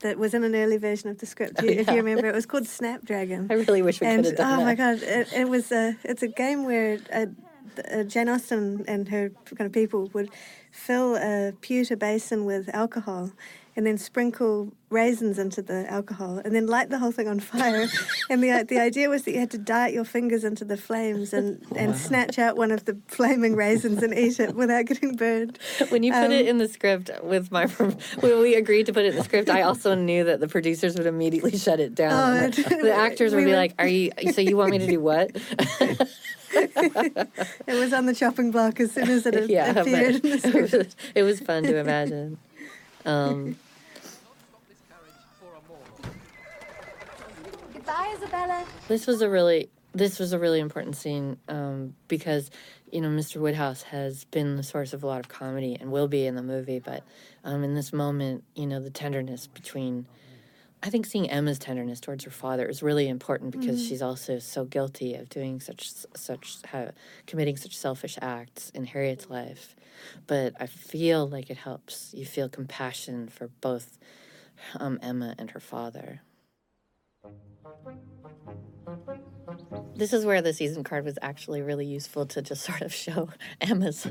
that 0.00 0.18
was 0.18 0.34
in 0.34 0.44
an 0.44 0.54
early 0.54 0.76
version 0.76 1.08
of 1.10 1.18
the 1.18 1.26
script. 1.26 1.54
Oh, 1.58 1.64
You- 1.64 1.70
If 1.80 1.88
you 1.88 1.96
remember, 1.96 2.26
it 2.26 2.34
was 2.34 2.46
called 2.52 2.66
Snapdragon. 2.66 3.46
I 3.50 3.54
really 3.54 3.82
wish 3.82 4.00
we 4.00 4.06
and 4.06 4.24
could 4.24 4.26
have 4.32 4.36
done 4.38 4.60
oh 4.60 4.64
my 4.64 4.74
god, 4.74 5.02
it, 5.02 5.32
it 5.32 5.48
was 5.48 5.72
a 5.72 5.96
it's 6.04 6.22
a 6.22 6.28
game 6.28 6.64
where 6.64 6.98
uh, 7.12 7.26
uh, 7.90 8.02
Jane 8.04 8.28
Austen 8.28 8.84
and 8.86 9.08
her 9.08 9.30
kind 9.56 9.66
of 9.66 9.72
people 9.72 10.10
would 10.14 10.30
fill 10.74 11.14
a 11.16 11.52
pewter 11.60 11.96
basin 11.96 12.44
with 12.44 12.68
alcohol 12.74 13.30
and 13.76 13.84
then 13.86 13.98
sprinkle 13.98 14.72
raisins 14.90 15.36
into 15.36 15.60
the 15.60 15.84
alcohol 15.90 16.40
and 16.44 16.54
then 16.54 16.64
light 16.66 16.90
the 16.90 16.98
whole 16.98 17.10
thing 17.10 17.26
on 17.26 17.40
fire. 17.40 17.88
and 18.30 18.42
the 18.42 18.64
the 18.68 18.78
idea 18.78 19.08
was 19.08 19.22
that 19.24 19.32
you 19.32 19.40
had 19.40 19.50
to 19.50 19.58
dart 19.58 19.92
your 19.92 20.04
fingers 20.04 20.44
into 20.44 20.64
the 20.64 20.76
flames 20.76 21.32
and, 21.32 21.60
and 21.74 21.96
snatch 21.96 22.38
out 22.38 22.56
one 22.56 22.70
of 22.70 22.84
the 22.84 22.96
flaming 23.08 23.56
raisins 23.56 24.00
and 24.02 24.16
eat 24.16 24.38
it 24.38 24.54
without 24.54 24.84
getting 24.86 25.16
burned. 25.16 25.58
When 25.88 26.02
you 26.04 26.12
put 26.12 26.24
Um, 26.26 26.32
it 26.32 26.46
in 26.46 26.58
the 26.58 26.68
script 26.68 27.10
with 27.22 27.50
my, 27.50 27.66
when 27.66 28.40
we 28.40 28.54
agreed 28.54 28.86
to 28.86 28.92
put 28.92 29.04
it 29.04 29.10
in 29.10 29.16
the 29.16 29.24
script, 29.24 29.48
I 29.48 29.62
also 29.62 29.94
knew 29.96 30.22
that 30.24 30.38
the 30.40 30.48
producers 30.48 30.96
would 30.96 31.06
immediately 31.06 31.56
shut 31.58 31.80
it 31.80 31.94
down. 31.96 32.12
Oh, 32.44 32.48
the, 32.48 32.92
actors 33.06 33.32
would 33.32 33.38
we 33.38 33.44
be 33.46 33.50
were- 33.52 33.56
like, 33.56 33.74
"Are 33.78 33.88
you? 33.88 34.10
So 34.32 34.40
you 34.40 34.56
want 34.56 34.70
me 34.70 34.78
to 34.78 34.86
do 34.86 35.00
what?" 35.00 35.30
It 37.66 37.74
was 37.74 37.92
on 37.92 38.06
the 38.06 38.14
chopping 38.14 38.50
block 38.50 38.80
as 38.80 38.92
soon 38.92 39.08
as 39.08 39.26
it 39.26 39.50
yeah, 39.50 39.78
appeared 39.78 40.16
in 40.16 40.20
the 40.22 40.28
it 40.34 40.42
script. 40.42 40.72
was, 40.72 40.96
it 41.14 41.22
was 41.22 41.40
fun 41.40 41.62
to 41.64 41.76
imagine. 41.76 42.38
Um, 43.04 43.56
Goodbye, 47.72 48.14
Isabella. 48.16 48.64
this 48.88 49.06
was 49.06 49.20
a 49.22 49.28
really 49.28 49.68
this 49.94 50.18
was 50.18 50.32
a 50.32 50.38
really 50.38 50.58
important 50.60 50.96
scene 50.96 51.36
um, 51.48 51.94
because 52.08 52.50
you 52.90 53.00
know 53.00 53.08
Mr. 53.08 53.36
Woodhouse 53.36 53.82
has 53.82 54.24
been 54.24 54.56
the 54.56 54.62
source 54.62 54.92
of 54.92 55.02
a 55.02 55.06
lot 55.06 55.20
of 55.20 55.28
comedy 55.28 55.76
and 55.80 55.90
will 55.92 56.08
be 56.08 56.26
in 56.26 56.34
the 56.34 56.42
movie, 56.42 56.78
but 56.78 57.02
um, 57.44 57.62
in 57.62 57.74
this 57.74 57.92
moment, 57.92 58.44
you 58.54 58.66
know, 58.66 58.80
the 58.80 58.90
tenderness 58.90 59.46
between. 59.46 60.06
I 60.84 60.90
think 60.90 61.06
seeing 61.06 61.30
Emma's 61.30 61.58
tenderness 61.58 61.98
towards 61.98 62.24
her 62.24 62.30
father 62.30 62.66
is 62.66 62.82
really 62.82 63.08
important 63.08 63.52
because 63.52 63.80
Mhm. 63.80 63.88
she's 63.88 64.02
also 64.02 64.38
so 64.38 64.66
guilty 64.66 65.14
of 65.14 65.30
doing 65.30 65.58
such 65.58 65.90
such 66.14 66.58
ha 66.66 66.90
committing 67.26 67.56
such 67.56 67.74
selfish 67.74 68.18
acts 68.20 68.68
in 68.74 68.84
Harriet's 68.84 69.30
life. 69.30 69.74
But 70.26 70.52
I 70.60 70.66
feel 70.66 71.26
like 71.26 71.48
it 71.48 71.56
helps. 71.56 72.12
You 72.12 72.26
feel 72.26 72.50
compassion 72.50 73.28
for 73.28 73.48
both 73.62 73.98
um, 74.78 74.98
Emma 75.02 75.34
and 75.38 75.50
her 75.52 75.60
father. 75.60 76.20
This 79.96 80.12
is 80.12 80.26
where 80.26 80.42
the 80.42 80.52
season 80.52 80.84
card 80.84 81.06
was 81.06 81.18
actually 81.22 81.62
really 81.62 81.86
useful 81.86 82.26
to 82.26 82.42
just 82.42 82.62
sort 82.66 82.82
of 82.82 82.92
show 82.92 83.30
Emma's 83.58 84.06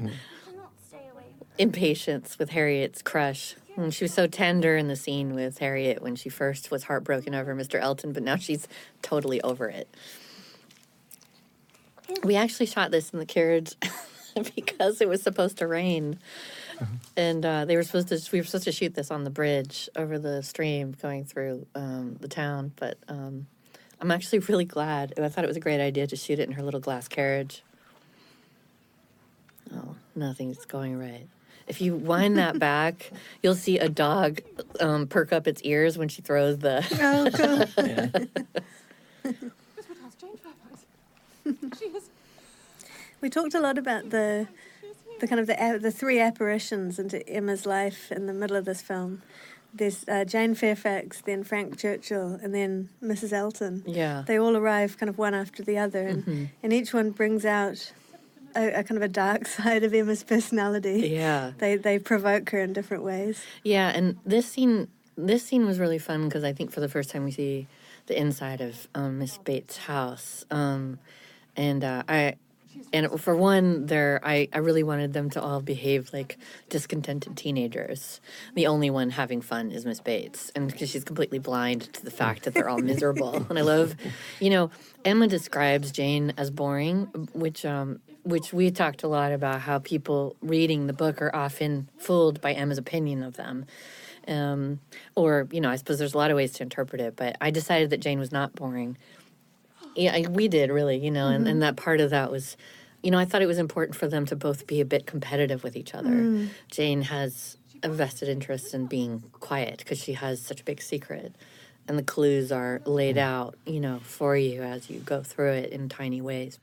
impatience 1.60 2.40
with 2.40 2.50
Harriet's 2.50 3.04
crush. 3.04 3.56
And 3.76 3.94
she 3.94 4.04
was 4.04 4.14
so 4.14 4.28
tender 4.28 4.78
in 4.78 4.88
the 4.88 4.96
scene 4.96 5.34
with 5.34 5.58
Harriet 5.58 6.02
when 6.02 6.16
she 6.16 6.30
first 6.30 6.70
was 6.70 6.84
heartbroken 6.84 7.34
over 7.34 7.56
Mr. 7.56 7.80
Elton, 7.80 8.14
but 8.14 8.22
now 8.24 8.36
she's 8.36 8.68
totally 9.02 9.42
over 9.42 9.68
it. 9.70 9.88
We 12.24 12.36
actually 12.36 12.68
shot 12.68 12.92
this 12.92 13.10
in 13.12 13.20
the 13.20 13.26
carriage 13.26 13.74
because 14.56 15.02
it 15.02 15.10
was 15.10 15.22
supposed 15.22 15.58
to 15.58 15.68
rain. 15.68 16.20
And 17.16 17.46
uh, 17.46 17.66
they 17.66 17.76
were 17.76 17.84
supposed 17.84 18.10
to. 18.10 18.20
We 18.32 18.40
were 18.40 18.46
supposed 18.46 18.66
to 18.66 18.72
shoot 18.72 18.94
this 18.94 19.12
on 19.12 19.24
the 19.24 19.30
bridge 19.30 19.90
over 19.96 20.20
the 20.20 20.44
stream 20.44 20.96
going 21.02 21.26
through 21.26 21.66
um, 21.76 22.18
the 22.20 22.28
town. 22.28 22.74
But 22.76 22.98
um, 23.08 23.48
I'm 24.02 24.12
actually 24.12 24.40
really 24.50 24.66
glad. 24.66 25.14
I 25.18 25.30
thought 25.30 25.44
it 25.44 25.48
was 25.48 25.58
a 25.58 25.62
great 25.62 25.80
idea 25.80 26.08
to 26.08 26.16
shoot 26.16 26.40
it 26.40 26.48
in 26.48 26.54
her 26.54 26.64
little 26.64 26.80
glass 26.80 27.08
carriage. 27.08 27.64
Oh, 29.74 29.96
nothing's 30.16 30.66
going 30.66 31.00
right. 31.00 31.28
If 31.68 31.82
you 31.82 31.96
wind 31.96 32.38
that 32.38 32.60
back, 32.70 33.12
you'll 33.42 33.56
see 33.56 33.80
a 33.80 33.90
dog 33.90 34.42
um, 34.80 35.08
perk 35.08 35.32
up 35.34 35.48
its 35.48 35.62
ears 35.64 35.98
when 35.98 36.10
she 36.10 36.22
throws 36.22 36.58
the. 36.60 36.86
Oh, 37.02 37.30
God. 37.30 38.30
Miss 39.24 39.88
Woodhouse, 39.88 40.16
Jane 40.20 40.38
Fairfax. 40.38 41.80
she 41.80 41.86
is. 41.86 42.10
We 43.22 43.30
talked 43.30 43.54
a 43.54 43.60
lot 43.62 43.78
about 43.78 44.10
the 44.10 44.48
the 45.20 45.28
kind 45.28 45.40
of 45.40 45.48
the 45.48 45.80
the 45.82 45.92
three 45.92 46.20
apparitions 46.20 47.00
into 47.00 47.26
Emma's 47.30 47.66
life 47.66 48.12
in 48.12 48.26
the 48.26 48.34
middle 48.34 48.58
of 48.58 48.66
this 48.66 48.82
film. 48.82 49.22
There's 49.74 50.06
uh, 50.08 50.24
Jane 50.26 50.54
Fairfax, 50.54 51.22
then 51.22 51.44
Frank 51.44 51.80
Churchill, 51.80 52.38
and 52.44 52.54
then 52.54 52.90
Mrs. 53.02 53.34
Elton. 53.34 53.84
Yeah. 53.88 54.24
They 54.28 54.38
all 54.38 54.56
arrive 54.56 55.00
kind 55.00 55.10
of 55.10 55.18
one 55.18 55.34
after 55.34 55.64
the 55.64 55.80
other, 55.80 56.06
and, 56.08 56.26
Mhm. 56.26 56.50
and 56.62 56.72
each 56.74 56.94
one 56.94 57.10
brings 57.10 57.44
out 57.44 57.92
a, 58.56 58.80
a 58.80 58.84
kind 58.84 58.98
of 58.98 59.02
a 59.02 59.08
dark 59.08 59.48
side 59.58 59.84
of 59.84 59.94
Emma's 59.94 60.24
personality. 60.24 61.10
Yeah. 61.10 61.52
They 61.58 61.78
they 61.78 62.00
provoke 62.00 62.50
her 62.52 62.60
in 62.60 62.74
different 62.74 63.04
ways. 63.04 63.44
Yeah, 63.64 63.90
and 63.90 64.18
this 64.26 64.48
scene 64.48 64.88
this 65.18 65.46
scene 65.46 65.66
was 65.66 65.80
really 65.80 66.00
fun 66.00 66.28
because 66.28 66.44
I 66.44 66.54
think 66.54 66.72
for 66.72 66.80
the 66.80 66.90
first 66.90 67.10
time 67.10 67.24
we 67.24 67.32
see 67.32 67.68
the 68.08 68.20
inside 68.20 68.62
of 68.62 68.88
um, 68.96 69.20
Miss 69.20 69.38
Bates' 69.38 69.78
house, 69.78 70.46
um, 70.52 71.00
and 71.56 71.84
uh, 71.84 72.04
I. 72.08 72.36
And 72.92 73.22
for 73.22 73.36
one, 73.36 73.86
there 73.86 74.20
I, 74.24 74.50
I 74.52 74.58
really 74.58 74.82
wanted 74.82 75.14
them 75.14 75.30
to 75.32 75.42
all 75.42 75.62
behave 75.62 76.10
like 76.12 76.38
discontented 76.70 77.38
teenagers. 77.38 78.20
The 78.56 78.66
only 78.66 78.90
one 78.90 79.12
having 79.12 79.42
fun 79.42 79.72
is 79.72 79.86
Miss 79.86 80.00
Bates, 80.00 80.52
and 80.56 80.72
because 80.72 80.90
she's 80.90 81.04
completely 81.04 81.38
blind 81.38 81.94
to 81.94 82.04
the 82.04 82.12
fact 82.12 82.44
that 82.44 82.56
they're 82.56 82.70
all 82.70 82.80
miserable. 82.82 83.46
And 83.48 83.60
I 83.60 83.62
love, 83.62 83.96
you 84.40 84.50
know, 84.50 84.72
Emma 85.06 85.28
describes 85.28 85.92
Jane 85.92 86.34
as 86.36 86.50
boring, 86.50 87.06
which 87.34 87.64
um, 87.64 88.00
which 88.24 88.54
we 88.54 88.72
talked 88.72 89.04
a 89.04 89.08
lot 89.08 89.32
about 89.32 89.62
how 89.62 89.80
people 89.80 90.36
reading 90.42 90.88
the 90.88 90.94
book 90.94 91.22
are 91.22 91.36
often 91.36 91.90
fooled 91.98 92.42
by 92.42 92.54
Emma's 92.54 92.78
opinion 92.78 93.24
of 93.24 93.36
them. 93.36 93.66
Um, 94.28 94.80
or, 95.16 95.48
you 95.52 95.60
know, 95.60 95.70
I 95.70 95.76
suppose 95.76 96.00
there's 96.00 96.14
a 96.14 96.18
lot 96.18 96.32
of 96.32 96.38
ways 96.38 96.54
to 96.54 96.64
interpret 96.64 97.02
it, 97.02 97.16
but 97.16 97.36
I 97.42 97.52
decided 97.52 97.90
that 97.90 98.00
Jane 98.00 98.20
was 98.20 98.32
not 98.32 98.56
boring. 98.56 98.98
Yeah, 99.96 100.16
I, 100.16 100.28
we 100.30 100.48
did 100.48 100.70
really, 100.72 100.98
you 100.98 101.12
know, 101.12 101.28
and, 101.28 101.46
Mhm. 101.46 101.50
and 101.50 101.62
that 101.62 101.76
part 101.76 102.00
of 102.00 102.10
that 102.12 102.32
was, 102.32 102.56
you 103.04 103.12
know, 103.12 103.20
I 103.20 103.26
thought 103.26 103.42
it 103.42 103.48
was 103.48 103.58
important 103.58 103.98
for 103.98 104.08
them 104.08 104.26
to 104.28 104.36
both 104.36 104.66
be 104.66 104.80
a 104.80 104.86
bit 104.86 105.06
competitive 105.06 105.64
with 105.64 105.76
each 105.76 105.94
other. 105.94 106.10
Mm. 106.10 106.50
Jane 106.72 107.02
has 107.04 107.58
a 107.84 107.90
vested 107.90 108.30
interest 108.30 108.74
in 108.74 108.88
being 108.88 109.24
quiet 109.34 109.80
because 109.80 110.00
she 110.00 110.14
has 110.14 110.42
such 110.42 110.62
a 110.62 110.64
big 110.64 110.82
secret. 110.82 111.36
And 111.86 112.00
the 112.00 112.04
clues 112.04 112.50
are 112.50 112.82
laid 112.86 113.18
out, 113.18 113.56
you 113.66 113.82
know, 113.82 114.00
for 114.00 114.38
you 114.38 114.64
as 114.64 114.90
you 114.90 115.00
go 115.00 115.22
through 115.22 115.52
it 115.52 115.72
in 115.72 115.90
tiny 115.90 116.22
ways. 116.22 116.58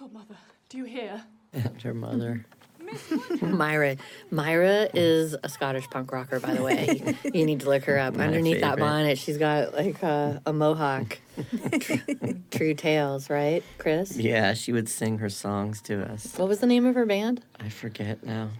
Oh, 0.00 0.08
mother, 0.08 0.36
do 0.68 0.78
you 0.78 0.84
hear? 0.84 1.22
And 1.52 1.80
her 1.82 1.94
mother. 1.94 2.44
Myra. 3.40 3.96
Myra 4.30 4.88
is 4.94 5.36
a 5.42 5.48
Scottish 5.48 5.88
punk 5.90 6.12
rocker, 6.12 6.38
by 6.38 6.54
the 6.54 6.62
way. 6.62 7.16
you 7.24 7.44
need 7.44 7.60
to 7.60 7.68
look 7.68 7.84
her 7.84 7.98
up. 7.98 8.14
My 8.14 8.26
Underneath 8.26 8.60
that 8.60 8.76
favorite. 8.76 8.84
bonnet, 8.86 9.18
she's 9.18 9.38
got 9.38 9.74
like 9.74 10.02
a, 10.02 10.40
a 10.46 10.52
mohawk. 10.52 11.18
True 12.50 12.74
Tales, 12.74 13.28
right, 13.28 13.62
Chris? 13.78 14.16
Yeah, 14.16 14.54
she 14.54 14.72
would 14.72 14.88
sing 14.88 15.18
her 15.18 15.28
songs 15.28 15.80
to 15.82 16.02
us. 16.12 16.36
What 16.36 16.48
was 16.48 16.60
the 16.60 16.66
name 16.66 16.86
of 16.86 16.94
her 16.94 17.06
band? 17.06 17.42
I 17.58 17.68
forget 17.70 18.24
now. 18.24 18.50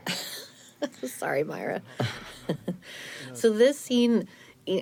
Sorry, 1.04 1.44
Myra. 1.44 1.82
so 3.34 3.50
this 3.50 3.78
scene, 3.78 4.26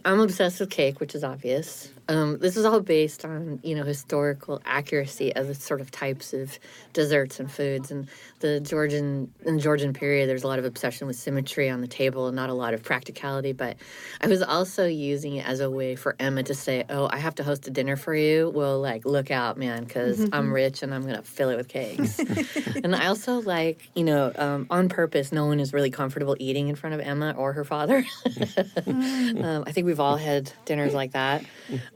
I'm 0.04 0.20
obsessed 0.20 0.58
with 0.60 0.70
cake, 0.70 1.00
which 1.00 1.14
is 1.14 1.22
obvious. 1.22 1.90
Um, 2.08 2.38
this 2.38 2.56
is 2.56 2.64
all 2.64 2.80
based 2.80 3.24
on 3.24 3.60
you 3.62 3.74
know 3.74 3.84
historical 3.84 4.60
accuracy 4.64 5.34
of 5.34 5.46
the 5.46 5.54
sort 5.54 5.80
of 5.80 5.90
types 5.90 6.32
of 6.34 6.58
desserts 6.92 7.40
and 7.40 7.50
foods, 7.50 7.90
and 7.90 8.08
the 8.40 8.60
Georgian 8.60 9.32
in 9.44 9.56
the 9.56 9.62
Georgian 9.62 9.92
period. 9.92 10.28
There's 10.28 10.44
a 10.44 10.46
lot 10.46 10.58
of 10.58 10.64
obsession 10.64 11.06
with 11.06 11.16
symmetry 11.16 11.70
on 11.70 11.80
the 11.80 11.86
table, 11.86 12.26
and 12.26 12.36
not 12.36 12.50
a 12.50 12.54
lot 12.54 12.74
of 12.74 12.82
practicality. 12.82 13.52
But 13.52 13.76
I 14.20 14.26
was 14.26 14.42
also 14.42 14.86
using 14.86 15.36
it 15.36 15.46
as 15.46 15.60
a 15.60 15.70
way 15.70 15.96
for 15.96 16.14
Emma 16.18 16.42
to 16.42 16.54
say, 16.54 16.84
"Oh, 16.90 17.08
I 17.10 17.16
have 17.16 17.36
to 17.36 17.44
host 17.44 17.66
a 17.68 17.70
dinner 17.70 17.96
for 17.96 18.14
you. 18.14 18.50
Well, 18.54 18.80
like 18.80 19.06
look 19.06 19.30
out, 19.30 19.56
man, 19.56 19.84
because 19.84 20.28
I'm 20.32 20.52
rich 20.52 20.82
and 20.82 20.92
I'm 20.92 21.02
gonna 21.02 21.22
fill 21.22 21.48
it 21.48 21.56
with 21.56 21.68
cakes." 21.68 22.18
and 22.84 22.94
I 22.94 23.06
also 23.06 23.40
like, 23.40 23.88
you 23.94 24.04
know, 24.04 24.30
um, 24.36 24.66
on 24.68 24.88
purpose, 24.88 25.32
no 25.32 25.46
one 25.46 25.58
is 25.58 25.72
really 25.72 25.90
comfortable 25.90 26.36
eating 26.38 26.68
in 26.68 26.74
front 26.74 26.94
of 26.94 27.00
Emma 27.00 27.34
or 27.36 27.54
her 27.54 27.64
father. 27.64 28.04
um, 28.86 29.64
I 29.66 29.72
think 29.72 29.86
we've 29.86 30.00
all 30.00 30.16
had 30.16 30.52
dinners 30.66 30.92
like 30.92 31.12
that. 31.12 31.44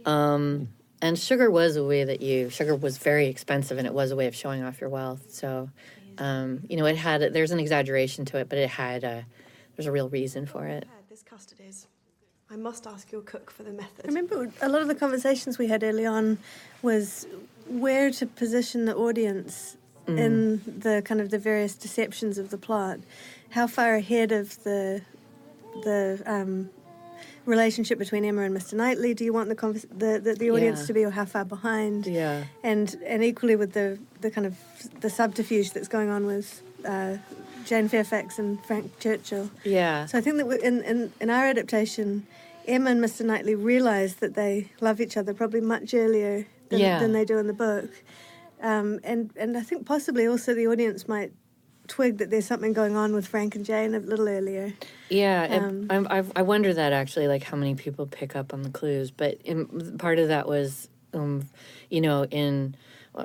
Um, 0.05 0.69
and 1.01 1.19
sugar 1.19 1.51
was 1.51 1.77
a 1.77 1.85
way 1.85 2.05
that 2.05 2.23
you, 2.23 2.51
sugar 2.51 2.75
was 2.75 2.99
very 2.99 3.29
expensive 3.29 3.79
and 3.79 3.87
it 3.87 3.95
was 3.95 4.11
a 4.11 4.17
way 4.17 4.27
of 4.27 4.35
showing 4.35 4.63
off 4.63 4.81
your 4.81 4.91
wealth. 4.91 5.31
So, 5.31 5.71
um, 6.19 6.61
you 6.69 6.77
know, 6.77 6.87
it 6.87 6.97
had, 6.97 7.33
there's 7.33 7.53
an 7.53 7.61
exaggeration 7.61 8.25
to 8.27 8.39
it, 8.39 8.49
but 8.49 8.59
it 8.59 8.69
had, 8.69 9.05
a, 9.05 9.25
there's 9.77 9.87
a 9.87 9.93
real 9.93 10.09
reason 10.09 10.47
for 10.47 10.67
it. 10.67 10.87
This 11.09 11.23
custard 11.23 11.59
is. 11.67 11.87
I 12.51 12.57
must 12.57 12.87
ask 12.87 13.13
your 13.13 13.21
cook 13.21 13.51
for 13.51 13.63
the 13.63 13.73
method. 13.73 14.05
I 14.05 14.09
remember 14.09 14.51
a 14.63 14.69
lot 14.69 14.83
of 14.83 14.89
the 14.89 14.95
conversations 14.95 15.59
we 15.59 15.69
had 15.69 15.85
early 15.85 16.07
on 16.07 16.39
was 16.83 17.27
where 17.69 18.11
to 18.11 18.27
position 18.27 18.87
the 18.87 18.97
audience 18.97 19.77
Mm. 20.09 20.19
in 20.19 20.81
the 20.81 21.03
kind 21.03 21.21
of 21.21 21.29
the 21.31 21.39
various 21.39 21.75
deceptions 21.75 22.39
of 22.39 22.49
the 22.49 22.57
plot. 22.57 22.99
How 23.51 23.67
far 23.67 23.95
ahead 23.95 24.33
of 24.33 24.63
the 24.65 25.03
the 25.83 26.23
um, 26.25 26.71
relationship 27.49 27.99
between 27.99 28.25
Emma 28.25 28.43
and 28.43 28.55
Mr. 28.57 28.75
Knightley 28.75 29.15
do 29.15 29.25
you 29.25 29.33
want 29.33 29.49
the 29.49 29.55
convers- 29.55 29.87
the, 29.91 30.21
the, 30.23 30.35
the 30.35 30.51
audience 30.51 30.81
Yeah. 30.81 30.87
to 30.87 30.93
be, 30.93 31.05
or 31.05 31.11
how 31.11 31.25
far 31.25 31.45
behind? 31.45 32.07
Yeah. 32.07 32.45
And 32.63 32.95
and 33.07 33.25
equally 33.25 33.57
with 33.57 33.73
the 33.73 33.99
the 34.21 34.31
kind 34.31 34.47
of 34.47 34.55
the 35.01 35.11
subterfuge 35.11 35.73
that's 35.73 35.89
going 35.89 36.11
on 36.11 36.27
with. 36.27 36.63
Uh, 36.87 37.17
Jane 37.67 37.89
Fairfax 37.89 38.39
and 38.39 38.65
Frank 38.65 38.99
Churchill. 38.99 39.51
Yeah. 39.63 40.07
So 40.07 40.17
I 40.17 40.23
think 40.23 40.39
that 40.39 40.49
in, 40.63 40.83
in, 40.85 41.13
in 41.21 41.29
our 41.29 41.45
adaptation, 41.45 42.27
Emma 42.67 42.89
and 42.93 43.01
Mr. 43.05 43.27
Knightley 43.27 43.55
realise 43.55 44.15
that 44.23 44.33
they 44.37 44.71
love 44.81 45.03
each 45.03 45.19
other 45.19 45.35
probably 45.35 45.61
much 45.61 45.93
earlier 45.93 46.47
than, 46.71 46.79
Yeah. 46.81 46.99
than 46.99 47.13
they 47.13 47.27
do 47.27 47.37
in 47.37 47.47
the 47.47 47.53
book. 47.53 47.91
Um, 48.63 49.01
and, 49.05 49.33
and 49.37 49.55
I 49.55 49.61
think 49.61 49.85
possibly 49.85 50.27
also 50.27 50.55
the 50.55 50.67
audience 50.67 51.07
might 51.07 51.31
twig 51.89 52.19
that 52.19 52.31
there's 52.31 52.47
something 52.47 52.73
going 52.73 52.97
on 52.97 53.13
with 53.15 53.27
Frank 53.27 53.55
and 53.57 53.65
Jane 53.65 53.95
a 53.95 53.99
little 53.99 54.29
earlier. 54.29 54.73
Yeah, 55.09 55.47
Um, 55.51 55.87
I'm- 55.91 56.07
I, 56.11 56.23
I 56.37 56.43
wonder 56.43 56.73
that 56.73 56.93
actually, 56.93 57.27
like 57.29 57.43
how 57.43 57.57
many 57.57 57.75
people 57.75 58.07
pick 58.07 58.37
up 58.37 58.53
on 58.55 58.63
the 58.63 58.71
clues. 58.71 59.11
But 59.11 59.39
in, 59.45 59.97
part 59.99 60.19
of 60.19 60.29
that 60.29 60.47
was, 60.47 60.89
um, 61.15 61.49
you 61.91 62.01
know, 62.01 62.25
in 62.27 62.77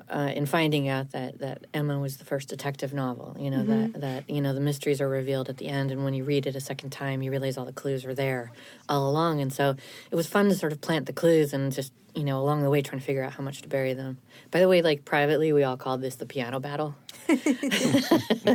uh, 0.10 0.32
in 0.36 0.46
finding 0.46 0.88
out 0.88 1.12
that, 1.12 1.40
that 1.40 1.66
Emma 1.74 2.00
was 2.00 2.18
the 2.18 2.26
first 2.26 2.50
detective 2.50 2.94
novel. 2.94 3.36
You 3.40 3.50
know 3.52 3.64
Mhm. 3.64 3.94
that 3.94 4.02
that 4.02 4.30
you 4.30 4.42
know 4.42 4.54
the 4.54 4.60
mysteries 4.62 5.00
are 5.02 5.10
revealed 5.10 5.50
at 5.50 5.58
the 5.58 5.68
end, 5.68 5.92
and 5.92 6.04
when 6.04 6.14
you 6.14 6.24
read 6.24 6.46
it 6.48 6.56
a 6.56 6.62
second 6.62 6.90
time, 6.92 7.22
you 7.22 7.32
realize 7.32 7.58
all 7.58 7.66
the 7.66 7.74
clues 7.74 8.04
were 8.06 8.14
there 8.16 8.52
all 8.90 9.10
along. 9.10 9.42
And 9.42 9.52
so 9.54 9.76
it 10.12 10.16
was 10.16 10.28
fun 10.28 10.50
to 10.50 10.56
sort 10.56 10.72
of 10.72 10.82
plant 10.82 11.06
the 11.06 11.14
clues 11.14 11.54
and 11.54 11.72
just 11.72 11.92
you 12.16 12.24
know 12.24 12.40
along 12.40 12.62
the 12.64 12.70
way 12.70 12.82
trying 12.82 13.00
to 13.00 13.06
figure 13.06 13.24
out 13.24 13.34
how 13.34 13.44
much 13.44 13.62
to 13.64 13.68
bury 13.70 13.94
them. 13.94 14.18
By 14.52 14.60
the 14.60 14.68
way, 14.68 14.82
like 14.82 15.06
privately, 15.06 15.52
we 15.54 15.64
all 15.64 15.78
called 15.78 16.02
this 16.02 16.16
the 16.16 16.26
piano 16.26 16.60
battle. 16.60 16.96
I 17.30 17.34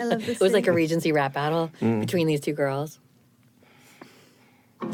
love 0.05 0.25
this. 0.27 0.37
It 0.37 0.41
was 0.41 0.53
like 0.53 0.67
a. 0.67 0.73
Regency 0.73 1.13
rap 1.13 1.33
battle 1.35 1.71
Mm. 1.81 2.01
between 2.01 2.27
these 2.27 2.41
two 2.41 2.53
girls. 2.53 2.99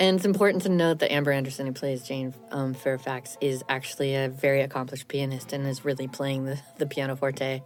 and 0.00 0.16
it's 0.16 0.24
important 0.24 0.62
to 0.64 0.68
note 0.68 1.00
that 1.00 1.12
Amber 1.12 1.32
Anderson, 1.32 1.66
who 1.66 1.72
plays 1.72 2.02
Jane 2.02 2.34
um, 2.50 2.74
Fairfax, 2.74 3.36
is 3.40 3.64
actually 3.68 4.14
a 4.14 4.28
very 4.28 4.62
accomplished 4.62 5.08
pianist 5.08 5.52
and 5.52 5.66
is 5.66 5.84
really 5.84 6.08
playing 6.08 6.44
the, 6.44 6.60
the 6.78 6.86
pianoforte 6.86 7.62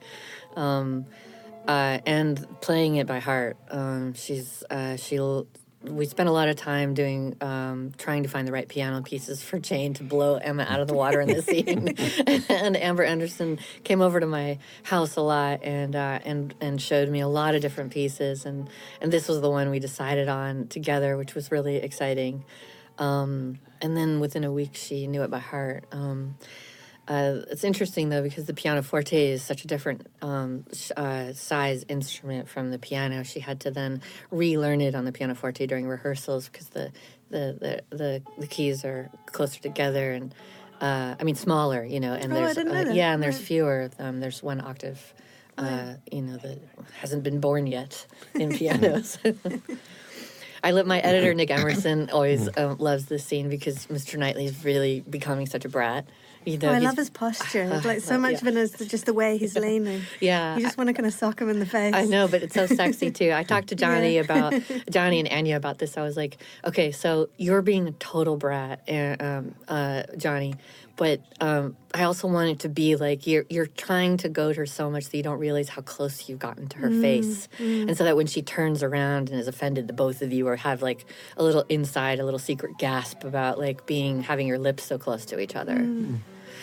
um, 0.57 1.07
uh, 1.69 1.99
and 2.07 2.47
playing 2.61 2.97
it 2.97 3.07
by 3.07 3.19
heart. 3.19 3.57
Um, 3.71 4.15
she's 4.15 4.65
uh, 4.71 4.97
she'll. 4.97 5.47
We 5.85 6.07
spent 6.07 6.29
a 6.29 6.33
lot 6.33 6.49
of 6.49 6.57
time 6.57 6.95
doing, 6.95 7.37
um, 7.41 7.93
trying 7.99 8.23
to 8.23 8.29
find 8.29 8.47
the 8.47 8.53
right 8.53 8.69
piano 8.69 9.03
pieces 9.03 9.43
for 9.43 9.59
Jane 9.59 9.95
to 9.95 10.05
blow 10.05 10.37
Emma 10.37 10.65
out 10.69 10.81
of 10.81 10.89
the 10.89 10.95
water 10.95 11.21
in 11.21 11.29
the 11.29 11.43
scene. 11.43 11.95
and 12.49 12.77
Amber 12.77 13.03
Anderson 13.03 13.59
came 13.83 14.01
over 14.01 14.21
to 14.21 14.27
my 14.27 14.59
house 14.85 15.17
a 15.17 15.21
lot 15.21 15.63
and 15.65 15.97
uh, 15.97 16.21
and 16.25 16.55
and 16.61 16.81
showed 16.81 17.09
me 17.09 17.21
a 17.21 17.29
lot 17.29 17.55
of 17.55 17.63
different 17.63 17.93
pieces. 17.93 18.47
And 18.47 18.71
and 19.01 19.13
this 19.13 19.29
was 19.29 19.41
the 19.41 19.51
one 19.51 19.71
we 19.71 19.79
decided 19.79 20.29
on 20.29 20.69
together, 20.69 21.17
which 21.17 21.35
was 21.35 21.51
really 21.51 21.77
exciting. 21.77 22.45
Um, 22.99 23.59
and 23.81 23.97
then 23.97 24.21
within 24.21 24.45
a 24.45 24.53
week, 24.53 24.75
she 24.75 25.07
knew 25.07 25.23
it 25.23 25.31
by 25.31 25.41
heart. 25.41 25.85
Um, 25.93 26.37
uh, 27.09 27.41
it's 27.51 27.65
interesting 27.65 28.09
though 28.11 28.23
because 28.23 28.45
the 28.47 28.55
pianoforte 28.55 29.17
is 29.17 29.43
such 29.43 29.65
a 29.65 29.67
different 29.67 30.07
um, 30.23 30.65
uh, 30.97 31.33
size 31.33 31.85
instrument 31.89 32.49
from 32.49 32.71
the 32.71 32.79
piano. 32.79 33.25
She 33.25 33.41
had 33.41 33.61
to 33.61 33.71
then 33.71 34.03
relearn 34.31 34.81
it 34.81 34.95
on 34.95 35.05
the 35.05 35.13
pianoforte 35.13 35.67
during 35.67 35.87
rehearsals 35.87 36.49
because 36.49 36.69
the, 36.69 36.93
the 37.31 37.83
the, 37.91 37.97
the 37.97 38.23
the 38.39 38.47
keys 38.47 38.85
are 38.85 39.11
closer 39.27 39.61
together 39.61 40.13
and 40.13 40.35
uh, 40.81 41.17
I 41.19 41.25
mean 41.25 41.35
smaller, 41.35 41.85
you 41.85 42.01
know. 42.01 42.13
And 42.13 42.33
Oh, 42.33 42.37
there's 42.37 42.59
uh, 42.59 42.93
yeah, 42.93 43.13
and 43.13 43.23
there's 43.23 43.39
fewer. 43.39 43.91
Um, 43.99 44.21
there's 44.21 44.43
one 44.43 44.61
octave, 44.61 45.15
uh, 45.59 45.95
you 46.11 46.23
know, 46.23 46.37
that 46.37 46.59
hasn't 47.01 47.25
been 47.25 47.41
born 47.41 47.67
yet 47.67 48.07
in 48.35 48.51
pianos. 48.57 49.19
I 50.65 50.71
love 50.71 50.87
my 50.87 51.01
editor 51.01 51.35
Nick 51.35 51.51
Emerson 51.51 52.11
always 52.11 52.49
um, 52.57 52.77
loves 52.79 53.07
this 53.07 53.25
scene 53.25 53.49
because 53.49 53.87
Mr. 53.87 54.17
Knightley 54.17 54.45
is 54.45 54.65
really 54.65 55.01
becoming 55.01 55.47
such 55.47 55.65
a 55.65 55.69
brat. 55.69 56.07
You 56.45 56.59
know, 56.59 56.71
oh, 56.71 56.73
I 56.73 56.79
love 56.79 56.97
his 56.97 57.11
posture. 57.11 57.65
Uh, 57.73 57.81
like 57.85 58.01
so 58.01 58.19
much 58.19 58.33
yeah. 58.33 58.39
of 58.39 58.47
it 58.49 58.57
is 58.57 58.73
just 58.73 59.07
the 59.07 59.13
way 59.15 59.37
he's 59.39 59.57
leaning. 59.67 60.03
Yeah, 60.21 60.57
You 60.57 60.63
just 60.65 60.77
want 60.77 60.89
to 60.89 60.95
kind 60.95 61.07
of 61.07 61.15
sock 61.15 61.41
him 61.41 61.49
in 61.49 61.59
the 61.59 61.67
face. 61.67 61.95
I 61.95 62.05
know, 62.05 62.27
but 62.29 62.43
it's 62.43 62.55
so 62.55 62.67
sexy 62.67 63.11
too. 63.11 63.33
I 63.33 63.43
talked 63.45 63.69
to 63.69 63.75
Johnny 63.85 64.15
Yeah. 64.17 64.23
about 64.23 64.55
Johnny 64.91 65.21
and 65.21 65.29
Anya 65.29 65.57
about 65.57 65.79
this. 65.79 65.97
I 65.97 66.03
was 66.03 66.17
like, 66.17 66.39
okay, 66.65 66.91
so 66.93 67.29
you're 67.37 67.63
being 67.63 67.87
a 67.89 67.93
total 67.93 68.37
brat, 68.37 68.83
uh, 68.89 69.17
um, 69.21 69.55
uh, 69.69 70.03
Johnny, 70.17 70.55
but 70.97 71.21
um, 71.41 71.77
I 71.95 72.05
also 72.05 72.29
want 72.29 72.51
it 72.51 72.59
to 72.61 72.69
be 72.69 72.97
like 72.97 73.27
you're 73.27 73.45
you're 73.49 73.67
trying 73.67 74.19
to 74.19 74.29
goad 74.29 74.57
her 74.57 74.67
so 74.67 74.91
much 74.91 75.07
that 75.09 75.17
you 75.17 75.23
don't 75.23 75.39
realize 75.39 75.69
how 75.71 75.81
close 75.83 76.29
you've 76.29 76.39
gotten 76.39 76.69
to 76.69 76.79
her 76.79 76.91
Mm, 76.91 77.01
face, 77.01 77.49
mm. 77.59 77.89
and 77.89 77.97
so 77.97 78.05
that 78.05 78.15
when 78.17 78.27
she 78.27 78.43
turns 78.43 78.83
around 78.83 79.31
and 79.31 79.41
is 79.41 79.49
offended, 79.49 79.89
the 79.89 79.95
both 79.95 80.21
of 80.23 80.33
you 80.33 80.47
are 80.49 80.57
have 80.57 80.83
like 80.83 81.07
a 81.39 81.43
little 81.43 81.65
inside, 81.71 82.21
a 82.21 82.25
little 82.25 82.39
secret 82.39 82.73
gasp 82.79 83.25
about 83.25 83.59
like 83.59 83.87
being 83.87 84.23
having 84.23 84.47
your 84.47 84.59
lips 84.59 84.85
so 84.85 84.99
close 84.99 85.25
to 85.27 85.41
each 85.41 85.57
other 85.57 85.77
Mm. 85.77 86.19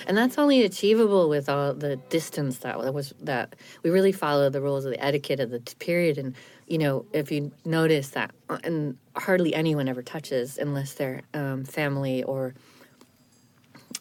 And 0.10 0.18
that's 0.18 0.40
only 0.40 0.64
achievable 0.64 1.30
with 1.30 1.48
all 1.48 1.74
the 1.76 1.96
distance 2.10 2.58
that 2.60 2.78
was 2.94 3.14
that 3.22 3.56
we 3.84 3.92
really 3.92 4.12
follow 4.12 4.50
the 4.50 4.60
rules 4.60 4.84
of 4.84 4.92
the 4.92 5.02
etiquette 5.06 5.40
of 5.40 5.52
the 5.52 5.62
period 5.80 6.18
and 6.18 6.36
you 6.68 6.80
know 6.80 7.06
if 7.14 7.32
you 7.32 7.52
notice 7.64 8.10
that 8.10 8.32
uh, 8.50 8.58
and 8.64 8.98
hardly 9.16 9.54
anyone 9.54 9.88
ever 9.88 10.02
touches 10.02 10.58
unless 10.58 10.94
they're 10.96 11.22
um, 11.36 11.64
family 11.64 12.24
or 12.24 12.56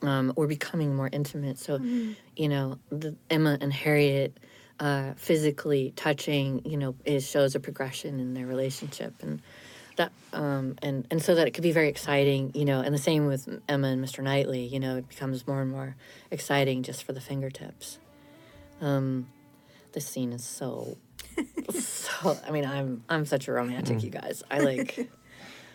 um, 0.02 0.32
or 0.36 0.46
becoming 0.46 0.96
more 0.96 1.10
intimate 1.12 1.58
so 1.58 1.78
Mm-hmm. 1.78 1.98
Mhm. 2.10 2.16
you 2.36 2.48
know 2.48 2.78
the 2.90 3.14
emma 3.30 3.58
and 3.60 3.72
harriet 3.72 4.32
uh, 4.80 5.12
physically 5.16 5.92
touching 5.96 6.62
you 6.64 6.76
know 6.76 6.94
is 7.04 7.28
shows 7.28 7.54
a 7.54 7.60
progression 7.60 8.18
in 8.20 8.32
their 8.34 8.46
relationship 8.46 9.12
and 9.22 9.42
that 9.98 10.12
um, 10.32 10.76
and 10.82 11.06
and 11.10 11.22
so 11.22 11.34
that 11.34 11.46
it 11.46 11.52
could 11.52 11.62
be 11.62 11.72
very 11.72 11.88
exciting, 11.88 12.50
you 12.54 12.64
know, 12.64 12.80
and 12.80 12.94
the 12.94 12.98
same 12.98 13.26
with 13.26 13.48
Emma 13.68 13.88
and 13.88 14.04
Mr. 14.04 14.22
Knightley, 14.22 14.64
you 14.64 14.80
know, 14.80 14.96
it 14.96 15.08
becomes 15.08 15.46
more 15.46 15.60
and 15.60 15.70
more 15.70 15.94
exciting 16.30 16.82
just 16.82 17.04
for 17.04 17.12
the 17.12 17.20
fingertips. 17.20 17.98
Um, 18.80 19.28
this 19.92 20.06
scene 20.06 20.32
is 20.32 20.44
so 20.44 20.96
so. 21.70 22.38
I 22.46 22.50
mean, 22.50 22.64
I'm 22.64 23.04
I'm 23.08 23.26
such 23.26 23.48
a 23.48 23.52
romantic, 23.52 24.02
you 24.02 24.10
guys. 24.10 24.42
I 24.50 24.60
like 24.60 25.10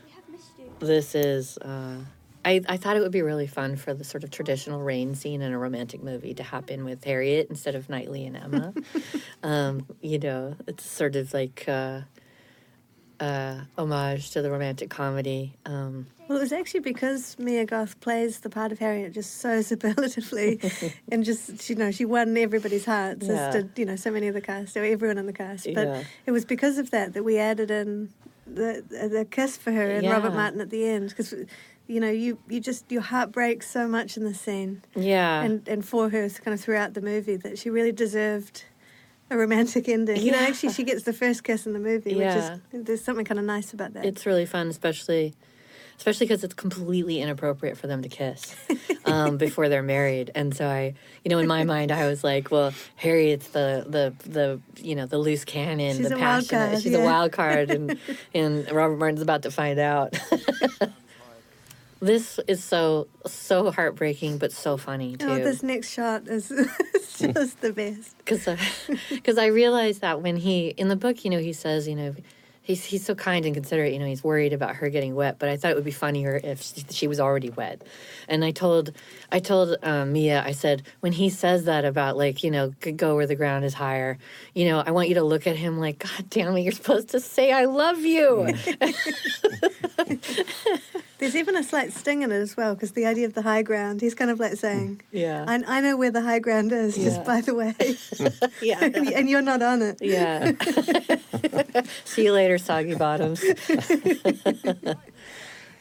this 0.80 1.16
is. 1.16 1.58
Uh, 1.58 2.00
I, 2.46 2.62
I 2.68 2.76
thought 2.76 2.98
it 2.98 3.00
would 3.00 3.14
be 3.14 3.22
really 3.22 3.48
fun 3.48 3.78
for 3.78 3.94
the 3.94 4.04
sort 4.04 4.26
of 4.26 4.30
traditional 4.30 4.82
rain 4.82 5.16
scene 5.16 5.42
in 5.42 5.54
a 5.54 5.58
romantic 5.58 6.04
movie 6.04 6.34
to 6.34 6.44
happen 6.44 6.84
with 6.84 7.02
Harriet 7.06 7.48
instead 7.50 7.74
of 7.74 7.88
Knightley 7.90 8.26
and 8.26 8.36
Emma. 8.36 8.74
um, 9.44 9.86
you 10.02 10.20
know, 10.20 10.56
it's 10.68 10.84
sort 10.84 11.16
of 11.16 11.34
like 11.34 11.64
uh, 11.70 12.02
uh, 13.24 13.56
homage 13.78 14.32
to 14.32 14.42
the 14.42 14.50
romantic 14.52 14.90
comedy. 14.90 15.54
Um, 15.66 16.08
Well, 16.28 16.38
it 16.38 16.42
was 16.42 16.52
actually 16.54 16.80
because 16.94 17.38
Mia 17.40 17.66
Goth 17.66 18.00
plays 18.00 18.40
the 18.40 18.50
part 18.50 18.72
of 18.72 18.80
Harriet 18.80 19.14
just 19.14 19.32
so 19.42 19.62
superlatively, 19.72 20.60
and 21.12 21.24
just 21.24 21.70
you 21.70 21.76
know 21.76 21.92
she 21.92 22.06
won 22.06 22.36
everybody's 22.38 22.86
hearts, 22.86 23.26
Yeah. 23.28 23.34
as 23.48 23.54
did 23.56 23.68
you 23.80 23.86
know 23.86 23.96
so 23.96 24.12
many 24.12 24.28
of 24.28 24.34
the 24.34 24.42
cast, 24.42 24.76
or 24.78 24.84
everyone 24.84 25.18
in 25.18 25.26
the 25.26 25.34
cast. 25.46 25.66
But 25.74 25.88
Yeah. 25.88 26.04
it 26.28 26.32
was 26.32 26.46
because 26.46 26.78
of 26.78 26.88
that 26.92 27.14
that 27.14 27.24
we 27.24 27.38
added 27.40 27.70
in 27.72 28.10
the 28.46 28.84
the 28.90 29.26
kiss 29.38 29.58
for 29.58 29.72
her 29.72 29.88
and 29.96 30.10
Robert 30.10 30.34
Martin 30.34 30.60
at 30.62 30.70
the 30.70 30.86
end, 30.96 31.10
because 31.10 31.34
you 31.88 32.00
know 32.00 32.10
you 32.10 32.38
you 32.50 32.60
just 32.60 32.92
your 32.92 33.02
heart 33.12 33.32
breaks 33.32 33.70
so 33.70 33.88
much 33.88 34.18
in 34.18 34.24
the 34.24 34.34
scene. 34.34 34.82
Yeah. 34.96 35.44
and 35.46 35.68
and 35.68 35.82
for 35.86 36.10
her 36.10 36.30
kind 36.44 36.54
of 36.56 36.60
throughout 36.62 36.94
the 36.94 37.02
movie 37.02 37.38
that 37.38 37.58
she 37.60 37.70
really 37.70 37.92
deserved. 38.06 38.66
A 39.34 39.38
romantic 39.38 39.90
ending. 39.90 40.22
You 40.22 40.32
know, 40.32 40.38
actually, 40.40 40.74
she 40.74 40.84
gets 40.84 41.04
the 41.04 41.14
first 41.14 41.44
kiss 41.44 41.66
in 41.66 41.74
the 41.74 41.80
movie, 41.80 42.14
Yeah. 42.14 42.58
which 42.72 42.80
is 42.82 42.86
there's 42.86 43.04
something 43.04 43.26
kind 43.26 43.40
of 43.40 43.46
nice 43.46 43.74
about 43.74 43.94
that. 43.94 44.06
It's 44.06 44.26
really 44.28 44.46
fun, 44.46 44.68
especially 44.68 45.34
especially 45.98 46.26
because 46.28 46.44
it's 46.44 46.54
completely 46.56 47.22
inappropriate 47.22 47.78
for 47.78 47.86
them 47.88 48.02
to 48.02 48.10
kiss 48.10 48.56
um, 49.06 49.38
before 49.46 49.70
they're 49.70 49.84
married. 49.84 50.32
And 50.36 50.54
so 50.56 50.68
I, 50.68 50.96
you 51.24 51.30
know, 51.30 51.38
in 51.38 51.48
my 51.48 51.64
mind, 51.64 51.92
I 51.92 52.08
was 52.08 52.24
like, 52.24 52.52
well, 52.52 52.74
Harriet's 52.96 53.48
the 53.50 53.86
the 53.88 54.14
the 54.30 54.60
you 54.84 54.96
know 54.96 55.06
the 55.08 55.18
loose 55.18 55.46
cannon, 55.46 55.98
She's 55.98 56.10
the 56.10 56.16
a 56.16 56.20
wild 56.20 56.48
passionate. 56.50 56.70
card, 56.72 56.84
she's 56.84 56.94
a 56.96 57.04
wild 57.04 57.32
card, 57.32 57.72
and 57.72 57.98
and 58.36 58.72
Robert 58.72 58.98
Martin's 58.98 59.22
about 59.22 59.42
to 59.44 59.52
find 59.52 59.80
out. 59.80 60.16
this 62.04 62.40
is 62.48 62.64
so 62.64 63.08
so 63.26 63.72
heartbreaking, 63.72 64.38
but 64.38 64.52
so 64.52 64.78
funny 64.78 65.16
too. 65.16 65.30
Oh, 65.30 65.36
this 65.36 65.64
next 65.64 65.90
shot 65.90 66.28
is 66.28 66.50
just 67.18 67.62
the 67.62 67.72
best. 67.72 68.18
because 68.18 68.48
because 69.10 69.38
I 69.38 69.48
realized 69.48 70.02
that 70.02 70.22
when 70.22 70.36
he 70.36 70.70
in 70.70 70.90
the 70.90 70.96
book, 70.96 71.24
you 71.24 71.32
know, 71.32 71.40
he 71.40 71.54
says, 71.54 71.88
you 71.88 71.96
know, 71.96 72.14
he's 72.62 72.84
he's 72.84 73.06
so 73.06 73.16
kind 73.16 73.46
and 73.46 73.54
considerate. 73.54 73.94
You 73.94 74.00
know, 74.00 74.06
he's 74.06 74.24
worried 74.24 74.52
about 74.52 74.76
her 74.76 74.90
getting 74.90 75.16
wet, 75.16 75.40
but 75.40 75.48
I 75.48 75.56
thought 75.56 75.72
it 75.72 75.76
would 75.76 75.86
be 75.86 75.92
funnier 75.92 76.40
if 76.44 76.62
she, 76.62 76.84
she 76.90 77.08
was 77.08 77.22
already 77.22 77.52
wet. 77.52 77.84
And 78.28 78.44
I 78.44 78.52
told 78.52 78.92
I 79.32 79.40
told 79.40 79.78
um, 79.82 80.12
Mia, 80.12 80.44
I 80.44 80.52
said 80.52 80.84
when 81.00 81.14
he 81.14 81.30
says 81.30 81.66
that 81.66 81.86
about 81.86 82.18
like 82.18 82.44
you 82.44 82.52
know 82.52 82.74
go 82.98 83.16
where 83.16 83.28
the 83.28 83.36
ground 83.36 83.64
is 83.64 83.74
higher, 83.74 84.18
you 84.54 84.66
know, 84.66 84.84
I 84.86 84.92
want 84.92 85.08
you 85.08 85.16
to 85.16 85.24
look 85.24 85.48
at 85.48 85.56
him 85.56 85.80
like, 85.80 86.00
God 86.00 86.30
damn 86.30 86.58
it, 86.58 86.62
you're 86.62 86.74
supposed 86.74 87.10
to 87.10 87.22
say 87.22 87.54
I 87.54 87.64
love 87.66 88.02
you. 88.02 88.54
There's 91.24 91.38
even 91.38 91.56
a 91.56 91.64
slight 91.64 91.94
sting 91.94 92.22
in 92.22 92.34
it 92.34 92.36
as 92.36 92.58
well, 92.58 92.74
because 92.74 92.92
the 92.92 93.06
idea 93.06 93.26
of 93.26 93.34
the 93.34 93.42
high 93.44 93.62
ground, 93.62 94.02
he's 94.02 94.14
kind 94.14 94.30
of 94.30 94.42
like 94.42 94.58
saying, 94.58 95.02
Yeah. 95.12 95.46
I, 95.48 95.64
I 95.78 95.80
know 95.80 95.96
where 95.96 96.12
the 96.12 96.22
high 96.22 96.40
ground 96.40 96.74
is, 96.74 96.98
Yeah. 96.98 97.06
just 97.06 97.24
by 97.24 97.40
the 97.40 97.54
way. 97.56 97.74
yeah. 98.62 98.84
and 99.16 99.30
you're 99.30 99.42
not 99.42 99.62
on 99.62 99.82
it. 99.82 100.00
Yeah. 100.02 100.52
See 102.04 102.26
you 102.26 102.34
later, 102.34 102.58
soggy 102.58 102.96
bottoms. 102.96 103.42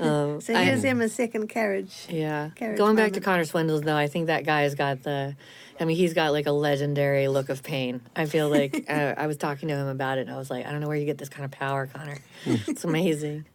um, 0.01 0.41
So 0.41 0.55
I- 0.55 0.65
here's 0.65 0.85
Emma's 0.85 1.13
second 1.13 1.49
carriage. 1.49 2.07
Yeah. 2.09 2.51
Carriage 2.55 2.79
Going 2.79 2.95
back 2.95 3.13
to 3.15 3.21
moment. 3.21 3.25
Connor 3.25 3.67
Swindells, 3.67 3.85
though, 3.85 3.97
I 3.97 4.07
think 4.07 4.29
that 4.29 4.45
guy's 4.45 4.75
got 4.77 5.03
the. 5.03 5.35
I 5.81 5.85
mean, 5.85 5.97
he's 5.97 6.15
got 6.15 6.31
like 6.33 6.47
a 6.47 6.53
legendary 6.53 7.27
look 7.27 7.49
of 7.49 7.65
pain. 7.65 8.01
I 8.15 8.27
feel 8.27 8.49
like 8.49 8.85
uh, 8.89 9.15
I 9.17 9.27
was 9.27 9.37
talking 9.39 9.69
to 9.71 9.75
him 9.75 9.89
about 9.89 10.19
it, 10.19 10.23
and 10.23 10.31
I 10.31 10.37
was 10.39 10.51
like, 10.51 10.67
I 10.67 10.71
don't 10.71 10.81
know 10.81 10.87
where 10.87 10.97
you 10.97 11.07
get 11.07 11.19
this 11.19 11.29
kind 11.31 11.45
of 11.45 11.51
power, 11.51 11.89
Connor. 11.89 12.19
it's 12.47 12.85
amazing. 12.85 13.47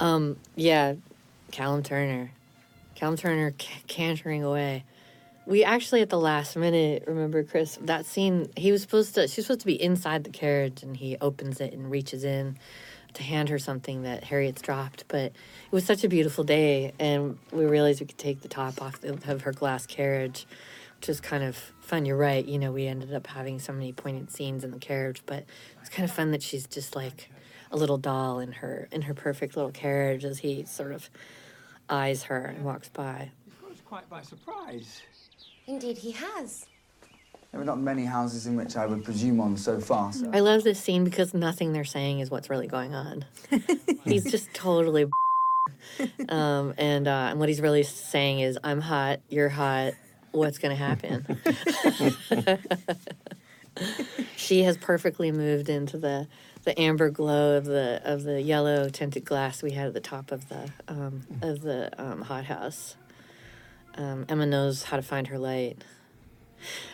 Um, 0.00 0.36
yeah, 0.54 0.94
Callum 1.50 1.82
Turner, 1.82 2.30
Callum 2.94 3.16
Turner 3.16 3.52
c- 3.58 3.68
cantering 3.86 4.44
away. 4.44 4.84
we 5.46 5.64
actually 5.64 6.02
at 6.02 6.10
the 6.10 6.18
last 6.18 6.56
minute 6.56 7.04
remember 7.06 7.42
Chris 7.42 7.78
that 7.82 8.06
scene. 8.06 8.48
He 8.56 8.70
was 8.70 8.82
supposed 8.82 9.14
to. 9.14 9.26
She 9.26 9.40
was 9.40 9.46
supposed 9.46 9.60
to 9.60 9.66
be 9.66 9.80
inside 9.80 10.24
the 10.24 10.30
carriage, 10.30 10.82
and 10.82 10.96
he 10.96 11.16
opens 11.20 11.60
it 11.60 11.72
and 11.72 11.90
reaches 11.90 12.22
in 12.24 12.58
to 13.14 13.22
hand 13.22 13.48
her 13.48 13.58
something 13.58 14.02
that 14.02 14.24
Harriet's 14.24 14.60
dropped. 14.62 15.04
But 15.08 15.24
it 15.24 15.72
was 15.72 15.84
such 15.84 16.04
a 16.04 16.08
beautiful 16.08 16.44
day, 16.44 16.92
and 16.98 17.38
we 17.50 17.64
realized 17.64 18.00
we 18.00 18.06
could 18.06 18.18
take 18.18 18.42
the 18.42 18.48
top 18.48 18.80
off 18.82 19.02
of 19.02 19.42
her 19.42 19.52
glass 19.52 19.86
carriage, 19.86 20.46
which 21.00 21.08
is 21.08 21.20
kind 21.20 21.42
of 21.42 21.56
fun. 21.80 22.04
You're 22.04 22.16
right. 22.16 22.44
You 22.44 22.58
know, 22.58 22.70
we 22.70 22.86
ended 22.86 23.14
up 23.14 23.26
having 23.26 23.58
so 23.58 23.72
many 23.72 23.92
poignant 23.92 24.30
scenes 24.30 24.62
in 24.62 24.70
the 24.70 24.78
carriage, 24.78 25.22
but 25.26 25.44
it's 25.80 25.88
kind 25.88 26.08
of 26.08 26.14
fun 26.14 26.30
that 26.32 26.42
she's 26.42 26.66
just 26.66 26.94
like 26.94 27.30
a 27.70 27.76
little 27.76 27.98
doll 27.98 28.38
in 28.38 28.52
her 28.52 28.88
in 28.90 29.02
her 29.02 29.14
perfect 29.14 29.56
little 29.56 29.70
carriage 29.70 30.24
as 30.24 30.38
he 30.38 30.64
sort 30.64 30.92
of 30.92 31.10
eyes 31.88 32.24
her 32.24 32.44
and 32.44 32.64
walks 32.64 32.88
by. 32.88 33.30
It's 33.70 33.80
quite 33.82 34.08
by 34.08 34.22
surprise. 34.22 35.02
Indeed, 35.66 35.98
he 35.98 36.12
has. 36.12 36.66
There 37.52 37.60
are 37.60 37.64
not 37.64 37.78
many 37.78 38.04
houses 38.04 38.46
in 38.46 38.56
which 38.56 38.76
I 38.76 38.84
would 38.84 39.04
presume 39.04 39.40
on 39.40 39.56
so 39.56 39.80
far, 39.80 40.12
sir. 40.12 40.30
I 40.32 40.40
love 40.40 40.64
this 40.64 40.78
scene 40.78 41.04
because 41.04 41.32
nothing 41.32 41.72
they're 41.72 41.84
saying 41.84 42.20
is 42.20 42.30
what's 42.30 42.50
really 42.50 42.66
going 42.66 42.94
on. 42.94 43.24
he's 44.04 44.30
just 44.30 44.52
totally, 44.52 45.06
um, 46.28 46.74
and 46.76 47.08
uh, 47.08 47.28
and 47.30 47.40
what 47.40 47.48
he's 47.48 47.62
really 47.62 47.84
saying 47.84 48.40
is, 48.40 48.58
"I'm 48.62 48.82
hot, 48.82 49.20
you're 49.30 49.48
hot. 49.48 49.94
What's 50.32 50.58
gonna 50.58 50.76
happen?" 50.76 51.38
she 54.36 54.62
has 54.62 54.76
perfectly 54.76 55.32
moved 55.32 55.68
into 55.68 55.98
the 55.98 56.26
the 56.68 56.78
amber 56.78 57.08
glow 57.08 57.56
of 57.56 57.64
the 57.64 57.98
of 58.04 58.24
the 58.24 58.42
yellow 58.42 58.90
tinted 58.90 59.24
glass 59.24 59.62
we 59.62 59.70
had 59.70 59.86
at 59.86 59.94
the 59.94 60.00
top 60.00 60.30
of 60.30 60.50
the 60.50 60.70
um, 60.86 61.22
of 61.40 61.62
the 61.62 61.90
um, 61.96 62.20
hothouse. 62.20 62.94
Um, 63.94 64.26
Emma 64.28 64.44
knows 64.44 64.82
how 64.82 64.96
to 64.96 65.02
find 65.02 65.28
her 65.28 65.38
light. 65.38 65.82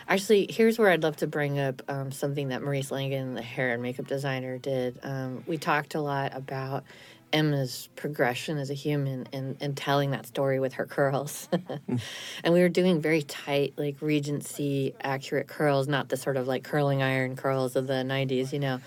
Actually, 0.07 0.47
here's 0.49 0.79
where 0.79 0.89
I'd 0.89 1.03
love 1.03 1.17
to 1.17 1.27
bring 1.27 1.59
up 1.59 1.81
um, 1.89 2.13
something 2.13 2.49
that 2.49 2.61
Marese 2.61 2.89
Langan, 2.89 3.33
the 3.33 3.41
hair 3.41 3.73
and 3.73 3.83
makeup 3.83 4.07
designer, 4.07 4.57
did. 4.57 4.97
Um, 5.03 5.43
we 5.45 5.57
talked 5.57 5.93
a 5.93 5.99
lot 5.99 6.33
about 6.33 6.85
Emma's 7.33 7.89
progression 7.97 8.57
as 8.57 8.69
a 8.69 8.73
human 8.73 9.27
and, 9.33 9.57
and 9.59 9.75
telling 9.75 10.11
that 10.11 10.25
story 10.25 10.57
with 10.61 10.75
her 10.75 10.85
curls. 10.85 11.49
and 12.45 12.53
we 12.53 12.61
were 12.61 12.69
doing 12.69 13.01
very 13.01 13.23
tight, 13.23 13.73
like 13.75 13.97
Regency 13.99 14.95
accurate 15.01 15.47
curls, 15.47 15.89
not 15.89 16.07
the 16.07 16.15
sort 16.15 16.37
of 16.37 16.47
like 16.47 16.63
curling 16.63 17.03
iron 17.03 17.35
curls 17.35 17.75
of 17.75 17.87
the 17.87 18.05
90s, 18.05 18.53
you 18.53 18.59
know. 18.59 18.79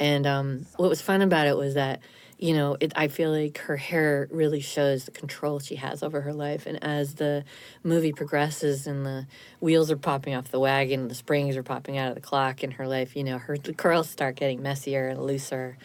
And 0.00 0.26
um, 0.26 0.66
what 0.76 0.88
was 0.88 1.00
fun 1.00 1.22
about 1.22 1.46
it 1.46 1.56
was 1.56 1.74
that 1.74 2.00
you 2.40 2.54
know, 2.54 2.74
it, 2.80 2.94
I 2.96 3.08
feel 3.08 3.30
like 3.30 3.58
her 3.58 3.76
hair 3.76 4.26
really 4.30 4.60
shows 4.60 5.04
the 5.04 5.10
control 5.10 5.58
she 5.58 5.76
has 5.76 6.02
over 6.02 6.22
her 6.22 6.32
life. 6.32 6.64
And 6.64 6.82
as 6.82 7.16
the 7.16 7.44
movie 7.84 8.14
progresses 8.14 8.86
and 8.86 9.04
the 9.04 9.26
wheels 9.60 9.90
are 9.90 9.98
popping 9.98 10.34
off 10.34 10.50
the 10.50 10.58
wagon, 10.58 11.08
the 11.08 11.14
springs 11.14 11.54
are 11.58 11.62
popping 11.62 11.98
out 11.98 12.08
of 12.08 12.14
the 12.14 12.22
clock 12.22 12.64
in 12.64 12.70
her 12.72 12.88
life, 12.88 13.14
you 13.14 13.24
know, 13.24 13.36
her 13.36 13.58
curls 13.58 14.08
start 14.08 14.36
getting 14.36 14.62
messier 14.62 15.08
and 15.08 15.22
looser. 15.22 15.76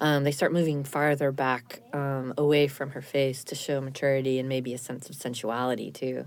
Um, 0.00 0.24
they 0.24 0.32
start 0.32 0.50
moving 0.50 0.82
farther 0.82 1.30
back 1.30 1.82
um, 1.92 2.32
away 2.38 2.68
from 2.68 2.90
her 2.92 3.02
face 3.02 3.44
to 3.44 3.54
show 3.54 3.78
maturity 3.82 4.38
and 4.38 4.48
maybe 4.48 4.72
a 4.72 4.78
sense 4.78 5.10
of 5.10 5.16
sensuality 5.16 5.90
too. 5.90 6.24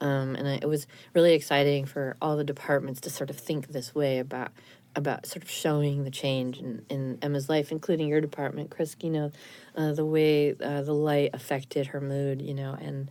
Um, 0.00 0.36
and 0.36 0.46
it 0.46 0.68
was 0.68 0.86
really 1.12 1.34
exciting 1.34 1.86
for 1.86 2.16
all 2.22 2.36
the 2.36 2.44
departments 2.44 3.00
to 3.00 3.10
sort 3.10 3.30
of 3.30 3.36
think 3.36 3.68
this 3.68 3.96
way 3.96 4.20
about 4.20 4.52
about 4.96 5.26
sort 5.26 5.42
of 5.44 5.50
showing 5.50 6.04
the 6.04 6.10
change 6.10 6.58
in, 6.58 6.84
in 6.88 7.18
Emma's 7.22 7.48
life, 7.48 7.70
including 7.70 8.08
your 8.08 8.20
department, 8.20 8.70
Chris. 8.70 8.96
You 9.00 9.10
know, 9.10 9.32
uh, 9.76 9.92
the 9.92 10.04
way 10.04 10.54
uh, 10.60 10.82
the 10.82 10.94
light 10.94 11.30
affected 11.34 11.88
her 11.88 12.00
mood. 12.00 12.42
You 12.42 12.54
know, 12.54 12.76
and 12.80 13.10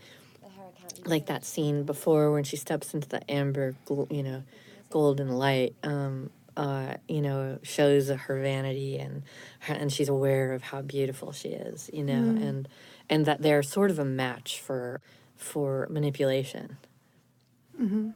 like 1.05 1.27
that 1.27 1.45
scene 1.45 1.83
before 1.83 2.31
when 2.31 2.43
she 2.43 2.57
steps 2.57 2.93
into 2.93 3.07
the 3.07 3.29
amber, 3.31 3.75
gl- 3.85 4.11
you 4.11 4.23
know, 4.23 4.43
golden 4.89 5.29
light. 5.29 5.75
Um, 5.83 6.29
uh, 6.57 6.95
you 7.07 7.21
know, 7.21 7.59
shows 7.61 8.09
her 8.09 8.41
vanity 8.41 8.97
and 8.97 9.21
her, 9.59 9.75
and 9.75 9.93
she's 9.93 10.09
aware 10.09 10.53
of 10.53 10.63
how 10.63 10.81
beautiful 10.81 11.31
she 11.31 11.49
is. 11.49 11.89
You 11.93 12.03
know, 12.03 12.13
Mm. 12.13 12.47
and 12.47 12.67
and 13.09 13.25
that 13.27 13.41
they're 13.43 13.61
sort 13.63 13.91
of 13.91 13.99
a 13.99 14.05
match 14.05 14.59
for 14.59 14.99
for 15.35 15.87
manipulation. 15.91 16.77
Mm-hmm. 17.79 18.09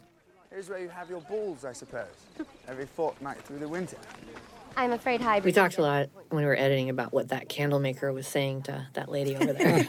Here's 0.51 0.69
where 0.69 0.79
you 0.79 0.89
have 0.89 1.09
your 1.09 1.21
balls, 1.21 1.63
I 1.63 1.71
suppose. 1.71 2.07
Every 2.67 2.85
fortnight 2.85 3.41
through 3.43 3.59
the 3.59 3.69
winter. 3.69 3.95
I'm 4.75 4.91
afraid 4.91 5.21
Highbury. 5.21 5.49
We 5.49 5.51
talked 5.53 5.77
a 5.77 5.81
lot 5.81 6.09
when 6.29 6.43
we 6.43 6.45
were 6.45 6.57
editing 6.57 6.89
about 6.89 7.13
what 7.13 7.29
that 7.29 7.47
candle 7.47 7.79
maker 7.79 8.11
was 8.11 8.27
saying 8.27 8.63
to 8.63 8.85
that 8.93 9.09
lady 9.09 9.37
over 9.37 9.53
there. 9.53 9.85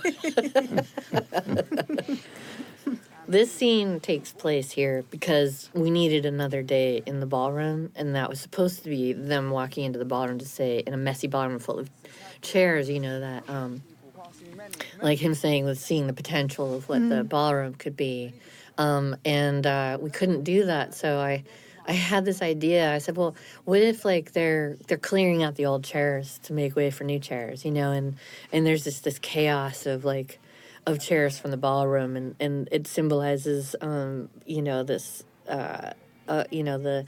this 3.29 3.51
scene 3.53 3.99
takes 3.99 4.33
place 4.33 4.71
here 4.71 5.05
because 5.11 5.69
we 5.75 5.91
needed 5.91 6.27
another 6.27 6.63
day 6.63 7.03
in 7.07 7.19
the 7.19 7.27
ballroom, 7.27 7.91
and 7.97 8.15
that 8.15 8.29
was 8.29 8.41
supposed 8.41 8.85
to 8.85 8.91
be 8.91 9.13
them 9.13 9.51
walking 9.51 9.85
into 9.85 9.99
the 9.99 10.05
ballroom 10.05 10.39
to 10.39 10.47
say, 10.47 10.79
in 10.79 10.95
a 10.95 10.99
messy 10.99 11.27
ballroom 11.27 11.59
full 11.59 11.81
of 11.81 11.91
chairs, 12.41 12.89
you 12.89 13.01
know, 13.01 13.19
that, 13.21 13.49
um, 13.51 13.83
like 15.01 15.19
him 15.19 15.35
saying, 15.35 15.65
with 15.65 15.81
seeing 15.81 16.07
the 16.07 16.13
potential 16.13 16.75
of 16.75 16.89
what 16.89 17.01
the 17.09 17.25
Mm. 17.25 17.29
ballroom 17.29 17.75
could 17.75 17.97
be. 17.97 18.33
Um, 18.83 19.17
and 19.25 19.67
uh, 19.67 19.99
we 20.01 20.11
couldn't 20.11 20.43
do 20.45 20.67
that, 20.67 20.95
so 20.95 21.19
I. 21.19 21.45
I 21.85 21.95
had 21.95 22.25
this 22.25 22.43
idea. 22.43 22.95
I 22.95 22.99
said, 22.99 23.17
"Well, 23.17 23.35
what 23.65 23.81
if 23.83 24.05
like 24.05 24.31
they're 24.31 24.77
they're 24.87 24.97
clearing 25.11 25.43
out 25.43 25.57
the 25.57 25.67
old 25.67 25.83
chairs 25.83 26.39
to 26.45 26.53
make 26.53 26.77
way 26.77 26.93
for 26.93 27.03
new 27.03 27.19
chairs, 27.19 27.65
you 27.65 27.73
know?" 27.73 27.91
And 27.91 28.15
and 28.53 28.65
there's 28.65 28.85
this 28.85 29.01
this 29.01 29.19
chaos 29.19 29.85
of 29.87 30.05
like 30.05 30.39
of 30.87 31.01
chairs 31.01 31.41
from 31.41 31.51
the 31.51 31.57
ballroom, 31.57 32.15
and 32.17 32.37
and 32.39 32.69
it 32.71 32.87
symbolizes, 32.87 33.75
um, 33.81 34.29
you 34.47 34.63
know, 34.63 34.85
this, 34.85 35.25
uh, 35.49 35.91
uh, 36.29 36.45
you 36.53 36.63
know, 36.63 36.79
the 36.79 37.05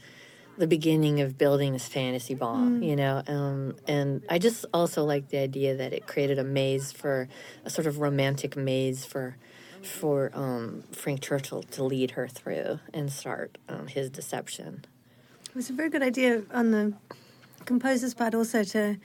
the 0.58 0.66
beginning 0.66 1.20
of 1.20 1.38
building 1.38 1.72
this 1.72 1.86
fantasy 1.86 2.34
ball, 2.34 2.56
Mm. 2.58 2.84
you 2.84 2.96
know. 2.96 3.22
Um, 3.28 3.76
and 3.86 4.22
I 4.28 4.38
just 4.40 4.66
also 4.74 5.04
like 5.04 5.28
the 5.28 5.38
idea 5.38 5.76
that 5.76 5.92
it 5.92 6.08
created 6.08 6.40
a 6.40 6.44
maze 6.44 6.90
for 6.90 7.28
a 7.64 7.70
sort 7.70 7.86
of 7.86 8.00
romantic 8.00 8.56
maze 8.56 9.04
for 9.04 9.36
for 9.86 10.30
um, 10.34 10.84
Frank 10.92 11.20
Churchill 11.20 11.62
to 11.62 11.84
lead 11.84 12.12
her 12.12 12.28
through 12.28 12.80
and 12.92 13.12
start 13.12 13.58
um, 13.68 13.86
his 13.86 14.10
deception. 14.10 14.84
It 15.48 15.54
was 15.54 15.70
a 15.70 15.72
very 15.72 15.90
good 15.90 16.02
idea 16.02 16.42
on 16.52 16.70
the 16.70 16.94
composer's 17.64 18.14
part 18.14 18.34
also 18.34 18.64
to 18.64 18.96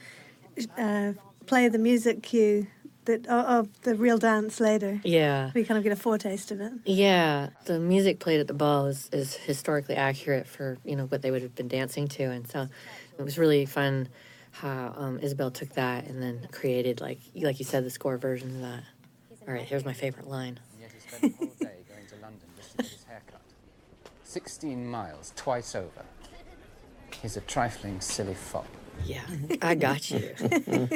uh, 0.78 1.14
play 1.46 1.68
the 1.68 1.78
music 1.78 2.24
cue 2.24 2.68
that 3.06 3.28
of, 3.28 3.70
the 3.82 3.96
real 3.96 4.18
dance 4.18 4.60
later. 4.60 5.02
Yeah. 5.04 5.52
We 5.54 5.64
kind 5.64 5.78
of 5.78 5.84
get 5.84 5.94
a 5.94 5.96
foretaste 5.96 6.52
of 6.52 6.62
it. 6.62 6.74
Yeah, 6.86 7.50
the 7.66 7.80
music 7.80 8.20
played 8.20 8.40
at 8.40 8.48
the 8.48 8.54
ball 8.54 8.86
is, 8.86 9.10
is 9.12 9.36
historically 9.36 9.96
accurate 9.96 10.48
for 10.48 10.78
you 10.86 10.96
know 10.96 11.06
what 11.06 11.22
they 11.22 11.32
would 11.32 11.42
have 11.42 11.56
been 11.56 11.68
dancing 11.68 12.08
to, 12.10 12.24
and 12.24 12.48
so 12.48 12.68
it 13.18 13.24
was 13.24 13.38
really 13.38 13.66
fun 13.66 14.10
how 14.52 14.94
um, 14.96 15.20
Isobel 15.20 15.54
took 15.54 15.74
that 15.74 16.06
and 16.08 16.22
then 16.22 16.48
created 16.52 17.02
like 17.02 17.20
like 17.36 17.60
you 17.60 17.66
said 17.66 17.84
the 17.86 17.90
score 17.90 18.18
version 18.18 18.56
of 18.56 18.62
that. 18.62 18.84
All 19.48 19.54
right, 19.54 19.64
here's 19.64 19.86
my 19.86 19.94
favorite 19.94 20.28
line. 20.28 20.60
And 21.14 21.24
yet 21.24 21.32
spent 21.34 21.40
the 21.40 21.46
whole 21.46 21.56
day 21.60 21.78
going 21.88 22.08
to 22.08 22.16
London 22.22 22.48
just 22.58 22.72
to 22.72 22.78
get 22.78 22.86
his 22.88 23.04
hair 23.04 23.22
cut. 23.30 23.42
16 24.24 24.88
miles, 24.88 25.34
twice 25.36 25.76
over. 25.76 26.06
He's 27.22 27.38
a 27.38 27.42
trifling, 27.42 28.00
silly 28.02 28.36
fop. 28.36 28.68
Yeah, 29.06 29.22
I 29.62 29.76
got 29.76 30.12
you. 30.12 30.36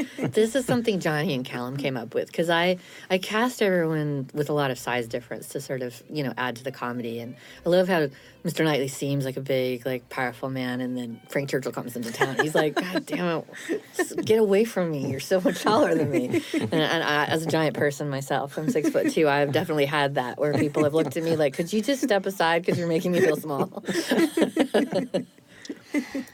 this 0.18 0.54
is 0.54 0.64
something 0.64 1.00
Johnny 1.00 1.34
and 1.34 1.44
Callum 1.44 1.76
came 1.76 1.96
up 1.96 2.14
with 2.14 2.26
because 2.26 2.50
I 2.50 2.78
I 3.10 3.18
cast 3.18 3.62
everyone 3.62 4.30
with 4.32 4.50
a 4.50 4.52
lot 4.52 4.70
of 4.70 4.78
size 4.78 5.06
difference 5.06 5.48
to 5.48 5.60
sort 5.60 5.82
of 5.82 6.02
you 6.10 6.22
know 6.22 6.32
add 6.36 6.56
to 6.56 6.64
the 6.64 6.72
comedy, 6.72 7.20
and 7.20 7.36
I 7.64 7.68
love 7.68 7.88
how 7.88 8.08
Mr. 8.44 8.64
Knightley 8.64 8.88
seems 8.88 9.24
like 9.24 9.36
a 9.36 9.40
big 9.40 9.86
like 9.86 10.08
powerful 10.08 10.50
man, 10.50 10.80
and 10.80 10.96
then 10.96 11.20
Frank 11.28 11.50
Churchill 11.50 11.72
comes 11.72 11.96
into 11.96 12.12
town. 12.12 12.36
He's 12.40 12.54
like, 12.54 12.74
God 12.74 13.06
damn 13.06 13.44
it, 13.68 14.24
get 14.24 14.38
away 14.38 14.64
from 14.64 14.90
me! 14.90 15.10
You're 15.10 15.20
so 15.20 15.40
much 15.40 15.62
taller 15.62 15.94
than 15.94 16.10
me. 16.10 16.42
And, 16.52 16.74
and 16.74 17.04
I, 17.04 17.26
as 17.26 17.44
a 17.44 17.46
giant 17.46 17.76
person 17.76 18.08
myself, 18.08 18.56
I'm 18.56 18.70
six 18.70 18.90
foot 18.90 19.10
two. 19.10 19.28
I've 19.28 19.52
definitely 19.52 19.86
had 19.86 20.16
that 20.16 20.38
where 20.38 20.54
people 20.54 20.84
have 20.84 20.94
looked 20.94 21.16
at 21.16 21.22
me 21.22 21.36
like, 21.36 21.54
could 21.54 21.72
you 21.72 21.82
just 21.82 22.02
step 22.02 22.26
aside 22.26 22.62
because 22.62 22.78
you're 22.78 22.88
making 22.88 23.12
me 23.12 23.20
feel 23.20 23.36
small. 23.36 23.84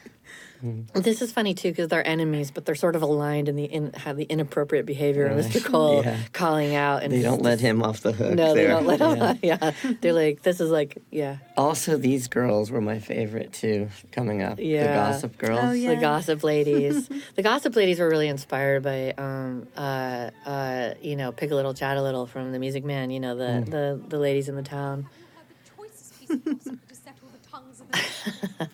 This 0.95 1.23
is 1.23 1.31
funny 1.33 1.55
too 1.55 1.71
because 1.71 1.89
they're 1.89 2.07
enemies, 2.07 2.51
but 2.51 2.65
they're 2.65 2.75
sort 2.75 2.97
of 2.97 3.03
aligned 3.03 3.49
in 3.49 3.57
the 3.57 3.65
in 3.65 3.93
have 3.93 4.17
the 4.17 4.25
inappropriate 4.25 4.87
behavior 4.87 5.27
of 5.27 5.37
Mr. 5.39 5.65
Cole 5.65 6.03
Yeah. 6.05 6.17
calling 6.33 6.75
out, 6.75 7.03
and 7.03 7.13
They 7.13 7.23
don't 7.23 7.43
let 7.43 7.61
him 7.61 7.83
off 7.83 8.01
the 8.01 8.13
hook. 8.13 8.35
No, 8.35 8.55
they 8.55 8.63
there. 8.65 8.69
don't 8.71 8.87
let 8.87 9.01
Yeah. 9.01 9.33
him. 9.33 9.39
Yeah, 9.43 9.73
they're 10.01 10.13
like, 10.13 10.43
this 10.43 10.61
is 10.61 10.71
like, 10.71 10.99
yeah, 11.11 11.37
Also, 11.57 11.97
these 11.97 12.27
girls 12.29 12.71
were 12.71 12.81
my 12.81 12.99
favorite 12.99 13.53
too. 13.53 13.89
Coming 14.13 14.43
up, 14.43 14.59
yeah. 14.59 14.83
the 14.89 14.93
Gossip 14.95 15.39
Girls. 15.39 15.75
the 15.81 15.97
gossip 15.97 16.43
ladies. 16.43 17.09
the 17.37 17.43
gossip 17.43 17.77
ladies 17.77 18.01
were 18.01 18.09
really 18.09 18.29
inspired 18.29 18.83
by, 18.83 19.13
um, 19.17 19.67
uh, 19.77 20.31
uh, 20.45 20.95
you 21.01 21.15
know, 21.17 21.31
Pick 21.33 21.51
a 21.51 21.55
Little, 21.55 21.75
Chat 21.75 21.97
a 21.97 22.03
Little 22.03 22.27
from 22.27 22.51
The 22.53 22.59
Music 22.59 22.85
Man. 22.85 23.11
You 23.11 23.21
know, 23.21 23.37
the 23.37 23.45
Mm. 23.49 23.71
the 23.71 24.01
the 24.09 24.19
ladies 24.19 24.49
in 24.49 24.57
the 24.57 24.63
town. 24.63 25.07
choicest 25.77 26.19
piece 26.19 26.31
of 26.31 26.45
gossip 26.45 26.89
to 26.89 26.95
settle 26.95 27.29
the 27.33 27.49
tongues 27.49 27.81
of 27.81 27.89
the 27.91 27.97
nation. 27.97 28.69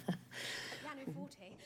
Pianoforte, 0.82 1.57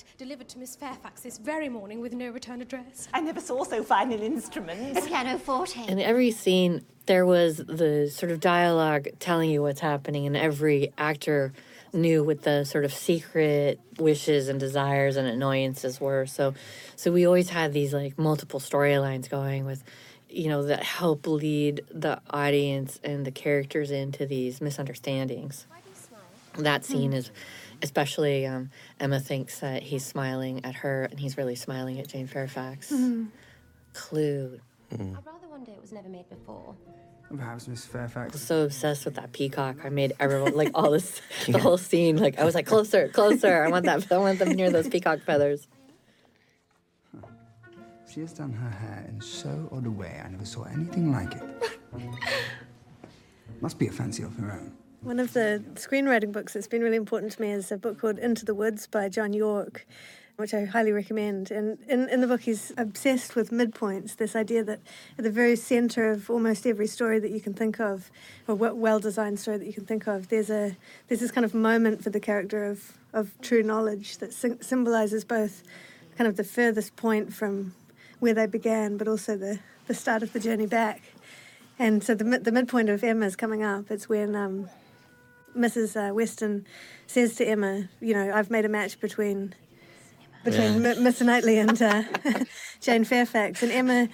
Very 0.00 0.08
elegant. 0.08 0.18
Delivered 0.18 0.48
to 0.50 0.58
Miss 0.58 0.76
Fairfax 0.76 1.22
this 1.22 1.38
very 1.38 1.68
morning 1.68 2.00
with 2.00 2.12
no 2.12 2.30
return 2.30 2.60
address. 2.60 3.08
I 3.12 3.20
never 3.20 3.40
saw 3.40 3.64
so 3.64 3.82
fine 3.82 4.12
an 4.12 4.20
instrument. 4.20 4.96
A 4.96 5.02
pianoforte. 5.02 5.88
In 5.88 5.98
every 5.98 6.30
scene, 6.30 6.84
there 7.06 7.26
was 7.26 7.58
the 7.58 8.10
sort 8.12 8.32
of 8.32 8.40
dialogue 8.40 9.08
telling 9.18 9.50
you 9.50 9.62
what's 9.62 9.80
happening, 9.80 10.26
and 10.26 10.36
every 10.36 10.92
actor 10.98 11.52
knew 11.92 12.22
what 12.22 12.42
the 12.42 12.64
sort 12.64 12.84
of 12.84 12.92
secret 12.92 13.80
wishes 13.98 14.48
and 14.48 14.60
desires 14.60 15.16
and 15.16 15.26
annoyances 15.26 16.00
were. 16.00 16.26
So, 16.26 16.54
so 16.94 17.10
we 17.10 17.26
always 17.26 17.50
had 17.50 17.72
these 17.72 17.92
like 17.92 18.16
multiple 18.16 18.60
storylines 18.60 19.28
going 19.28 19.64
with, 19.64 19.82
you 20.28 20.48
know, 20.48 20.62
that 20.64 20.84
help 20.84 21.26
lead 21.26 21.82
the 21.90 22.20
audience 22.30 23.00
and 23.02 23.26
the 23.26 23.32
characters 23.32 23.90
into 23.90 24.24
these 24.24 24.60
misunderstandings. 24.60 25.66
That 26.58 26.84
scene 26.84 27.10
hmm. 27.10 27.16
is 27.16 27.30
especially 27.82 28.46
um, 28.46 28.70
Emma 28.98 29.20
thinks 29.20 29.60
that 29.60 29.82
he's 29.82 30.04
smiling 30.04 30.64
at 30.64 30.76
her 30.76 31.04
and 31.04 31.18
he's 31.18 31.36
really 31.36 31.56
smiling 31.56 31.98
at 32.00 32.08
Jane 32.08 32.26
Fairfax. 32.26 32.90
Mhm. 32.90 33.28
Clue. 33.92 34.60
I'd 34.92 34.98
rather 34.98 35.48
wonder 35.50 35.70
it 35.72 35.80
was 35.80 35.92
never 35.92 36.08
made 36.08 36.28
before. 36.28 36.74
Perhaps 37.34 37.68
Miss 37.68 37.84
Fairfax. 37.86 38.40
so 38.40 38.64
obsessed 38.64 39.04
with 39.04 39.14
that 39.14 39.32
peacock. 39.32 39.76
I 39.84 39.88
made 39.88 40.12
everyone 40.18 40.54
like 40.56 40.70
all 40.74 40.90
this, 40.90 41.20
the 41.48 41.58
whole 41.60 41.78
scene. 41.78 42.16
Like 42.16 42.38
I 42.40 42.44
was 42.44 42.56
like, 42.56 42.66
closer, 42.66 43.08
closer. 43.08 43.62
I 43.62 43.68
want 43.68 43.84
that. 43.86 44.10
I 44.10 44.18
want 44.18 44.40
them 44.40 44.50
near 44.50 44.70
those 44.70 44.88
peacock 44.88 45.20
feathers. 45.20 45.68
She 48.12 48.18
has 48.20 48.32
done 48.32 48.52
her 48.52 48.70
hair 48.70 49.06
in 49.08 49.20
so 49.20 49.68
odd 49.70 49.86
a 49.86 49.90
way, 49.90 50.20
I 50.24 50.28
never 50.28 50.44
saw 50.44 50.64
anything 50.64 51.12
like 51.12 51.32
it. 51.32 51.42
Must 53.60 53.78
be 53.78 53.86
a 53.86 53.92
fancy 53.92 54.24
of 54.24 54.34
her 54.36 54.50
own. 54.50 54.72
One 55.02 55.18
of 55.18 55.32
the 55.32 55.64
screenwriting 55.76 56.30
books 56.30 56.52
that's 56.52 56.66
been 56.66 56.82
really 56.82 56.98
important 56.98 57.32
to 57.32 57.40
me 57.40 57.50
is 57.52 57.72
a 57.72 57.78
book 57.78 57.98
called 57.98 58.18
Into 58.18 58.44
the 58.44 58.54
Woods 58.54 58.86
by 58.86 59.08
John 59.08 59.32
Yorke, 59.32 59.86
which 60.36 60.52
I 60.52 60.66
highly 60.66 60.92
recommend. 60.92 61.50
And 61.50 61.78
in, 61.88 62.06
in 62.10 62.20
the 62.20 62.26
book, 62.26 62.42
he's 62.42 62.70
obsessed 62.76 63.34
with 63.34 63.50
midpoints 63.50 64.16
this 64.16 64.36
idea 64.36 64.62
that 64.64 64.80
at 65.16 65.24
the 65.24 65.30
very 65.30 65.56
center 65.56 66.10
of 66.10 66.28
almost 66.28 66.66
every 66.66 66.86
story 66.86 67.18
that 67.18 67.30
you 67.30 67.40
can 67.40 67.54
think 67.54 67.80
of, 67.80 68.10
or 68.46 68.54
well 68.54 69.00
designed 69.00 69.40
story 69.40 69.56
that 69.56 69.64
you 69.64 69.72
can 69.72 69.86
think 69.86 70.06
of, 70.06 70.28
there's, 70.28 70.50
a, 70.50 70.76
there's 71.08 71.20
this 71.20 71.30
kind 71.30 71.46
of 71.46 71.54
moment 71.54 72.04
for 72.04 72.10
the 72.10 72.20
character 72.20 72.66
of, 72.66 72.92
of 73.14 73.32
true 73.40 73.62
knowledge 73.62 74.18
that 74.18 74.34
sy- 74.34 74.58
symbolizes 74.60 75.24
both 75.24 75.62
kind 76.18 76.28
of 76.28 76.36
the 76.36 76.44
furthest 76.44 76.94
point 76.96 77.32
from 77.32 77.74
where 78.18 78.34
they 78.34 78.46
began, 78.46 78.98
but 78.98 79.08
also 79.08 79.34
the, 79.34 79.60
the 79.86 79.94
start 79.94 80.22
of 80.22 80.34
the 80.34 80.40
journey 80.40 80.66
back. 80.66 81.00
And 81.78 82.04
so 82.04 82.14
the, 82.14 82.38
the 82.38 82.52
midpoint 82.52 82.90
of 82.90 83.02
Emma's 83.02 83.34
coming 83.34 83.62
up. 83.62 83.90
It's 83.90 84.06
when 84.06 84.36
um, 84.36 84.68
Mrs. 85.56 85.96
Uh, 86.10 86.14
Weston 86.14 86.66
says 87.06 87.34
to 87.36 87.44
Emma, 87.44 87.88
you 88.00 88.14
know, 88.14 88.32
I've 88.32 88.50
made 88.50 88.64
a 88.64 88.68
match 88.68 89.00
between 89.00 89.54
between 90.44 90.82
Yeah. 90.82 90.90
M- 90.90 91.04
Mr. 91.04 91.22
Knightley 91.26 91.58
and 91.58 91.80
uh, 91.82 92.02
Jane 92.80 93.04
Fairfax, 93.04 93.62
and 93.62 93.72
Emma. 93.72 94.08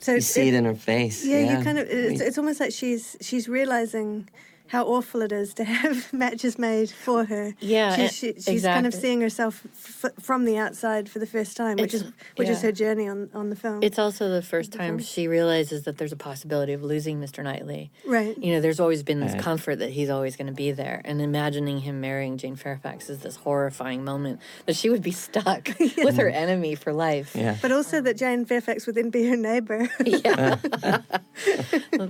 So 0.00 0.14
You 0.14 0.20
see 0.20 0.48
it 0.48 0.54
in 0.54 0.64
her 0.64 0.74
face. 0.74 1.24
Yeah, 1.24 1.38
Yeah, 1.40 1.58
you 1.58 1.64
kind 1.64 1.78
of. 1.78 1.88
It's, 1.88 2.20
it's, 2.20 2.38
almost 2.38 2.60
like 2.60 2.72
she's 2.72 3.16
she's 3.20 3.48
realizing 3.48 4.28
how 4.68 4.84
awful 4.86 5.22
it 5.22 5.32
is 5.32 5.54
to 5.54 5.64
have 5.78 6.12
matches 6.12 6.58
made 6.58 6.90
for 6.90 7.24
her. 7.24 7.54
Yeah, 7.60 7.96
she's, 7.96 8.24
e- 8.24 8.34
she, 8.34 8.40
she's 8.40 8.62
kind 8.64 8.86
of 8.86 8.94
seeing 8.94 9.20
herself 9.20 9.62
f- 10.04 10.12
from 10.20 10.44
the 10.44 10.56
outside 10.58 11.08
for 11.08 11.18
the 11.18 11.26
first 11.26 11.56
time, 11.56 11.76
which 11.76 11.94
It's- 11.94 12.02
is 12.08 12.12
which 12.36 12.48
is 12.48 12.62
her 12.62 12.72
journey 12.72 13.08
on 13.08 13.28
on 13.34 13.50
the 13.50 13.56
film. 13.56 13.80
It's 13.82 13.98
also 13.98 14.28
the 14.28 14.42
first 14.42 14.72
time 14.72 14.98
she 14.98 15.26
realizes 15.28 15.82
that 15.84 15.98
there's 15.98 16.12
a 16.12 16.16
possibility 16.16 16.72
of 16.72 16.82
losing 16.82 17.20
Mr. 17.20 17.42
Knightley. 17.42 17.90
Right. 18.06 18.36
You 18.38 18.54
know, 18.54 18.60
there's 18.60 18.80
always 18.80 19.02
been 19.02 19.20
this 19.20 19.32
Right. 19.32 19.42
comfort 19.42 19.76
that 19.80 19.90
he's 19.90 20.10
always 20.10 20.36
going 20.36 20.46
to 20.46 20.52
be 20.52 20.70
there, 20.72 21.02
and 21.04 21.20
imagining 21.20 21.80
him 21.80 22.00
marrying 22.00 22.36
Jane 22.38 22.56
Fairfax 22.56 23.10
is 23.10 23.20
this 23.20 23.36
horrifying 23.36 24.04
moment 24.04 24.40
that 24.66 24.76
she 24.76 24.88
would 24.90 25.02
be 25.02 25.10
stuck 25.12 25.68
with 25.98 26.16
her 26.16 26.28
enemy 26.28 26.74
for 26.74 26.92
life. 26.92 27.34
Yeah. 27.34 27.56
But 27.60 27.72
also 27.72 28.00
that 28.02 28.16
Jane 28.16 28.44
Fairfax 28.44 28.86
would 28.86 28.94
then 28.94 29.10
be 29.10 29.26
her 29.28 29.36
neighbor. 29.36 29.88
Yeah. 30.04 30.56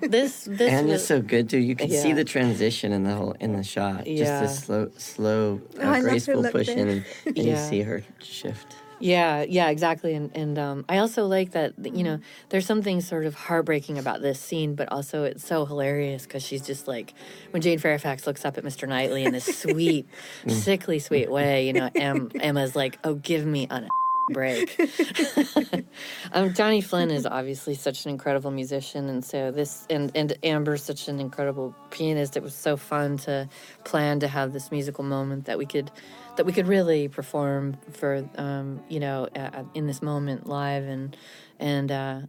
this 0.01 0.45
this 0.45 0.73
and 0.73 0.87
was, 0.89 0.97
it's 1.01 1.05
so 1.07 1.21
good 1.21 1.49
too. 1.49 1.59
You 1.59 1.75
can 1.77 1.91
see 1.91 2.13
the 2.13 2.19
the 2.19 2.25
transition 2.49 2.93
in 2.93 3.05
the 3.05 3.15
whole 3.15 3.33
in 3.41 3.53
the 3.53 3.63
shot. 3.63 4.07
Yeah. 4.07 4.25
Just 4.25 4.43
this 4.43 4.65
slow, 4.65 4.91
slow, 4.97 5.61
Oh, 5.81 5.83
uh, 5.83 6.01
graceful 6.01 6.43
push 6.51 6.69
in, 6.69 6.89
and, 6.89 7.05
and 7.27 7.39
you 7.39 7.57
see 7.57 7.83
her 7.83 8.03
shift. 8.21 8.77
Yeah, 9.01 9.43
yeah, 9.49 9.69
exactly. 9.69 10.15
And 10.15 10.35
and 10.35 10.59
um, 10.59 10.85
I 10.89 10.99
also 10.99 11.27
like 11.27 11.53
that 11.53 11.75
you 11.85 12.03
know 12.03 12.19
there's 12.49 12.67
something 12.67 13.01
sort 13.01 13.27
of 13.27 13.35
heartbreaking 13.35 13.97
about 13.97 14.23
this 14.23 14.41
scene, 14.41 14.75
but 14.75 14.91
also 14.91 15.23
it's 15.25 15.47
so 15.47 15.65
hilarious 15.67 16.25
because 16.25 16.43
she's 16.43 16.67
just 16.67 16.89
like 16.89 17.15
when 17.51 17.63
Jane 17.63 17.79
Fairfax 17.79 18.27
looks 18.27 18.45
up 18.45 18.59
at 18.59 18.65
Mr. 18.65 18.89
Knightley 18.89 19.25
in 19.25 19.33
this 19.33 19.45
sweet, 19.63 20.09
sickly 20.49 20.99
sweet 20.99 21.31
way. 21.31 21.67
You 21.69 21.75
know, 21.75 21.91
em- 21.95 22.31
Emma's 22.41 22.75
like, 22.75 22.99
"Oh, 23.05 23.15
give 23.15 23.47
me 23.47 23.69
a 23.71 23.87
break." 24.29 24.79
um, 26.33 26.55
Johnny 26.55 26.81
Flynn 26.81 27.11
is 27.11 27.27
obviously 27.27 27.75
such 27.75 28.05
an 28.05 28.11
incredible 28.11 28.51
musician, 28.51 29.09
and 29.09 29.25
so 29.25 29.51
this 29.51 29.87
and 29.91 30.11
and 30.15 30.37
Amber's 30.43 30.83
such 30.83 31.09
an 31.09 31.21
incredible 31.21 31.75
pianist. 31.91 32.37
It 32.37 32.43
was 32.43 32.55
so 32.55 32.77
fun 32.77 33.19
to 33.19 33.49
plan 33.85 34.21
to 34.21 34.29
have 34.29 34.53
this 34.53 34.71
musical 34.71 35.05
moment 35.05 35.47
that 35.47 35.59
we 35.59 35.67
could 35.67 35.91
that 36.37 36.47
we 36.47 36.53
could 36.53 36.69
really 36.69 37.09
perform 37.09 37.77
for 37.93 38.29
um, 38.37 38.81
you 38.89 39.01
know 39.01 39.29
uh, 39.35 39.65
in 39.75 39.87
this 39.87 40.03
moment 40.03 40.47
live 40.47 40.85
and 40.85 41.17
and 41.59 41.91
uh, 41.91 42.21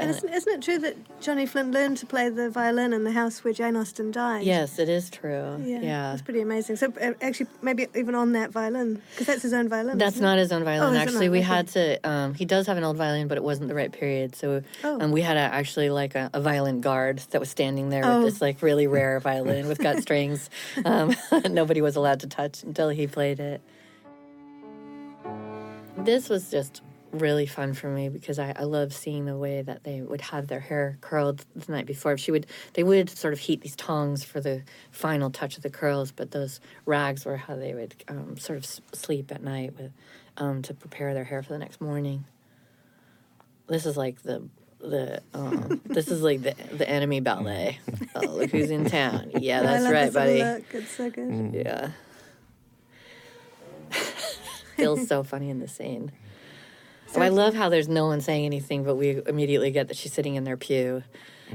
And 0.00 0.10
isn't, 0.10 0.28
isn't 0.32 0.52
it 0.54 0.62
true 0.62 0.78
that 0.78 1.20
Johnny 1.20 1.44
Flynn 1.46 1.72
learned 1.72 1.98
to 1.98 2.06
play 2.06 2.28
the 2.30 2.48
violin 2.50 2.92
in 2.92 3.04
the 3.04 3.12
house 3.12 3.44
where 3.44 3.52
Jane 3.52 3.76
Austen 3.76 4.10
died? 4.10 4.44
yes, 4.44 4.78
it 4.78 4.88
is 4.88 5.10
true. 5.10 5.56
Yeah, 5.62 5.80
Yeah. 5.80 6.10
that's 6.10 6.22
pretty 6.22 6.40
amazing. 6.40 6.76
So 6.76 6.92
uh, 7.00 7.12
actually, 7.20 7.48
maybe 7.62 7.86
even 7.94 8.14
on 8.14 8.32
that 8.32 8.50
violin, 8.50 9.02
because 9.10 9.26
that's 9.26 9.42
his 9.42 9.52
own 9.52 9.68
violin. 9.68 9.98
That's 9.98 10.16
isn't 10.16 10.26
it? 10.26 10.38
his 10.38 10.52
own 10.52 10.64
violin. 10.64 10.94
Oh, 10.96 10.98
actually, 10.98 11.28
we 11.28 11.38
Okay. 11.38 11.46
had 11.46 11.68
to. 11.68 12.08
Um, 12.08 12.34
he 12.34 12.44
does 12.46 12.66
have 12.66 12.76
an 12.78 12.84
old 12.84 12.96
violin, 12.96 13.28
but 13.28 13.36
it 13.36 13.44
wasn't 13.44 13.68
the 13.68 13.74
right 13.74 13.92
period. 13.92 14.34
So, 14.34 14.62
Oh. 14.82 15.00
um, 15.00 15.12
we 15.12 15.20
had 15.20 15.36
a, 15.36 15.40
actually 15.40 15.90
like 15.90 16.14
a, 16.14 16.30
a 16.32 16.40
violin 16.40 16.80
guard 16.80 17.18
that 17.30 17.40
was 17.40 17.50
standing 17.50 17.90
there 17.90 18.04
Oh. 18.04 18.16
with 18.24 18.32
this 18.32 18.40
like 18.40 18.62
really 18.62 18.86
rare 18.86 19.20
violin 19.20 19.68
with 19.68 19.78
gut 19.78 19.98
strings. 20.02 20.48
Um, 20.84 21.14
nobody 21.50 21.80
was 21.82 21.96
allowed 21.96 22.20
to 22.20 22.26
touch 22.26 22.62
until 22.62 22.88
he 22.88 23.06
played 23.06 23.38
it. 23.40 23.60
This 25.98 26.28
was 26.30 26.50
just 26.50 26.80
really 27.12 27.46
fun 27.46 27.74
for 27.74 27.88
me 27.88 28.08
because 28.08 28.38
I, 28.38 28.52
I 28.56 28.62
love 28.64 28.92
seeing 28.92 29.24
the 29.24 29.36
way 29.36 29.62
that 29.62 29.82
they 29.84 30.00
would 30.00 30.20
have 30.20 30.46
their 30.46 30.60
hair 30.60 30.96
curled 31.00 31.44
the 31.56 31.72
night 31.72 31.86
before. 31.86 32.16
She 32.16 32.30
would 32.30 32.46
they 32.74 32.84
would 32.84 33.10
sort 33.10 33.32
of 33.32 33.40
heat 33.40 33.60
these 33.62 33.74
tongs 33.76 34.22
for 34.24 34.40
the 34.40 34.62
final 34.92 35.30
touch 35.30 35.56
of 35.56 35.62
the 35.62 35.70
curls, 35.70 36.12
but 36.12 36.30
those 36.30 36.60
rags 36.86 37.24
were 37.24 37.36
how 37.36 37.56
they 37.56 37.74
would 37.74 37.94
um, 38.08 38.36
sort 38.36 38.58
of 38.58 38.64
s- 38.64 38.80
sleep 38.92 39.32
at 39.32 39.42
night 39.42 39.76
with 39.76 39.90
um, 40.36 40.62
to 40.62 40.72
prepare 40.74 41.12
their 41.14 41.24
hair 41.24 41.42
for 41.42 41.52
the 41.52 41.58
next 41.58 41.80
morning. 41.80 42.24
This 43.66 43.86
is 43.86 43.96
like 43.96 44.22
the 44.22 44.42
the 44.80 45.20
um, 45.34 45.80
this 45.86 46.08
is 46.08 46.22
like 46.22 46.42
the 46.42 46.54
the 46.72 46.88
enemy 46.88 47.20
ballet. 47.20 47.78
Oh, 48.14 48.26
look 48.26 48.50
who's 48.50 48.70
in 48.70 48.86
town! 48.86 49.30
Yeah, 49.38 49.60
I 49.60 49.62
that's 49.62 49.84
love 49.84 49.92
right, 49.92 50.12
buddy. 50.12 50.42
Look. 50.42 50.64
It's 50.74 50.90
so 50.90 51.10
good. 51.10 51.54
Yeah. 51.54 51.90
Feels 54.76 55.06
so 55.06 55.22
funny 55.22 55.48
in 55.50 55.60
the 55.60 55.68
scene. 55.68 56.10
Oh, 57.16 57.20
I 57.22 57.28
love 57.28 57.54
how 57.54 57.68
there's 57.68 57.88
no 57.88 58.06
one 58.06 58.20
saying 58.20 58.44
anything, 58.44 58.84
but 58.84 58.96
we 58.96 59.20
immediately 59.26 59.70
get 59.70 59.88
that 59.88 59.96
she's 59.96 60.12
sitting 60.12 60.34
in 60.36 60.44
their 60.44 60.56
pew. 60.56 61.02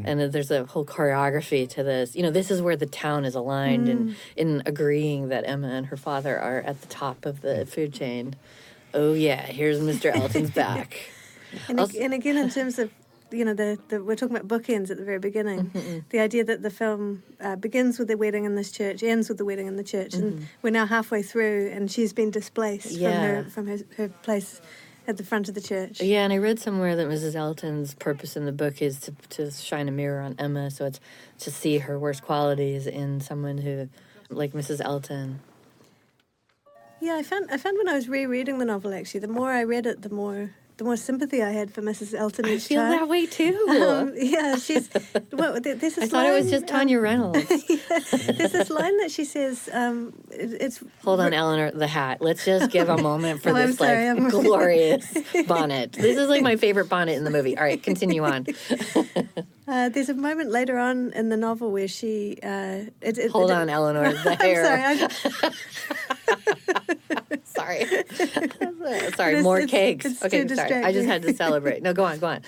And 0.03 0.20
that 0.20 0.34
there's 0.34 0.51
a 0.51 0.66
whole 0.66 0.84
choreography 0.84 1.70
to 1.70 1.82
this. 1.82 2.18
You 2.18 2.24
know, 2.24 2.30
this 2.30 2.51
is 2.51 2.62
where 2.62 2.76
the 2.76 2.86
town 2.86 3.24
is 3.24 3.34
aligned 3.34 3.88
in, 3.88 4.16
in 4.36 4.62
agreeing 4.66 5.30
that 5.30 5.47
Emma 5.47 5.70
and 5.70 5.86
her 5.86 5.95
father 5.95 6.38
are 6.38 6.60
at 6.60 6.82
the 6.82 6.88
top 6.88 7.26
of 7.26 7.39
the 7.39 7.66
food 7.66 7.93
chain. 7.93 8.36
Oh, 8.93 9.14
yeah, 9.14 9.41
here's 9.45 9.80
Mr. 9.80 10.14
Elton's 10.14 10.49
back. 10.64 10.97
And, 11.70 11.80
ag- 11.80 11.95
and 11.95 12.14
again, 12.14 12.36
in 12.36 12.49
terms 12.49 12.78
of 12.78 12.91
you 13.32 13.43
know 13.45 13.53
the, 13.53 13.80
the 13.88 14.03
we're 14.03 14.16
talking 14.18 14.36
about 14.36 14.49
bookends 14.49 14.89
at 14.91 14.97
the 14.97 15.03
very 15.06 15.18
beginning. 15.20 15.66
Mm-hmm, 15.74 15.99
The 16.10 16.20
idea 16.20 16.43
that 16.43 16.62
the 16.62 16.70
film 16.70 17.24
uh, 17.41 17.56
begins 17.56 17.97
with 17.97 18.08
the 18.10 18.18
wedding 18.18 18.43
in 18.43 18.56
this 18.56 18.72
church, 18.72 19.01
ends 19.01 19.30
with 19.30 19.38
the 19.38 19.45
wedding 19.45 19.66
in 19.68 19.78
the 19.78 19.84
church, 19.84 20.14
and 20.14 20.47
we're 20.62 20.70
now 20.72 20.86
halfway 20.86 21.22
through, 21.24 21.70
and 21.74 21.89
she's 21.89 22.12
been 22.12 22.32
displaced 22.32 22.88
Mm-hmm. 22.93 23.01
Yeah. 23.01 23.43
from 23.43 23.68
her 23.68 23.78
from 23.78 23.95
her, 23.97 24.03
her 24.03 24.10
place 24.24 24.60
at 25.08 25.18
the 25.18 25.24
front 25.24 25.49
of 25.49 25.56
the 25.56 25.62
church. 25.62 26.01
Yeah, 26.01 26.24
and 26.24 26.34
I 26.34 26.38
read 26.38 26.60
somewhere 26.60 26.95
that 26.95 27.08
Mrs. 27.08 27.36
Elton's 27.36 27.93
purpose 27.93 28.36
in 28.36 28.45
the 28.45 28.51
book 28.51 28.82
is 28.82 28.99
to, 29.01 29.12
to 29.30 29.51
shine 29.51 29.88
a 29.88 29.91
mirror 29.91 30.22
on 30.22 30.36
Emma. 30.39 30.72
So 30.72 30.86
it's 30.86 30.99
to 31.39 31.51
see 31.51 31.80
her 31.80 31.97
worst 31.99 32.24
qualities 32.24 32.88
in 32.88 33.22
someone 33.22 33.58
who, 33.58 33.89
like 34.30 34.53
Mrs. 34.53 34.82
Elton. 34.84 35.39
Yeah, 37.01 37.18
I 37.18 37.24
found 37.24 37.51
I 37.51 37.58
found 37.58 37.78
when 37.78 37.89
I 37.89 37.93
was 37.93 38.08
rereading 38.08 38.58
the 38.58 38.66
novel 38.66 38.93
actually, 38.93 39.20
the 39.20 39.28
more 39.28 39.51
I 39.51 39.64
read 39.64 39.86
it, 39.86 40.01
the 40.01 40.10
more 40.10 40.51
the 40.78 40.84
more 40.84 40.97
sympathy 40.97 41.41
I 41.41 41.51
had 41.51 41.71
for 41.73 41.82
Mrs. 41.82 42.13
Elton 42.13 42.47
each 42.47 42.67
feel 42.67 42.82
time. 42.82 42.91
that 42.91 43.07
way 43.07 43.26
too. 43.26 43.53
Um, 43.86 44.13
yeah, 44.15 44.55
she's. 44.57 44.89
Well, 45.32 45.59
there- 45.61 45.76
there's 45.76 45.95
this 45.95 45.97
I 46.05 46.07
thought 46.07 46.26
it 46.26 46.32
was 46.34 46.45
line, 46.45 46.51
just 46.51 46.67
Tanya 46.67 46.97
um, 46.97 47.03
Reynolds. 47.03 47.47
There's 48.38 48.51
this 48.51 48.69
line 48.69 48.97
that 48.97 49.11
she 49.11 49.26
says. 49.26 49.69
Um, 49.71 50.13
it, 50.32 50.57
it's 50.61 50.84
Hold 51.03 51.19
on, 51.19 51.34
Eleanor, 51.34 51.71
the 51.71 51.88
hat. 51.88 52.21
Let's 52.21 52.43
just 52.45 52.71
give 52.71 52.89
a 52.89 52.97
moment 52.97 53.41
for 53.43 53.49
Oh, 53.51 53.53
this 53.53 53.78
sorry, 53.78 54.09
like 54.09 54.17
I'm- 54.21 54.30
glorious 54.30 55.05
bonnet. 55.47 55.93
This 55.93 56.17
is 56.17 56.28
like 56.30 56.41
my 56.41 56.55
favorite 56.55 56.89
bonnet 56.89 57.13
in 57.17 57.23
the 57.23 57.32
movie. 57.32 57.57
All 57.57 57.63
right, 57.63 57.82
continue 57.82 58.23
on. 58.23 58.45
Uh, 59.68 59.89
there's 59.89 60.09
a 60.09 60.13
moment 60.13 60.51
later 60.51 60.78
on 60.78 61.11
in 61.13 61.30
the 61.30 61.38
novel 61.38 61.72
where 61.72 61.88
she. 61.88 62.38
Uh, 62.43 62.84
it, 63.01 63.18
it, 63.18 63.32
Hold 63.32 63.49
it- 63.49 63.53
on, 63.53 63.68
Eleanor, 63.70 64.13
the 64.13 64.32
I'm 64.32 64.38
hair. 64.38 64.63
sorry. 64.63 64.84
I'm, 64.84 65.09
sorry. 67.43 67.86
sorry, 69.16 69.32
It's- 69.34 69.43
more 69.43 69.57
it's- 69.59 69.70
cakes. 69.72 70.05
it's 70.05 70.24
okay, 70.24 70.43
too 70.45 70.55
sorry. 70.55 70.84
I 70.84 70.91
just 70.91 71.07
had 71.07 71.22
to 71.24 71.34
celebrate. 71.34 71.82
No, 71.84 71.93
go 71.93 72.03
on, 72.05 72.20
go 72.20 72.28
on. 72.28 72.41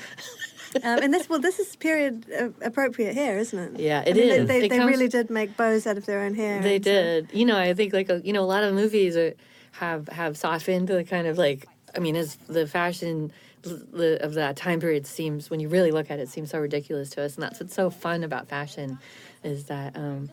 um, 0.84 1.00
and 1.02 1.14
this 1.14 1.30
well, 1.30 1.40
this 1.40 1.60
is 1.60 1.76
period 1.78 2.26
uh, 2.40 2.50
appropriate 2.62 3.16
hair, 3.16 3.38
isn't 3.40 3.76
it? 3.76 3.80
Yeah, 3.82 4.04
I 4.06 4.14
mean, 4.14 4.18
is. 4.18 4.48
They, 4.48 4.60
they, 4.60 4.66
It 4.66 4.70
they 4.70 4.78
comes- 4.78 4.90
really 4.92 5.08
did 5.08 5.30
make 5.30 5.56
bows 5.58 5.88
out 5.88 5.98
of 5.98 6.06
their 6.06 6.20
own 6.22 6.36
hair. 6.36 6.62
They 6.62 6.76
and 6.76 6.86
so- 6.86 6.92
did. 6.92 7.30
You 7.34 7.46
know, 7.46 7.58
I 7.58 7.74
think 7.74 7.94
like 7.94 8.10
a, 8.10 8.22
you 8.24 8.34
know 8.34 8.44
a 8.44 8.46
lot 8.46 8.64
of 8.64 8.74
movies 8.76 9.16
are, 9.18 9.34
have 9.72 10.08
have 10.10 10.38
softened 10.38 10.88
the 10.88 11.04
kind 11.04 11.26
of 11.28 11.38
like 11.38 11.68
I 11.96 12.00
mean, 12.00 12.16
as 12.16 12.36
the 12.48 12.68
fashion 12.68 13.32
l- 13.72 14.18
of 14.22 14.34
that 14.36 14.56
time 14.56 14.80
period 14.80 15.06
seems 15.08 15.50
when 15.50 15.60
you 15.60 15.70
really 15.70 15.92
look 15.92 16.10
at 16.12 16.20
it, 16.20 16.30
seems 16.30 16.52
so 16.52 16.60
ridiculous 16.60 17.10
to 17.12 17.24
us, 17.24 17.36
and 17.36 17.44
that's 17.44 17.60
what's 17.60 17.74
so 17.74 17.90
fun 17.90 18.24
about 18.24 18.48
fashion, 18.48 19.00
is 19.44 19.66
that 19.66 19.96
um, 19.96 20.30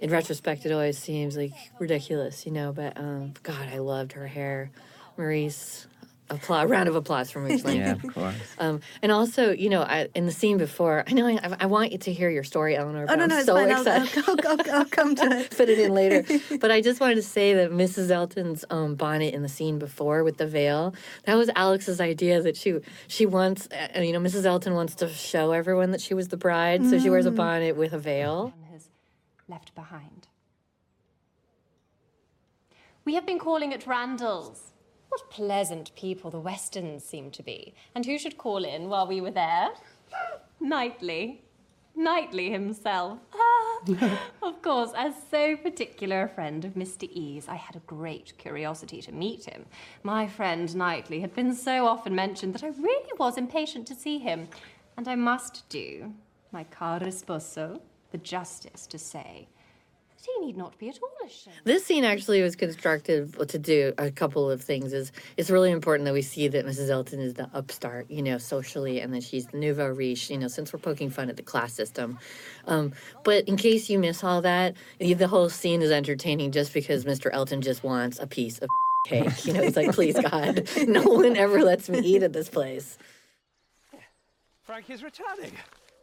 in 0.00 0.10
retrospect 0.10 0.66
it 0.66 0.72
always 0.72 0.98
seems 0.98 1.36
like 1.36 1.52
ridiculous, 1.78 2.46
you 2.46 2.52
know. 2.52 2.72
But 2.72 2.96
um, 2.98 3.34
God, 3.42 3.68
I 3.72 3.78
loved 3.78 4.12
her 4.12 4.26
hair, 4.26 4.70
Marese. 5.18 5.86
Applause, 6.30 6.70
round 6.70 6.88
of 6.88 6.96
applause 6.96 7.30
from 7.30 7.46
Marese 7.46 7.64
Langan. 7.66 7.80
Yeah, 8.02 8.08
of 8.08 8.14
course. 8.14 8.34
Um, 8.58 8.80
and 9.02 9.12
also, 9.12 9.50
you 9.52 9.68
know, 9.68 9.82
I, 9.82 10.08
in 10.14 10.24
the 10.24 10.32
scene 10.32 10.56
before, 10.56 11.04
I 11.06 11.12
know 11.12 11.26
I, 11.28 11.38
I 11.60 11.66
want 11.66 11.92
you 11.92 11.98
to 11.98 12.12
hear 12.12 12.30
your 12.30 12.42
story, 12.44 12.74
Eleanor. 12.76 13.02
Oh 13.02 13.06
but 13.08 13.16
no, 13.16 13.22
I'm 13.24 13.28
no, 13.28 13.36
it's 13.36 13.46
so 13.46 13.54
fine. 13.54 13.70
I'll, 13.70 13.80
excited. 13.82 14.24
I'll, 14.26 14.36
I'll, 14.48 14.60
I'll, 14.60 14.78
I'll 14.78 14.84
come 14.86 15.14
to 15.16 15.24
it. 15.38 15.52
fit 15.58 15.68
it 15.68 15.78
in 15.78 15.92
later. 15.92 16.24
But 16.58 16.70
I 16.70 16.80
just 16.80 16.98
wanted 16.98 17.16
to 17.16 17.22
say 17.22 17.52
that 17.54 17.70
Mrs. 17.72 18.10
Elton's 18.10 18.64
um, 18.70 18.94
bonnet 18.94 19.34
in 19.34 19.42
the 19.42 19.48
scene 19.50 19.78
before 19.78 20.24
with 20.24 20.38
the 20.38 20.46
veil, 20.46 20.94
that 21.24 21.34
was 21.36 21.50
Alex's 21.54 22.00
idea 22.00 22.40
that 22.40 22.56
she 22.56 22.78
she 23.06 23.26
wants, 23.26 23.68
uh, 23.70 24.00
you 24.00 24.12
know, 24.12 24.20
Mrs. 24.20 24.46
Elton 24.46 24.72
wants 24.74 24.94
to 24.96 25.08
show 25.10 25.52
everyone 25.52 25.90
that 25.90 26.00
she 26.00 26.14
was 26.14 26.28
the 26.28 26.36
bride, 26.38 26.84
so 26.88 26.98
she 26.98 27.10
wears 27.10 27.26
a 27.26 27.30
Mm. 27.32 27.36
bonnet 27.36 27.76
with 27.76 27.92
a 27.92 27.98
veil. 27.98 28.54
has 28.72 28.88
left 29.46 29.74
behind. 29.74 30.26
We 33.04 33.14
have 33.14 33.26
been 33.26 33.38
calling 33.38 33.74
at 33.74 33.86
Randalls. 33.86 34.72
What 35.14 35.30
pleasant 35.30 35.94
people 35.94 36.32
the 36.32 36.40
Westons 36.40 37.04
seem 37.04 37.30
to 37.30 37.42
be. 37.44 37.72
And 37.94 38.04
who 38.04 38.18
should 38.18 38.36
call 38.36 38.64
in 38.64 38.88
while 38.88 39.06
we 39.06 39.20
were 39.20 39.30
there? 39.30 39.68
Knightley. 40.58 41.40
Knightley 41.94 42.50
himself. 42.50 43.20
Ah, 43.32 44.18
of 44.42 44.60
course, 44.60 44.90
as 44.96 45.14
so 45.30 45.56
particular 45.56 46.24
a 46.24 46.28
friend 46.28 46.64
of 46.64 46.74
Mr. 46.74 47.08
E's, 47.12 47.46
I 47.46 47.54
had 47.54 47.76
a 47.76 47.86
great 47.86 48.36
curiosity 48.38 49.00
to 49.02 49.12
meet 49.12 49.44
him. 49.44 49.66
My 50.02 50.26
friend 50.26 50.74
Knightley 50.74 51.20
had 51.20 51.32
been 51.32 51.54
so 51.54 51.86
often 51.86 52.16
mentioned 52.16 52.52
that 52.54 52.64
I 52.64 52.70
really 52.70 53.12
was 53.16 53.38
impatient 53.38 53.86
to 53.86 53.94
see 53.94 54.18
him. 54.18 54.48
And 54.96 55.06
I 55.06 55.14
must 55.14 55.68
do 55.68 56.12
my 56.50 56.64
caro 56.64 57.06
sposo 57.06 57.80
the 58.10 58.18
justice 58.18 58.88
to 58.88 58.98
say 58.98 59.46
he 60.24 60.46
need 60.46 60.56
not 60.56 60.76
be 60.78 60.88
at 60.88 60.98
all 61.02 61.26
ashamed. 61.26 61.56
This 61.64 61.84
scene 61.84 62.04
actually 62.04 62.42
was 62.42 62.56
constructed 62.56 63.48
to 63.48 63.58
do 63.58 63.92
a 63.98 64.10
couple 64.10 64.50
of 64.50 64.62
things. 64.62 64.92
Is 64.92 65.12
it's 65.36 65.50
really 65.50 65.70
important 65.70 66.06
that 66.06 66.14
we 66.14 66.22
see 66.22 66.48
that 66.48 66.66
Mrs. 66.66 66.90
Elton 66.90 67.20
is 67.20 67.34
the 67.34 67.48
upstart, 67.54 68.10
you 68.10 68.22
know, 68.22 68.38
socially, 68.38 69.00
and 69.00 69.12
that 69.14 69.22
she's 69.22 69.46
the 69.46 69.58
nouveau 69.58 69.88
riche, 69.88 70.30
you 70.30 70.38
know, 70.38 70.48
since 70.48 70.72
we're 70.72 70.78
poking 70.78 71.10
fun 71.10 71.28
at 71.28 71.36
the 71.36 71.42
class 71.42 71.72
system. 71.72 72.18
Um, 72.66 72.92
but 73.24 73.48
in 73.48 73.56
case 73.56 73.90
you 73.90 73.98
miss 73.98 74.24
all 74.24 74.42
that, 74.42 74.74
the 74.98 75.28
whole 75.28 75.48
scene 75.48 75.82
is 75.82 75.90
entertaining 75.90 76.52
just 76.52 76.72
because 76.72 77.04
Mr. 77.04 77.30
Elton 77.32 77.60
just 77.60 77.84
wants 77.84 78.18
a 78.18 78.26
piece 78.26 78.58
of 78.58 78.68
cake. 79.06 79.46
You 79.46 79.52
know, 79.52 79.62
he's 79.62 79.76
like, 79.76 79.92
please 79.92 80.18
God, 80.18 80.68
no 80.86 81.02
one 81.02 81.36
ever 81.36 81.62
lets 81.62 81.88
me 81.88 82.00
eat 82.00 82.22
at 82.22 82.32
this 82.32 82.48
place. 82.48 82.98
Frank 84.62 84.88
is 84.88 85.02
returning. 85.02 85.52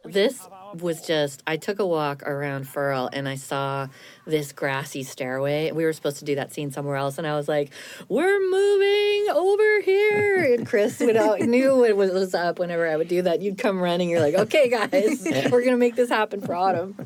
This 0.04 0.48
was 0.74 1.06
just, 1.06 1.42
I 1.46 1.56
took 1.56 1.78
a 1.78 1.86
walk 1.86 2.22
around 2.24 2.66
Firle 2.66 3.08
and 3.12 3.28
I 3.28 3.36
saw 3.36 3.88
this 4.26 4.52
grassy 4.52 5.04
stairway. 5.04 5.70
We 5.70 5.84
were 5.84 5.92
supposed 5.92 6.18
to 6.18 6.24
do 6.24 6.34
that 6.36 6.52
scene 6.52 6.72
somewhere 6.72 6.96
else, 6.96 7.18
and 7.18 7.26
I 7.26 7.36
was 7.36 7.48
like, 7.48 7.72
we're 8.08 8.40
moving 8.40 9.26
over 9.34 9.80
here. 9.82 10.54
And 10.54 10.66
Chris 10.66 10.98
would 11.00 11.16
all, 11.16 11.36
knew 11.40 11.76
what 11.76 11.94
was, 11.96 12.34
up 12.34 12.58
whenever 12.58 12.88
I 12.88 12.96
would 12.96 13.08
do 13.08 13.22
that. 13.22 13.42
You'd 13.42 13.58
come 13.58 13.80
running, 13.80 14.08
you're 14.08 14.20
like, 14.20 14.34
okay, 14.34 14.68
guys, 14.68 15.22
we're 15.50 15.62
to 15.64 15.76
make 15.76 15.96
this 15.96 16.08
happen 16.08 16.40
for 16.40 16.54
autumn. 16.54 16.96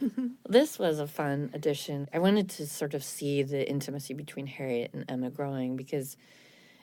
this 0.48 0.78
was 0.78 0.98
a 0.98 1.06
fun 1.06 1.50
addition. 1.54 2.08
I 2.12 2.18
wanted 2.18 2.50
to 2.50 2.66
sort 2.66 2.94
of 2.94 3.02
see 3.02 3.42
the 3.42 3.68
intimacy 3.68 4.14
between 4.14 4.46
Harriet 4.46 4.92
and 4.92 5.04
Emma 5.08 5.30
growing 5.30 5.76
because 5.76 6.16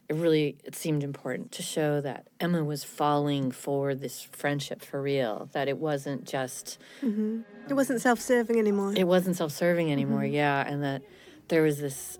it 0.09 0.15
really 0.15 0.57
it 0.63 0.75
seemed 0.75 1.03
important 1.03 1.51
to 1.53 1.61
show 1.63 2.01
that 2.01 2.27
Emma 2.39 2.63
was 2.63 2.83
falling 2.83 3.51
for 3.51 3.95
this 3.95 4.21
friendship 4.21 4.81
for 4.83 5.01
real. 5.01 5.49
That 5.53 5.67
it 5.67 5.77
wasn't 5.77 6.25
just 6.25 6.77
hmm 7.01 7.41
It 7.69 7.73
wasn't 7.73 8.01
self-serving 8.01 8.57
anymore. 8.59 8.93
it 8.95 9.07
wasn't 9.07 9.35
self-serving 9.37 9.91
anymore. 9.91 10.21
Mhm. 10.23 10.33
Yeah, 10.33 10.67
and 10.67 10.83
that 10.83 11.01
there 11.47 11.61
was 11.63 11.79
this 11.79 12.19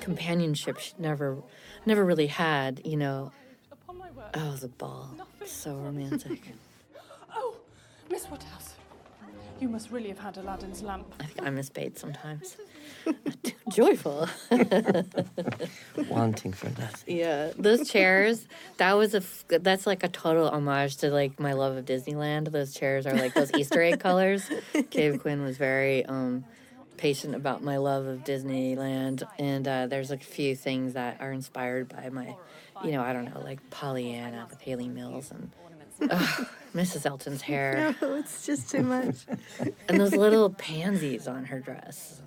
companionship 0.00 0.78
she 0.78 0.92
never 0.98 1.38
never 1.86 2.04
really 2.04 2.26
had. 2.28 2.80
You 2.84 2.96
know. 2.96 3.32
Oh, 4.34 4.54
the 4.56 4.68
ball, 4.68 5.10
so 5.44 5.74
romantic. 5.76 6.40
Oh, 7.34 7.56
Miss 8.10 8.28
Woodhouse. 8.30 8.69
You 9.60 9.68
must 9.68 9.90
really 9.90 10.08
have 10.08 10.18
had 10.18 10.36
Aladdin's 10.38 10.82
lamp. 10.82 11.14
I 11.20 11.24
think 11.24 11.46
I 11.46 11.50
miss 11.50 11.68
Bates 11.68 12.00
sometimes. 12.00 12.56
Joyful. 13.70 14.26
Wanting 16.08 16.52
for 16.52 16.66
nothing. 16.80 17.16
Yeah, 17.18 17.52
those 17.58 17.88
chairs. 17.88 18.46
That 18.78 18.94
was 18.94 19.14
a. 19.14 19.18
f- 19.18 19.44
That's 19.48 19.86
like 19.86 20.02
a 20.02 20.08
total 20.08 20.48
homage 20.48 20.96
to 20.98 21.10
like 21.10 21.38
my 21.38 21.52
love 21.52 21.76
of 21.76 21.84
Disneyland. 21.84 22.50
Those 22.50 22.74
chairs 22.74 23.06
are 23.06 23.14
like 23.14 23.34
those 23.34 23.52
Easter 23.54 23.82
egg 23.82 24.00
colors. 24.00 24.48
Kave 24.74 25.20
Quinn 25.20 25.42
was 25.42 25.56
very 25.56 26.04
um, 26.06 26.44
patient 26.96 27.34
about 27.34 27.62
my 27.62 27.76
love 27.76 28.06
of 28.06 28.20
Disneyland, 28.24 29.22
and 29.38 29.68
uh, 29.68 29.86
there's 29.86 30.10
a 30.10 30.16
few 30.18 30.56
things 30.56 30.94
that 30.94 31.18
are 31.20 31.32
inspired 31.32 31.88
by 31.88 32.08
my, 32.10 32.34
you 32.84 32.92
know, 32.92 33.02
I 33.02 33.12
don't 33.12 33.26
know, 33.32 33.40
like 33.40 33.58
Pollyanna 33.70 34.46
with 34.50 34.60
Hayley 34.62 34.88
Mills 34.88 35.30
and 35.30 35.50
ugh, 36.08 36.46
Mrs. 36.74 37.04
Elton's 37.06 37.42
hair, 37.50 37.94
No, 38.00 38.14
it's 38.14 38.46
just 38.46 38.70
too 38.70 38.82
much. 38.82 39.16
and 39.88 40.00
those 40.00 40.14
little 40.14 40.50
pansies 40.50 41.26
on 41.28 41.44
her 41.46 41.60
dress. 41.60 42.20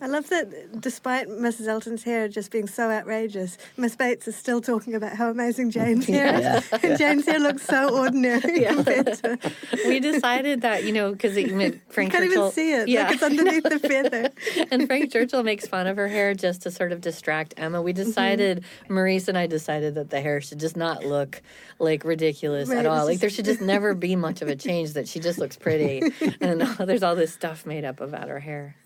I 0.00 0.06
love 0.06 0.28
that 0.30 0.80
despite 0.80 1.28
Mrs. 1.28 1.68
Elton's 1.68 2.02
hair 2.04 2.28
just 2.28 2.50
being 2.50 2.66
so 2.66 2.90
outrageous, 2.90 3.58
Miss 3.76 3.96
Bates 3.96 4.26
is 4.28 4.36
still 4.36 4.60
talking 4.60 4.94
about 4.94 5.16
how 5.16 5.30
amazing 5.30 5.70
Jane's 5.70 6.06
hair 6.06 6.34
is. 6.34 6.40
Yeah. 6.42 6.60
And 6.82 6.98
Jane's 6.98 7.26
hair 7.26 7.38
looks 7.38 7.62
so 7.64 7.94
ordinary 7.96 8.62
Yeah. 8.62 8.74
compared 8.74 9.06
to 9.06 9.38
we 9.86 10.00
decided 10.00 10.62
that 10.62 10.84
you 10.84 10.92
know 10.92 11.12
because 11.12 11.34
Frank 11.34 12.12
You 12.12 12.18
can't 12.18 12.24
even 12.32 12.50
see 12.52 12.72
it, 12.72 12.80
like 12.80 12.88
Yeah, 12.88 13.12
it's 13.12 13.22
underneath 13.22 13.64
the 13.64 13.78
feather. 13.90 14.30
and 14.70 14.86
Frank 14.86 15.12
Churchill 15.12 15.42
makes 15.42 15.66
fun 15.66 15.86
of 15.86 15.96
her 15.96 16.08
hair 16.08 16.34
just 16.34 16.62
to 16.62 16.70
sort 16.70 16.92
of 16.92 17.00
distract 17.00 17.54
Emma. 17.56 17.82
We 17.82 17.92
mm-hmm. 17.92 18.02
decided 18.04 18.64
Marese 18.88 19.28
and 19.28 19.36
I 19.36 19.46
decided 19.46 19.94
that 19.96 20.10
the 20.10 20.20
hair 20.20 20.40
should 20.40 20.60
just 20.60 20.76
not 20.76 21.04
look 21.04 21.42
like 21.78 22.04
ridiculous 22.04 22.68
Right, 22.68 22.78
at 22.78 22.86
all. 22.86 22.98
it's 22.98 23.06
Like 23.06 23.18
there 23.20 23.30
should 23.30 23.44
just 23.44 23.60
never 23.60 23.94
be 23.94 24.16
much 24.16 24.42
of 24.42 24.48
a 24.48 24.56
change. 24.56 24.92
That 24.94 25.08
she 25.08 25.20
just 25.20 25.38
looks 25.38 25.56
pretty, 25.56 26.02
and 26.40 26.60
there's 26.62 27.02
all 27.02 27.16
this 27.16 27.32
stuff 27.32 27.66
made 27.66 27.84
up 27.84 28.00
about 28.00 28.28
her 28.28 28.40
hair. 28.40 28.76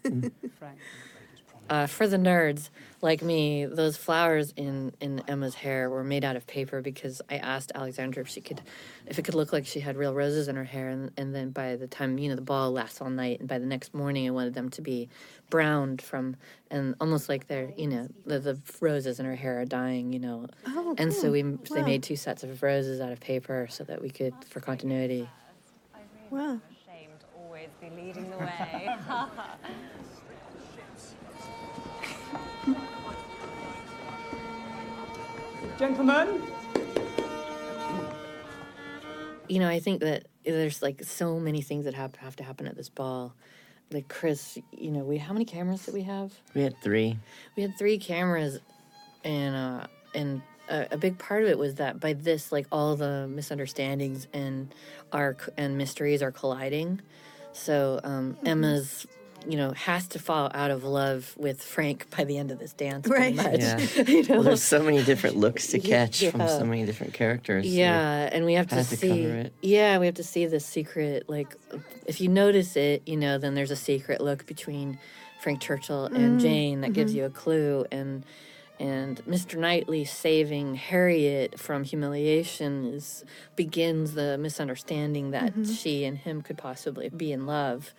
Uh, 1.71 1.87
for 1.87 2.07
the 2.07 2.19
nerds 2.19 2.69
like 3.01 3.23
me, 3.23 3.65
those 3.65 3.97
flowers 3.97 4.53
in, 4.57 4.93
in 5.01 5.23
Emma's 5.27 5.55
hair 5.55 5.89
were 5.89 6.05
made 6.05 6.23
out 6.23 6.37
of 6.37 6.47
paper 6.47 6.83
because 6.83 7.23
I 7.31 7.37
asked 7.37 7.73
Alexandra 7.75 8.23
if 8.23 8.29
she 8.29 8.43
could, 8.43 8.61
if 9.07 9.19
it 9.19 9.23
could 9.25 9.35
look 9.35 9.51
like 9.53 9.65
she 9.67 9.81
had 9.81 9.97
real 9.97 10.13
roses 10.15 10.47
in 10.49 10.57
her 10.57 10.65
hair, 10.65 10.89
and, 10.91 11.11
and 11.17 11.35
then 11.35 11.51
by 11.51 11.77
the 11.77 11.87
time 11.87 12.19
you 12.19 12.29
know 12.29 12.35
the 12.37 12.43
ball 12.43 12.71
lasts 12.71 13.01
all 13.01 13.09
night, 13.09 13.41
and 13.41 13.49
by 13.49 13.59
the 13.59 13.65
next 13.67 13.95
morning 13.95 14.27
I 14.27 14.31
wanted 14.31 14.53
them 14.55 14.69
to 14.71 14.83
be 14.83 15.09
browned 15.49 16.03
from 16.03 16.37
and 16.71 16.95
almost 17.01 17.29
like 17.29 17.47
they're 17.47 17.73
you 17.77 17.87
know 17.87 18.09
the, 18.27 18.41
the 18.41 18.59
roses 18.81 19.19
in 19.19 19.25
her 19.27 19.37
hair 19.37 19.61
are 19.61 19.65
dying, 19.65 20.13
you 20.13 20.19
know, 20.19 20.47
Oh, 20.67 20.95
and 20.99 21.13
so 21.15 21.23
cool. 21.23 21.31
we 21.33 21.43
they 21.43 21.83
made 21.83 22.03
two 22.03 22.17
sets 22.17 22.43
of 22.43 22.63
roses 22.63 23.01
out 23.01 23.11
of 23.13 23.21
paper 23.21 23.69
so 23.71 23.85
that 23.85 24.03
we 24.03 24.11
could 24.11 24.35
for 24.49 24.61
continuity. 24.61 25.29
Wow. 26.31 26.61
Ashamed 26.71 27.21
to 27.21 27.27
always 27.39 27.69
be 27.81 27.89
leading 27.91 28.31
the 28.31 28.37
way. 28.39 28.89
Gentlemen, 35.79 36.43
you 39.49 39.59
know, 39.59 39.69
I 39.69 39.81
think 39.81 40.01
that 40.01 40.27
there's 40.45 40.83
like 40.83 41.03
so 41.05 41.39
many 41.39 41.63
things 41.63 41.85
that 41.85 41.95
have, 41.95 42.15
have 42.17 42.37
to 42.37 42.45
happen 42.45 42.67
at 42.67 42.77
this 42.77 42.89
ball. 42.89 43.35
Like 43.91 44.09
Chris, 44.09 44.59
you 44.73 44.91
know, 44.91 45.01
we 45.01 45.19
how 45.19 45.33
many 45.33 45.45
cameras 45.45 45.85
did 45.85 45.95
we 45.95 46.03
have? 46.03 46.33
We 46.55 46.63
had 46.63 46.81
three. 46.81 47.19
We 47.57 47.63
had 47.63 47.77
three 47.79 47.99
cameras, 47.99 48.59
and 49.23 49.55
uh, 49.55 49.87
and 50.15 50.43
a, 50.69 50.89
a 50.93 50.97
big 50.97 51.19
part 51.19 51.43
of 51.43 51.49
it 51.49 51.59
was 51.59 51.77
that 51.77 52.01
by 52.01 52.15
this, 52.15 52.51
like 52.51 52.67
all 52.73 52.97
the 52.97 53.29
misunderstandings 53.29 54.27
and 54.33 54.75
are 55.13 55.37
and 55.57 55.77
mysteries 55.77 56.23
are 56.23 56.33
colliding. 56.33 57.01
So 57.53 58.01
um, 58.03 58.37
Emma's, 58.45 59.07
you 59.49 59.57
know, 59.57 59.73
has 59.73 60.09
to 60.09 60.19
fall 60.19 60.51
out 60.55 60.71
of 60.71 60.85
love 60.85 61.35
with 61.37 61.63
Frank 61.63 62.09
by 62.17 62.25
the 62.25 62.39
end 62.39 62.51
of 62.51 62.59
this 62.59 62.73
dance. 62.73 63.07
Right. 63.09 63.35
much. 63.35 63.59
Yeah. 63.61 63.79
you 64.07 64.23
know? 64.25 64.35
Well, 64.37 64.43
there's 64.45 64.63
so 64.63 64.83
many 64.83 65.03
different 65.05 65.37
looks 65.37 65.69
to 65.69 65.79
Yeah. 65.79 66.07
catch 66.07 66.25
from 66.27 66.47
so 66.49 66.65
many 66.65 66.85
different 66.87 67.13
characters. 67.15 67.65
so 67.65 67.71
Yeah, 67.71 68.29
and 68.33 68.45
we 68.45 68.55
have 68.55 68.69
to 68.69 68.77
to 68.77 68.85
see. 68.85 69.09
cover. 69.09 69.51
Yeah, 69.63 69.99
we 69.99 70.07
have 70.07 70.17
to 70.17 70.25
see 70.25 70.47
the 70.47 70.61
secret. 70.61 71.29
Like, 71.29 71.55
if 72.07 72.21
you 72.21 72.29
notice 72.29 72.77
it, 72.77 73.03
you 73.07 73.17
know, 73.17 73.39
then 73.39 73.55
there's 73.55 73.71
a 73.71 73.77
secret 73.77 74.21
look 74.21 74.47
between 74.47 74.99
Frank 75.41 75.61
Churchill 75.61 76.07
and 76.07 76.39
Mm, 76.39 76.43
Jane 76.43 76.81
that 76.83 76.93
gives 76.95 77.13
mhm. 77.13 77.17
you 77.17 77.25
a 77.27 77.31
clue 77.31 77.85
and 77.93 78.25
and 78.81 79.25
Mr. 79.25 79.57
Knightley 79.57 80.05
saving 80.05 80.75
Harriet 80.75 81.61
from 81.61 81.85
humiliation 81.85 82.87
is 82.87 83.25
begins 83.55 84.15
the 84.15 84.37
misunderstanding 84.37 85.31
that 85.31 85.55
Mhm. 85.55 85.79
she 85.81 86.05
and 86.05 86.19
him 86.19 86.43
could 86.43 86.59
possibly 86.59 87.09
be 87.09 87.31
in 87.31 87.47
love. 87.47 87.95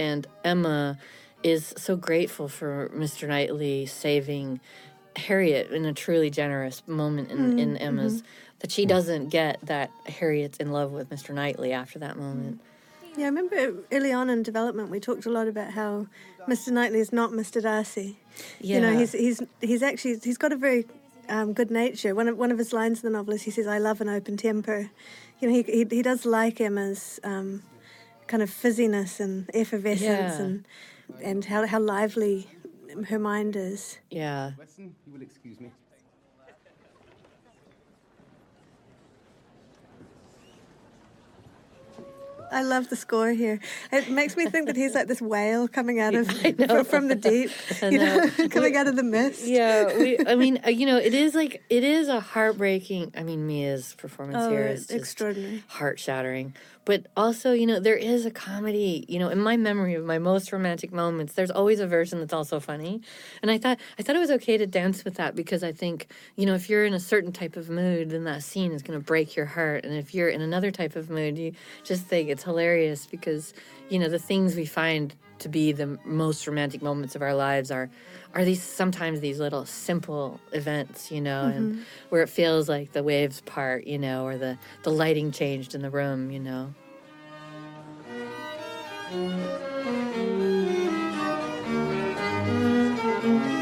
And 0.00 0.26
Emma 0.44 0.98
is 1.42 1.74
so 1.76 1.94
grateful 1.94 2.48
for 2.48 2.90
Mr. 2.94 3.28
Knightley 3.28 3.84
saving 3.86 4.60
Harriet 5.14 5.70
in 5.70 5.84
a 5.84 5.92
truly 5.92 6.30
generous 6.30 6.82
moment 6.86 7.30
in, 7.30 7.58
in 7.58 7.74
Mm, 7.74 7.80
Emma's 7.82 8.22
mhm. 8.22 8.26
that 8.60 8.70
she 8.72 8.86
doesn't 8.86 9.28
get 9.28 9.58
that 9.62 9.90
Harriet's 10.06 10.58
in 10.58 10.72
love 10.72 10.90
with 10.92 11.10
Mr. 11.10 11.34
Knightley 11.34 11.72
after 11.72 11.98
that 11.98 12.16
moment. 12.16 12.60
Yeah, 13.16 13.26
I 13.26 13.28
remember 13.28 13.74
early 13.92 14.12
on 14.12 14.30
in 14.30 14.42
development 14.42 14.88
we 14.88 15.00
talked 15.00 15.26
a 15.26 15.30
lot 15.30 15.48
about 15.48 15.72
how 15.72 16.06
Mr. 16.48 16.68
Knightley 16.72 17.00
is 17.00 17.12
not 17.12 17.32
Mr. 17.32 17.60
Darcy. 17.60 18.16
Yeah. 18.60 18.76
You 18.76 18.80
know, 18.82 18.98
he's 18.98 19.12
he's 19.12 19.42
he's 19.60 19.82
actually 19.82 20.18
he's 20.22 20.38
got 20.38 20.52
a 20.52 20.56
very 20.56 20.86
um, 21.28 21.52
good 21.52 21.70
nature. 21.70 22.14
One 22.14 22.28
of 22.28 22.38
one 22.38 22.50
of 22.52 22.58
his 22.58 22.72
lines 22.72 23.02
in 23.02 23.12
the 23.12 23.18
novel 23.18 23.34
is 23.34 23.42
he 23.42 23.50
says, 23.50 23.66
"I 23.66 23.78
love 23.78 24.00
an 24.00 24.08
open 24.08 24.36
temper." 24.36 24.90
You 25.40 25.48
know, 25.48 25.54
he 25.54 25.62
he, 25.62 25.84
he 25.90 26.02
does 26.02 26.24
like 26.24 26.60
Emma's 26.60 27.20
um, 27.24 27.62
kind 28.30 28.42
of 28.46 28.50
fizziness 28.62 29.12
and 29.24 29.50
effervescence 29.62 30.34
Yeah. 30.38 30.44
and 30.44 30.54
and 31.28 31.40
how 31.50 31.66
how 31.72 31.80
lively 31.96 32.36
her 33.10 33.18
mind 33.18 33.52
is. 33.56 33.98
Yeah. 34.10 34.52
Weston, 34.58 34.94
you 35.06 35.12
will 35.12 35.22
excuse 35.28 35.58
me. 35.60 35.70
I 42.52 42.62
love 42.62 42.88
the 42.88 42.96
score 42.96 43.30
here. 43.30 43.60
It 43.92 44.10
makes 44.10 44.36
me 44.36 44.46
think 44.46 44.66
that 44.66 44.74
he's 44.74 44.92
like 44.92 45.06
this 45.06 45.22
whale 45.22 45.68
coming 45.68 46.00
out 46.00 46.14
of 46.16 46.26
from 46.88 47.06
the 47.06 47.14
deep, 47.14 47.50
you 47.82 47.98
know, 47.98 48.16
know. 48.24 48.48
coming 48.50 48.74
out 48.76 48.88
of 48.88 48.96
the 48.96 49.04
mist. 49.04 49.46
Yeah, 49.46 49.96
we, 49.96 50.18
I 50.26 50.34
mean, 50.34 50.58
uh, 50.66 50.70
you 50.70 50.84
know, 50.84 50.96
it 50.96 51.14
is 51.14 51.36
like 51.36 51.62
it 51.70 51.84
is 51.84 52.08
a 52.08 52.18
heartbreaking. 52.18 53.12
I 53.16 53.22
mean, 53.22 53.46
Mia's 53.46 53.94
performance 53.96 54.38
Oh, 54.46 54.50
here 54.50 54.62
it's 54.66 54.80
is 54.82 54.86
just 54.88 54.98
extraordinary. 54.98 55.62
heart 55.68 56.00
shattering. 56.00 56.54
But 56.84 57.06
also, 57.16 57.52
you 57.52 57.66
know, 57.66 57.78
there 57.78 57.96
is 57.96 58.24
a 58.24 58.30
comedy. 58.30 59.04
You 59.08 59.18
know, 59.18 59.28
in 59.28 59.38
my 59.38 59.56
memory 59.56 59.94
of 59.94 60.04
my 60.04 60.18
most 60.18 60.52
romantic 60.52 60.92
moments, 60.92 61.34
there's 61.34 61.50
always 61.50 61.78
a 61.80 61.86
version 61.86 62.18
that's 62.18 62.32
also 62.32 62.58
funny. 62.58 63.02
And 63.42 63.50
I 63.50 63.58
thought 63.58 63.78
I 63.98 64.02
thought 64.02 64.16
it 64.16 64.20
was 64.20 64.30
okay 64.32 64.56
to 64.56 64.66
dance 64.66 65.04
with 65.04 65.14
that 65.14 65.34
because 65.34 65.62
I 65.62 65.72
think 65.72 66.08
you 66.36 66.46
know 66.46 66.54
if 66.54 66.70
you're 66.70 66.84
in 66.84 66.94
a 66.94 67.00
certain 67.00 67.32
type 67.32 67.56
of 67.56 67.68
mood, 67.68 68.10
then 68.10 68.24
that 68.24 68.42
scene 68.42 68.72
is 68.72 68.82
going 68.82 68.98
to 68.98 69.04
break 69.04 69.36
your 69.36 69.46
heart. 69.46 69.84
And 69.84 69.94
if 69.94 70.14
you're 70.14 70.30
in 70.30 70.40
another 70.40 70.70
type 70.70 70.96
of 70.96 71.10
mood, 71.10 71.38
you 71.38 71.52
just 71.84 72.04
think 72.04 72.28
it's 72.28 72.44
hilarious 72.44 73.06
because 73.06 73.52
you 73.88 73.98
know 73.98 74.08
the 74.08 74.18
things 74.18 74.56
we 74.56 74.66
find 74.66 75.14
to 75.40 75.48
be 75.48 75.72
the 75.72 75.98
most 76.04 76.46
romantic 76.46 76.82
moments 76.82 77.14
of 77.16 77.22
our 77.22 77.34
lives 77.34 77.70
are 77.70 77.90
are 78.34 78.44
these 78.44 78.62
sometimes 78.62 79.20
these 79.20 79.40
little 79.40 79.66
simple 79.66 80.40
events 80.52 81.10
you 81.10 81.20
know 81.20 81.46
and 81.46 81.72
Mhm. 81.74 81.82
where 82.10 82.22
it 82.22 82.28
feels 82.28 82.68
like 82.68 82.92
the 82.92 83.02
waves 83.02 83.40
part 83.42 83.86
you 83.86 83.98
know 83.98 84.24
or 84.24 84.36
the 84.38 84.56
the 84.84 84.90
lighting 84.90 85.32
changed 85.32 85.74
in 85.74 85.82
the 85.82 85.90
room 85.90 86.30
you 86.30 86.38
know 86.38 86.72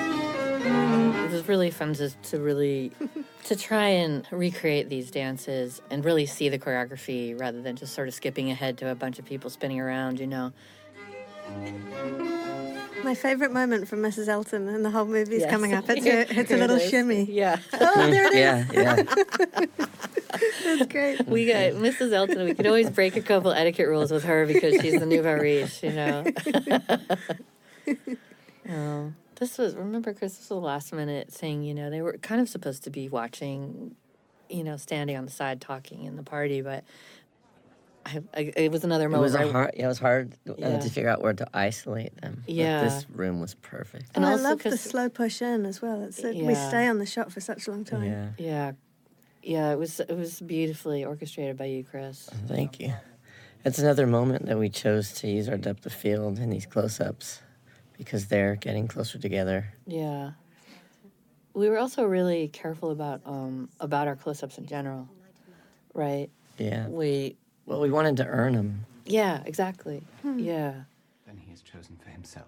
it 0.00 1.30
was 1.32 1.48
really 1.48 1.70
fun 1.70 1.94
to, 1.94 2.10
to 2.10 2.38
really 2.38 2.92
to 3.44 3.56
try 3.56 3.88
and 3.88 4.26
recreate 4.30 4.88
these 4.88 5.10
dances 5.10 5.80
and 5.90 6.05
really 6.05 6.26
see 6.26 6.48
the 6.48 6.59
choreography 6.59 7.38
rather 7.38 7.62
than 7.62 7.76
just 7.76 7.94
sort 7.94 8.09
of 8.09 8.14
skipping 8.14 8.50
ahead 8.50 8.76
to 8.78 8.90
a 8.90 8.94
bunch 8.94 9.18
of 9.18 9.24
people 9.24 9.50
spinning 9.50 9.80
around 9.80 10.20
you 10.20 10.26
know 10.26 10.52
My 13.04 13.14
favourite 13.14 13.52
moment 13.52 13.88
from 13.88 14.00
Mrs. 14.00 14.28
Elton 14.28 14.68
and 14.68 14.84
the 14.84 14.90
whole 14.90 15.06
movie 15.06 15.36
is 15.36 15.42
Yes. 15.42 15.50
coming 15.50 15.72
up. 15.72 15.88
It's 15.88 16.04
Here- 16.04 16.18
a 16.18 16.22
it's 16.22 16.30
a 16.30 16.34
here 16.34 16.56
it 16.56 16.60
little 16.60 16.78
shimmy. 16.78 17.24
Yeah. 17.24 17.58
Oh, 17.74 18.10
there 18.10 18.26
it 18.26 18.34
is. 18.34 18.74
Yeah, 18.74 19.04
yeah. 19.06 19.76
That's 20.64 20.86
great. 20.92 21.26
We 21.26 21.46
got 21.46 21.72
Mrs. 21.80 22.12
Elton. 22.12 22.44
We 22.44 22.54
could 22.54 22.66
always 22.66 22.90
break 22.90 23.16
a 23.16 23.22
couple 23.22 23.50
etiquette 23.52 23.88
rules 23.88 24.10
with 24.10 24.24
her 24.24 24.44
because 24.46 24.80
she's 24.82 24.98
the 25.00 25.06
nouveau 25.06 25.34
riche, 25.36 25.82
you 25.82 25.92
know. 25.92 26.24
oh, 28.68 29.12
this 29.36 29.56
was 29.58 29.74
remember, 29.74 30.12
Chris. 30.12 30.32
This 30.32 30.40
was 30.40 30.48
the 30.48 30.54
last 30.56 30.92
minute 30.92 31.32
thing. 31.32 31.62
You 31.62 31.74
know, 31.74 31.88
they 31.90 32.02
were 32.02 32.18
kind 32.18 32.40
of 32.40 32.48
supposed 32.48 32.84
to 32.84 32.90
be 32.90 33.08
watching, 33.08 33.94
you 34.50 34.64
know, 34.64 34.76
standing 34.76 35.16
on 35.16 35.24
the 35.24 35.30
side 35.30 35.60
talking 35.60 36.04
in 36.04 36.16
the 36.16 36.22
party, 36.22 36.60
but 36.60 36.84
I, 38.14 38.22
I, 38.35 38.52
it 38.56 38.72
was 38.72 38.85
another 38.85 39.06
It 39.06 39.10
moment. 39.10 39.22
was 39.24 39.35
a 39.35 39.52
hard. 39.52 39.70
Yeah, 39.76 39.85
it 39.85 39.89
was 39.89 39.98
hard 39.98 40.35
uh, 40.48 40.55
Yeah. 40.59 40.78
to 40.78 40.89
figure 40.90 41.09
out 41.10 41.22
where 41.22 41.32
to 41.35 41.47
isolate 41.52 42.18
them. 42.20 42.43
But 42.47 42.55
Yeah. 42.55 42.82
this 42.85 43.06
room 43.10 43.40
was 43.40 43.55
perfect. 43.55 44.06
And 44.14 44.24
And 44.24 44.26
I 44.26 44.36
love 44.36 44.62
the 44.62 44.76
slow 44.76 45.09
push 45.09 45.43
in 45.43 45.66
as 45.66 45.82
well. 45.82 46.02
It's 46.02 46.20
that 46.22 46.35
we 46.35 46.55
stay 46.55 46.86
on 46.89 46.98
the 46.98 47.06
shot 47.06 47.32
for 47.32 47.40
such 47.40 47.66
a 47.66 47.70
long 47.70 47.85
time. 47.85 48.05
Yeah. 48.05 48.28
Yeah, 48.39 48.72
yeah. 49.43 49.72
It 49.72 49.78
was 49.78 50.01
it 50.01 50.16
was 50.16 50.40
beautifully 50.40 51.05
orchestrated 51.05 51.56
by 51.56 51.66
you, 51.66 51.85
Chris. 51.85 52.28
Thank 52.47 52.80
you. 52.80 52.93
It's 53.64 53.78
another 53.78 54.06
moment 54.06 54.47
that 54.47 54.59
we 54.59 54.68
chose 54.70 55.12
to 55.20 55.28
use 55.28 55.48
our 55.48 55.59
depth 55.59 55.85
of 55.85 55.93
field 55.93 56.39
in 56.39 56.48
these 56.51 56.64
close-ups 56.64 57.43
because 57.98 58.28
they're 58.28 58.55
getting 58.55 58.86
closer 58.86 59.18
together. 59.18 59.74
Yeah. 59.86 60.30
We 61.55 61.68
were 61.68 61.78
also 61.78 62.05
really 62.05 62.48
careful 62.48 62.90
about 62.93 63.20
um 63.26 63.68
about 63.80 64.06
our 64.06 64.14
close-ups 64.16 64.59
in 64.59 64.66
general, 64.66 65.09
right? 65.93 66.30
Yeah. 66.56 66.86
We 66.89 67.36
Well, 67.69 67.81
we 67.81 67.90
wanted 67.90 68.16
to 68.16 68.27
earn 68.27 68.55
them. 68.55 68.86
yeah, 69.05 69.43
exactly. 69.45 70.03
Hmm. 70.23 70.39
Yeah. 70.39 70.73
Then 71.27 71.36
he 71.36 71.51
has 71.51 71.61
chosen 71.61 71.99
for 72.03 72.09
himself. 72.09 72.47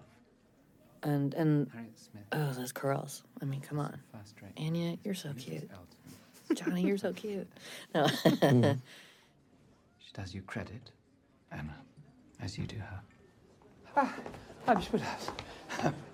And 1.03 1.33
and 1.35 1.69
Smith. 1.95 2.23
oh, 2.31 2.51
those 2.53 2.71
curls. 2.71 3.23
I 3.41 3.45
mean, 3.45 3.61
come 3.61 3.79
on. 3.79 3.99
Anya, 4.57 4.97
you're 5.03 5.13
so 5.13 5.31
cute. 5.37 5.69
Johnny, 6.55 6.81
you're 6.81 6.97
so 6.97 7.13
cute. 7.23 7.47
No. 7.93 8.07
She 9.99 10.11
does 10.13 10.33
you 10.33 10.41
credit, 10.41 10.91
Emma, 11.51 11.75
as 12.41 12.57
you 12.57 12.65
do 12.65 12.77
her. 12.77 12.99
Ah, 13.95 14.13
ah, 14.67 14.73
Miss 14.73 14.91
Woodhouse. 14.91 15.29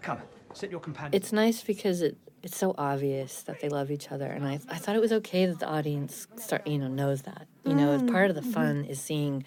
Come, 0.01 0.19
sit 0.53 0.69
your 0.69 0.79
companion. 0.81 1.13
it's 1.13 1.31
nice 1.31 1.63
because 1.63 2.01
it 2.01 2.17
it's 2.47 2.57
so 2.57 2.73
obvious 2.77 3.31
that 3.43 3.59
they 3.59 3.67
love 3.77 3.91
each 3.91 4.07
other 4.13 4.25
and 4.37 4.43
I, 4.47 4.53
I 4.75 4.77
thought 4.81 4.95
it 4.95 5.01
was 5.07 5.11
okay 5.21 5.45
that 5.45 5.59
the 5.59 5.67
audience 5.77 6.27
start 6.37 6.65
you 6.65 6.77
know 6.81 6.87
knows 7.01 7.19
that 7.23 7.45
you 7.65 7.75
know 7.75 7.89
Mm, 7.99 8.07
part 8.15 8.29
of 8.31 8.35
the 8.39 8.41
mhm. 8.47 8.53
fun 8.57 8.75
is 8.93 8.99
seeing 9.01 9.43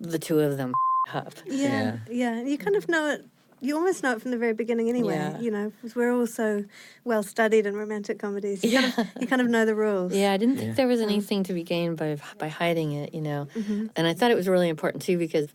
the 0.00 0.18
two 0.18 0.40
of 0.40 0.56
them 0.56 0.72
up 1.12 1.34
Yeah, 1.46 1.98
yeah. 2.10 2.34
You 2.50 2.56
kind 2.66 2.76
of 2.80 2.88
know 2.88 3.04
it. 3.14 3.20
You 3.60 3.74
almost 3.76 4.02
know 4.04 4.12
it 4.14 4.22
from 4.22 4.30
the 4.30 4.38
very 4.38 4.54
beginning, 4.62 4.88
anyway. 4.88 5.16
Yeah. 5.16 5.40
You 5.40 5.50
know, 5.50 5.66
'cause 5.80 5.92
we're 5.96 6.12
all 6.16 6.28
so 6.28 6.64
well 7.04 7.22
studied 7.34 7.66
in 7.66 7.74
romantic 7.74 8.16
comedies. 8.24 8.62
You, 8.64 8.70
kind 8.72 8.86
of, 8.86 9.06
you 9.20 9.26
kind 9.26 9.42
of 9.42 9.48
know 9.54 9.64
the 9.70 9.74
rules. 9.74 10.14
Yeah, 10.14 10.30
I 10.32 10.36
didn't 10.36 10.56
Yeah. 10.56 10.60
think 10.62 10.76
there 10.76 10.86
was 10.94 11.00
anything 11.00 11.42
to 11.48 11.52
be 11.52 11.64
gained 11.74 11.96
by 12.02 12.10
by 12.38 12.48
hiding 12.48 12.92
it, 13.02 13.08
you 13.16 13.20
know. 13.28 13.40
Mhm. 13.56 13.90
And 13.96 14.06
I 14.06 14.14
thought 14.14 14.30
it 14.30 14.36
was 14.42 14.48
really 14.48 14.68
important 14.76 15.02
too 15.02 15.18
because 15.18 15.48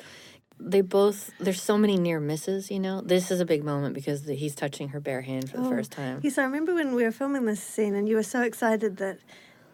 they 0.60 0.82
both 0.82 1.32
there's 1.40 1.62
so 1.62 1.78
many 1.78 1.98
near 1.98 2.20
misses, 2.20 2.72
you 2.72 2.80
know. 2.80 3.02
This 3.02 3.32
is 3.32 3.40
a 3.40 3.46
big 3.46 3.64
moment 3.64 3.96
because 3.96 4.24
the, 4.24 4.34
he's 4.36 4.56
touching 4.56 4.90
her 4.90 5.00
bare 5.00 5.22
hand 5.22 5.50
for 5.50 5.58
the 5.58 5.64
Oh, 5.64 5.70
first 5.70 5.92
time. 5.92 6.20
Yes, 6.24 6.38
I 6.38 6.44
remember 6.44 6.74
when 6.74 6.94
we 6.96 7.04
were 7.04 7.12
filming 7.12 7.46
this 7.46 7.62
scene, 7.62 7.96
and 7.96 8.08
you 8.08 8.16
were 8.16 8.24
so 8.24 8.42
excited 8.44 8.98
that 8.98 9.20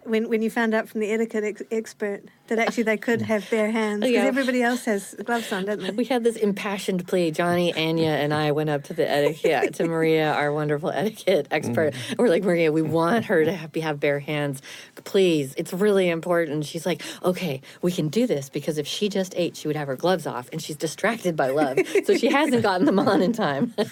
when 0.09 0.29
when 0.29 0.41
you 0.41 0.49
found 0.49 0.73
out 0.73 0.89
from 0.89 0.99
the 0.99 1.11
etiquette 1.11 1.43
ex- 1.43 1.61
expert 1.71 2.23
that 2.47 2.59
actually 2.59 2.83
they 2.83 2.97
could 2.97 3.21
have 3.21 3.49
bare 3.49 3.71
hands 3.71 4.01
because 4.01 4.13
Yeah. 4.13 4.25
everybody 4.25 4.61
else 4.61 4.85
has 4.85 5.15
gloves 5.23 5.51
on, 5.51 5.65
don't 5.65 5.79
they? 5.81 5.91
We 5.91 6.05
had 6.05 6.23
this 6.23 6.35
impassioned 6.35 7.07
plea. 7.07 7.31
Johnny, 7.31 7.73
Anya, 7.73 8.09
and 8.09 8.33
I 8.33 8.51
went 8.51 8.69
up 8.69 8.83
to 8.85 8.93
the 8.93 9.09
etiquette 9.09 9.75
to 9.75 9.85
Maria, 9.87 10.33
our 10.33 10.51
wonderful 10.51 10.89
etiquette 10.89 11.45
mm-hmm. 11.45 11.53
expert. 11.53 11.93
And 12.09 12.17
we're 12.17 12.29
like, 12.29 12.43
Maria, 12.43 12.71
we 12.71 12.81
want 12.81 13.25
her 13.25 13.45
to 13.45 13.53
have, 13.53 13.73
have 13.75 13.99
bare 13.99 14.19
hands. 14.19 14.61
Please, 15.03 15.53
it's 15.57 15.71
really 15.73 16.09
important. 16.09 16.65
She's 16.65 16.85
like, 16.85 17.01
okay, 17.23 17.61
we 17.81 17.91
can 17.91 18.09
do 18.09 18.27
this 18.27 18.49
because 18.49 18.77
if 18.77 18.87
she 18.87 19.09
just 19.09 19.33
ate, 19.37 19.55
she 19.55 19.67
would 19.67 19.77
have 19.77 19.87
her 19.87 19.95
gloves 19.95 20.25
off, 20.25 20.49
and 20.51 20.61
she's 20.61 20.75
distracted 20.75 21.35
by 21.35 21.49
love, 21.49 21.79
so 22.05 22.17
she 22.17 22.27
hasn't 22.27 22.63
gotten 22.63 22.85
them 22.85 22.99
on 22.99 23.21
in 23.21 23.33
time. 23.33 23.73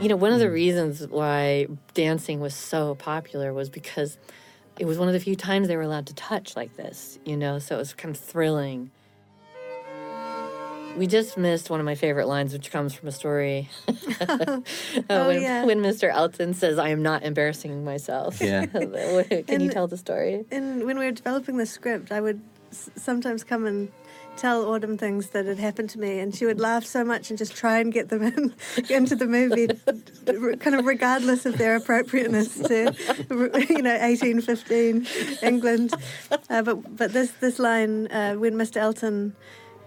you 0.00 0.08
know, 0.08 0.16
one 0.16 0.32
of 0.32 0.38
the 0.40 0.50
reasons 0.50 1.06
why 1.06 1.66
dancing 1.94 2.40
was 2.40 2.54
so 2.54 2.94
popular 2.96 3.52
was 3.52 3.70
because 3.70 4.18
it 4.78 4.84
was 4.84 4.98
one 4.98 5.08
of 5.08 5.14
the 5.14 5.20
few 5.20 5.34
times 5.36 5.68
they 5.68 5.76
were 5.76 5.82
allowed 5.82 6.06
to 6.06 6.14
touch 6.14 6.54
like 6.54 6.76
this, 6.76 7.18
you 7.24 7.36
know, 7.36 7.58
so 7.58 7.76
it 7.76 7.78
was 7.78 7.94
kind 7.94 8.14
of 8.14 8.20
thrilling. 8.20 8.90
We 10.98 11.06
just 11.06 11.36
missed 11.36 11.68
one 11.68 11.78
of 11.80 11.84
my 11.86 11.94
favorite 11.94 12.26
lines, 12.26 12.52
which 12.54 12.70
comes 12.70 12.94
from 12.94 13.08
a 13.08 13.12
story. 13.12 13.68
Uh, 14.28 14.60
Oh, 15.10 15.28
when, 15.28 15.42
yeah. 15.42 15.64
when 15.64 15.80
Mr. 15.80 16.10
Elton 16.10 16.54
says, 16.54 16.78
I 16.78 16.88
am 16.88 17.02
not 17.02 17.22
embarrassing 17.22 17.84
myself. 17.84 18.40
Yeah. 18.40 18.64
Can 19.46 19.60
you 19.60 19.70
tell 19.70 19.86
the 19.88 19.96
story? 19.98 20.44
And 20.50 20.84
when 20.84 20.98
we 20.98 21.04
were 21.04 21.10
developing 21.12 21.58
the 21.58 21.66
script, 21.66 22.10
I 22.12 22.20
would 22.20 22.40
s- 22.70 22.90
sometimes 22.96 23.44
come 23.44 23.66
and 23.66 23.90
tell 24.36 24.66
Autumn 24.66 24.96
things 24.98 25.30
that 25.30 25.46
had 25.46 25.58
happened 25.58 25.90
to 25.90 25.98
me, 25.98 26.18
and 26.20 26.34
she 26.34 26.46
would 26.46 26.60
laugh 26.60 26.84
so 26.84 27.04
much 27.04 27.30
and 27.30 27.38
just 27.38 27.54
try 27.54 27.78
and 27.78 27.92
get 27.92 28.08
them 28.08 28.22
in, 28.22 28.54
into 28.90 29.16
the 29.16 29.26
movie, 29.26 29.68
kind 30.58 30.74
of 30.76 30.84
regardless 30.84 31.46
of 31.46 31.58
their 31.58 31.76
appropriateness 31.76 32.58
to, 32.58 32.94
you 33.30 33.82
know, 33.82 33.98
1815 33.98 35.06
England. 35.42 35.94
Uh, 36.50 36.62
but 36.62 36.96
but 36.96 37.12
this 37.12 37.30
this 37.40 37.58
line, 37.58 38.06
uh, 38.08 38.34
when 38.34 38.54
Mr. 38.54 38.76
Elton 38.76 39.34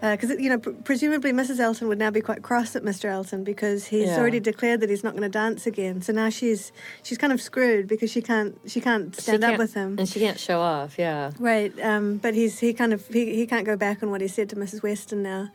because 0.01 0.29
you 0.39 0.49
know 0.49 0.57
pr- 0.59 0.69
presumably 0.83 1.31
Mrs. 1.33 1.59
Elton 1.59 1.87
would 1.89 1.97
now 1.99 2.09
be 2.11 2.21
quite 2.21 2.41
cross 2.41 2.75
at 2.75 2.83
Mr. 2.83 3.05
Elton 3.05 3.43
because 3.43 3.87
he's 3.87 4.07
Yeah. 4.07 4.17
already 4.19 4.39
declared 4.39 4.79
that 4.81 4.89
he's 4.89 5.03
not 5.03 5.11
going 5.13 5.23
to 5.23 5.29
dance 5.29 5.67
again. 5.67 6.01
So 6.01 6.13
now 6.13 6.29
she's 6.29 6.71
she's 7.03 7.17
kind 7.17 7.33
of 7.33 7.41
screwed 7.41 7.87
because 7.87 8.09
she 8.11 8.21
can't 8.21 8.57
she 8.65 8.79
can't 8.79 9.15
stand 9.15 9.43
up 9.43 9.49
can't- 9.51 9.59
with 9.59 9.73
him. 9.73 9.95
and 9.99 10.07
she 10.07 10.19
can't 10.19 10.39
show 10.39 10.61
off. 10.61 10.97
Yeah. 10.97 11.31
Right, 11.39 11.73
um, 11.83 12.17
but 12.17 12.33
he's 12.33 12.59
he 12.59 12.73
kind 12.73 12.93
of 12.93 13.05
he, 13.07 13.35
he 13.35 13.45
can't 13.45 13.65
go 13.65 13.75
back 13.75 14.01
on 14.03 14.09
what 14.11 14.21
he 14.21 14.27
said 14.27 14.49
to 14.49 14.55
Mrs. 14.55 14.81
Weston 14.83 15.21
now. 15.23 15.49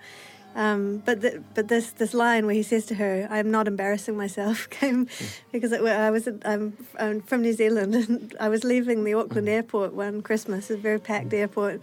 Um, 0.56 1.02
but 1.04 1.18
but 1.54 1.66
this 1.66 1.90
this 1.92 2.14
line 2.14 2.46
where 2.46 2.54
he 2.54 2.62
says 2.62 2.86
to 2.86 2.94
her, 2.94 3.26
"I'm 3.28 3.50
not 3.50 3.66
embarrassing 3.66 4.16
myself," 4.16 4.70
came 4.80 5.08
because 5.50 5.72
it, 5.72 5.82
I 5.82 6.10
was 6.10 6.28
I'm, 6.44 6.76
I'm 7.00 7.22
from 7.22 7.42
New 7.42 7.54
Zealand 7.54 7.94
and 8.08 8.36
I 8.38 8.48
was 8.48 8.62
leaving 8.62 9.02
the 9.02 9.14
Auckland 9.14 9.48
airport 9.48 9.94
one 9.94 10.22
Christmas, 10.22 10.70
a 10.70 10.76
very 10.76 11.00
packed 11.00 11.32
airport. 11.34 11.80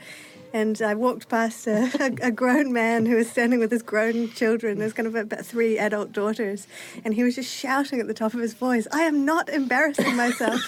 And 0.53 0.82
I 0.82 0.95
walked 0.95 1.30
past 1.30 1.68
a, 1.68 1.90
a, 1.99 2.28
a 2.28 2.32
grown 2.32 2.73
man 2.73 3.06
who 3.06 3.15
was 3.15 3.30
standing 3.30 3.60
with 3.60 3.72
his 3.72 3.82
grown 3.82 4.30
children. 4.32 4.80
There's 4.80 4.94
kind 4.94 5.07
of 5.07 5.15
about 5.15 5.45
three 5.45 5.78
adult 5.78 6.11
daughters, 6.11 6.68
and 7.06 7.14
he 7.14 7.23
was 7.23 7.36
just 7.36 7.53
shouting 7.53 7.99
at 7.99 8.07
the 8.07 8.14
top 8.14 8.34
of 8.34 8.40
his 8.40 8.53
voice, 8.53 8.88
"I 8.91 9.02
am 9.03 9.26
not 9.26 9.49
embarrassing 9.49 10.15
myself." 10.15 10.61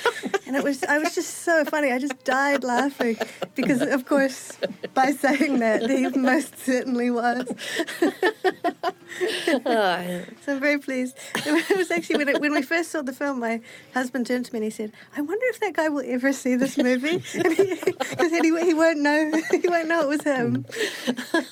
and 0.48 0.56
it 0.56 0.64
was 0.64 0.84
I 0.84 0.98
was 0.98 1.16
just 1.16 1.40
so 1.40 1.66
funny. 1.66 1.92
I 1.92 2.00
just 2.00 2.24
died 2.24 2.64
laughing 2.64 3.18
because, 3.56 3.82
of 3.82 4.06
course, 4.06 4.58
by 4.94 5.12
saying 5.12 5.60
that, 5.60 5.90
he 5.90 6.08
most 6.10 6.58
certainly 6.60 7.12
was. 7.12 7.48
so 9.46 9.62
I'm 10.48 10.60
very 10.60 10.80
pleased. 10.80 11.18
It 11.36 11.78
was 11.78 11.92
actually 11.92 12.18
when, 12.18 12.30
it, 12.30 12.42
when 12.42 12.54
we 12.54 12.62
first 12.62 12.92
saw 12.92 13.02
the 13.02 13.14
film, 13.14 13.40
my 13.40 13.62
husband 13.94 14.28
turned 14.28 14.46
to 14.46 14.54
me 14.54 14.58
and 14.58 14.64
he 14.66 14.70
said, 14.70 14.92
"I 15.16 15.22
wonder 15.22 15.46
if 15.48 15.60
that 15.60 15.74
guy 15.74 15.90
will 15.90 16.04
ever 16.06 16.32
see 16.34 16.56
this 16.56 16.78
movie." 16.78 17.18
Because 17.34 18.32
he, 18.32 18.40
he, 18.40 18.66
he 18.66 18.74
won't 18.74 19.00
know. 19.00 19.32
He 19.52 19.68
won't 19.74 19.88
know 19.88 20.02
it 20.02 20.08
was 20.08 20.24
him. 20.24 20.66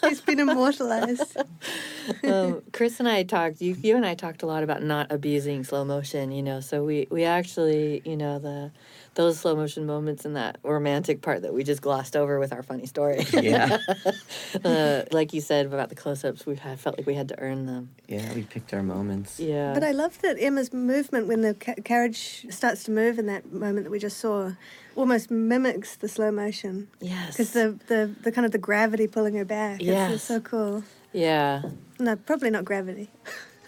He's 0.04 0.22
been 0.22 0.40
immortalized. 0.40 1.38
um, 2.24 2.62
Chris 2.72 3.00
and 3.00 3.10
I 3.10 3.24
talked. 3.24 3.62
You, 3.62 3.76
you 3.82 3.96
and 3.96 4.06
I 4.06 4.16
talked 4.16 4.44
a 4.44 4.46
lot 4.46 4.64
about 4.64 4.84
not 4.84 5.12
abusing 5.12 5.64
slow 5.64 5.84
motion. 5.84 6.32
You 6.32 6.44
know, 6.44 6.60
so 6.62 6.84
we 6.84 7.08
we 7.10 7.24
actually, 7.24 8.02
you 8.06 8.16
know, 8.16 8.40
the 8.40 8.72
those 9.16 9.40
slow 9.40 9.56
motion 9.56 9.86
moments 9.86 10.24
and 10.24 10.36
that 10.36 10.58
romantic 10.64 11.22
part 11.22 11.42
that 11.42 11.54
we 11.54 11.64
just 11.64 11.82
glossed 11.82 12.16
over 12.16 12.40
with 12.40 12.54
our 12.54 12.64
funny 12.64 12.86
story. 12.86 13.26
Yeah. 13.34 13.80
uh, 14.64 15.04
like 15.12 15.34
you 15.34 15.42
said 15.42 15.66
about 15.66 15.90
the 15.90 15.96
close 15.96 16.24
ups, 16.24 16.46
we 16.46 16.56
had 16.56 16.80
felt 16.80 16.98
like 16.98 17.08
we 17.08 17.16
had 17.16 17.28
to 17.30 17.40
earn 17.40 17.66
them. 17.66 17.90
Yeah, 18.08 18.34
we 18.34 18.44
picked 18.44 18.74
our 18.74 18.84
moments. 18.84 19.40
Yeah. 19.40 19.74
But 19.74 19.84
I 19.84 19.92
love 19.92 20.22
that 20.22 20.38
Emma's 20.40 20.72
movement 20.72 21.28
when 21.28 21.42
the 21.42 21.56
ca- 21.56 21.82
carriage 21.84 22.46
starts 22.50 22.84
to 22.86 22.92
move 22.92 23.20
in 23.20 23.26
that 23.26 23.52
moment 23.52 23.86
that 23.86 23.92
we 23.92 24.00
just 24.00 24.18
saw 24.18 24.54
almost 24.96 25.32
mimics 25.32 25.96
the 25.96 26.08
slow 26.08 26.32
motion. 26.32 26.88
Yes. 27.00 27.32
Because 27.32 27.52
the, 27.52 27.80
the, 27.88 28.14
the 28.24 28.32
kind 28.32 28.46
of 28.46 28.52
the 28.52 28.58
gravity 28.58 29.08
pulling 29.08 29.36
her 29.36 29.46
back. 29.46 29.82
It's- 29.82 29.88
Yes. 29.88 30.12
It's, 30.14 30.24
so 30.24 30.40
cool. 30.40 30.84
Yeah. 31.14 31.64
No, 32.00 32.16
probably 32.16 32.50
not 32.50 32.66
gravity. 32.66 33.10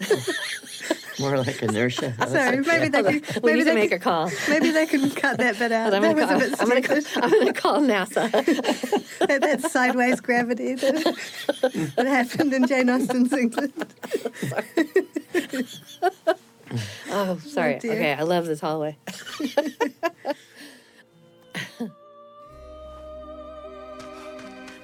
More 1.20 1.36
like 1.38 1.62
inertia. 1.62 2.12
Sorry, 2.28 2.58
maybe 2.60 2.88
they 2.88 3.02
Hold 3.02 3.22
can. 3.22 3.36
on. 3.36 3.42
We 3.42 3.52
maybe 3.52 3.58
need 3.58 3.58
to 3.60 3.64
they 3.64 3.74
make 3.76 3.90
can, 3.90 3.98
a 3.98 4.02
call. 4.02 4.30
Maybe 4.48 4.70
they 4.72 4.86
can 4.86 5.10
cut 5.10 5.38
that 5.38 5.58
bit 5.58 5.70
out. 5.80 5.94
I'm 5.94 6.02
that 6.02 6.16
gonna, 6.16 6.36
was 6.36 6.50
a 6.50 6.56
call, 6.56 6.66
bit 6.68 6.80
I'm, 6.80 6.82
gonna, 6.82 7.00
stupid. 7.02 7.24
I'm 7.24 7.30
gonna 7.38 7.52
call 7.52 7.78
NASA. 7.80 9.18
that, 9.28 9.40
that 9.42 9.62
sideways 9.70 10.20
gravity 10.20 10.74
that, 10.74 11.92
that 11.96 12.06
happened 12.06 12.52
in 12.52 12.66
Jane 12.66 12.90
Austen's 12.90 13.32
England. 13.32 13.72
oh, 17.10 17.38
sorry. 17.38 17.76
Oh, 17.76 17.78
dear. 17.78 17.92
okay, 17.92 18.14
I 18.14 18.22
love 18.22 18.46
this 18.46 18.60
hallway. 18.60 18.96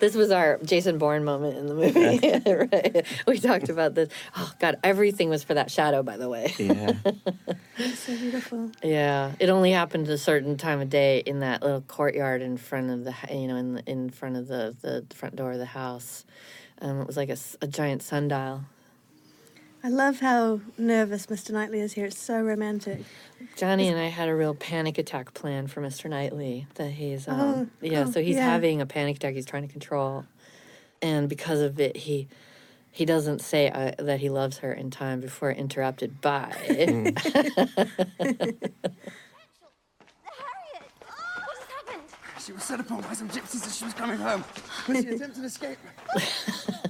This 0.00 0.14
was 0.14 0.30
our 0.30 0.58
Jason 0.64 0.98
Bourne 0.98 1.24
moment 1.24 1.56
in 1.56 1.66
the 1.66 1.74
movie. 1.74 2.20
right? 2.94 3.06
We 3.26 3.38
talked 3.38 3.68
about 3.68 3.94
this. 3.94 4.08
Oh 4.36 4.52
God, 4.58 4.78
everything 4.82 5.28
was 5.28 5.44
for 5.44 5.54
that 5.54 5.70
shadow. 5.70 6.02
By 6.02 6.16
the 6.16 6.28
way. 6.28 6.54
Yeah. 6.58 6.92
So 7.94 8.14
beautiful. 8.14 8.70
Yeah, 8.82 9.32
it 9.38 9.48
only 9.48 9.70
happened 9.70 10.06
at 10.06 10.12
a 10.12 10.18
certain 10.18 10.58
time 10.58 10.82
of 10.82 10.90
day 10.90 11.20
in 11.20 11.40
that 11.40 11.62
little 11.62 11.80
courtyard 11.80 12.42
in 12.42 12.58
front 12.58 12.90
of 12.90 13.04
the, 13.04 13.14
you 13.34 13.48
know, 13.48 13.56
in 13.56 13.78
in 13.86 14.10
front 14.10 14.36
of 14.36 14.48
the, 14.48 14.76
the 14.82 15.06
front 15.14 15.36
door 15.36 15.52
of 15.52 15.58
the 15.58 15.64
house. 15.64 16.26
Um, 16.82 17.00
it 17.00 17.06
was 17.06 17.16
like 17.16 17.30
a 17.30 17.66
giant 17.66 18.02
sundial. 18.02 18.64
I 19.82 19.88
love 19.88 20.20
how 20.20 20.60
nervous 20.76 21.26
Mr. 21.26 21.50
Knightley 21.52 21.80
is 21.80 21.94
here. 21.94 22.04
It's 22.06 22.18
so 22.18 22.40
romantic. 22.42 23.00
Johnny 23.56 23.88
and 23.88 23.98
I 23.98 24.08
had 24.08 24.28
a 24.28 24.34
real 24.34 24.54
panic 24.54 24.98
attack 24.98 25.32
plan 25.32 25.68
for 25.68 25.80
Mr. 25.80 26.10
Knightley 26.10 26.66
that 26.74 26.90
he's, 26.90 27.26
um, 27.26 27.40
Oh, 27.40 27.66
yeah, 27.80 28.04
oh, 28.06 28.10
so 28.10 28.20
he's 28.22 28.36
yeah. 28.36 28.44
having 28.44 28.82
a 28.82 28.86
panic 28.86 29.16
attack 29.16 29.34
he's 29.34 29.46
trying 29.46 29.66
to 29.66 29.72
control, 29.72 30.26
and 31.00 31.28
because 31.28 31.60
of 31.60 31.80
it, 31.80 31.96
he 31.96 32.28
he 32.92 33.04
doesn't 33.04 33.40
say 33.40 33.70
uh, 33.70 33.92
that 33.98 34.18
he 34.20 34.28
loves 34.28 34.58
her 34.58 34.72
in 34.72 34.90
time 34.90 35.20
before 35.20 35.52
interrupted 35.52 36.20
by. 36.20 36.52
She 42.44 42.52
was 42.54 42.64
set 42.64 42.80
upon 42.80 43.02
by 43.02 43.12
some 43.12 43.28
gypsies 43.28 43.66
as 43.66 43.76
she 43.76 43.84
was 43.84 43.94
coming 43.94 44.16
home. 44.16 44.44
She 44.86 45.06
attempted 45.06 45.44
escape. 45.44 45.78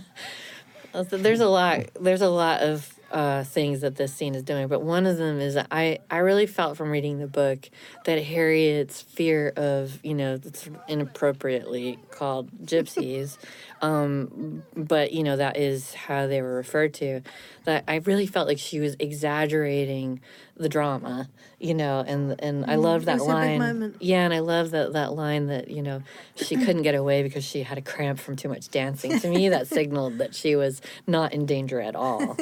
There's 0.93 1.41
a 1.41 1.49
lot 1.49 1.87
there's 2.01 2.23
a 2.23 2.29
lot 2.29 2.63
of 2.63 3.01
uh, 3.11 3.43
things 3.43 3.81
that 3.81 3.97
this 3.97 4.15
scene 4.15 4.35
is 4.37 4.43
doing 4.45 4.69
but 4.69 4.83
one 4.83 5.05
of 5.05 5.17
them 5.17 5.41
is 5.41 5.57
I, 5.57 5.99
I 6.11 6.19
really 6.19 6.47
felt 6.47 6.77
from 6.77 6.91
reading 6.91 7.19
the 7.19 7.27
book 7.27 7.69
that 8.05 8.23
harriet's 8.23 9.03
fear 9.03 9.53
of 9.57 9.99
you 10.05 10.15
know 10.15 10.37
that's 10.37 10.69
inappropriately 10.87 11.99
called 12.13 12.51
gypsies 12.65 13.37
um, 13.83 14.63
but 14.77 15.13
you 15.13 15.23
know 15.23 15.37
that 15.37 15.57
is 15.57 15.95
how 15.95 16.27
they 16.27 16.43
were 16.43 16.55
referred 16.55 16.95
to. 16.95 17.21
That 17.65 17.85
i 17.89 17.97
really 17.97 18.27
felt 18.27 18.49
like 18.49 18.59
she 18.59 18.81
was 18.81 18.97
exaggerating 18.99 20.21
the 20.57 20.69
drama 20.69 21.29
you 21.59 21.73
know 21.75 22.03
and 22.07 22.35
and 22.43 22.65
i 22.67 22.75
Mm, 22.77 22.83
love 22.83 23.05
that 23.05 23.15
was 23.15 23.23
a 23.23 23.27
big 23.27 23.61
line. 23.61 23.95
yeah 24.01 24.25
and 24.25 24.33
i 24.35 24.39
love 24.41 24.71
that 24.73 24.93
that 24.95 25.13
line 25.15 25.47
that 25.47 25.71
you 25.71 25.83
know 25.83 26.03
she 26.37 26.57
couldn't 26.57 26.83
get 26.83 26.95
away 26.95 27.23
because 27.23 27.45
she 27.45 27.63
had 27.63 27.79
a 27.79 27.83
cramp 27.83 28.19
from 28.19 28.35
too 28.37 28.49
much 28.49 28.71
dancing. 28.71 29.19
To 29.21 29.29
me 29.29 29.49
that 29.51 29.67
signaled 29.79 30.19
that 30.19 30.35
she 30.35 30.57
was 30.57 30.81
not 31.07 31.33
in 31.33 31.47
danger 31.47 31.81
at 31.81 31.95
all 31.97 32.37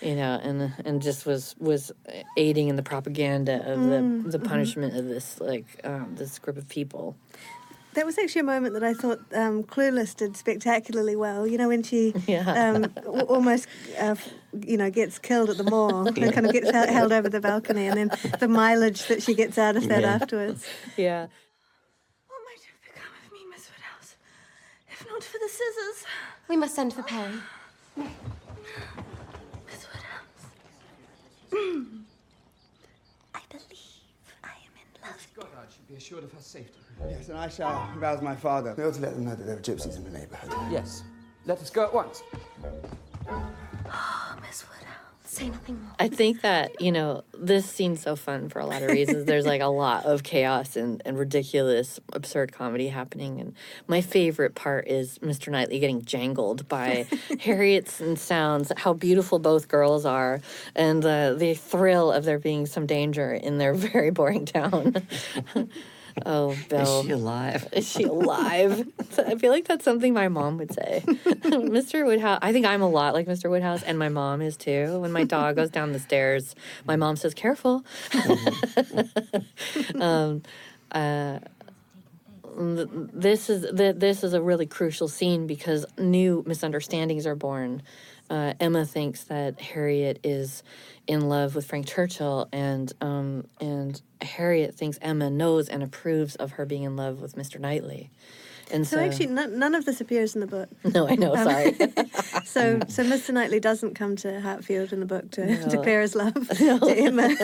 you 0.00 0.14
know 0.16 0.40
and 0.42 0.72
and 0.84 1.02
just 1.02 1.26
was 1.26 1.54
was 1.58 1.92
aiding 2.36 2.68
in 2.68 2.76
the 2.76 2.82
propaganda 2.82 3.56
of 3.72 3.80
Mm, 3.80 4.22
the 4.24 4.30
the 4.30 4.38
mhm. 4.38 4.48
punishment 4.48 4.96
of 4.96 5.04
this 5.06 5.40
like 5.40 5.66
um, 5.84 6.14
this 6.16 6.38
group 6.38 6.56
of 6.56 6.68
people 6.68 7.16
That 7.94 8.06
was 8.06 8.16
actually 8.18 8.42
a 8.42 8.44
moment 8.44 8.74
that 8.74 8.84
I 8.84 8.94
thought 8.94 9.18
um, 9.34 9.64
Clueless 9.64 10.14
did 10.16 10.36
spectacularly 10.36 11.16
well. 11.16 11.46
You 11.46 11.58
know, 11.58 11.68
when 11.68 11.82
she 11.82 12.14
Yeah. 12.28 12.48
um, 12.52 12.82
w- 13.04 13.24
almost, 13.24 13.66
uh, 13.98 14.14
you 14.64 14.76
know, 14.76 14.90
gets 14.90 15.18
killed 15.18 15.50
at 15.50 15.56
the 15.56 15.64
mall 15.64 16.06
and 16.16 16.32
kind 16.32 16.46
of 16.46 16.52
gets 16.52 16.70
held, 16.70 16.88
held 16.88 17.12
over 17.12 17.28
the 17.28 17.40
balcony, 17.40 17.86
and 17.86 17.96
then 17.96 18.10
the 18.38 18.46
mileage 18.48 19.06
that 19.08 19.22
she 19.22 19.34
gets 19.34 19.58
out 19.58 19.76
of 19.76 19.88
that 19.88 20.02
Yeah. 20.02 20.08
afterwards. 20.14 20.64
yeah 20.96 21.26
What 22.28 22.38
might 22.46 22.62
have 22.64 22.80
become 22.94 23.10
of 23.26 23.32
me, 23.32 23.40
Miss 23.50 23.68
Woodhouse, 23.70 24.14
if 24.92 25.04
not 25.08 25.24
for 25.24 25.38
the 25.38 25.48
scissors? 25.48 26.06
We 26.48 26.56
must 26.56 26.74
send 26.76 26.92
for 26.94 27.02
Perry. 27.02 27.40
Miss 27.96 29.86
Woodhouse. 29.88 30.44
I 33.34 33.40
believe 33.50 34.02
I 34.44 34.48
am 34.48 34.74
in 34.78 35.02
love. 35.02 35.26
Goddard 35.34 35.72
should 35.72 35.88
be 35.88 35.94
assured 35.96 36.22
of 36.24 36.32
her 36.32 36.40
safety. 36.40 36.79
Yes, 37.08 37.28
and 37.28 37.38
I 37.38 37.48
shall 37.48 37.88
rouse 37.96 38.22
my 38.22 38.36
father. 38.36 38.74
We 38.76 38.84
ought 38.84 38.94
to 38.94 39.00
let 39.00 39.14
them 39.14 39.24
know 39.24 39.34
that 39.34 39.44
there 39.46 39.56
are 39.56 39.60
gypsies 39.60 39.96
in 39.96 40.04
the 40.04 40.10
neighbourhood. 40.10 40.52
Yes. 40.70 41.02
Let 41.46 41.58
us 41.58 41.70
go 41.70 41.84
at 41.84 41.94
once. 41.94 42.22
Oh, 43.86 44.36
Miss 44.46 44.64
Woodhouse. 44.68 44.86
Say 45.24 45.48
nothing 45.48 45.80
more. 45.80 45.92
I 45.98 46.08
think 46.08 46.42
that, 46.42 46.80
you 46.80 46.92
know, 46.92 47.22
this 47.32 47.64
scene's 47.64 48.00
so 48.02 48.16
fun 48.16 48.48
for 48.48 48.58
a 48.58 48.66
lot 48.66 48.82
of 48.82 48.90
reasons. 48.90 49.24
There's 49.24 49.46
like 49.46 49.60
a 49.62 49.66
lot 49.68 50.04
of 50.04 50.22
chaos 50.22 50.76
and, 50.76 51.00
and 51.04 51.16
ridiculous, 51.18 52.00
absurd 52.12 52.52
comedy 52.52 52.88
happening. 52.88 53.40
And 53.40 53.54
my 53.86 54.00
favorite 54.00 54.54
part 54.54 54.88
is 54.88 55.18
Mr. 55.20 55.50
Knightley 55.50 55.78
getting 55.78 56.02
jangled 56.02 56.68
by 56.68 57.06
Harriet's 57.40 58.00
and 58.00 58.18
sounds, 58.18 58.72
how 58.76 58.92
beautiful 58.92 59.38
both 59.38 59.68
girls 59.68 60.04
are, 60.04 60.40
and 60.74 61.04
uh, 61.04 61.34
the 61.34 61.54
thrill 61.54 62.12
of 62.12 62.24
there 62.24 62.38
being 62.40 62.66
some 62.66 62.86
danger 62.86 63.32
in 63.32 63.58
their 63.58 63.72
very 63.74 64.10
boring 64.10 64.44
town. 64.44 64.96
Oh, 66.26 66.56
Bill. 66.68 67.00
Is 67.00 67.06
she 67.06 67.12
alive? 67.12 67.68
Is 67.72 67.90
she 67.90 68.04
alive? 68.04 68.86
I 69.18 69.34
feel 69.36 69.52
like 69.52 69.66
that's 69.66 69.84
something 69.84 70.14
my 70.14 70.28
mom 70.28 70.58
would 70.58 70.72
say. 70.72 71.02
Mr. 71.06 72.04
Woodhouse, 72.04 72.38
I 72.42 72.52
think 72.52 72.66
I'm 72.66 72.82
a 72.82 72.88
lot 72.88 73.14
like 73.14 73.26
Mr. 73.26 73.50
Woodhouse, 73.50 73.82
and 73.82 73.98
my 73.98 74.08
mom 74.08 74.42
is 74.42 74.56
too. 74.56 74.98
When 75.00 75.12
my 75.12 75.24
dog 75.24 75.56
goes 75.56 75.70
down 75.70 75.92
the 75.92 75.98
stairs, 75.98 76.54
my 76.86 76.96
mom 76.96 77.16
says, 77.16 77.34
careful. 77.34 77.84
um, 80.00 80.42
uh, 80.92 81.38
this 82.56 83.48
is 83.48 83.66
this 83.72 84.24
is 84.24 84.34
a 84.34 84.42
really 84.42 84.66
crucial 84.66 85.08
scene 85.08 85.46
because 85.46 85.86
new 85.98 86.42
misunderstandings 86.46 87.26
are 87.26 87.36
born. 87.36 87.82
Uh, 88.30 88.54
Emma 88.60 88.86
thinks 88.86 89.24
that 89.24 89.60
Harriet 89.60 90.20
is 90.22 90.62
in 91.08 91.28
love 91.28 91.56
with 91.56 91.66
Frank 91.66 91.88
Churchill, 91.88 92.48
and 92.52 92.92
um, 93.00 93.48
and 93.60 94.00
Harriet 94.22 94.74
thinks 94.76 94.98
Emma 95.02 95.28
knows 95.28 95.68
and 95.68 95.82
approves 95.82 96.36
of 96.36 96.52
her 96.52 96.64
being 96.64 96.84
in 96.84 96.94
love 96.96 97.20
with 97.20 97.34
Mr. 97.34 97.58
Knightley. 97.58 98.10
And 98.72 98.86
So, 98.86 98.96
so, 98.96 99.02
actually, 99.02 99.26
none, 99.26 99.58
none 99.58 99.74
of 99.74 99.84
this 99.84 100.00
appears 100.00 100.34
in 100.34 100.40
the 100.40 100.46
book. 100.46 100.68
no, 100.94 101.08
I 101.08 101.16
know. 101.16 101.34
Um, 101.34 101.44
Sorry. 101.44 101.72
so, 102.44 102.80
so 102.88 103.04
Mr. 103.04 103.32
Knightley 103.34 103.58
doesn't 103.60 103.94
come 103.94 104.16
to 104.16 104.40
Hartfield 104.40 104.92
in 104.92 105.00
the 105.00 105.06
book 105.06 105.30
to, 105.32 105.46
to 105.68 105.76
No. 105.76 105.82
bear 105.82 106.00
his 106.02 106.14
love 106.14 106.34
to 106.56 106.94
Emma. 106.96 107.34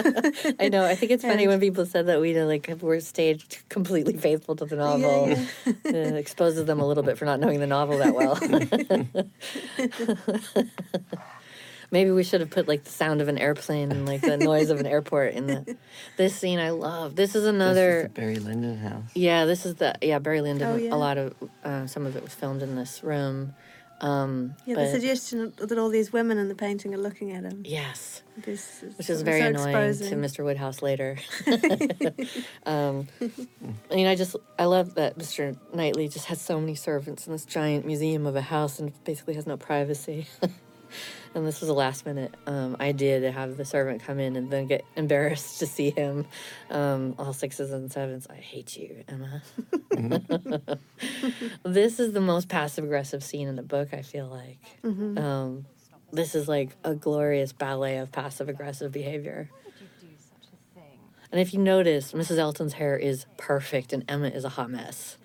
I 0.61 0.69
know. 0.69 0.85
I 0.85 0.95
think 0.95 1.13
it's 1.13 1.25
funny 1.25 1.45
And- 1.45 1.51
when 1.51 1.61
people 1.61 1.85
said 1.87 2.07
that 2.07 2.21
we 2.21 2.39
like 2.41 2.69
were 2.81 3.01
staged 3.01 3.59
completely 3.69 4.17
faithful 4.17 4.55
to 4.57 4.65
the 4.67 4.77
novel. 4.77 5.29
yeah. 5.29 5.45
uh, 5.87 6.15
exposes 6.17 6.65
them 6.67 6.81
a 6.81 6.87
little 6.87 7.03
bit 7.03 7.19
for 7.19 7.25
not 7.25 7.41
knowing 7.41 7.61
the 7.61 7.67
novel 7.67 7.99
that 7.99 8.15
well. 8.15 8.37
Maybe 11.91 12.11
we 12.11 12.25
should 12.25 12.41
have 12.41 12.51
put 12.51 12.67
like 12.69 12.85
the 12.85 12.91
sound 12.91 13.21
of 13.21 13.29
an 13.29 13.39
airplane 13.39 13.93
and 13.93 14.07
like 14.07 14.21
the 14.21 14.37
noise 14.53 14.71
of 14.71 14.81
an 14.81 14.87
airport 14.87 15.35
in 15.35 15.47
the. 15.47 15.77
This 16.17 16.35
scene 16.35 16.59
I 16.59 16.71
love. 16.71 17.15
This 17.17 17.31
is 17.31 17.35
This 17.35 17.43
is 17.43 17.49
another. 17.49 18.03
the 18.05 18.09
Barry 18.09 18.37
Lyndon 18.37 18.77
house. 18.79 19.11
Yeah, 19.15 19.45
this 19.45 19.67
is 19.67 19.77
the 19.77 19.95
yeah 20.03 20.19
Barry 20.19 20.41
Lyndon. 20.41 20.69
Oh, 20.69 20.77
yeah. 20.77 20.95
A 20.95 20.97
lot 20.97 21.19
of 21.19 21.35
uh, 21.65 21.87
some 21.87 22.07
of 22.07 22.17
it 22.17 22.23
was 22.23 22.35
filmed 22.35 22.63
in 22.63 22.77
this 22.77 23.03
room. 23.03 23.55
Um, 24.01 24.55
Yeah, 24.67 24.75
the 24.75 24.91
suggestion 24.91 25.55
that 25.57 25.79
all 25.79 25.89
these 25.89 26.13
women 26.13 26.37
in 26.37 26.49
the 26.49 26.55
painting 26.55 26.93
are 26.95 26.99
looking 26.99 27.33
at 27.33 27.45
him. 27.45 27.63
Yes. 27.65 28.23
This 28.37 28.85
which 28.99 29.09
is 29.09 29.23
very 29.23 29.41
so 29.41 29.47
annoying 29.47 29.69
exposing. 29.69 30.11
to 30.11 30.17
Mr. 30.17 30.45
Woodhouse 30.45 30.83
later. 30.83 31.17
um, 32.67 33.09
I 33.91 33.95
mean, 33.95 34.07
I 34.07 34.15
just 34.15 34.37
I 34.59 34.67
love 34.67 34.97
that 34.97 35.17
Mr. 35.19 35.57
Knightley 35.73 36.09
just 36.09 36.27
has 36.27 36.41
so 36.43 36.61
many 36.61 36.75
servants 36.75 37.27
in 37.27 37.33
this 37.33 37.47
giant 37.47 37.87
museum 37.87 38.27
of 38.27 38.37
a 38.37 38.43
house 38.43 38.79
and 38.79 38.93
basically 39.05 39.35
has 39.35 39.47
no 39.47 39.57
privacy. 39.57 40.27
And 41.37 41.47
this 41.47 41.61
was 41.61 41.69
a 41.69 41.75
last 41.75 42.07
minute 42.07 42.35
um, 42.47 42.77
idea 42.81 43.21
to 43.21 43.31
have 43.31 43.57
the 43.57 43.65
servant 43.65 44.03
come 44.03 44.19
in 44.19 44.35
and 44.37 44.51
then 44.51 44.67
get 44.67 44.85
embarrassed 44.97 45.61
to 45.61 45.67
see 45.67 45.91
him. 45.91 46.27
Um, 46.71 47.15
all 47.19 47.33
sixes 47.33 47.71
and 47.73 47.93
sevens. 47.93 48.27
I 48.29 48.37
hate 48.37 48.77
you, 48.77 49.05
Emma. 49.07 49.43
this 51.63 52.01
is 52.01 52.13
the 52.13 52.21
most 52.21 52.49
passive 52.49 52.85
aggressive 52.85 53.23
scene 53.23 53.49
in 53.49 53.57
the 53.57 53.63
book. 53.63 53.93
I 53.93 54.03
feel 54.03 54.27
like. 54.27 54.59
Mhm. 54.83 55.19
Um, 55.19 55.67
this 56.13 56.35
is 56.35 56.49
like 56.49 56.71
a 56.85 56.95
glorious 56.95 57.53
ballet 57.53 57.99
of 57.99 58.11
passive 58.13 58.49
aggressive 58.49 58.93
behavior. 58.93 59.51
And 61.33 61.41
if 61.41 61.53
you 61.53 61.61
notice, 61.61 62.13
Mrs. 62.13 62.39
Elton's 62.39 62.75
hair 62.75 62.97
is 62.97 63.27
perfect 63.37 63.93
and 63.93 64.05
Emma 64.09 64.29
is 64.29 64.45
a 64.45 64.49
hot 64.49 64.71
mess. 64.71 65.17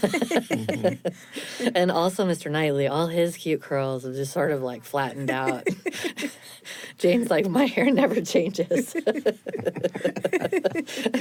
Mm-hmm. 0.00 1.70
and 1.74 1.90
also 1.90 2.26
Mr. 2.26 2.50
Knightley, 2.50 2.86
all 2.86 3.08
his 3.08 3.36
cute 3.36 3.60
curls 3.60 4.06
are 4.06 4.14
just 4.14 4.32
sort 4.32 4.52
of 4.52 4.62
like 4.62 4.84
flattened 4.84 5.30
out. 5.30 5.66
Jane's 6.98 7.30
like, 7.30 7.48
my 7.48 7.66
hair 7.66 7.90
never 7.90 8.20
changes. 8.20 8.94
and 8.94 9.04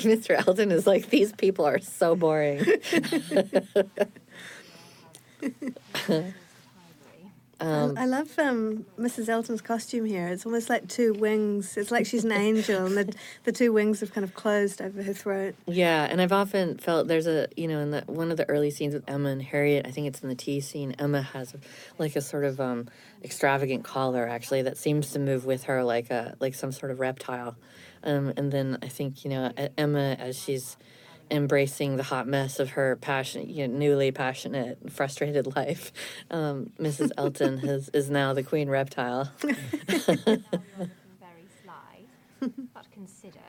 Mr. 0.04 0.46
Elton 0.48 0.72
is 0.72 0.86
like, 0.86 1.10
these 1.10 1.32
people 1.34 1.66
are 1.66 1.80
so 1.80 2.16
boring. 2.16 2.66
Um, 7.62 7.98
I 7.98 8.06
love 8.06 8.38
um, 8.40 8.86
Mrs. 8.98 9.28
Elton's 9.28 9.62
costume 9.62 10.06
here. 10.06 10.28
It's 10.28 10.46
almost 10.46 10.70
like 10.70 10.88
two 10.88 11.14
wings. 11.14 11.76
It's 11.76 11.92
like 11.92 12.06
she's 12.06 12.24
an 12.24 12.32
angel, 12.32 12.86
and 12.86 12.98
the, 12.98 13.14
the 13.44 13.52
two 13.52 13.74
wings 13.74 14.00
have 14.00 14.14
kind 14.14 14.24
of 14.24 14.34
closed 14.34 14.82
over 14.82 15.04
her 15.04 15.14
throat. 15.14 15.56
Yeah, 15.68 16.06
and 16.10 16.22
I've 16.22 16.32
often 16.32 16.78
felt 16.78 17.08
there's 17.08 17.28
a 17.28 17.48
you 17.58 17.68
know 17.68 17.80
in 17.80 17.92
the 17.92 18.04
one 18.08 18.32
of 18.32 18.38
the 18.38 18.48
early 18.50 18.72
scenes 18.72 18.94
with 18.94 19.04
Emma 19.10 19.30
and 19.30 19.42
Harriet, 19.42 19.86
I 19.86 19.92
think 19.92 20.08
it's 20.08 20.22
in 20.22 20.30
the 20.30 20.36
tea 20.36 20.62
scene. 20.62 20.96
Emma 21.00 21.22
has 21.22 21.54
like 21.98 22.16
a 22.16 22.22
sort 22.22 22.46
of 22.46 22.62
um, 22.62 22.88
extravagant 23.24 23.84
collar 23.84 24.28
actually 24.28 24.62
that 24.62 24.78
seems 24.78 25.12
to 25.12 25.20
move 25.20 25.46
with 25.46 25.64
her 25.64 25.84
like 25.84 26.10
a 26.12 26.36
like 26.40 26.56
some 26.56 26.72
sort 26.72 26.92
of 26.92 27.00
reptile, 27.00 27.58
um, 28.04 28.34
and 28.38 28.52
then 28.52 28.78
I 28.82 28.88
think 28.88 29.26
you 29.26 29.32
know 29.32 29.52
Emma 29.78 30.16
as 30.18 30.38
she's 30.42 30.78
embracing 31.32 31.98
the 31.98 32.04
hot 32.04 32.28
mess 32.28 32.60
of 32.60 32.72
her 32.72 32.96
passion, 32.98 33.50
you 33.50 33.68
know, 33.68 33.78
newly 33.78 34.12
passionate, 34.12 34.92
frustrated 34.92 35.56
life. 35.56 35.92
Um, 36.32 36.72
Mrs. 36.80 37.12
Elton 37.18 37.60
has 37.60 37.90
is 37.90 38.10
now 38.10 38.34
the 38.34 38.44
queen 38.44 38.70
reptile. 38.70 39.32
Very 39.40 40.44
sly, 41.64 42.04
but 42.40 42.92
consider. 42.92 43.40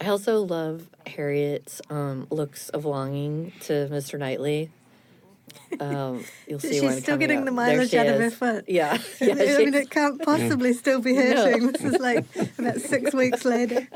I 0.00 0.06
also 0.06 0.42
love 0.42 0.88
Harriet's 1.06 1.82
um, 1.90 2.26
looks 2.30 2.70
of 2.70 2.84
longing 2.84 3.52
to 3.62 3.88
Mr. 3.90 4.18
Knightley. 4.18 4.70
Um, 5.80 6.24
you'll 6.48 6.58
see 6.58 6.80
She's 6.80 6.92
still 6.94 7.14
coming 7.14 7.18
getting 7.20 7.38
up. 7.38 7.44
the 7.46 7.50
mileage 7.52 7.94
out 7.94 8.06
of 8.08 8.16
her 8.16 8.22
is. 8.24 8.34
foot. 8.34 8.64
Yeah, 8.68 8.98
I 9.20 9.24
yeah. 9.24 9.58
mean, 9.58 9.72
it 9.72 9.88
can't 9.88 10.20
possibly 10.20 10.72
still 10.74 11.00
be 11.00 11.12
No. 11.12 11.20
hurting. 11.22 11.72
This 11.72 11.82
is 11.84 11.98
like 12.00 12.24
about 12.58 12.80
six 12.80 13.14
weeks 13.14 13.44
later. 13.44 13.86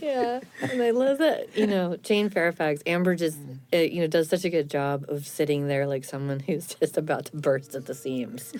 yeah, 0.00 0.40
and 0.62 0.82
I 0.82 0.90
love 0.90 1.18
that 1.18 1.56
you 1.56 1.66
know 1.66 1.96
Jane 2.02 2.30
Fairfax. 2.30 2.82
Amber 2.86 3.14
just 3.14 3.38
uh, 3.72 3.76
you 3.76 4.00
know 4.00 4.06
does 4.06 4.28
such 4.30 4.44
a 4.44 4.50
good 4.50 4.70
job 4.70 5.04
of 5.08 5.26
sitting 5.26 5.68
there 5.68 5.86
like 5.86 6.02
someone 6.04 6.40
who's 6.40 6.66
just 6.74 6.96
about 6.96 7.26
to 7.26 7.36
burst 7.36 7.74
at 7.74 7.84
the 7.86 7.94
seams. 7.94 8.52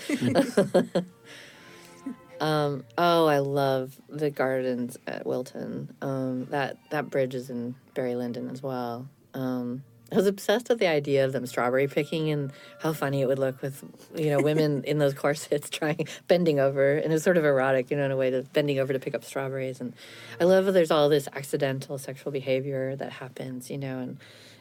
um, 2.40 2.84
oh, 2.98 3.26
I 3.26 3.38
love 3.38 4.00
the 4.08 4.30
gardens 4.30 4.98
at 5.06 5.26
Wilton. 5.26 5.94
Um, 6.02 6.46
that 6.50 6.76
that 6.90 7.10
bridge 7.10 7.34
is 7.34 7.50
in 7.50 7.74
Barry 7.94 8.14
Lyndon 8.14 8.50
as 8.50 8.62
well. 8.62 9.08
Um, 9.32 9.82
I 10.14 10.16
was 10.16 10.26
obsessed 10.28 10.68
with 10.68 10.78
the 10.78 10.86
idea 10.86 11.24
of 11.24 11.32
them 11.32 11.44
strawberry 11.44 11.88
picking 11.88 12.30
and 12.30 12.52
how 12.78 12.92
funny 12.92 13.20
it 13.20 13.26
would 13.26 13.38
look 13.40 13.60
with, 13.60 13.82
you 14.14 14.30
know, 14.30 14.40
women 14.40 14.84
in 14.86 14.98
those 14.98 15.12
corsets 15.12 15.68
trying 15.68 16.06
bending 16.28 16.60
over, 16.60 16.94
and 16.94 17.06
it 17.06 17.10
was 17.10 17.24
sort 17.24 17.36
of 17.36 17.44
erotic, 17.44 17.90
you 17.90 17.96
know, 17.96 18.04
in 18.04 18.12
a 18.12 18.16
way 18.16 18.30
to 18.30 18.42
bending 18.52 18.78
over 18.78 18.92
to 18.92 19.00
pick 19.00 19.14
up 19.14 19.24
strawberries. 19.24 19.80
And 19.80 19.92
I 20.40 20.44
love 20.44 20.66
that 20.66 20.72
there's 20.72 20.92
all 20.92 21.08
this 21.08 21.28
accidental 21.32 21.98
sexual 21.98 22.30
behavior 22.30 22.94
that 22.96 23.12
happens, 23.12 23.70
you 23.70 23.78
know, 23.78 23.98
and 23.98 24.18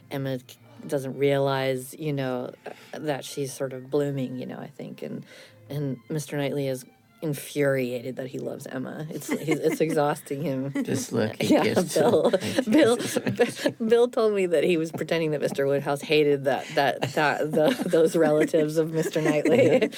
Emma 0.09 0.39
doesn't 0.87 1.17
realize, 1.17 1.95
you 1.99 2.13
know, 2.13 2.51
that 2.91 3.23
she's 3.23 3.53
sort 3.53 3.73
of 3.73 3.91
blooming, 3.91 4.37
you 4.37 4.47
know. 4.47 4.57
I 4.57 4.67
think, 4.67 5.03
and 5.03 5.23
and 5.69 5.97
Mr. 6.09 6.35
Knightley 6.35 6.67
is 6.67 6.83
infuriated 7.23 8.17
that 8.17 8.27
he 8.27 8.37
loves 8.37 8.67
Emma. 8.67 9.07
It's 9.09 9.27
he's, 9.27 9.57
it's 9.57 9.79
exhausting 9.79 10.41
him. 10.41 10.73
Just 10.83 11.13
look 11.13 11.35
yeah, 11.39 11.81
Bill. 11.93 12.31
Bill. 12.69 12.97
Bill 13.87 14.07
told 14.09 14.33
me 14.33 14.45
that 14.45 14.65
he 14.65 14.75
was 14.75 14.91
pretending 14.91 15.31
that 15.31 15.41
Mr. 15.41 15.65
Woodhouse 15.65 16.01
hated 16.01 16.43
that 16.43 16.67
that 16.75 17.01
that 17.13 17.51
the, 17.51 17.89
those 17.89 18.17
relatives 18.17 18.77
of 18.77 18.89
Mr. 18.89 19.23
Knightley, 19.23 19.89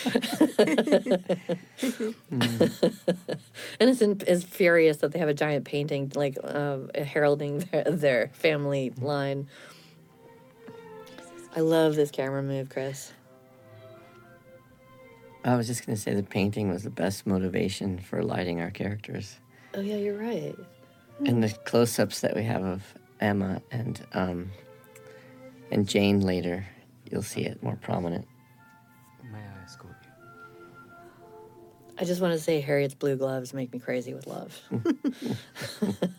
and 3.80 3.90
is, 3.90 4.02
in, 4.02 4.22
is 4.22 4.44
furious 4.44 4.98
that 4.98 5.12
they 5.12 5.20
have 5.20 5.30
a 5.30 5.34
giant 5.34 5.66
painting 5.66 6.12
like 6.16 6.38
um, 6.44 6.92
heralding 6.94 7.60
their, 7.72 7.84
their 7.86 8.28
family 8.34 8.94
line. 9.02 9.48
I 11.56 11.62
love 11.62 11.96
this 11.96 12.12
camera 12.12 12.44
move, 12.44 12.70
Chris. 12.70 13.12
I 15.46 15.56
was 15.56 15.68
just 15.68 15.86
going 15.86 15.96
to 15.96 16.02
say 16.02 16.16
the 16.16 16.24
painting 16.24 16.70
was 16.70 16.82
the 16.82 16.90
best 16.90 17.28
motivation 17.28 18.00
for 18.00 18.24
lighting 18.24 18.62
our 18.62 18.72
characters. 18.72 19.38
Oh 19.76 19.80
yeah, 19.80 19.98
you're 19.98 20.18
right. 20.18 20.56
And 21.24 21.44
the 21.44 21.50
close 21.66 22.00
ups 22.00 22.22
that 22.22 22.36
we 22.36 22.42
have 22.44 22.64
of 22.64 22.84
Emma 23.20 23.62
and 23.72 24.04
um, 24.14 24.50
and 25.70 25.88
Jane 25.88 26.22
later, 26.22 26.66
you'll 27.12 27.22
see 27.22 27.42
it 27.42 27.62
more 27.62 27.76
prominent. 27.76 28.28
May 29.32 29.38
I 29.38 29.64
escort 29.64 29.96
you? 30.02 30.10
I 32.00 32.06
just 32.06 32.22
want 32.22 32.34
to 32.34 32.40
say 32.40 32.60
Harriet's 32.60 32.96
blue 32.96 33.16
gloves 33.16 33.54
make 33.54 33.72
me 33.72 33.78
crazy 33.78 34.16
with 34.16 34.26
love. 34.26 34.60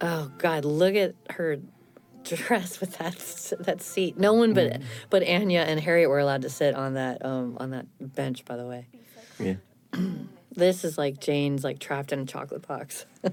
oh 0.00 0.32
God, 0.38 0.64
look 0.64 0.96
at 0.96 1.14
her 1.30 1.58
dress 2.36 2.80
with 2.80 2.98
that 2.98 3.16
that 3.64 3.82
seat. 3.82 4.18
No 4.18 4.34
one 4.34 4.54
but 4.54 4.80
but 5.10 5.26
Anya 5.26 5.60
and 5.60 5.78
Harriet 5.80 6.08
were 6.08 6.18
allowed 6.18 6.42
to 6.42 6.50
sit 6.50 6.74
on 6.74 6.94
that 6.94 7.24
um 7.24 7.56
on 7.58 7.70
that 7.70 7.86
bench. 8.00 8.44
By 8.44 8.56
the 8.56 8.66
way, 8.66 8.86
Yeah. 9.38 9.54
this 10.54 10.84
is 10.84 10.98
like 10.98 11.20
Jane's 11.20 11.64
like 11.64 11.78
trapped 11.78 12.12
in 12.12 12.20
a 12.20 12.26
chocolate 12.26 12.66
box. 12.66 13.06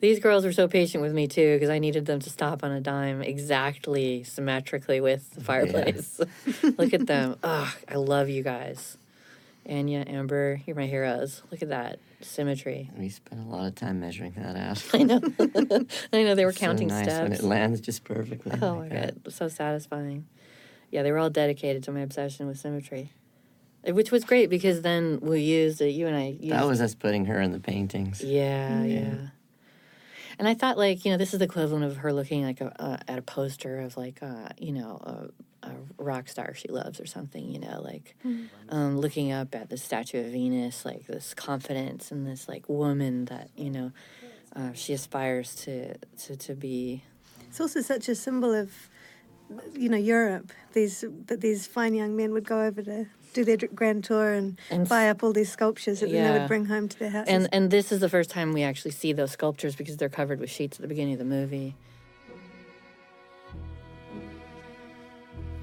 These 0.00 0.20
girls 0.20 0.44
were 0.44 0.52
so 0.52 0.68
patient 0.68 1.02
with 1.02 1.12
me 1.12 1.26
too 1.26 1.56
because 1.56 1.70
I 1.70 1.80
needed 1.80 2.06
them 2.06 2.20
to 2.20 2.30
stop 2.30 2.62
on 2.62 2.70
a 2.70 2.80
dime 2.80 3.20
exactly 3.20 4.22
symmetrically 4.22 5.00
with 5.00 5.28
the 5.34 5.40
fireplace. 5.42 6.20
Look 6.78 6.94
at 6.94 7.06
them. 7.08 7.34
Ugh, 7.42 7.74
I 7.88 7.94
love 7.96 8.28
you 8.28 8.44
guys. 8.44 8.96
Anya, 9.68 10.02
Amber, 10.06 10.60
you're 10.66 10.76
my 10.76 10.86
heroes. 10.86 11.42
Look 11.50 11.60
at 11.62 11.68
that 11.68 11.98
symmetry. 12.22 12.90
We 12.96 13.10
spent 13.10 13.42
a 13.42 13.44
lot 13.44 13.66
of 13.66 13.74
time 13.74 14.00
measuring 14.00 14.32
that 14.32 14.56
out. 14.56 14.82
I 14.94 15.02
know. 15.02 15.20
I 16.12 16.22
know 16.22 16.34
they 16.34 16.44
were 16.44 16.50
It's 16.50 16.58
so 16.58 16.66
counting 16.66 16.88
nice 16.88 17.04
steps. 17.04 17.22
when 17.22 17.32
it 17.32 17.42
lands 17.42 17.80
just 17.80 18.04
perfectly. 18.04 18.52
Oh 18.62 18.74
like 18.76 18.78
my 18.78 18.88
that. 18.96 19.22
god, 19.24 19.32
so 19.32 19.48
satisfying. 19.48 20.26
Yeah, 20.90 21.02
they 21.02 21.12
were 21.12 21.18
all 21.18 21.28
dedicated 21.30 21.82
to 21.84 21.92
my 21.92 22.00
obsession 22.00 22.46
with 22.46 22.58
symmetry, 22.58 23.12
Uh, 23.86 23.92
which 23.92 24.10
was 24.10 24.24
great 24.24 24.48
because 24.48 24.80
then 24.80 25.18
we 25.20 25.40
used 25.42 25.82
it. 25.82 25.90
You 25.90 26.06
and 26.06 26.16
I 26.16 26.28
used 26.40 26.50
That 26.52 26.66
was 26.66 26.80
us 26.80 26.94
putting 26.94 27.26
her 27.26 27.38
in 27.40 27.52
the 27.52 27.60
paintings. 27.60 28.22
Yeah, 28.24 28.82
yeah. 28.84 29.14
And 30.38 30.46
I 30.48 30.54
thought, 30.54 30.78
like, 30.78 31.04
you 31.04 31.10
know, 31.10 31.18
this 31.18 31.32
is 31.34 31.40
the 31.40 31.44
equivalent 31.46 31.84
of 31.84 31.96
her 31.98 32.12
looking 32.12 32.44
like 32.44 32.60
a, 32.60 32.72
uh, 32.82 32.96
at 33.08 33.18
a 33.18 33.22
poster 33.22 33.80
of 33.80 33.96
like, 33.96 34.22
uh, 34.22 34.48
you 34.56 34.72
know, 34.72 35.00
a, 35.02 35.28
a 35.62 35.70
rock 35.98 36.28
star 36.28 36.54
she 36.54 36.68
loves 36.68 37.00
or 37.00 37.06
something. 37.06 37.50
You 37.52 37.58
know, 37.60 37.80
like 37.82 38.14
Mm. 38.24 38.48
um, 38.68 38.98
looking 38.98 39.32
up 39.32 39.54
at 39.54 39.70
the 39.70 39.76
statue 39.76 40.20
of 40.24 40.32
Venus, 40.32 40.84
like 40.84 41.06
this 41.06 41.34
confidence 41.34 42.12
and 42.12 42.26
this 42.26 42.48
like 42.48 42.68
woman 42.68 43.24
that 43.26 43.50
you 43.56 43.70
know 43.70 43.92
uh, 44.56 44.72
she 44.72 44.92
aspires 44.92 45.54
to 45.64 45.94
to 46.24 46.36
to 46.36 46.54
be 46.54 47.02
It's 47.48 47.60
also 47.60 47.80
such 47.80 48.08
a 48.08 48.14
symbol 48.14 48.52
of, 48.54 48.70
you 49.74 49.88
know, 49.88 49.96
Europe. 49.96 50.52
These 50.72 51.04
that 51.26 51.40
these 51.40 51.66
fine 51.66 51.94
young 51.94 52.14
men 52.16 52.32
would 52.32 52.44
go 52.46 52.60
over 52.62 52.82
to 52.82 53.06
do 53.34 53.44
their 53.44 53.56
grand 53.56 54.04
tour 54.04 54.32
and, 54.32 54.58
And 54.70 54.88
buy 54.88 55.10
up 55.10 55.22
all 55.22 55.32
these 55.32 55.50
sculptures 55.52 56.00
that 56.00 56.10
then 56.10 56.24
they 56.32 56.38
would 56.38 56.48
bring 56.48 56.66
home 56.66 56.88
to 56.88 56.98
their 56.98 57.10
houses. 57.10 57.34
And 57.34 57.48
and 57.52 57.70
this 57.70 57.92
is 57.92 58.00
the 58.00 58.08
first 58.08 58.30
time 58.30 58.52
we 58.52 58.62
actually 58.62 58.92
see 58.92 59.12
those 59.12 59.32
sculptures 59.32 59.76
because 59.76 59.96
they're 59.96 60.08
covered 60.08 60.40
with 60.40 60.50
sheets 60.50 60.78
at 60.78 60.82
the 60.82 60.88
beginning 60.88 61.14
of 61.14 61.18
the 61.18 61.24
movie. 61.38 61.74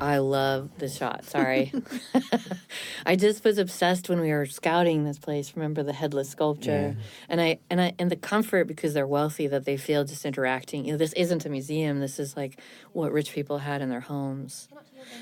I 0.02 0.18
love 0.18 0.70
the 0.78 0.90
shot. 0.90 1.24
Sorry. 1.26 1.72
I 3.06 3.16
just 3.16 3.44
was 3.46 3.58
obsessed 3.58 4.10
when 4.10 4.20
we 4.20 4.32
were 4.32 4.46
scouting 4.46 5.06
this 5.06 5.18
place. 5.18 5.54
Remember 5.56 5.84
the 5.84 5.94
headless 5.94 6.30
sculpture, 6.30 6.98
and 7.30 7.40
I 7.40 7.60
and 7.70 7.80
I 7.80 7.94
and 7.98 8.12
the 8.12 8.16
comfort 8.18 8.68
because 8.68 8.94
they're 8.94 9.08
wealthy 9.08 9.48
that 9.48 9.64
they 9.66 9.78
feel 9.78 10.04
just 10.04 10.26
interacting. 10.26 10.86
You 10.86 10.94
know, 10.94 10.98
this 10.98 11.14
isn't 11.14 11.46
a 11.46 11.50
museum. 11.50 12.00
This 12.02 12.20
is 12.20 12.36
like 12.36 12.60
what 12.92 13.12
rich 13.14 13.32
people 13.32 13.60
had 13.60 13.82
in 13.82 13.90
their 13.90 14.02
homes. 14.02 14.68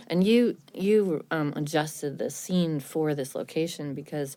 And 0.07 0.23
you 0.23 0.57
you 0.73 1.23
um, 1.29 1.53
adjusted 1.55 2.17
the 2.17 2.29
scene 2.31 2.79
for 2.79 3.13
this 3.13 3.35
location 3.35 3.93
because 3.93 4.35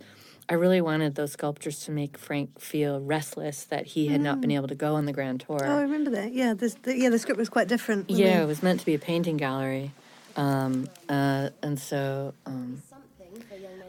I 0.51 0.55
really 0.55 0.81
wanted 0.83 1.15
those 1.15 1.33
sculptures 1.33 1.81
to 1.87 1.93
make 1.93 2.19
Frank 2.19 2.61
feel 2.61 3.01
restless 3.01 3.65
that 3.65 3.87
he 3.87 4.09
had 4.09 4.21
not 4.21 4.41
been 4.41 4.51
Mm. 4.51 4.57
able 4.57 4.69
to 4.69 4.75
go 4.77 4.95
on 4.97 5.07
the 5.07 5.13
grand 5.13 5.41
tour. 5.41 5.59
oh, 5.63 5.79
I 5.79 5.83
remember 5.83 6.11
that. 6.11 6.33
Yeah, 6.33 6.55
this, 6.55 6.75
the, 6.83 6.97
yeah, 6.97 7.09
the 7.09 7.19
script 7.19 7.39
was 7.39 7.49
quite 7.49 7.67
different. 7.69 8.11
Yeah, 8.11 8.39
we- 8.39 8.43
it 8.45 8.47
was 8.47 8.63
meant 8.63 8.79
to 8.81 8.87
be 8.87 8.95
a 8.95 8.99
painting 8.99 9.37
gallery, 9.39 9.91
um, 10.37 10.89
uh, 11.09 11.51
and 11.63 11.79
so 11.79 12.35
um, 12.45 12.83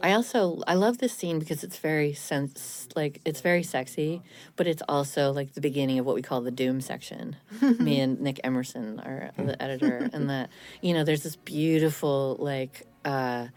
I 0.02 0.12
also 0.12 0.62
I 0.66 0.74
love 0.74 0.98
this 0.98 1.12
scene 1.12 1.38
because 1.38 1.64
it's 1.64 1.78
very 1.78 2.12
sense 2.12 2.88
like 2.94 3.20
it's 3.24 3.40
very 3.40 3.62
sexy, 3.62 4.22
but 4.56 4.66
it's 4.66 4.82
also 4.88 5.32
like 5.32 5.54
the 5.54 5.60
beginning 5.60 5.98
of 5.98 6.06
what 6.06 6.14
we 6.14 6.22
call 6.22 6.40
the 6.40 6.50
doom 6.50 6.80
section. 6.80 7.36
Me 7.78 8.00
and 8.00 8.20
Nick 8.20 8.40
Emerson 8.44 9.00
are 9.00 9.30
the 9.36 9.60
editor, 9.60 10.08
and 10.12 10.30
that 10.30 10.50
you 10.80 10.94
know 10.94 11.04
there's 11.04 11.22
this 11.22 11.36
beautiful 11.36 12.36
like. 12.38 12.86
Uh, 13.04 13.48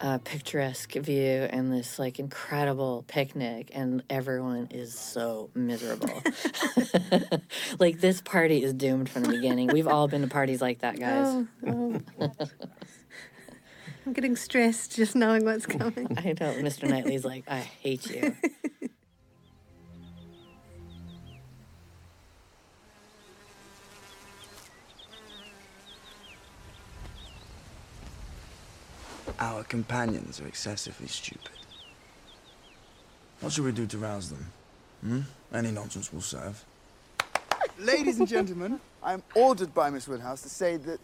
uh, 0.00 0.18
picturesque 0.24 0.92
view 0.92 1.46
and 1.50 1.72
this 1.72 1.98
like 1.98 2.18
incredible 2.18 3.04
picnic 3.08 3.70
and 3.74 4.02
everyone 4.10 4.68
is 4.70 4.98
so 4.98 5.50
miserable 5.54 6.22
like 7.78 8.00
this 8.00 8.20
party 8.20 8.62
is 8.62 8.72
doomed 8.74 9.08
from 9.08 9.22
the 9.22 9.30
beginning 9.30 9.68
we've 9.72 9.86
all 9.88 10.06
been 10.08 10.22
to 10.22 10.28
parties 10.28 10.60
like 10.60 10.80
that 10.80 10.98
guys 11.00 11.46
Oh, 11.66 12.00
oh. 12.20 12.30
I'm 14.04 14.12
getting 14.12 14.36
stressed 14.36 14.94
just 14.94 15.16
knowing 15.16 15.44
what's 15.44 15.66
coming. 15.78 16.06
I 16.16 16.26
know 16.28 16.54
Mr. 16.62 16.88
Knightley's 16.88 17.24
like, 17.24 17.42
I 17.48 17.58
hate 17.58 18.06
you. 18.08 18.36
Our 29.38 29.64
companions 29.64 30.40
are 30.40 30.46
excessively 30.46 31.08
stupid. 31.08 31.50
What 33.40 33.52
should 33.52 33.64
we 33.64 33.72
do 33.72 33.86
to 33.86 33.98
rouse 33.98 34.30
them? 34.30 34.46
Hmm? 35.02 35.20
Any 35.52 35.70
nonsense 35.72 36.12
will 36.12 36.22
serve. 36.22 36.64
Ladies 37.78 38.18
and 38.18 38.26
gentlemen, 38.26 38.80
I 39.02 39.12
am 39.12 39.22
ordered 39.34 39.74
by 39.74 39.90
Miss 39.90 40.08
Woodhouse 40.08 40.42
to 40.42 40.48
say 40.48 40.78
that 40.78 41.00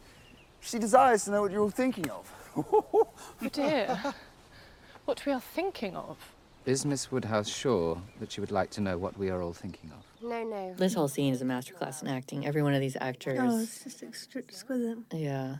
she 0.60 0.78
desires 0.78 1.24
to 1.24 1.30
know 1.30 1.42
what 1.42 1.52
you're 1.52 1.60
all 1.60 1.70
thinking 1.70 2.09
of. 2.10 2.32
Oh 2.56 3.09
dear. 3.52 3.98
what 5.04 5.24
we 5.26 5.32
are 5.32 5.40
thinking 5.40 5.96
of. 5.96 6.16
Is 6.64 6.86
Miss 6.86 7.10
Woodhouse 7.10 7.48
sure 7.48 8.00
that 8.20 8.30
she 8.30 8.40
would 8.40 8.52
like 8.52 8.70
to 8.70 8.80
know 8.80 8.96
what 8.96 9.18
we 9.18 9.30
are 9.30 9.42
all 9.42 9.52
thinking 9.52 9.90
of? 9.90 10.28
No, 10.28 10.44
no. 10.44 10.74
This 10.74 10.94
whole 10.94 11.09
scene 11.09 11.34
is 11.34 11.42
a 11.42 11.44
masterclass 11.44 12.02
in 12.02 12.09
acting. 12.09 12.46
Every 12.46 12.62
one 12.62 12.72
of 12.72 12.80
these 12.80 12.96
actors. 13.00 13.38
Oh, 13.42 13.59
it's 13.59 13.82
just 13.82 14.02
exquisite. 14.02 14.98
Yeah. 15.12 15.56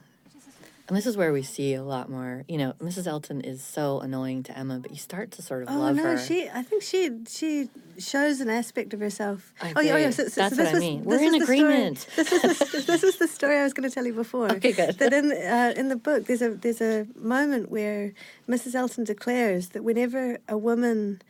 And 0.89 0.97
this 0.97 1.07
is 1.07 1.17
where 1.17 1.33
we 1.33 1.43
see 1.43 1.75
a 1.75 1.83
lot 1.83 2.11
more. 2.11 2.45
You 2.49 2.59
know, 2.59 2.73
Mrs. 2.81 3.07
Elton 3.07 3.41
is 3.41 3.63
so 3.63 4.01
annoying 4.01 4.43
to 4.45 4.59
Emma, 4.59 4.81
but 4.81 4.91
you 4.91 4.97
start 4.97 5.31
to 5.33 5.43
sort 5.43 5.63
of 5.63 5.69
Oh 5.71 5.79
love 5.79 5.97
no, 5.97 6.03
her. 6.03 6.19
she. 6.19 6.49
I 6.49 6.63
think 6.63 6.83
she 6.83 7.11
she 7.29 7.69
shows 7.99 8.41
an 8.41 8.51
aspect 8.51 8.93
of 8.93 9.01
herself. 9.01 9.55
I 9.63 9.73
oh 9.77 9.81
yeah, 9.81 9.95
oh, 9.95 9.97
yeah. 9.97 10.11
So, 10.11 10.27
so, 10.27 10.41
That's 10.43 10.57
so 10.57 10.63
what 10.65 10.65
this 10.65 10.69
I 10.69 10.73
was, 10.75 10.81
mean. 10.81 10.99
this 11.05 11.21
We're 11.21 11.35
in 11.35 11.43
agreement. 11.43 12.07
This 12.17 12.33
is 12.33 12.59
the, 12.59 12.81
this 12.81 13.03
is 13.05 13.17
the 13.17 13.29
story 13.29 13.59
I 13.59 13.63
was 13.63 13.73
going 13.73 13.89
to 13.89 13.95
tell 13.95 14.05
you 14.07 14.13
before. 14.15 14.49
Okay, 14.53 14.73
good. 14.73 14.99
That 14.99 15.13
in 15.13 15.31
uh, 15.33 15.73
in 15.77 15.89
the 15.89 15.97
book, 15.97 16.27
there's 16.27 16.43
a 16.43 16.51
there's 16.51 16.81
a 16.81 17.07
moment 17.15 17.71
where 17.71 18.13
Mrs. 18.49 18.75
Elton 18.75 19.05
declares 19.05 19.69
that 19.71 19.85
whenever 19.85 20.39
a 20.49 20.59
woman 20.59 21.23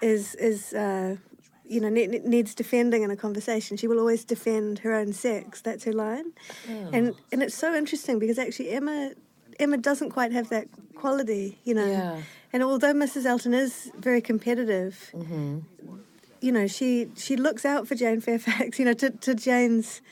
is 0.00 0.34
is 0.36 0.72
uh, 0.72 1.16
you 1.66 1.80
know 1.80 1.88
ne- 1.88 2.06
ne- 2.06 2.20
needs 2.24 2.54
defending 2.54 3.02
in 3.02 3.10
a 3.10 3.16
conversation, 3.16 3.76
she 3.76 3.86
will 3.88 3.98
always 3.98 4.24
defend 4.24 4.80
her 4.80 4.92
own 4.94 5.12
sex. 5.12 5.60
That's 5.60 5.84
her 5.84 5.92
line, 5.92 6.32
and 6.68 7.14
and 7.32 7.42
it's 7.42 7.54
so 7.56 7.74
interesting 7.74 8.18
because 8.18 8.38
actually 8.38 8.70
Emma 8.70 9.12
Emma 9.58 9.76
doesn't 9.78 10.10
quite 10.10 10.32
have 10.32 10.48
that 10.50 10.66
quality, 10.94 11.58
you 11.64 11.74
know. 11.74 11.86
Yeah. 11.86 12.20
And 12.52 12.62
although 12.62 12.92
Mrs. 12.94 13.24
Elton 13.26 13.54
is 13.54 13.90
very 13.98 14.20
competitive, 14.20 15.10
Mm-hmm. 15.14 15.58
you 16.40 16.52
know, 16.52 16.66
she 16.66 17.08
she 17.16 17.36
looks 17.36 17.64
out 17.64 17.86
for 17.88 17.94
Jane 17.94 18.20
Fairfax, 18.20 18.78
you 18.80 18.84
know, 18.84 18.94
to, 18.94 19.10
to 19.10 19.34
Jane's 19.34 20.02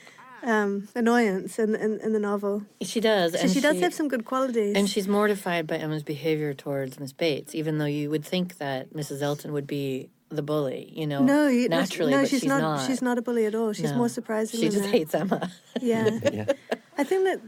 um, 0.43 0.87
annoyance 0.95 1.57
in, 1.59 1.75
in 1.75 1.99
in 2.01 2.11
the 2.13 2.19
novel. 2.19 2.63
She 2.81 2.99
does. 2.99 3.31
So 3.33 3.39
and 3.39 3.51
she 3.51 3.61
does 3.61 3.79
have 3.79 3.93
some 3.93 4.07
good 4.09 4.25
qualities. 4.25 4.75
And 4.75 4.89
she's 4.89 5.07
mortified 5.07 5.67
by 5.67 5.77
Emma's 5.77 6.03
behavior 6.03 6.53
towards 6.53 6.99
Miss 6.99 7.13
Bates, 7.13 7.55
even 7.55 7.77
though 7.77 7.85
you 7.99 8.09
would 8.09 8.25
think 8.25 8.57
that 8.57 8.93
Mrs. 8.93 9.21
Elton 9.21 9.53
would 9.53 9.67
be 9.67 10.09
the 10.35 10.41
bully, 10.43 10.91
you 10.95 11.07
know, 11.07 11.23
no, 11.23 11.47
you, 11.47 11.69
naturally, 11.69 12.11
no, 12.11 12.21
but 12.21 12.29
she's, 12.29 12.41
she's 12.41 12.49
not, 12.49 12.85
She's 12.87 13.01
not 13.01 13.17
a 13.17 13.21
bully 13.21 13.45
at 13.45 13.55
all. 13.55 13.73
She's 13.73 13.91
No. 13.91 13.97
more 13.97 14.09
surprising. 14.09 14.59
She 14.59 14.67
than 14.67 14.71
just 14.79 14.83
that. 14.85 14.91
hates 14.97 15.13
Emma. 15.15 15.51
Yeah. 15.81 16.19
yeah. 16.31 16.51
I 16.97 17.03
think 17.03 17.23
that 17.25 17.39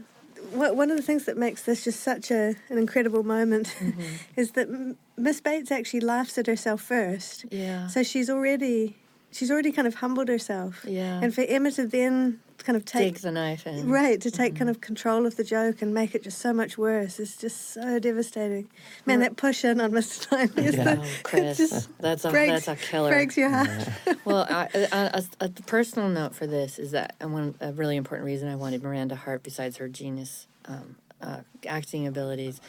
wha- 0.52 0.72
one 0.72 0.90
of 0.90 0.96
the 0.96 1.02
things 1.02 1.24
that 1.24 1.36
makes 1.36 1.62
this 1.62 1.84
just 1.84 2.00
such 2.00 2.30
a, 2.30 2.54
an 2.68 2.78
incredible 2.78 3.22
moment 3.22 3.74
Mm-hmm. 3.78 4.00
is 4.36 4.52
that 4.52 4.68
Miss 5.16 5.40
Bates 5.40 5.70
actually 5.70 6.00
laughs 6.00 6.36
at 6.38 6.46
herself 6.46 6.80
first. 6.82 7.44
Yeah. 7.50 7.86
So 7.88 8.02
she's 8.02 8.28
already 8.30 8.96
she's 9.30 9.50
already 9.50 9.72
kind 9.72 9.86
of 9.88 9.96
humbled 9.96 10.28
herself. 10.28 10.84
Yeah. 10.86 11.20
And 11.22 11.34
for 11.34 11.42
Emma 11.42 11.70
to 11.72 11.86
then 11.86 12.40
kind 12.64 12.76
of 12.76 12.84
take 12.84 13.14
Take 13.14 13.20
the 13.22 13.30
knife 13.32 13.66
in. 13.66 13.88
right 13.88 14.20
to 14.20 14.30
take 14.30 14.52
Mm-hmm. 14.52 14.58
kind 14.58 14.70
of 14.70 14.80
control 14.80 15.26
of 15.26 15.36
the 15.36 15.44
joke 15.44 15.82
and 15.82 15.92
make 15.94 16.14
it 16.14 16.22
just 16.22 16.38
so 16.38 16.52
much 16.52 16.76
worse 16.78 17.18
is 17.20 17.36
just 17.36 17.70
so 17.72 17.98
devastating. 17.98 18.68
Man, 19.06 19.20
that 19.20 19.36
push 19.36 19.64
in 19.64 19.80
on 19.80 19.90
Mr. 19.92 20.30
Knightley 20.32 20.66
is 20.66 20.74
Yeah. 20.76 20.94
the 20.96 21.00
Oh, 21.02 21.06
Chris, 21.22 21.56
just 21.58 21.88
that's 22.00 22.24
a 22.24 22.30
breaks, 22.30 22.66
that's 22.66 22.68
a 22.68 22.76
killer. 22.86 23.10
breaks 23.10 23.36
your 23.36 23.50
heart. 23.50 23.70
well, 24.24 24.46
I, 24.48 24.68
I, 24.74 24.88
a, 25.14 25.22
a 25.40 25.48
personal 25.48 26.08
note 26.08 26.34
for 26.34 26.46
this 26.46 26.78
is 26.78 26.92
that 26.92 27.14
one 27.20 27.54
a 27.60 27.72
really 27.72 27.96
important 27.96 28.26
reason 28.26 28.48
I 28.48 28.56
wanted 28.56 28.82
Miranda 28.82 29.16
Hart, 29.16 29.42
besides 29.42 29.76
her 29.78 29.88
genius 29.88 30.46
um, 30.66 30.96
uh, 31.22 31.40
acting 31.66 32.06
abilities 32.06 32.60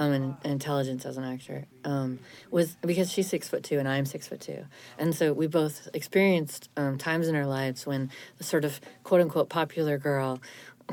um, 0.00 0.12
and, 0.12 0.36
intelligence 0.44 1.04
as 1.04 1.16
an 1.16 1.24
actor, 1.24 1.66
um, 1.84 2.18
was 2.50 2.76
because 2.80 3.12
she's 3.12 3.28
six 3.28 3.48
foot 3.48 3.62
two 3.62 3.78
and 3.78 3.86
I'm 3.86 4.06
six 4.06 4.26
foot 4.26 4.40
two, 4.40 4.64
and 4.98 5.14
so 5.14 5.32
we 5.32 5.46
both 5.46 5.88
experienced 5.94 6.70
um, 6.76 6.96
times 6.98 7.28
in 7.28 7.36
our 7.36 7.46
lives 7.46 7.86
when 7.86 8.10
the 8.38 8.44
sort 8.44 8.64
of 8.64 8.80
quote 9.04 9.20
unquote 9.20 9.48
popular 9.48 9.98
girl 9.98 10.40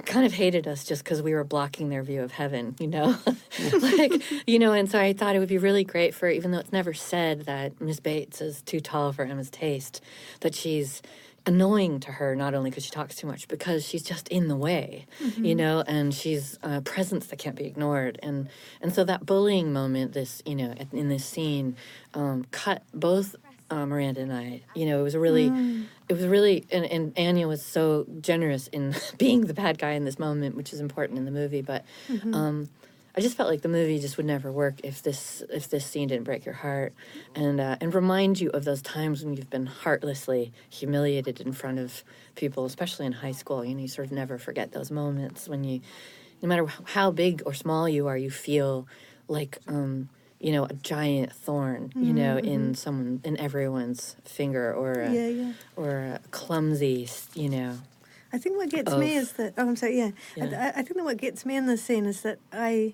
kind 0.06 0.26
of 0.26 0.34
hated 0.34 0.68
us 0.68 0.84
just 0.84 1.04
because 1.04 1.22
we 1.22 1.34
were 1.34 1.44
blocking 1.44 1.90
their 1.90 2.04
view 2.04 2.22
of 2.22 2.32
heaven, 2.32 2.76
you 2.80 2.88
know? 2.88 3.18
like, 3.82 4.22
you 4.46 4.60
know, 4.60 4.74
and 4.74 4.90
so 4.90 5.00
I 5.00 5.14
thought 5.14 5.36
it 5.36 5.40
would 5.40 5.50
be 5.50 5.58
really 5.58 5.84
great 5.84 6.14
for, 6.14 6.30
even 6.30 6.52
though 6.52 6.60
it's 6.60 6.72
never 6.72 6.94
said 6.94 7.42
that 7.46 7.80
Miss 7.82 8.00
Bates 8.00 8.42
is 8.42 8.62
too 8.62 8.80
tall 8.80 9.12
for 9.12 9.26
Emma's 9.26 9.50
taste, 9.50 10.04
that 10.42 10.54
she's 10.54 11.02
annoying 11.48 11.99
to 12.02 12.11
her, 12.11 12.36
not 12.36 12.53
only 12.53 12.69
because 12.69 12.84
she 12.84 12.91
talks 12.91 13.15
too 13.15 13.26
much, 13.26 13.48
because 13.48 13.86
she's 13.88 14.03
just 14.03 14.28
in 14.28 14.48
the 14.49 14.56
way, 14.56 15.06
you 15.38 15.53
Mhm. 15.53 15.57
know, 15.57 15.84
and 15.88 16.14
she's 16.14 16.60
a 16.61 16.82
presence 16.82 17.28
that 17.28 17.40
can't 17.40 17.56
be 17.56 17.65
ignored. 17.65 18.19
And, 18.22 18.49
and 18.82 18.94
so 18.94 19.03
that 19.06 19.26
bullying 19.26 19.72
moment, 19.74 20.14
this, 20.14 20.44
you 20.45 20.56
know, 20.56 20.74
in- 20.91 21.10
this 21.10 21.26
scene, 21.26 21.76
um, 22.14 22.45
cut 22.52 22.84
both 22.94 23.36
uh, 23.69 23.86
Miranda 23.86 24.22
and 24.22 24.32
I, 24.32 24.61
you 24.74 24.86
know, 24.86 24.99
it 25.02 25.03
was 25.03 25.14
a 25.15 25.19
really, 25.19 25.49
Mm. 25.49 25.86
it 26.07 26.14
was 26.14 26.26
really, 26.26 26.65
and, 26.72 26.86
and 26.86 27.14
Anya 27.18 27.49
was 27.49 27.61
so 27.61 28.06
generous 28.22 28.68
in 28.68 28.95
being 29.18 29.41
the 29.48 29.53
bad 29.53 29.78
guy 29.78 29.91
in 29.91 30.06
this 30.06 30.18
moment, 30.18 30.56
which 30.56 30.72
is 30.72 30.80
important 30.80 31.18
in 31.19 31.26
the 31.26 31.32
movie. 31.32 31.61
But 31.61 31.84
Mhm. 32.10 32.34
um, 32.34 32.69
I 33.18 33.19
just 33.19 33.35
felt 33.35 33.49
like 33.49 33.64
the 33.64 33.68
movie 33.68 33.98
just 33.98 34.15
would 34.18 34.27
never 34.27 34.52
work 34.52 34.76
if 34.84 35.02
this 35.02 35.41
if 35.49 35.69
this 35.69 35.84
scene 35.88 36.07
didn't 36.10 36.26
break 36.26 36.45
your 36.45 36.53
heart, 36.53 36.94
and 37.34 37.60
uh, 37.60 37.76
and 37.81 37.94
remind 37.95 38.39
you 38.39 38.52
of 38.52 38.64
those 38.64 38.84
times 38.84 39.23
when 39.26 39.35
you've 39.35 39.49
been 39.49 39.65
heartlessly 39.65 40.53
humiliated 40.69 41.41
in 41.41 41.52
front 41.52 41.80
of 41.80 42.03
people, 42.35 42.65
especially 42.65 43.07
in 43.07 43.14
high 43.14 43.31
school. 43.31 43.65
You 43.65 43.73
know, 43.73 43.81
you 43.81 43.88
sort 43.88 44.06
of 44.07 44.11
never 44.11 44.38
forget 44.38 44.72
those 44.72 44.91
moments 44.91 45.49
when 45.49 45.64
you, 45.64 45.81
no 46.44 46.48
matter 46.48 46.68
how 46.84 47.10
big 47.10 47.41
or 47.48 47.56
small 47.56 47.89
you 47.89 48.06
are, 48.07 48.18
you 48.18 48.30
feel 48.30 48.88
like. 49.27 49.57
Um, 49.68 50.10
you 50.39 50.52
know, 50.52 50.65
a 50.65 50.73
giant 50.73 51.34
thorn, 51.34 51.91
you 51.95 52.14
know, 52.14 52.38
Mhm, 52.39 52.45
in 52.45 52.72
mhm. 52.73 52.77
someone, 52.77 53.22
in 53.23 53.39
everyone's 53.39 54.15
finger, 54.23 54.72
or 54.72 55.02
a, 55.02 55.11
Yeah, 55.11 55.27
yeah. 55.30 55.53
or 55.76 55.98
a 55.98 56.19
clumsy, 56.30 57.10
you 57.34 57.49
know. 57.49 57.80
I 58.31 58.38
think 58.38 58.56
what 58.56 58.69
gets 58.69 58.95
me 58.95 59.15
is 59.15 59.31
that 59.34 59.56
oh, 59.57 59.68
I'm 59.68 59.76
sorry. 59.76 59.98
Yeah, 59.98 60.11
Yeah. 60.35 60.72
I, 60.76 60.80
I 60.80 60.84
think 60.84 60.98
that 60.98 61.03
what 61.06 61.18
gets 61.18 61.44
me 61.44 61.56
in 61.56 61.65
this 61.65 61.81
scene 61.84 62.06
is 62.06 62.22
that 62.22 62.38
I, 62.53 62.94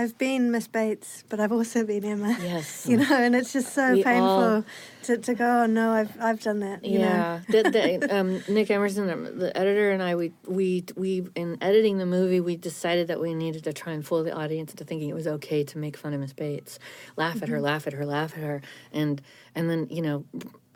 I've 0.00 0.16
been 0.16 0.52
Miss 0.52 0.68
Bates, 0.68 1.24
but 1.28 1.40
I've 1.40 1.50
also 1.50 1.84
been 1.84 2.04
Emma. 2.04 2.36
Yes. 2.40 2.86
You 2.88 2.98
know, 2.98 3.16
and 3.16 3.34
it's 3.34 3.52
just 3.52 3.74
so 3.74 3.92
We 3.94 4.04
painful 4.04 4.28
all- 4.28 4.64
to, 5.02 5.18
to 5.18 5.34
go, 5.34 5.62
oh 5.62 5.66
no, 5.66 5.90
I've 5.90 6.12
I've 6.20 6.40
done 6.40 6.60
that. 6.60 6.84
You 6.84 7.00
yeah, 7.00 7.40
Know? 7.48 7.62
the, 7.62 7.70
the, 7.70 8.16
um, 8.16 8.42
Nick 8.48 8.70
Emerson, 8.70 9.10
um, 9.10 9.38
the 9.38 9.56
editor, 9.56 9.90
and 9.90 10.00
I, 10.02 10.14
we, 10.14 10.32
we, 10.46 10.84
we, 10.96 11.26
in 11.34 11.58
editing 11.60 11.98
the 11.98 12.06
movie, 12.06 12.38
we 12.40 12.56
decided 12.56 13.08
that 13.08 13.18
we 13.20 13.34
needed 13.34 13.64
to 13.64 13.72
try 13.72 13.92
and 13.92 14.06
fool 14.06 14.22
the 14.22 14.32
audience 14.32 14.70
into 14.70 14.84
thinking 14.84 15.08
it 15.08 15.14
was 15.14 15.26
okay 15.26 15.64
to 15.64 15.78
make 15.78 15.96
fun 15.96 16.14
of 16.14 16.20
Miss 16.20 16.32
Bates, 16.32 16.78
laugh 17.16 17.42
at 17.42 17.48
her, 17.48 17.58
Mhm. 17.58 17.62
laugh 17.62 17.86
at 17.88 17.92
her, 17.94 18.06
laugh 18.06 18.34
at 18.36 18.42
her, 18.44 18.62
and 18.92 19.20
and 19.56 19.68
then 19.68 19.88
you 19.90 20.02
know, 20.02 20.24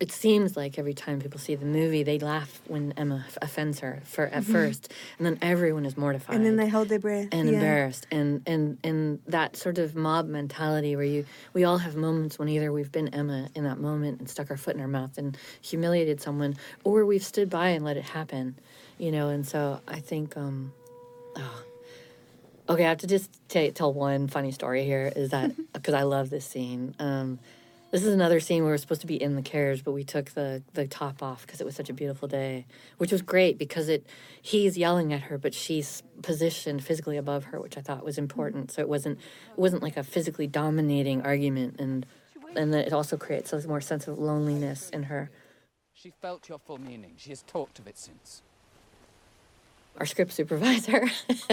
it 0.05 0.11
seems 0.11 0.57
like 0.57 0.79
every 0.83 0.95
time 0.95 1.21
people 1.21 1.39
see 1.47 1.55
the 1.55 1.65
movie, 1.81 2.03
they 2.03 2.19
laugh 2.19 2.61
when 2.67 2.93
Emma 2.97 3.25
f- 3.29 3.39
offends 3.41 3.79
her 3.85 3.95
for 4.05 4.25
at 4.27 4.43
Mhm. 4.43 4.53
first, 4.57 4.83
and 5.17 5.25
then 5.27 5.39
everyone 5.41 5.85
is 5.87 5.97
mortified 5.97 6.35
And 6.37 6.45
then 6.45 6.57
they 6.57 6.69
hold 6.77 6.89
their 6.89 6.99
breath. 6.99 7.29
and 7.31 7.49
yeah. 7.49 7.55
embarrassed 7.55 8.05
and 8.11 8.43
and 8.53 8.79
and 8.89 9.21
that 9.37 9.57
sort 9.57 9.79
of 9.79 9.95
mob 9.95 10.27
mentality 10.29 10.97
where 10.97 11.05
you 11.15 11.25
we 11.55 11.63
all 11.65 11.79
have 11.79 11.95
moments 11.95 12.39
when 12.39 12.49
either 12.49 12.73
we've 12.73 12.91
been 12.99 13.09
Emma 13.21 13.49
in 13.55 13.63
that 13.65 13.79
moment 13.79 14.19
and 14.19 14.29
stuck 14.29 14.51
our 14.51 14.57
foot 14.65 14.75
in 14.75 14.81
our 14.81 14.89
mouth 15.01 15.17
and 15.19 15.37
humiliated 15.71 16.21
someone 16.21 16.53
or 16.85 17.07
we've 17.07 17.25
stood 17.25 17.49
by 17.49 17.69
and 17.77 17.85
let 17.85 17.97
it 17.97 18.05
happen 18.19 18.45
you 18.99 19.11
know 19.13 19.29
and 19.29 19.47
so 19.47 19.81
I 19.87 20.01
think 20.01 20.37
um 20.37 20.73
oh, 21.37 21.63
okay 22.71 22.85
I 22.87 22.89
have 22.89 22.99
to 22.99 23.07
just 23.07 23.31
ta 23.49 23.71
tell 23.75 23.93
one 23.93 24.27
funny 24.29 24.53
story 24.53 24.85
here 24.85 25.13
is 25.15 25.31
that 25.31 25.53
because 25.73 25.95
I 25.95 26.03
love 26.03 26.29
this 26.31 26.45
scene 26.45 26.95
um 26.99 27.39
this 27.93 28.05
is 28.05 28.15
another 28.15 28.41
scene 28.41 28.65
where 28.65 28.73
we're 28.73 28.79
supposed 28.79 29.03
to 29.03 29.07
be 29.07 29.23
in 29.23 29.37
the 29.37 29.43
carriage, 29.43 29.85
but 29.85 29.93
we 29.93 30.03
took 30.03 30.31
the 30.31 30.63
the 30.73 30.89
top 30.89 31.23
off 31.23 31.43
because 31.43 31.61
it 31.61 31.65
was 31.65 31.77
such 31.77 31.91
a 31.91 31.93
beautiful 31.93 32.27
day, 32.27 32.67
which 32.97 33.13
was 33.13 33.21
great 33.21 33.59
because 33.59 33.89
it 33.89 34.07
he's 34.41 34.79
yelling 34.79 35.13
at 35.13 35.21
her, 35.23 35.37
but 35.37 35.53
she's 35.53 36.03
positioned 36.23 36.83
physically 36.83 37.19
above 37.19 37.45
her, 37.45 37.61
which 37.61 37.77
I 37.77 37.83
thought 37.83 38.03
was 38.03 38.17
important. 38.17 38.73
So 38.73 38.81
it 38.81 38.89
wasn't 38.89 39.19
it 39.19 39.59
wasn't 39.59 39.83
like 39.83 39.99
a 39.99 40.03
physically 40.03 40.47
dominating 40.47 41.21
argument, 41.23 41.79
and 41.79 42.07
and 42.57 42.73
that 42.73 42.87
it 42.87 42.95
also 42.95 43.19
creates 43.19 43.53
a 43.53 43.69
more 43.69 43.83
sense 43.83 44.09
of 44.09 44.19
loneliness 44.19 44.89
in 44.89 45.05
her. 45.05 45.31
She 45.93 46.13
felt 46.23 46.49
your 46.49 46.59
full 46.59 46.79
meaning. 46.79 47.13
She 47.19 47.29
has 47.31 47.43
talked 47.43 47.79
of 47.79 47.87
it 47.87 47.99
since. 47.99 48.43
Our 49.99 50.07
script 50.07 50.33
supervisor, 50.33 51.07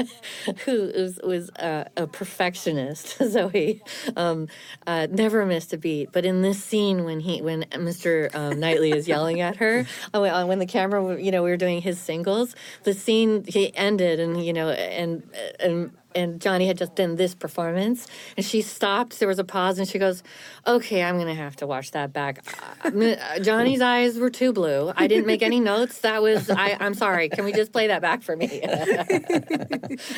who 0.65 0.91
was 1.23 1.49
uh, 1.51 1.85
a 1.97 2.07
perfectionist, 2.07 3.17
Zoe, 3.23 3.81
um, 4.15 4.47
uh, 4.87 5.07
never 5.11 5.45
missed 5.45 5.73
a 5.73 5.77
beat. 5.77 6.11
But 6.11 6.25
in 6.25 6.41
this 6.41 6.63
scene, 6.63 7.03
when 7.03 7.19
he, 7.19 7.41
when 7.41 7.63
Mr. 7.63 8.33
Um, 8.33 8.59
Knightley 8.59 8.91
is 8.91 9.07
yelling 9.07 9.41
at 9.41 9.57
her, 9.57 9.85
when- 10.13 10.31
uh, 10.33 10.45
when 10.45 10.59
the 10.59 10.65
camera, 10.65 11.21
you 11.21 11.31
know, 11.31 11.43
we 11.43 11.49
were 11.49 11.57
doing 11.57 11.81
his 11.81 11.99
singles, 11.99 12.55
the 12.83 12.93
scene 12.93 13.43
he 13.45 13.75
ended, 13.75 14.19
and 14.19 14.43
you 14.43 14.53
know, 14.53 14.69
and 14.69 15.23
and 15.59 15.91
and 16.15 16.41
Johnny 16.41 16.68
had 16.68 16.77
just 16.77 16.95
done 16.95 17.15
this 17.15 17.36
performance, 17.36 18.07
and 18.36 18.45
she 18.45 18.61
stopped. 18.61 19.19
There 19.19 19.27
was 19.27 19.40
a 19.40 19.44
pause, 19.44 19.80
and 19.80 19.88
she 19.88 19.99
goes, 19.99 20.23
"Okay, 20.65 21.03
I'm 21.03 21.18
gonna 21.18 21.36
have 21.36 21.56
to 21.57 21.68
watch 21.68 21.91
that 21.91 22.14
back." 22.14 22.44
Uh, 22.84 23.40
Johnny's 23.40 23.81
eyes 23.81 24.18
were 24.18 24.30
too 24.30 24.53
blue. 24.53 24.91
I 24.95 25.07
didn't 25.07 25.27
make 25.27 25.41
any 25.41 25.60
notes. 25.60 25.99
That 25.99 26.22
was 26.22 26.49
I. 26.49 26.77
I'm 26.80 26.94
sorry. 26.94 27.30
Can 27.30 27.45
we 27.45 27.53
just 27.53 27.72
play 27.72 27.88
that 27.88 28.02
back 28.02 28.22
for 28.22 28.36
me? 28.36 28.48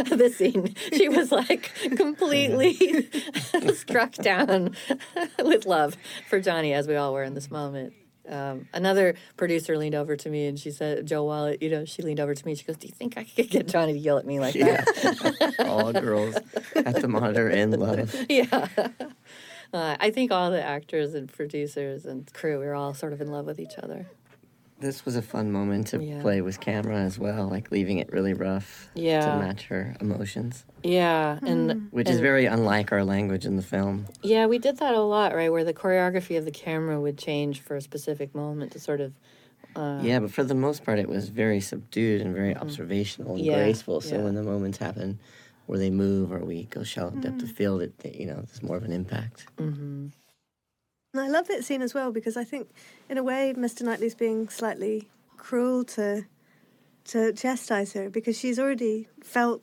the 0.09 0.33
scene, 0.35 0.75
she 0.93 1.09
was 1.09 1.31
like 1.31 1.71
completely 1.95 2.73
struck 3.73 4.13
down 4.13 4.75
with 5.39 5.65
love 5.65 5.97
for 6.29 6.39
Johnny, 6.39 6.73
as 6.73 6.87
we 6.87 6.95
all 6.95 7.13
were 7.13 7.23
in 7.23 7.33
this 7.33 7.51
moment. 7.51 7.93
Um, 8.29 8.67
another 8.73 9.15
producer 9.35 9.77
leaned 9.77 9.95
over 9.95 10.15
to 10.15 10.29
me 10.29 10.45
and 10.45 10.59
she 10.59 10.71
said, 10.71 11.05
Jo 11.07 11.23
Wallett, 11.23 11.61
you 11.61 11.69
know, 11.69 11.85
she 11.85 12.01
leaned 12.01 12.19
over 12.19 12.35
to 12.35 12.45
me. 12.45 12.55
She 12.55 12.63
goes, 12.63 12.77
Do 12.77 12.87
you 12.87 12.93
think 12.93 13.17
I 13.17 13.23
could 13.23 13.49
get 13.49 13.67
Johnny 13.67 13.93
to 13.93 13.99
yell 13.99 14.17
at 14.17 14.25
me 14.25 14.39
like 14.39 14.53
that? 14.53 15.55
all 15.59 15.91
girls 15.91 16.35
at 16.75 17.01
the 17.01 17.07
monitor 17.07 17.49
in 17.49 17.71
love. 17.71 18.15
yeah. 18.29 18.67
Uh, 19.73 19.95
I 19.99 20.11
think 20.11 20.31
all 20.31 20.51
the 20.51 20.61
actors 20.61 21.13
and 21.13 21.31
producers 21.31 22.05
and 22.05 22.31
crew, 22.33 22.59
we 22.59 22.65
were 22.65 22.75
all 22.75 22.93
sort 22.93 23.13
of 23.13 23.21
in 23.21 23.31
love 23.31 23.45
with 23.45 23.59
each 23.59 23.77
other. 23.81 24.07
This 24.81 25.05
was 25.05 25.15
a 25.15 25.21
fun 25.21 25.51
moment 25.51 25.87
to 25.87 26.03
Yeah. 26.03 26.21
play 26.21 26.41
with 26.41 26.59
camera 26.59 26.97
as 26.97 27.19
well, 27.19 27.47
like 27.47 27.71
leaving 27.71 27.99
it 27.99 28.11
really 28.11 28.33
rough 28.33 28.89
Yeah. 28.95 29.21
to 29.21 29.37
match 29.39 29.67
her 29.67 29.95
emotions. 30.01 30.65
Yeah, 30.83 31.37
and 31.45 31.87
Which 31.91 32.09
is 32.09 32.19
very 32.19 32.47
unlike 32.47 32.91
our 32.91 33.03
language 33.03 33.45
in 33.45 33.55
the 33.57 33.61
film. 33.61 34.07
Yeah, 34.23 34.47
we 34.47 34.57
did 34.57 34.77
that 34.77 34.95
a 34.95 35.01
lot, 35.01 35.35
right? 35.35 35.51
Where 35.51 35.63
the 35.63 35.73
choreography 35.73 36.35
of 36.35 36.45
the 36.45 36.51
camera 36.51 36.99
would 36.99 37.17
change 37.19 37.61
for 37.61 37.75
a 37.75 37.81
specific 37.81 38.33
moment 38.33 38.71
to 38.71 38.79
sort 38.79 39.01
of. 39.01 39.13
Uh, 39.75 39.99
yeah, 40.01 40.19
but 40.19 40.31
for 40.31 40.43
the 40.43 40.55
most 40.55 40.83
part, 40.83 40.97
it 40.97 41.07
was 41.07 41.29
very 41.29 41.61
subdued 41.61 42.19
and 42.21 42.33
very 42.35 42.55
observational 42.57 43.35
and. 43.35 43.45
Yeah, 43.45 43.63
graceful. 43.63 44.01
So 44.01 44.15
yeah. 44.17 44.23
when 44.23 44.33
the 44.35 44.43
moments 44.43 44.79
happen 44.79 45.19
where 45.67 45.77
they 45.77 45.91
move 45.91 46.31
or 46.33 46.39
we 46.39 46.63
go 46.65 46.83
shallow 46.83 47.11
depth 47.11 47.37
Mm. 47.37 47.43
of 47.43 47.51
field, 47.51 47.81
it, 47.83 47.93
it, 48.03 48.15
you 48.15 48.25
know, 48.25 48.35
there's 48.47 48.63
more 48.63 48.77
of 48.77 48.83
an 48.83 48.91
impact. 48.91 49.45
Mm-hmm. 49.57 50.07
And 51.13 51.21
I 51.21 51.27
love 51.27 51.47
that 51.49 51.65
scene 51.65 51.81
as 51.81 51.93
well 51.93 52.11
because 52.11 52.37
I 52.37 52.45
think, 52.45 52.69
in 53.09 53.17
a 53.17 53.23
way, 53.23 53.53
Mr. 53.57 53.81
Knightley's 53.81 54.15
being 54.15 54.47
slightly 54.47 55.09
cruel 55.37 55.83
to 55.83 56.25
to 57.03 57.33
chastise 57.33 57.93
her 57.93 58.09
because 58.09 58.37
she's 58.37 58.59
already 58.59 59.07
felt 59.23 59.61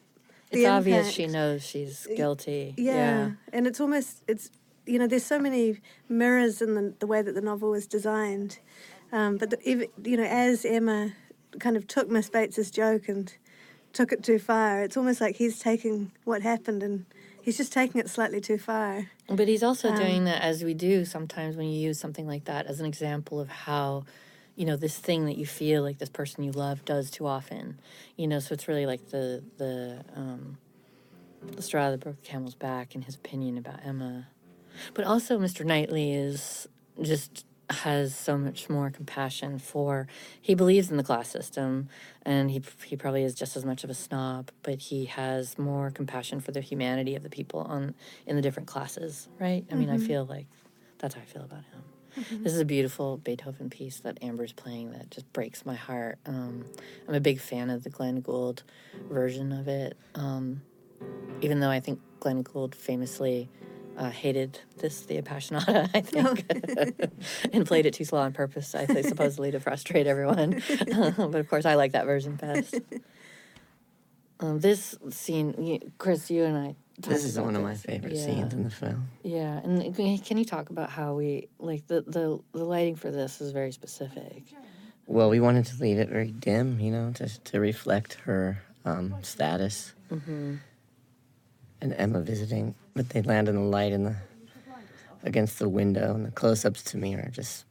the 0.50 0.62
It's 0.64 0.68
obvious 0.68 0.98
impact. 0.98 1.14
she 1.14 1.26
knows 1.28 1.64
she's 1.64 2.06
guilty. 2.16 2.74
Yeah. 2.76 3.30
and 3.52 3.66
it's 3.66 3.80
almost 3.80 4.24
it's 4.26 4.50
you 4.86 4.98
know 4.98 5.06
there's 5.06 5.24
so 5.24 5.38
many 5.38 5.78
mirrors 6.08 6.60
in 6.60 6.74
the 6.74 6.92
the 6.98 7.06
way 7.06 7.22
that 7.22 7.34
the 7.34 7.40
novel 7.40 7.70
was 7.70 7.86
designed, 7.86 8.58
um, 9.12 9.36
but 9.38 9.50
the, 9.50 9.58
even, 9.68 9.88
you 10.04 10.16
know 10.18 10.24
as 10.24 10.64
Emma 10.66 11.12
kind 11.60 11.76
of 11.78 11.86
took 11.86 12.10
Miss 12.10 12.28
Bates's 12.28 12.70
joke 12.70 13.08
and 13.08 13.32
took 13.94 14.12
it 14.12 14.22
too 14.22 14.38
far, 14.38 14.82
it's 14.82 14.96
almost 14.98 15.20
like 15.20 15.36
he's 15.36 15.58
taking 15.60 16.12
what 16.24 16.42
happened 16.42 16.82
and 16.82 17.06
he's 17.42 17.56
just 17.56 17.72
taking 17.72 18.00
it 18.00 18.08
slightly 18.08 18.40
too 18.40 18.58
far. 18.58 19.10
But 19.28 19.48
he's 19.48 19.62
also 19.62 19.90
Um, 19.90 19.96
doing 19.96 20.24
that 20.24 20.42
as 20.42 20.64
we 20.64 20.74
do 20.74 21.04
sometimes 21.04 21.56
when 21.56 21.68
you 21.68 21.78
use 21.78 21.98
something 21.98 22.26
like 22.26 22.44
that 22.44 22.66
as 22.66 22.80
an 22.80 22.86
example 22.86 23.40
of 23.40 23.48
how, 23.48 24.04
you 24.56 24.64
know, 24.64 24.76
this 24.76 24.96
thing 24.98 25.26
that 25.26 25.36
you 25.36 25.46
feel 25.46 25.82
like 25.82 25.98
this 25.98 26.08
person 26.08 26.44
you 26.44 26.52
love 26.52 26.84
does 26.84 27.10
too 27.10 27.26
often. 27.26 27.78
You 28.16 28.26
know, 28.28 28.38
so 28.38 28.52
it's 28.54 28.68
really 28.68 28.86
like 28.86 29.10
the 29.10 29.42
the 29.58 30.04
um, 30.16 30.58
the 31.52 31.62
straw 31.62 31.90
that 31.90 32.00
broke 32.00 32.22
the 32.22 32.28
camel's 32.28 32.54
back 32.54 32.94
in 32.94 33.02
his 33.02 33.14
opinion 33.14 33.58
about 33.58 33.80
Emma. 33.84 34.28
But 34.94 35.04
also, 35.04 35.38
Mr. 35.38 35.64
Knightley 35.64 36.12
is 36.12 36.68
just 37.02 37.44
has 37.70 38.14
so 38.16 38.38
much 38.38 38.68
more 38.68 38.90
compassion 38.90 39.58
for. 39.58 40.06
He 40.40 40.54
believes 40.54 40.90
in 40.90 40.96
the 40.96 41.02
class 41.02 41.28
system, 41.28 41.88
and 42.22 42.50
he 42.50 42.62
he 42.84 42.96
probably 42.96 43.22
is 43.24 43.34
just 43.34 43.56
as 43.56 43.64
much 43.64 43.84
of 43.84 43.90
a 43.90 43.94
snob. 43.94 44.50
But 44.62 44.78
he 44.80 45.04
has 45.06 45.58
more 45.58 45.90
compassion 45.90 46.40
for 46.40 46.52
the 46.52 46.60
humanity 46.60 47.14
of 47.14 47.22
the 47.22 47.30
people 47.30 47.60
on 47.60 47.94
in 48.26 48.36
the 48.36 48.42
different 48.42 48.68
classes. 48.68 49.28
Right? 49.38 49.64
I 49.70 49.74
mean, 49.74 49.90
I 49.90 49.96
Mhm. 49.96 50.06
feel 50.06 50.24
like 50.24 50.46
that's 50.98 51.14
how 51.14 51.20
I 51.20 51.24
feel 51.24 51.42
about 51.42 51.64
him. 51.64 51.84
Mhm. 52.16 52.42
This 52.42 52.52
is 52.54 52.60
a 52.60 52.64
beautiful 52.64 53.18
Beethoven 53.18 53.70
piece 53.70 54.00
that 54.00 54.18
Amber's 54.22 54.52
playing 54.52 54.90
that 54.92 55.10
just 55.10 55.30
breaks 55.32 55.64
my 55.64 55.74
heart. 55.74 56.18
Um, 56.26 56.64
I'm 57.06 57.14
a 57.14 57.20
big 57.20 57.38
fan 57.38 57.70
of 57.70 57.84
the 57.84 57.90
Glenn 57.90 58.20
Gould 58.20 58.62
version 59.10 59.52
of 59.52 59.68
it, 59.68 59.96
um, 60.14 60.62
even 61.42 61.60
though 61.60 61.70
I 61.70 61.80
think 61.80 62.00
Glenn 62.18 62.42
Gould 62.42 62.74
famously 62.74 63.48
uh, 63.98 64.10
hated 64.10 64.60
this, 64.78 65.02
the 65.02 65.20
Appassionata, 65.20 65.90
I 65.94 66.00
think, 66.00 67.10
and 67.52 67.66
played 67.66 67.84
it 67.84 67.94
too 67.94 68.04
slow 68.04 68.20
on 68.20 68.32
purpose, 68.32 68.74
I 68.74 68.86
think, 68.86 69.06
supposedly 69.06 69.50
to 69.50 69.60
frustrate 69.60 70.06
everyone. 70.06 70.62
but 71.18 71.34
of 71.36 71.48
course, 71.48 71.66
I 71.66 71.74
like 71.74 71.92
that 71.92 72.06
version 72.06 72.36
best. 72.36 72.74
Um, 74.40 74.60
this 74.60 74.96
scene, 75.10 75.54
y- 75.58 75.80
Chris, 75.98 76.30
you 76.30 76.44
and 76.44 76.56
I. 76.56 76.76
This 77.00 77.24
is 77.24 77.36
about 77.36 77.46
one 77.46 77.56
of 77.56 77.62
my 77.62 77.74
favorite 77.74 78.14
Yeah. 78.14 78.24
scenes 78.24 78.54
in 78.54 78.62
the 78.64 78.70
film. 78.70 79.08
Yeah, 79.22 79.58
and 79.64 79.94
can 79.94 80.06
you- 80.06 80.18
can 80.18 80.36
you 80.38 80.44
talk 80.44 80.70
about 80.70 80.90
how 80.90 81.14
we 81.14 81.48
like 81.58 81.86
the 81.86 82.02
the 82.02 82.38
the 82.52 82.64
lighting 82.64 82.96
for 82.96 83.10
this 83.10 83.40
is 83.40 83.52
very 83.52 83.72
specific. 83.72 84.42
Well, 85.06 85.30
we 85.30 85.40
wanted 85.40 85.64
to 85.66 85.80
leave 85.80 85.98
it 85.98 86.08
very 86.08 86.30
dim, 86.30 86.78
you 86.80 86.90
know, 86.92 87.12
to, 87.14 87.26
to 87.44 87.60
reflect 87.60 88.14
her 88.26 88.62
um, 88.84 89.14
status 89.22 89.94
Mm-hmm. 90.12 90.56
And 91.80 91.94
Emma 91.94 92.20
visiting. 92.20 92.74
But 92.94 93.10
they 93.10 93.22
land 93.22 93.48
in 93.48 93.54
the 93.54 93.62
light 93.62 93.92
in 93.92 94.04
the 94.04 94.16
against 95.24 95.58
the 95.58 95.68
window, 95.68 96.14
and 96.14 96.24
the 96.24 96.30
close-ups 96.30 96.82
to 96.84 96.96
me 96.96 97.14
are 97.14 97.28
just 97.30 97.64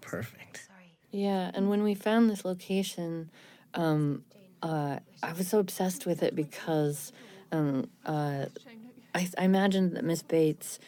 perfect. 0.00 0.68
Yeah, 1.10 1.50
and 1.54 1.68
when 1.68 1.82
we 1.82 1.94
found 1.94 2.30
this 2.30 2.44
location, 2.44 3.30
um, 3.74 4.24
uh, 4.62 4.98
I 5.22 5.32
was 5.32 5.48
so 5.48 5.58
obsessed 5.58 6.06
with 6.06 6.22
it 6.22 6.36
because 6.36 7.12
um, 7.52 7.88
uh, 8.04 8.46
I, 9.14 9.28
I 9.38 9.44
imagined 9.44 9.96
that 9.96 10.04
Miss 10.04 10.22
Bates, 10.22 10.78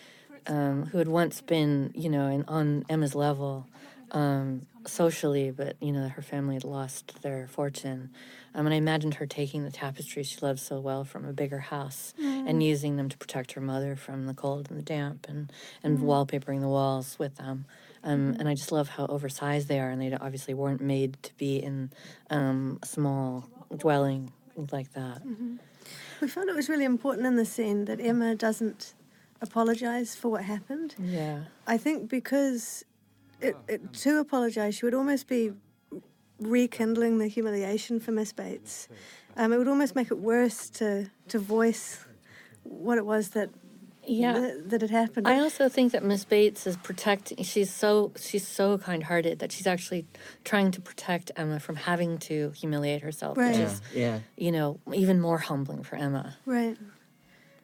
um, 0.46 0.86
who 0.86 0.98
had 0.98 1.08
once 1.08 1.40
been, 1.40 1.92
you 1.94 2.08
know, 2.08 2.28
in, 2.28 2.44
on 2.46 2.84
Emma's 2.88 3.14
level 3.14 3.66
um, 4.12 4.66
socially, 4.88 5.50
but 5.50 5.76
you 5.80 5.92
know, 5.92 6.08
her 6.08 6.22
family 6.22 6.54
had 6.54 6.64
lost 6.64 7.22
their 7.22 7.46
fortune. 7.48 8.10
Um, 8.54 8.66
and 8.66 8.74
I 8.74 8.76
imagined 8.78 9.14
her 9.14 9.26
taking 9.26 9.64
the 9.64 9.70
tapestries 9.70 10.26
she 10.28 10.38
loved 10.40 10.60
so 10.60 10.78
well 10.80 11.04
from 11.04 11.24
a 11.24 11.32
bigger 11.32 11.58
house 11.58 12.12
and 12.18 12.60
Mm. 12.60 12.64
using 12.64 12.96
them 12.96 13.08
to 13.08 13.16
protect 13.16 13.52
her 13.52 13.60
mother 13.60 13.96
from 13.96 14.26
the 14.26 14.34
cold 14.34 14.68
and 14.70 14.78
the 14.78 14.82
damp, 14.82 15.26
and 15.28 15.52
and 15.82 15.98
Mm. 15.98 16.04
wallpapering 16.04 16.60
the 16.60 16.68
walls 16.68 17.18
with 17.18 17.36
them. 17.36 17.64
Um, 18.04 18.36
and 18.38 18.48
I 18.48 18.54
just 18.54 18.72
love 18.72 18.88
how 18.88 19.06
oversized 19.06 19.68
they 19.68 19.78
are, 19.80 19.88
and 19.90 20.02
they 20.02 20.12
obviously 20.12 20.54
weren't 20.54 20.80
made 20.80 21.16
to 21.22 21.34
be 21.36 21.56
in 21.62 21.90
um, 22.30 22.78
a 22.82 22.86
small 22.86 23.48
dwelling 23.76 24.32
like 24.70 24.92
that. 24.94 25.24
Mhm. 25.24 25.58
We 26.20 26.28
felt 26.28 26.48
it 26.48 26.54
was 26.56 26.68
really 26.68 26.84
important 26.84 27.26
in 27.26 27.36
the 27.36 27.44
scene 27.44 27.84
that 27.86 28.00
Emma 28.00 28.34
doesn't 28.34 28.94
apologise 29.40 30.14
for 30.14 30.28
what 30.28 30.44
happened. 30.44 30.94
Yeah. 30.98 31.44
I 31.66 31.76
think 31.78 32.08
because 32.08 32.84
it, 33.42 33.56
it, 33.68 33.92
to 33.92 34.18
apologise, 34.20 34.76
she 34.76 34.84
would 34.86 34.94
almost 34.94 35.26
be 35.28 35.52
rekindling 36.40 37.18
the 37.18 37.26
humiliation 37.28 38.00
for 38.00 38.12
Miss 38.12 38.32
Bates. 38.32 38.88
Um, 39.36 39.52
it 39.52 39.58
would 39.58 39.68
almost 39.68 39.94
make 39.94 40.10
it 40.10 40.18
worse 40.18 40.68
to 40.70 41.10
to 41.28 41.38
voice 41.38 42.04
what 42.64 42.98
it 42.98 43.06
was 43.06 43.30
that 43.30 43.50
Yeah. 44.04 44.32
that, 44.40 44.70
that 44.70 44.80
had 44.80 44.90
happened. 44.90 45.28
I 45.28 45.38
also 45.38 45.68
think 45.68 45.92
that 45.92 46.02
Miss 46.02 46.24
Bates 46.24 46.66
is 46.66 46.76
protecting. 46.76 47.42
She's 47.44 47.72
so 47.72 48.12
she's 48.18 48.46
so 48.46 48.78
kind-hearted 48.78 49.38
that 49.38 49.52
she's 49.52 49.66
actually 49.66 50.06
trying 50.44 50.70
to 50.72 50.80
protect 50.80 51.30
Emma 51.36 51.60
from 51.60 51.76
having 51.76 52.18
to 52.28 52.50
humiliate 52.50 53.02
herself, 53.02 53.36
Right. 53.38 53.48
which 53.50 53.58
Yeah, 53.58 53.66
is 53.66 53.82
yeah. 53.94 54.18
you 54.36 54.52
know 54.52 54.80
even 54.92 55.20
more 55.20 55.38
humbling 55.38 55.82
for 55.84 55.96
Emma. 55.96 56.36
right. 56.46 56.76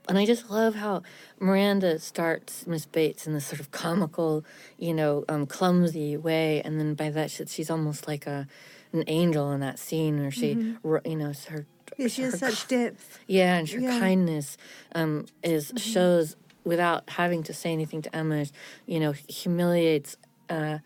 And 0.09 0.17
I 0.17 0.25
just 0.25 0.49
love 0.51 0.75
how 0.75 1.03
Miranda 1.39 1.99
starts 1.99 2.67
Miss 2.67 2.87
Bates 2.87 3.27
in 3.27 3.35
this 3.35 3.45
sort 3.47 3.61
of 3.61 3.71
comical, 3.71 4.43
you 4.79 4.95
know, 4.95 5.25
um, 5.29 5.45
clumsy 5.47 6.17
way, 6.17 6.63
and 6.65 6.81
then 6.81 6.95
by 6.95 7.11
that 7.11 7.31
she, 7.31 7.45
she's 7.47 7.71
almost 7.71 8.09
like 8.09 8.27
a 8.27 8.47
an 8.95 9.05
angel 9.07 9.53
in 9.53 9.61
that 9.61 9.79
scene 9.79 10.19
where 10.19 10.31
she, 10.31 10.55
Mhm. 10.55 11.05
you 11.07 11.17
know, 11.17 11.33
her 11.51 11.67
Yeah, 11.99 12.09
she 12.09 12.23
has 12.23 12.39
such 12.39 12.67
depth. 12.69 13.19
yeah, 13.27 13.59
and 13.59 13.69
her 13.69 13.81
Yeah. 13.81 13.91
Mm-hmm. 13.91 13.99
kindness 14.01 14.57
um, 14.95 15.27
is 15.43 15.75
shows 15.77 16.37
without 16.65 17.11
having 17.11 17.43
to 17.43 17.53
say 17.53 17.71
anything 17.71 18.01
to 18.01 18.17
Emma. 18.17 18.47
You 18.87 19.01
know, 19.01 19.13
humiliates 19.13 20.17
uh, 20.49 20.79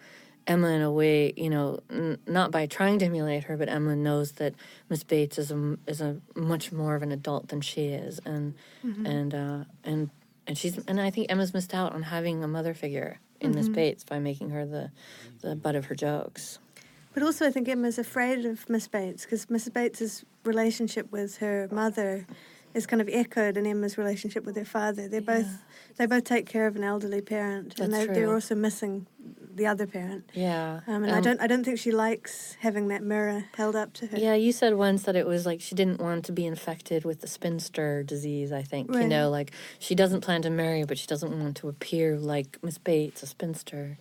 Emma 0.47 0.69
in 0.69 0.83
a 0.83 0.91
way. 0.91 1.33
You 1.37 1.51
know, 1.51 1.81
n- 1.91 2.19
not 2.27 2.51
by 2.51 2.67
trying 2.67 2.99
to 3.01 3.05
emulate 3.07 3.45
her, 3.45 3.57
but 3.57 3.69
Emma 3.69 3.95
knows 3.97 4.33
that 4.33 4.55
Miss 4.89 5.05
Bates 5.05 5.39
is 5.39 5.51
a 5.51 5.79
is 5.87 6.01
a 6.01 6.21
much 6.35 6.73
more 6.73 6.95
of 6.95 7.03
an 7.03 7.13
adult 7.13 7.49
than 7.49 7.61
she 7.61 7.87
is, 7.89 8.21
and 8.25 8.55
Mhm. 8.85 9.07
and 9.09 9.35
uh, 9.35 9.65
and 9.85 10.11
and 10.47 10.59
she's 10.59 10.79
and 10.87 11.01
I 11.01 11.11
think 11.11 11.31
Emma's 11.31 11.55
missed 11.55 11.75
out 11.75 11.93
on 11.95 12.03
having 12.05 12.43
a 12.43 12.49
mother 12.49 12.75
figure 12.75 13.19
in 13.41 13.55
Miss 13.55 13.69
Mhm. 13.69 13.75
Bates 13.75 14.05
by 14.05 14.19
making 14.19 14.51
her 14.51 14.67
the 14.67 14.91
the 15.41 15.55
butt 15.57 15.75
of 15.75 15.87
her 15.87 15.95
jokes. 15.95 16.59
But 17.15 17.23
also, 17.23 17.47
I 17.47 17.51
think 17.51 17.69
Emma's 17.69 17.99
afraid 17.99 18.47
of 18.47 18.69
Miss 18.71 18.89
Bates 18.89 19.25
because 19.25 19.51
Miss 19.51 19.69
Bates's 19.69 20.25
relationship 20.45 21.13
with 21.13 21.37
her 21.39 21.69
mother 21.71 22.27
is 22.75 22.87
kind 22.87 23.03
of 23.03 23.09
echoed 23.13 23.59
in 23.59 23.67
Emma's 23.67 23.99
relationship 23.99 24.47
with 24.47 24.57
her 24.57 24.65
father. 24.65 25.07
They're 25.09 25.21
both 25.21 25.63
they 25.99 26.07
both 26.07 26.25
take 26.25 26.47
care 26.47 26.67
of 26.67 26.75
an 26.75 26.83
elderly 26.85 27.21
parent, 27.21 27.79
and 27.79 27.93
That's 27.93 28.07
they, 28.07 28.15
they're 28.15 28.33
also 28.33 28.55
missing 28.55 29.07
the 29.55 29.67
other 29.67 29.87
parent. 29.87 30.31
Yeah, 30.35 30.81
Um, 30.87 31.05
and 31.05 31.13
I 31.13 31.19
Um, 31.19 31.23
don't 31.23 31.41
I 31.41 31.47
don't 31.47 31.65
think 31.65 31.79
she 31.79 31.91
likes 31.93 32.57
having 32.61 32.89
that 32.89 33.03
mirror 33.03 33.45
held 33.55 33.77
up 33.77 33.93
to 33.95 34.07
her. 34.07 34.17
Yeah, 34.19 34.35
you 34.35 34.53
said 34.53 34.75
once 34.75 35.03
that 35.05 35.17
it 35.17 35.27
was 35.27 35.45
like 35.47 35.61
she 35.61 35.75
didn't 35.75 36.01
want 36.01 36.25
to 36.27 36.33
be 36.33 36.47
infected 36.47 37.05
with 37.05 37.21
the 37.21 37.27
spinster 37.29 38.03
disease, 38.03 38.51
I 38.53 38.63
think. 38.63 38.91
You 38.95 39.07
know, 39.09 39.29
like 39.31 39.53
she 39.79 39.95
doesn't 39.95 40.23
plan 40.23 40.43
to 40.43 40.51
marry, 40.51 40.85
but 40.85 40.97
she 40.99 41.07
doesn't 41.07 41.31
want 41.39 41.57
to 41.59 41.69
appear 41.69 42.19
like 42.19 42.59
Miss 42.63 42.79
Bates, 42.79 43.23
a 43.23 43.27
spinster. 43.27 43.99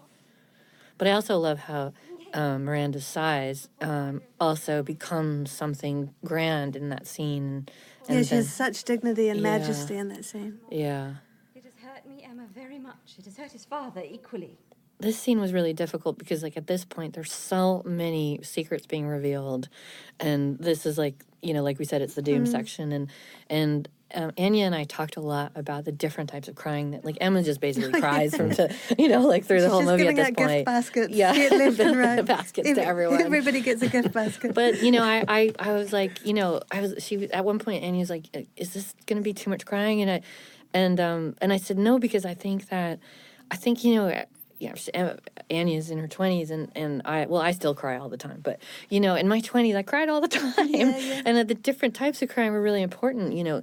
But 0.98 1.08
I 1.08 1.12
also 1.12 1.38
love 1.38 1.60
how 1.60 1.94
um, 2.34 2.64
Miranda's 2.64 3.06
size 3.06 3.68
um, 3.82 4.22
also 4.40 4.82
becomes 4.84 5.52
something 5.52 6.14
grand 6.24 6.76
in 6.78 6.88
that 6.90 7.06
scene. 7.08 7.68
yeah, 8.08 8.16
And 8.16 8.26
she 8.26 8.30
then- 8.30 8.38
has 8.44 8.54
such 8.54 8.84
dignity 8.86 9.28
and 9.28 9.40
Yeah. 9.42 9.58
majesty 9.58 9.98
in 9.98 10.08
that 10.10 10.24
scene. 10.24 10.60
Yeah. 10.70 11.16
It 11.56 11.64
has 11.66 11.74
hurt 11.84 12.06
me, 12.08 12.24
Emma, 12.24 12.46
very 12.54 12.80
much. 12.80 13.16
It 13.20 13.26
has 13.26 13.36
hurt 13.36 13.52
his 13.52 13.66
father 13.66 14.02
equally. 14.10 14.58
This 15.02 15.20
scene 15.20 15.40
was 15.42 15.52
really 15.54 15.74
difficult 15.74 16.18
because 16.18 16.44
like 16.44 16.56
at 16.58 16.68
this 16.68 16.86
point 16.86 17.14
there's 17.14 17.32
so 17.34 17.82
many 17.86 18.40
secrets 18.44 18.86
being 18.86 19.08
revealed 19.08 19.68
and 20.20 20.58
this 20.60 20.86
is 20.86 20.98
like 20.98 21.24
you 21.42 21.54
know 21.54 21.64
like 21.64 21.80
we 21.80 21.86
said 21.86 22.02
it's 22.02 22.14
the 22.14 22.22
doom 22.22 22.44
Mhm. 22.46 22.52
section 22.52 22.92
and 22.92 23.10
and 23.50 23.88
um, 24.14 24.32
Anya 24.38 24.66
and 24.66 24.76
I 24.76 24.84
talked 24.84 25.16
a 25.16 25.22
lot 25.22 25.54
about 25.56 25.86
the 25.86 25.92
different 25.94 26.30
types 26.30 26.50
of 26.50 26.56
crying 26.56 26.92
that 26.92 27.06
like 27.06 27.18
Emma 27.22 27.42
just 27.44 27.62
basically 27.62 27.98
cries 28.06 28.36
from 28.36 28.50
to 28.52 28.74
you 28.98 29.08
know 29.08 29.22
like 29.22 29.46
through 29.46 29.62
the 29.62 29.68
She's 29.68 29.72
whole 29.72 29.84
movie 29.84 30.06
at 30.08 30.16
this 30.18 30.28
out 30.28 30.36
point 30.36 30.50
gift 30.50 30.66
baskets. 30.66 31.14
yeah 31.14 31.32
left 31.32 31.80
and 31.86 31.98
right. 31.98 32.26
baskets 32.26 32.68
Every- 32.68 32.82
to 32.84 32.88
everyone 32.88 33.22
Everybody 33.22 33.62
gets 33.62 33.82
a 33.82 33.88
gift 33.88 34.12
basket. 34.12 34.54
but 34.54 34.84
you 34.84 34.92
know, 34.92 35.02
I, 35.02 35.24
I, 35.30 35.54
I 35.60 35.72
was 35.74 35.94
like, 35.94 36.26
you 36.26 36.34
know, 36.34 36.60
I 36.72 36.82
was 36.82 36.96
she 37.00 37.32
at 37.32 37.46
one 37.46 37.58
point, 37.60 37.84
Annie 37.86 38.00
was 38.00 38.10
like, 38.10 38.26
"Is 38.58 38.74
this 38.74 38.94
going 39.06 39.16
to 39.18 39.24
be 39.24 39.34
too 39.34 39.50
much 39.50 39.66
crying?" 39.66 40.02
And 40.02 40.12
I, 40.12 40.22
and 40.74 41.00
um, 41.00 41.36
and 41.42 41.54
I 41.54 41.58
said 41.58 41.78
no 41.78 41.98
because 41.98 42.26
I 42.26 42.34
think 42.34 42.68
that, 42.68 43.00
I 43.50 43.56
think 43.56 43.84
you 43.86 43.96
know, 43.96 44.26
yeah, 44.62 44.76
uh, 44.94 45.16
Annie 45.50 45.76
is 45.76 45.90
in 45.90 45.98
her 45.98 46.08
twenties, 46.08 46.52
and 46.52 46.72
and 46.76 47.02
I, 47.04 47.26
well, 47.26 47.42
I 47.42 47.52
still 47.52 47.74
cry 47.74 47.98
all 47.98 48.10
the 48.10 48.18
time, 48.18 48.42
but 48.44 48.60
you 48.90 49.00
know, 49.00 49.16
in 49.16 49.28
my 49.28 49.40
twenties, 49.40 49.76
I 49.76 49.82
cried 49.82 50.08
all 50.08 50.22
the 50.22 50.28
time, 50.40 50.94
and 51.26 51.38
uh, 51.40 51.44
the 51.44 51.56
different 51.56 51.96
types 51.96 52.22
of 52.22 52.30
crying 52.30 52.52
were 52.52 52.62
really 52.62 52.84
important. 52.84 53.34
You 53.34 53.44
know, 53.44 53.62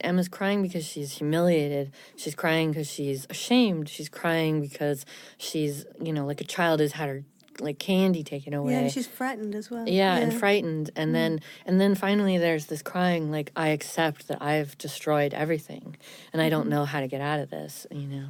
Emma's 0.00 0.28
crying 0.28 0.60
because 0.62 0.84
she's 0.84 1.12
humiliated. 1.18 1.92
She's 2.16 2.34
crying 2.34 2.70
because 2.72 2.90
she's 2.90 3.26
ashamed. 3.30 3.88
She's 3.88 4.08
crying 4.08 4.60
because 4.60 5.06
she's, 5.38 5.86
you 6.02 6.12
know, 6.12 6.26
like 6.26 6.40
a 6.40 6.44
child 6.44 6.80
has 6.80 6.92
had 6.92 7.08
her 7.08 7.22
like 7.60 7.78
candy 7.78 8.24
taken 8.24 8.52
away. 8.54 8.72
Yeah, 8.72 8.78
and 8.80 8.90
she's 8.90 9.06
frightened 9.06 9.54
as 9.54 9.70
well. 9.70 9.88
Yeah, 9.88 10.16
and 10.16 10.34
frightened, 10.34 10.90
and 10.96 11.10
Mm. 11.10 11.14
then 11.14 11.40
and 11.66 11.80
then 11.80 11.94
finally 11.94 12.38
there's 12.38 12.66
this 12.66 12.82
crying 12.82 13.30
like 13.30 13.52
I 13.54 13.68
accept 13.68 14.26
that 14.26 14.42
I've 14.42 14.76
destroyed 14.78 15.32
everything, 15.32 15.96
and 16.32 16.42
I 16.42 16.48
don't 16.48 16.66
Mhm. 16.66 16.70
know 16.70 16.84
how 16.84 16.98
to 16.98 17.06
get 17.06 17.20
out 17.20 17.38
of 17.38 17.50
this. 17.50 17.86
You 17.92 18.08
know, 18.08 18.26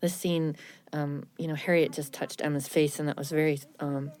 this 0.00 0.14
scene, 0.14 0.56
um, 0.92 1.24
you 1.38 1.46
know, 1.46 1.54
Harriet 1.54 1.92
just 1.92 2.12
touched 2.12 2.42
Emma's 2.42 2.68
face, 2.68 2.98
and 2.98 3.08
that 3.08 3.16
was 3.16 3.30
very. 3.30 3.58
Um, 3.78 4.12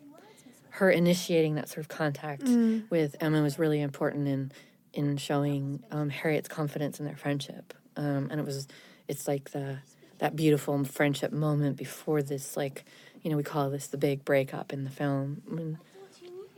her 0.74 0.88
initiating 0.90 1.56
that 1.56 1.68
sort 1.68 1.78
of 1.78 1.88
contact 1.88 2.44
Mm. 2.44 2.88
with 2.90 3.16
Emma 3.20 3.42
was 3.42 3.58
really 3.58 3.80
important 3.80 4.28
in 4.28 4.52
in 4.92 5.16
showing 5.16 5.82
um, 5.90 6.08
Harriet's 6.10 6.48
confidence 6.48 6.98
in 7.00 7.06
their 7.06 7.16
friendship, 7.16 7.74
um, 7.96 8.28
and 8.30 8.40
it 8.40 8.46
was 8.46 8.68
it's 9.08 9.26
like 9.26 9.50
the 9.50 9.78
that 10.18 10.36
beautiful 10.36 10.82
friendship 10.84 11.32
moment 11.32 11.76
before 11.76 12.22
this 12.22 12.56
like 12.56 12.84
you 13.22 13.30
know 13.30 13.36
we 13.36 13.42
call 13.42 13.68
this 13.68 13.88
the 13.88 13.96
big 13.98 14.24
breakup 14.24 14.72
in 14.72 14.84
the 14.84 14.90
film 14.90 15.42
when 15.48 15.78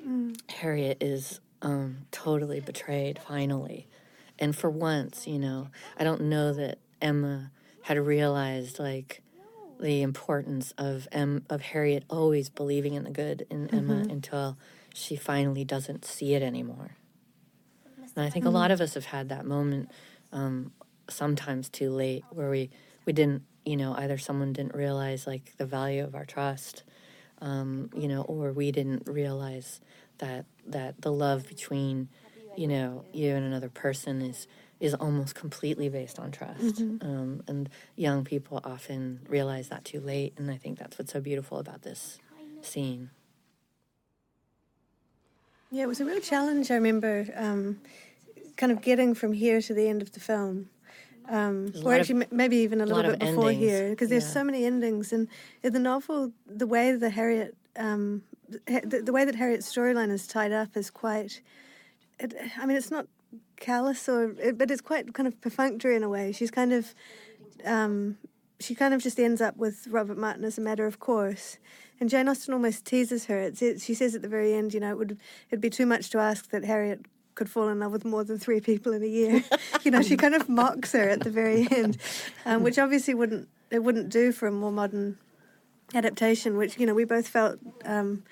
Mm. 0.06 0.36
Harriet 0.50 0.98
is 1.00 1.40
um, 1.62 1.98
totally 2.10 2.58
betrayed 2.60 3.18
finally. 3.20 3.86
And 4.38 4.54
for 4.56 4.68
once, 4.68 5.26
you 5.28 5.38
know, 5.38 5.68
I 5.96 6.02
don't 6.04 6.22
know 6.22 6.52
that 6.54 6.78
Emma 7.00 7.50
had 7.82 7.98
realized 7.98 8.78
like 8.78 9.22
the 9.80 10.02
importance 10.02 10.72
of 10.78 11.08
em- 11.12 11.44
of 11.50 11.60
Harriet 11.62 12.04
always 12.08 12.48
believing 12.48 12.94
in 12.94 13.04
the 13.04 13.10
good 13.10 13.46
in 13.50 13.68
Emma 13.74 14.02
Mhm. 14.04 14.10
until 14.10 14.56
she 14.94 15.16
finally 15.16 15.64
doesn't 15.64 16.04
see 16.04 16.34
it 16.34 16.42
anymore. 16.42 16.96
And 18.14 18.24
I 18.24 18.30
think 18.30 18.44
a 18.44 18.50
lot 18.50 18.70
of 18.70 18.80
us 18.80 18.94
have 18.94 19.06
had 19.06 19.28
that 19.30 19.44
moment 19.46 19.90
um, 20.32 20.72
sometimes 21.08 21.68
too 21.68 21.90
late 21.90 22.24
where 22.30 22.50
we, 22.50 22.70
we 23.04 23.12
didn't, 23.12 23.42
you 23.64 23.76
know, 23.76 23.94
either 23.94 24.16
someone 24.18 24.52
didn't 24.52 24.74
realize 24.74 25.26
like 25.26 25.56
the 25.56 25.66
value 25.66 26.04
of 26.04 26.14
our 26.14 26.24
trust, 26.24 26.84
um, 27.40 27.90
you 27.94 28.08
know, 28.08 28.22
or 28.22 28.52
we 28.52 28.70
didn't 28.72 29.06
realize 29.08 29.80
that 30.18 30.44
that 30.66 31.00
the 31.02 31.10
love 31.12 31.48
between, 31.48 32.08
you 32.56 32.68
know, 32.68 33.04
you 33.12 33.34
and 33.34 33.44
another 33.44 33.68
person 33.68 34.22
is 34.22 34.46
is 34.82 34.94
almost 34.94 35.36
completely 35.36 35.88
based 35.88 36.18
on 36.18 36.32
trust. 36.32 36.74
Mhm. 36.82 37.04
Um, 37.04 37.42
and 37.46 37.68
young 37.94 38.24
people 38.24 38.60
often 38.64 39.20
realize 39.28 39.68
that 39.68 39.84
too 39.84 40.00
late, 40.00 40.34
and 40.36 40.50
I 40.50 40.56
think 40.56 40.76
that's 40.80 40.98
what's 40.98 41.12
so 41.12 41.20
beautiful 41.20 41.58
about 41.58 41.82
this 41.82 42.18
scene. 42.62 43.10
Yeah, 45.70 45.84
it 45.84 45.86
was 45.86 46.00
a 46.00 46.04
real 46.04 46.20
challenge. 46.20 46.72
I 46.72 46.74
remember 46.74 47.26
um, 47.36 47.80
kind 48.56 48.72
of 48.72 48.82
getting 48.82 49.14
from 49.14 49.32
here 49.32 49.60
to 49.62 49.72
the 49.72 49.88
end 49.88 50.02
of 50.02 50.10
the 50.12 50.20
film. 50.20 50.68
Um, 51.28 51.72
or 51.76 51.82
lot 51.82 51.94
of- 51.94 52.00
actually, 52.00 52.26
maybe 52.32 52.56
even 52.56 52.80
a 52.80 52.84
a 52.84 52.86
little 52.86 53.12
bit 53.12 53.20
before 53.20 53.50
endings, 53.50 53.70
here, 53.70 53.90
because 53.90 54.08
there's 54.08 54.24
yeah. 54.24 54.30
so 54.30 54.42
many 54.42 54.64
endings. 54.64 55.12
And 55.12 55.28
in 55.62 55.72
the 55.72 55.78
novel, 55.78 56.32
the 56.44 56.66
way 56.66 56.90
that 56.96 57.10
Harriet, 57.10 57.56
um, 57.76 58.24
the, 58.66 59.00
the 59.06 59.12
way 59.12 59.24
that 59.24 59.36
Harriet's 59.36 59.72
storyline 59.72 60.10
is 60.10 60.26
tied 60.26 60.50
up 60.50 60.76
is 60.76 60.90
quite. 60.90 61.40
It, 62.18 62.34
I 62.58 62.66
mean, 62.66 62.76
it's 62.76 62.90
not 62.90 63.06
callous 63.56 64.08
or, 64.08 64.34
but 64.54 64.70
it's 64.70 64.80
quite 64.80 65.12
kind 65.14 65.26
of 65.26 65.40
perfunctory 65.40 65.96
in 65.96 66.02
a 66.02 66.08
way. 66.08 66.32
She's 66.32 66.50
kind 66.50 66.72
of, 66.72 66.94
um, 67.64 68.18
she 68.60 68.74
kind 68.74 68.94
of 68.94 69.02
just 69.02 69.18
ends 69.18 69.40
up 69.40 69.56
with 69.56 69.86
Robert 69.88 70.18
Martin 70.18 70.44
as 70.44 70.58
a 70.58 70.60
matter 70.60 70.86
of 70.86 70.98
course. 70.98 71.58
And 72.00 72.10
Jane 72.10 72.28
Austen 72.28 72.52
almost 72.52 72.84
teases 72.84 73.26
her. 73.26 73.38
It's, 73.38 73.62
it, 73.62 73.80
she 73.80 73.94
says 73.94 74.14
at 74.14 74.22
the 74.22 74.28
very 74.28 74.54
end, 74.54 74.74
you 74.74 74.80
know, 74.80 74.90
it 74.90 74.98
would 74.98 75.18
it'd 75.50 75.60
be 75.60 75.70
too 75.70 75.86
much 75.86 76.10
to 76.10 76.18
ask 76.18 76.50
that 76.50 76.64
Harriet 76.64 77.06
could 77.34 77.48
fall 77.48 77.68
in 77.68 77.80
love 77.80 77.92
with 77.92 78.04
more 78.04 78.24
than 78.24 78.38
three 78.38 78.60
people 78.60 78.92
in 78.92 79.02
a 79.02 79.06
year. 79.06 79.44
you 79.84 79.90
know, 79.90 80.02
she 80.02 80.16
kind 80.16 80.34
of 80.34 80.48
mocks 80.48 80.92
her 80.92 81.08
at 81.08 81.20
the 81.20 81.30
very 81.30 81.66
end, 81.70 81.98
um, 82.44 82.62
which 82.62 82.78
obviously 82.78 83.14
wouldn't 83.14 83.48
it 83.70 83.82
wouldn't 83.82 84.08
do 84.08 84.32
for 84.32 84.48
a 84.48 84.52
more 84.52 84.72
modern 84.72 85.18
adaptation. 85.94 86.56
Which 86.56 86.78
you 86.78 86.86
know 86.86 86.94
we 86.94 87.04
both 87.04 87.28
felt, 87.28 87.58
um, 87.84 88.24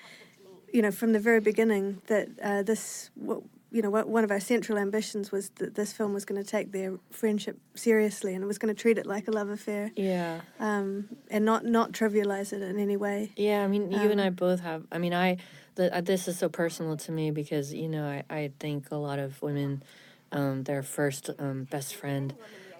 you 0.73 0.81
know, 0.81 0.91
from 0.91 1.13
the 1.13 1.19
very 1.19 1.39
beginning 1.39 2.01
that 2.07 2.27
uh, 2.43 2.63
this. 2.63 3.09
What, 3.15 3.41
you 3.71 3.81
know, 3.81 3.89
one 3.89 4.23
of 4.23 4.31
our 4.31 4.39
central 4.39 4.77
ambitions 4.77 5.31
was 5.31 5.49
that 5.55 5.75
this 5.75 5.93
film 5.93 6.13
was 6.13 6.25
going 6.25 6.41
to 6.43 6.47
take 6.47 6.71
their 6.73 6.99
friendship 7.09 7.57
seriously 7.73 8.33
and 8.33 8.43
it 8.43 8.47
was 8.47 8.57
going 8.57 8.73
to 8.73 8.79
treat 8.79 8.97
it 8.97 9.05
like 9.05 9.27
a 9.27 9.31
love 9.31 9.49
affair. 9.49 9.91
Yeah. 9.95 10.41
Um, 10.59 11.07
and 11.29 11.45
not 11.45 11.65
not 11.65 11.93
trivialize 11.93 12.51
it 12.51 12.61
in 12.61 12.77
any 12.79 12.97
way. 12.97 13.31
Yeah, 13.37 13.63
I 13.63 13.67
mean, 13.67 13.91
you 13.91 14.11
and 14.11 14.19
Um, 14.19 14.27
I 14.27 14.29
both 14.29 14.59
have. 14.59 14.85
I 14.91 14.97
mean, 14.97 15.13
I 15.13 15.37
the, 15.75 15.95
uh, 15.95 16.01
this 16.01 16.27
is 16.27 16.37
so 16.37 16.49
personal 16.49 16.97
to 16.97 17.11
me 17.11 17.31
because 17.31 17.73
you 17.73 17.87
know 17.87 18.05
I, 18.05 18.23
I 18.29 18.51
think 18.59 18.91
a 18.91 18.97
lot 18.97 19.19
of 19.19 19.41
women 19.41 19.83
um, 20.31 20.63
their 20.63 20.83
first 20.83 21.29
um, 21.39 21.65
best 21.65 21.95
friend, 21.95 22.33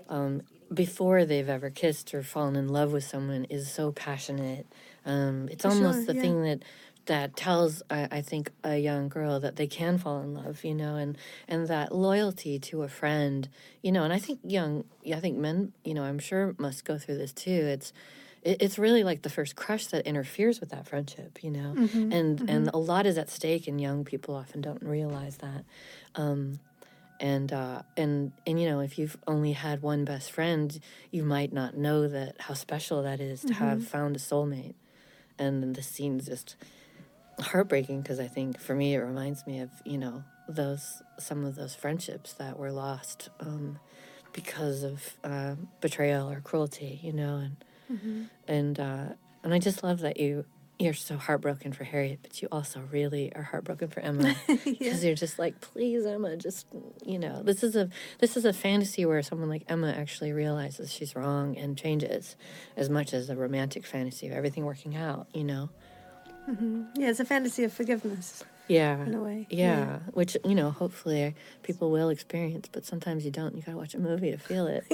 um, 0.09 0.41
before 0.73 1.25
they've 1.25 1.49
ever 1.49 1.69
kissed 1.69 2.13
or 2.13 2.23
fallen 2.23 2.55
in 2.55 2.69
love 2.69 2.93
with 2.93 3.03
someone, 3.03 3.45
is 3.45 3.69
so 3.69 3.91
passionate. 3.91 4.65
Um, 5.05 5.49
it's 5.51 5.63
For 5.63 5.69
almost 5.71 5.99
sure, 5.99 6.05
the 6.05 6.15
yeah. 6.15 6.21
thing 6.21 6.43
that 6.43 6.63
that 7.05 7.35
tells 7.35 7.81
I, 7.89 8.07
I 8.11 8.21
think 8.21 8.51
a 8.63 8.77
young 8.77 9.09
girl 9.09 9.39
that 9.39 9.55
they 9.55 9.67
can 9.67 9.97
fall 9.97 10.21
in 10.21 10.33
love, 10.33 10.63
you 10.63 10.75
know, 10.75 10.95
and 10.95 11.17
and 11.47 11.67
that 11.67 11.93
loyalty 11.93 12.59
to 12.59 12.83
a 12.83 12.87
friend, 12.87 13.49
you 13.81 13.91
know, 13.91 14.03
and 14.03 14.13
I 14.13 14.19
think 14.19 14.39
young, 14.43 14.85
I 15.13 15.19
think 15.19 15.37
men, 15.37 15.73
you 15.83 15.93
know, 15.93 16.03
I'm 16.03 16.19
sure 16.19 16.55
must 16.59 16.85
go 16.85 16.97
through 16.97 17.17
this 17.17 17.33
too. 17.33 17.51
It's 17.51 17.91
it, 18.43 18.61
it's 18.61 18.77
really 18.79 19.03
like 19.03 19.23
the 19.23 19.29
first 19.29 19.55
crush 19.55 19.87
that 19.87 20.05
interferes 20.07 20.59
with 20.59 20.69
that 20.69 20.87
friendship, 20.87 21.43
you 21.43 21.51
know, 21.51 21.75
Mhm, 21.75 21.89
and 22.09 22.43
and 22.47 22.69
mhm. 22.69 22.73
a 22.73 22.77
lot 22.77 23.05
is 23.05 23.17
at 23.17 23.29
stake, 23.29 23.67
and 23.67 23.81
young 23.81 24.03
people 24.05 24.35
often 24.35 24.61
don't 24.61 24.83
realize 24.83 25.37
that. 25.37 25.65
Um, 26.15 26.59
and 27.19 27.53
uh, 27.53 27.83
and 27.97 28.33
and 28.47 28.59
you 28.59 28.67
know, 28.67 28.79
if 28.79 28.97
you've 28.97 29.17
only 29.27 29.53
had 29.53 29.81
one 29.81 30.05
best 30.05 30.31
friend, 30.31 30.79
you 31.11 31.23
might 31.23 31.53
not 31.53 31.75
know 31.77 32.07
that 32.07 32.41
how 32.41 32.53
special 32.55 33.03
that 33.03 33.19
is 33.19 33.45
to 33.45 33.53
have 33.55 33.81
Mhm. 33.81 33.85
found 33.85 34.15
a 34.15 34.19
soulmate. 34.19 34.75
And 35.39 35.61
then 35.63 35.73
the 35.73 35.81
scene's 35.83 36.27
just 36.27 36.55
heartbreaking 37.39 38.01
because 38.01 38.19
I 38.19 38.27
think 38.27 38.59
for 38.59 38.75
me 38.75 38.93
it 38.95 38.99
reminds 38.99 39.45
me 39.47 39.59
of 39.61 39.69
you 39.85 39.97
know 39.97 40.23
those 40.47 41.01
some 41.19 41.45
of 41.45 41.55
those 41.55 41.75
friendships 41.75 42.33
that 42.33 42.57
were 42.59 42.71
lost 42.71 43.29
um, 43.39 43.79
because 44.33 44.83
of 44.83 45.17
uh, 45.23 45.55
betrayal 45.81 46.29
or 46.29 46.39
cruelty, 46.41 46.99
you 47.03 47.13
know, 47.13 47.37
and 47.37 47.55
Mhm. 47.91 48.27
and 48.47 48.79
uh, 48.79 49.05
and 49.43 49.53
I 49.53 49.59
just 49.59 49.83
love 49.83 49.99
that 49.99 50.17
you 50.19 50.45
you're 50.79 50.93
so 50.95 51.15
heartbroken 51.15 51.73
for 51.73 51.83
Harriet, 51.83 52.19
but 52.23 52.41
you 52.41 52.47
also 52.51 52.79
really 52.91 53.31
are 53.35 53.43
heartbroken 53.43 53.89
for 53.89 53.99
Emma 53.99 54.35
because 54.47 55.03
you're 55.03 55.13
just 55.13 55.37
like, 55.37 55.61
please, 55.61 56.07
Emma, 56.07 56.35
just 56.37 56.65
you 57.05 57.19
know, 57.19 57.43
this 57.43 57.63
is 57.63 57.75
a 57.75 57.89
this 58.19 58.35
is 58.37 58.45
a 58.45 58.53
fantasy 58.53 59.05
where 59.05 59.21
someone 59.21 59.47
like 59.49 59.63
Emma 59.67 59.91
actually 59.91 60.31
realizes 60.31 60.91
she's 60.91 61.15
wrong 61.15 61.55
and 61.57 61.77
changes, 61.77 62.35
as 62.75 62.89
much 62.89 63.13
as 63.13 63.29
a 63.29 63.35
romantic 63.35 63.85
fantasy 63.85 64.27
of 64.27 64.33
everything 64.33 64.65
working 64.65 64.95
out, 64.95 65.27
you 65.33 65.43
know. 65.43 65.69
Hmm 66.45 66.83
Yeah, 66.95 67.09
it's 67.09 67.19
a 67.19 67.25
fantasy 67.25 67.63
of 67.63 67.73
forgiveness. 67.73 68.43
Yeah. 68.67 69.03
In 69.03 69.13
a 69.15 69.21
way. 69.21 69.47
Yeah. 69.49 69.99
Which, 70.13 70.37
you 70.45 70.55
know, 70.55 70.71
hopefully 70.71 71.35
people 71.63 71.91
will 71.91 72.09
experience, 72.09 72.69
but 72.71 72.85
sometimes 72.85 73.25
you 73.25 73.31
don't. 73.31 73.55
You 73.55 73.61
got 73.61 73.73
to 73.73 73.77
watch 73.77 73.93
a 73.95 73.99
movie 73.99 74.31
to 74.31 74.37
feel 74.37 74.67
it. 74.67 74.85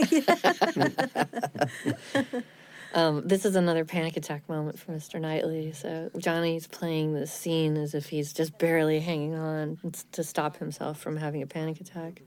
um, 2.93 3.27
this 3.27 3.45
is 3.45 3.55
another 3.55 3.85
panic 3.85 4.17
attack 4.17 4.49
moment 4.49 4.79
for 4.79 4.93
Mr. 4.93 5.19
Knightley. 5.19 5.73
So 5.73 6.09
Johnny's 6.17 6.65
playing 6.65 7.13
this 7.13 7.31
scene 7.31 7.77
as 7.77 7.93
if 7.93 8.07
he's 8.09 8.33
just 8.33 8.57
barely 8.57 8.99
hanging 8.99 9.35
on 9.35 9.77
to 10.13 10.23
stop 10.23 10.57
himself 10.57 10.99
from 10.99 11.17
having 11.17 11.43
a 11.43 11.47
panic 11.47 11.79
attack. 11.79 12.23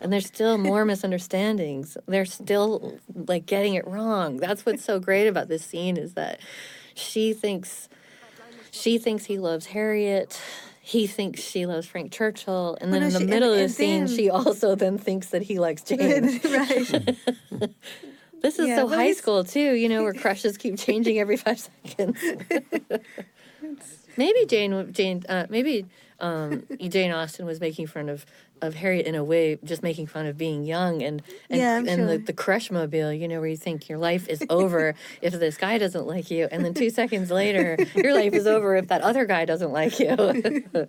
And 0.00 0.12
there's 0.12 0.26
still 0.26 0.58
more 0.58 0.84
misunderstandings. 0.84 1.96
They're 2.06 2.24
still 2.24 2.98
like 3.14 3.46
getting 3.46 3.74
it 3.74 3.86
wrong. 3.86 4.36
That's 4.38 4.64
what's 4.64 4.84
so 4.84 4.98
great 4.98 5.26
about 5.28 5.48
this 5.48 5.64
scene 5.64 5.96
is 5.96 6.14
that 6.14 6.40
she 6.94 7.32
thinks 7.32 7.88
she 8.70 8.98
thinks 8.98 9.24
he 9.24 9.38
loves 9.38 9.66
Harriet. 9.66 10.40
He 10.84 11.06
thinks 11.06 11.40
she 11.40 11.64
loves 11.66 11.86
Frank 11.86 12.10
Churchill, 12.12 12.76
and 12.80 12.90
Well, 12.90 13.00
then 13.00 13.00
no, 13.00 13.06
in 13.06 13.12
the 13.12 13.18
she- 13.20 13.26
middle 13.26 13.52
and- 13.52 13.62
of 13.62 13.68
the 13.68 13.74
scene, 13.74 14.06
she 14.08 14.28
also 14.30 14.74
then 14.74 14.98
thinks 14.98 15.28
that 15.28 15.42
he 15.42 15.58
likes 15.60 15.82
Jane. 15.82 16.40
right. 16.44 17.16
This 18.42 18.58
is 18.58 18.66
Yeah, 18.66 18.76
so 18.78 18.86
well, 18.86 18.98
high 18.98 19.12
school 19.12 19.44
too, 19.44 19.74
you 19.74 19.88
know, 19.88 20.02
where 20.02 20.12
crushes 20.12 20.56
keep 20.56 20.76
changing 20.76 21.16
every 21.20 21.36
five 21.36 21.60
seconds. 21.86 22.18
Maybe 24.16 24.46
Jane, 24.46 24.92
Jane, 24.92 25.22
uh, 25.28 25.46
maybe 25.48 25.86
um, 26.20 26.64
Jane 26.88 27.12
Austen 27.12 27.46
was 27.46 27.60
making 27.60 27.86
fun 27.86 28.08
of 28.08 28.24
of 28.60 28.74
Harriet 28.74 29.06
in 29.06 29.16
a 29.16 29.24
way, 29.24 29.58
just 29.64 29.82
making 29.82 30.06
fun 30.06 30.24
of 30.26 30.38
being 30.38 30.62
young 30.64 31.02
and 31.02 31.20
and, 31.50 31.60
Yeah, 31.60 31.76
I'm 31.76 31.88
and 31.88 32.08
the, 32.08 32.18
the 32.18 32.32
crush 32.32 32.70
mobile, 32.70 33.12
you 33.12 33.26
know, 33.26 33.40
where 33.40 33.48
you 33.48 33.56
think 33.56 33.88
your 33.88 33.98
life 33.98 34.28
is 34.28 34.42
over 34.48 34.94
if 35.20 35.32
this 35.32 35.56
guy 35.56 35.78
doesn't 35.78 36.06
like 36.06 36.30
you, 36.30 36.48
and 36.50 36.64
then 36.64 36.72
two 36.72 36.90
seconds 36.90 37.30
later, 37.30 37.76
your 37.94 38.14
life 38.14 38.32
is 38.34 38.46
over 38.46 38.76
if 38.76 38.88
that 38.88 39.02
other 39.02 39.24
guy 39.24 39.44
doesn't 39.44 39.72
like 39.72 39.98
you. 39.98 40.08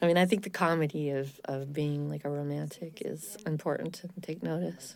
I 0.00 0.06
mean, 0.06 0.16
I 0.16 0.26
think 0.26 0.44
the 0.44 0.50
comedy 0.50 1.10
of, 1.10 1.40
of 1.46 1.72
being 1.72 2.08
like 2.08 2.24
a 2.24 2.30
romantic 2.30 3.02
is 3.04 3.36
important 3.46 3.94
to 3.94 4.08
take 4.20 4.42
notice. 4.44 4.94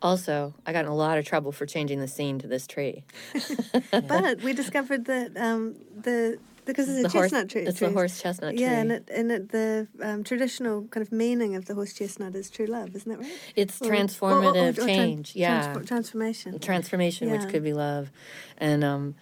Also, 0.00 0.54
I 0.66 0.72
got 0.72 0.84
in 0.84 0.90
a 0.90 0.94
lot 0.94 1.18
of 1.18 1.24
trouble 1.26 1.50
for 1.52 1.66
changing 1.66 2.00
the 2.00 2.08
scene 2.08 2.38
to 2.38 2.46
this 2.46 2.66
tree. 2.66 3.04
but 3.90 4.42
we 4.42 4.52
discovered 4.52 5.06
that 5.06 5.36
um, 5.36 5.74
the 6.00 6.38
because 6.64 6.86
it's 6.88 6.98
a 6.98 7.02
The 7.04 7.08
horse- 7.08 7.24
chestnut 7.30 7.48
tree. 7.48 7.62
it's 7.62 7.80
the 7.80 7.86
tree. 7.86 7.94
horse 7.94 8.20
chestnut 8.20 8.54
tree. 8.54 8.60
Yeah, 8.60 8.78
and 8.78 8.92
it, 8.92 9.08
and 9.12 9.32
it, 9.32 9.48
the 9.50 9.88
um, 10.02 10.22
traditional 10.22 10.82
kind 10.88 11.00
of 11.04 11.10
meaning 11.10 11.56
of 11.56 11.64
the 11.64 11.74
horse 11.74 11.94
chestnut 11.94 12.34
is 12.34 12.50
true 12.50 12.66
love, 12.66 12.94
isn't 12.94 13.10
that 13.10 13.18
right? 13.20 13.32
It's 13.56 13.80
Or- 13.80 13.86
or- 13.86 13.88
or- 13.88 13.94
transformative 13.96 14.76
or 14.78 14.82
tran- 14.82 14.86
change, 14.86 15.34
yeah. 15.34 15.62
transfor- 15.72 15.84
transformation. 15.88 16.58
Transformation, 16.58 17.28
Yeah. 17.28 17.38
which 17.38 17.48
could 17.50 17.64
be 17.64 17.72
love, 17.72 18.10
and 18.58 18.84
um, 18.84 19.14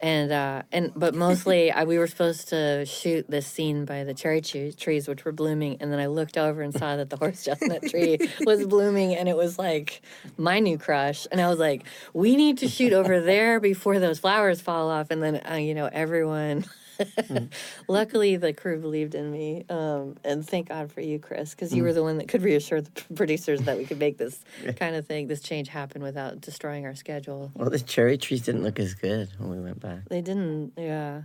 and 0.00 0.32
uh, 0.32 0.62
and 0.72 0.92
but 0.96 1.14
mostly 1.14 1.70
I, 1.72 1.84
we 1.84 1.98
were 1.98 2.06
supposed 2.06 2.48
to 2.48 2.84
shoot 2.86 3.26
this 3.28 3.46
scene 3.46 3.84
by 3.84 4.04
the 4.04 4.14
cherry 4.14 4.40
tre- 4.40 4.72
trees, 4.72 5.08
which 5.08 5.24
were 5.24 5.32
blooming, 5.32 5.76
and 5.80 5.92
then 5.92 5.98
I 5.98 6.06
looked 6.06 6.36
over 6.38 6.62
and 6.62 6.72
saw 6.74 6.96
that 6.96 7.10
the 7.10 7.16
horse 7.16 7.44
chestnut 7.44 7.82
tree 7.88 8.18
was 8.44 8.66
blooming, 8.68 9.14
and 9.14 9.28
it 9.28 9.36
was 9.36 9.58
like 9.58 10.02
my 10.36 10.58
new 10.58 10.78
crush, 10.78 11.26
and 11.30 11.40
I 11.40 11.48
was 11.48 11.58
like, 11.58 11.84
we 12.12 12.36
need 12.36 12.58
to 12.58 12.68
shoot 12.68 12.92
over 12.92 13.20
there 13.20 13.60
before 13.60 13.98
those 13.98 14.18
flowers 14.18 14.60
fall 14.60 14.90
off, 14.90 15.10
and 15.10 15.22
then 15.22 15.40
uh, 15.50 15.54
you 15.54 15.74
know 15.74 15.88
everyone. 15.92 16.64
Luckily, 17.88 18.36
the 18.36 18.52
crew 18.52 18.78
believed 18.80 19.14
in 19.14 19.30
me, 19.30 19.64
um, 19.68 20.16
and 20.24 20.46
thank 20.46 20.68
God 20.68 20.90
for 20.92 21.00
you, 21.00 21.18
Chris, 21.18 21.50
because 21.54 21.74
you 21.74 21.82
Mm. 21.82 21.86
were 21.86 21.92
the 21.92 22.02
one 22.02 22.18
that 22.18 22.28
could 22.28 22.42
reassure 22.42 22.80
the 22.80 22.90
producers 23.14 23.62
that 23.62 23.76
we 23.76 23.84
could 23.84 23.98
make 23.98 24.18
this 24.18 24.42
kind 24.76 24.96
of 24.96 25.06
thing, 25.06 25.26
this 25.28 25.40
change 25.40 25.68
happen 25.68 26.02
without 26.02 26.40
destroying 26.40 26.86
our 26.86 26.94
schedule. 26.94 27.50
Well, 27.54 27.70
the 27.70 27.78
cherry 27.80 28.18
trees 28.18 28.42
didn't 28.42 28.62
look 28.62 28.78
as 28.78 28.94
good 28.94 29.28
when 29.38 29.50
we 29.50 29.60
went 29.60 29.80
back. 29.80 30.08
They 30.08 30.20
didn't, 30.20 30.72
yeah. 30.76 31.22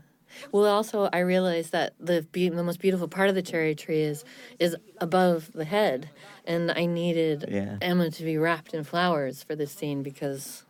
Well, 0.51 0.65
also, 0.65 1.07
I 1.13 1.19
realized 1.19 1.71
that 1.71 1.93
the 1.99 2.23
be- 2.31 2.49
the 2.49 2.63
most 2.63 2.79
beautiful 2.79 3.07
part 3.07 3.29
of 3.29 3.35
the 3.35 3.41
cherry 3.41 3.73
tree 3.75 4.01
is 4.01 4.25
is 4.59 4.75
above 4.99 5.51
the 5.53 5.63
head, 5.65 6.09
and 6.45 6.71
I 6.71 6.87
needed 6.87 7.45
Yeah. 7.47 7.77
Emma 7.81 8.09
to 8.09 8.23
be 8.23 8.37
wrapped 8.37 8.73
in 8.73 8.83
flowers 8.83 9.43
for 9.43 9.55
this 9.55 9.71
scene 9.71 10.03
because, 10.03 10.65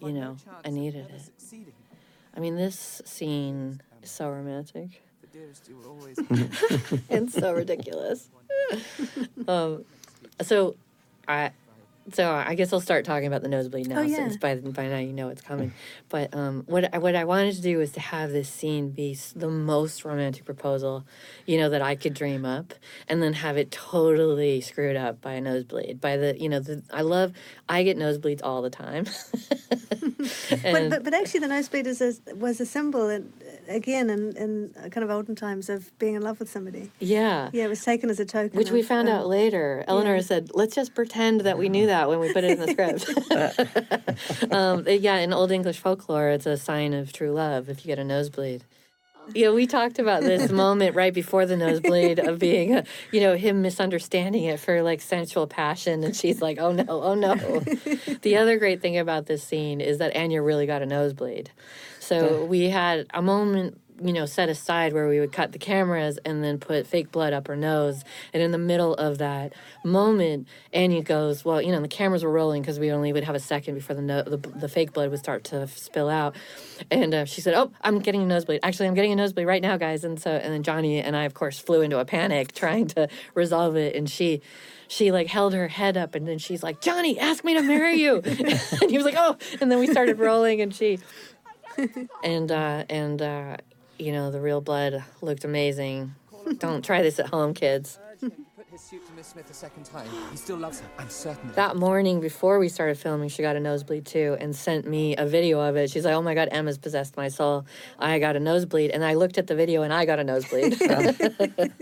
you 0.00 0.12
know, 0.12 0.36
I 0.64 0.70
needed 0.70 1.06
it. 1.10 1.32
I 2.36 2.40
mean, 2.40 2.54
this 2.54 3.02
scene 3.04 3.80
is 3.87 3.87
so 4.04 4.28
romantic 4.30 5.02
and 7.10 7.30
so 7.32 7.52
ridiculous. 7.52 8.28
um, 9.48 9.84
so, 10.42 10.76
I. 11.26 11.52
So 12.10 12.32
I 12.32 12.54
guess 12.54 12.72
I'll 12.72 12.80
start 12.80 13.04
talking 13.04 13.26
about 13.26 13.42
the 13.42 13.48
nosebleed 13.48 13.86
now, 13.86 13.98
Oh, 13.98 14.00
yeah. 14.02 14.16
since 14.16 14.38
by 14.38 14.54
by 14.54 14.88
now 14.88 14.96
you 14.96 15.12
know 15.12 15.28
it's 15.28 15.42
coming. 15.42 15.74
But 16.08 16.34
um, 16.34 16.64
what 16.66 16.94
I, 16.94 16.96
what 16.96 17.14
I 17.14 17.24
wanted 17.24 17.56
to 17.56 17.60
do 17.60 17.76
was 17.76 17.92
to 17.92 18.00
have 18.00 18.30
this 18.30 18.48
scene 18.48 18.88
be 18.92 19.18
the 19.36 19.50
most 19.50 20.06
romantic 20.06 20.46
proposal, 20.46 21.04
you 21.44 21.58
know, 21.58 21.68
that 21.68 21.82
I 21.82 21.96
could 21.96 22.14
dream 22.14 22.46
up, 22.46 22.72
and 23.08 23.22
then 23.22 23.34
have 23.34 23.58
it 23.58 23.70
totally 23.70 24.62
screwed 24.62 24.96
up 24.96 25.20
by 25.20 25.34
a 25.34 25.40
nosebleed. 25.42 26.00
By 26.00 26.16
the 26.16 26.34
you 26.40 26.48
know, 26.48 26.60
the 26.60 26.82
I 26.90 27.02
love 27.02 27.34
I 27.68 27.82
get 27.82 27.98
nosebleeds 27.98 28.40
all 28.42 28.62
the 28.62 28.70
time. 28.70 29.04
But, 30.48 30.64
And- 30.64 30.90
but, 30.90 31.04
but 31.04 31.12
actually, 31.12 31.40
the 31.40 31.48
nosebleed 31.48 31.86
is 31.86 32.00
a, 32.00 32.34
was 32.34 32.58
a 32.60 32.66
symbol, 32.66 33.10
in, 33.10 33.32
again, 33.68 34.10
in, 34.10 34.36
in 34.36 34.90
kind 34.90 35.04
of 35.04 35.10
olden 35.10 35.34
times 35.34 35.68
of 35.68 35.96
being 35.98 36.14
in 36.14 36.22
love 36.22 36.38
with 36.38 36.50
somebody. 36.50 36.90
yeah. 36.98 37.50
Yeah, 37.52 37.64
it 37.64 37.68
was 37.68 37.82
taken 37.82 38.10
as 38.10 38.20
a 38.20 38.24
token. 38.24 38.56
Which 38.56 38.70
we 38.70 38.82
found 38.82 39.08
um, 39.08 39.16
out 39.16 39.26
later. 39.26 39.84
Eleanor 39.86 40.16
yeah. 40.16 40.22
said, 40.22 40.50
"Let's 40.54 40.74
just 40.74 40.94
pretend 40.94 41.42
that 41.42 41.58
we 41.58 41.68
knew 41.68 41.86
that 41.86 42.08
when 42.08 42.20
we 42.20 42.32
put 42.32 42.44
it 42.44 42.58
in 42.58 42.60
the 42.60 42.68
script." 44.38 44.52
um, 44.52 44.84
yeah, 44.88 45.18
in 45.18 45.32
Old 45.32 45.52
English 45.52 45.78
folklore, 45.78 46.30
it's 46.30 46.46
a 46.46 46.56
sign 46.56 46.94
of 46.94 47.12
true 47.12 47.32
love 47.32 47.68
if 47.68 47.84
you 47.84 47.88
get 47.88 47.98
a 47.98 48.04
nosebleed. 48.04 48.64
Yeah, 49.34 49.50
we 49.50 49.66
talked 49.66 49.98
about 49.98 50.22
this 50.22 50.50
moment 50.64 50.94
right 50.94 51.12
before 51.12 51.44
the 51.44 51.56
nosebleed 51.56 52.18
of 52.18 52.38
being, 52.38 52.76
uh, 52.76 52.84
you 53.12 53.20
know, 53.20 53.36
him 53.36 53.62
misunderstanding 53.62 54.44
it 54.44 54.58
for 54.58 54.82
like 54.82 55.00
sensual 55.00 55.46
passion, 55.46 56.02
and 56.02 56.16
she's 56.16 56.40
like, 56.40 56.58
"Oh 56.58 56.72
no, 56.72 56.84
oh 56.88 57.14
no." 57.14 57.34
the 58.22 58.36
other 58.36 58.58
great 58.58 58.80
thing 58.80 58.98
about 58.98 59.26
this 59.26 59.42
scene 59.42 59.80
is 59.80 59.98
that 59.98 60.16
Anya 60.16 60.42
really 60.42 60.66
got 60.66 60.82
a 60.82 60.86
nosebleed. 60.86 61.50
So 62.08 62.44
we 62.44 62.68
had 62.70 63.06
a 63.12 63.22
moment, 63.22 63.80
you 64.00 64.12
know, 64.12 64.26
set 64.26 64.48
aside 64.48 64.92
where 64.92 65.08
we 65.08 65.18
would 65.20 65.32
cut 65.32 65.52
the 65.52 65.58
cameras 65.58 66.18
and 66.24 66.42
then 66.42 66.58
put 66.58 66.86
fake 66.86 67.10
blood 67.10 67.32
up 67.32 67.48
her 67.48 67.56
nose. 67.56 68.04
And 68.32 68.42
in 68.42 68.50
the 68.52 68.58
middle 68.58 68.94
of 68.94 69.18
that 69.18 69.52
moment, 69.84 70.46
annie 70.72 71.02
goes, 71.02 71.44
"Well, 71.44 71.60
you 71.60 71.72
know, 71.72 71.80
the 71.80 71.88
cameras 71.88 72.22
were 72.24 72.30
rolling 72.30 72.62
because 72.62 72.78
we 72.78 72.92
only 72.92 73.12
would 73.12 73.24
have 73.24 73.34
a 73.34 73.40
second 73.40 73.74
before 73.74 73.96
the, 73.96 74.02
no- 74.02 74.22
the 74.22 74.36
the 74.36 74.68
fake 74.68 74.92
blood 74.92 75.10
would 75.10 75.18
start 75.18 75.44
to 75.44 75.66
spill 75.68 76.08
out." 76.08 76.36
And 76.90 77.12
uh, 77.12 77.24
she 77.24 77.40
said, 77.40 77.54
"Oh, 77.54 77.72
I'm 77.82 77.98
getting 77.98 78.22
a 78.22 78.26
nosebleed. 78.26 78.60
Actually, 78.62 78.88
I'm 78.88 78.94
getting 78.94 79.12
a 79.12 79.16
nosebleed 79.16 79.46
right 79.46 79.62
now, 79.62 79.76
guys." 79.76 80.04
And 80.04 80.20
so, 80.20 80.30
and 80.30 80.52
then 80.52 80.62
Johnny 80.62 81.00
and 81.00 81.16
I, 81.16 81.24
of 81.24 81.34
course, 81.34 81.58
flew 81.58 81.80
into 81.82 81.98
a 81.98 82.04
panic 82.04 82.52
trying 82.62 82.86
to 82.88 83.08
resolve 83.34 83.76
it. 83.76 83.96
And 83.96 84.08
she, 84.08 84.42
she 84.86 85.10
like 85.12 85.26
held 85.26 85.52
her 85.54 85.68
head 85.68 85.96
up, 85.96 86.14
and 86.14 86.26
then 86.26 86.38
she's 86.38 86.62
like, 86.62 86.80
"Johnny, 86.80 87.18
ask 87.18 87.42
me 87.44 87.54
to 87.54 87.62
marry 87.62 87.96
you." 87.96 88.16
and 88.24 88.90
he 88.90 88.96
was 88.96 89.04
like, 89.04 89.16
"Oh," 89.18 89.36
and 89.60 89.70
then 89.70 89.80
we 89.80 89.86
started 89.88 90.18
rolling, 90.20 90.60
and 90.60 90.72
she, 90.74 90.98
and 92.24 92.50
uh, 92.52 92.84
and 92.88 93.22
uh, 93.22 93.56
you 93.98 94.12
know, 94.12 94.30
the 94.30 94.40
real 94.40 94.60
blood 94.60 95.04
looked 95.20 95.44
amazing. 95.44 96.14
Don't 96.58 96.84
try 96.84 97.02
this 97.02 97.18
at 97.18 97.28
home, 97.28 97.52
kids. 97.54 97.98
his 98.70 98.80
suit 98.80 99.06
to 99.06 99.12
Miss 99.14 99.28
Smith 99.28 99.50
a 99.50 99.54
second 99.54 99.84
time. 99.84 100.06
He 100.30 100.36
still 100.36 100.56
loves 100.56 100.80
her. 100.80 100.86
I'm 100.98 101.10
certain. 101.10 101.44
of 101.44 101.50
it. 101.50 101.56
That 101.56 101.76
morning 101.76 102.20
before 102.20 102.58
we 102.58 102.68
started 102.68 102.98
filming, 102.98 103.28
she 103.28 103.42
got 103.42 103.56
a 103.56 103.60
nosebleed 103.60 104.06
too 104.06 104.36
and 104.40 104.54
sent 104.54 104.86
me 104.86 105.16
a 105.16 105.26
video 105.26 105.60
of 105.60 105.76
it. 105.76 105.90
She's 105.90 106.04
like, 106.04 106.14
"Oh 106.14 106.22
my 106.22 106.34
God, 106.34 106.48
Emma's 106.50 106.78
possessed 106.78 107.16
my 107.16 107.28
soul. 107.28 107.66
I 107.98 108.18
got 108.18 108.36
a 108.36 108.40
nosebleed." 108.40 108.90
And 108.90 109.04
I 109.04 109.14
looked 109.14 109.38
at 109.38 109.46
the 109.46 109.54
video 109.54 109.82
and 109.82 109.92
I 109.92 110.04
got 110.04 110.18
a 110.18 110.24
nosebleed. 110.24 110.78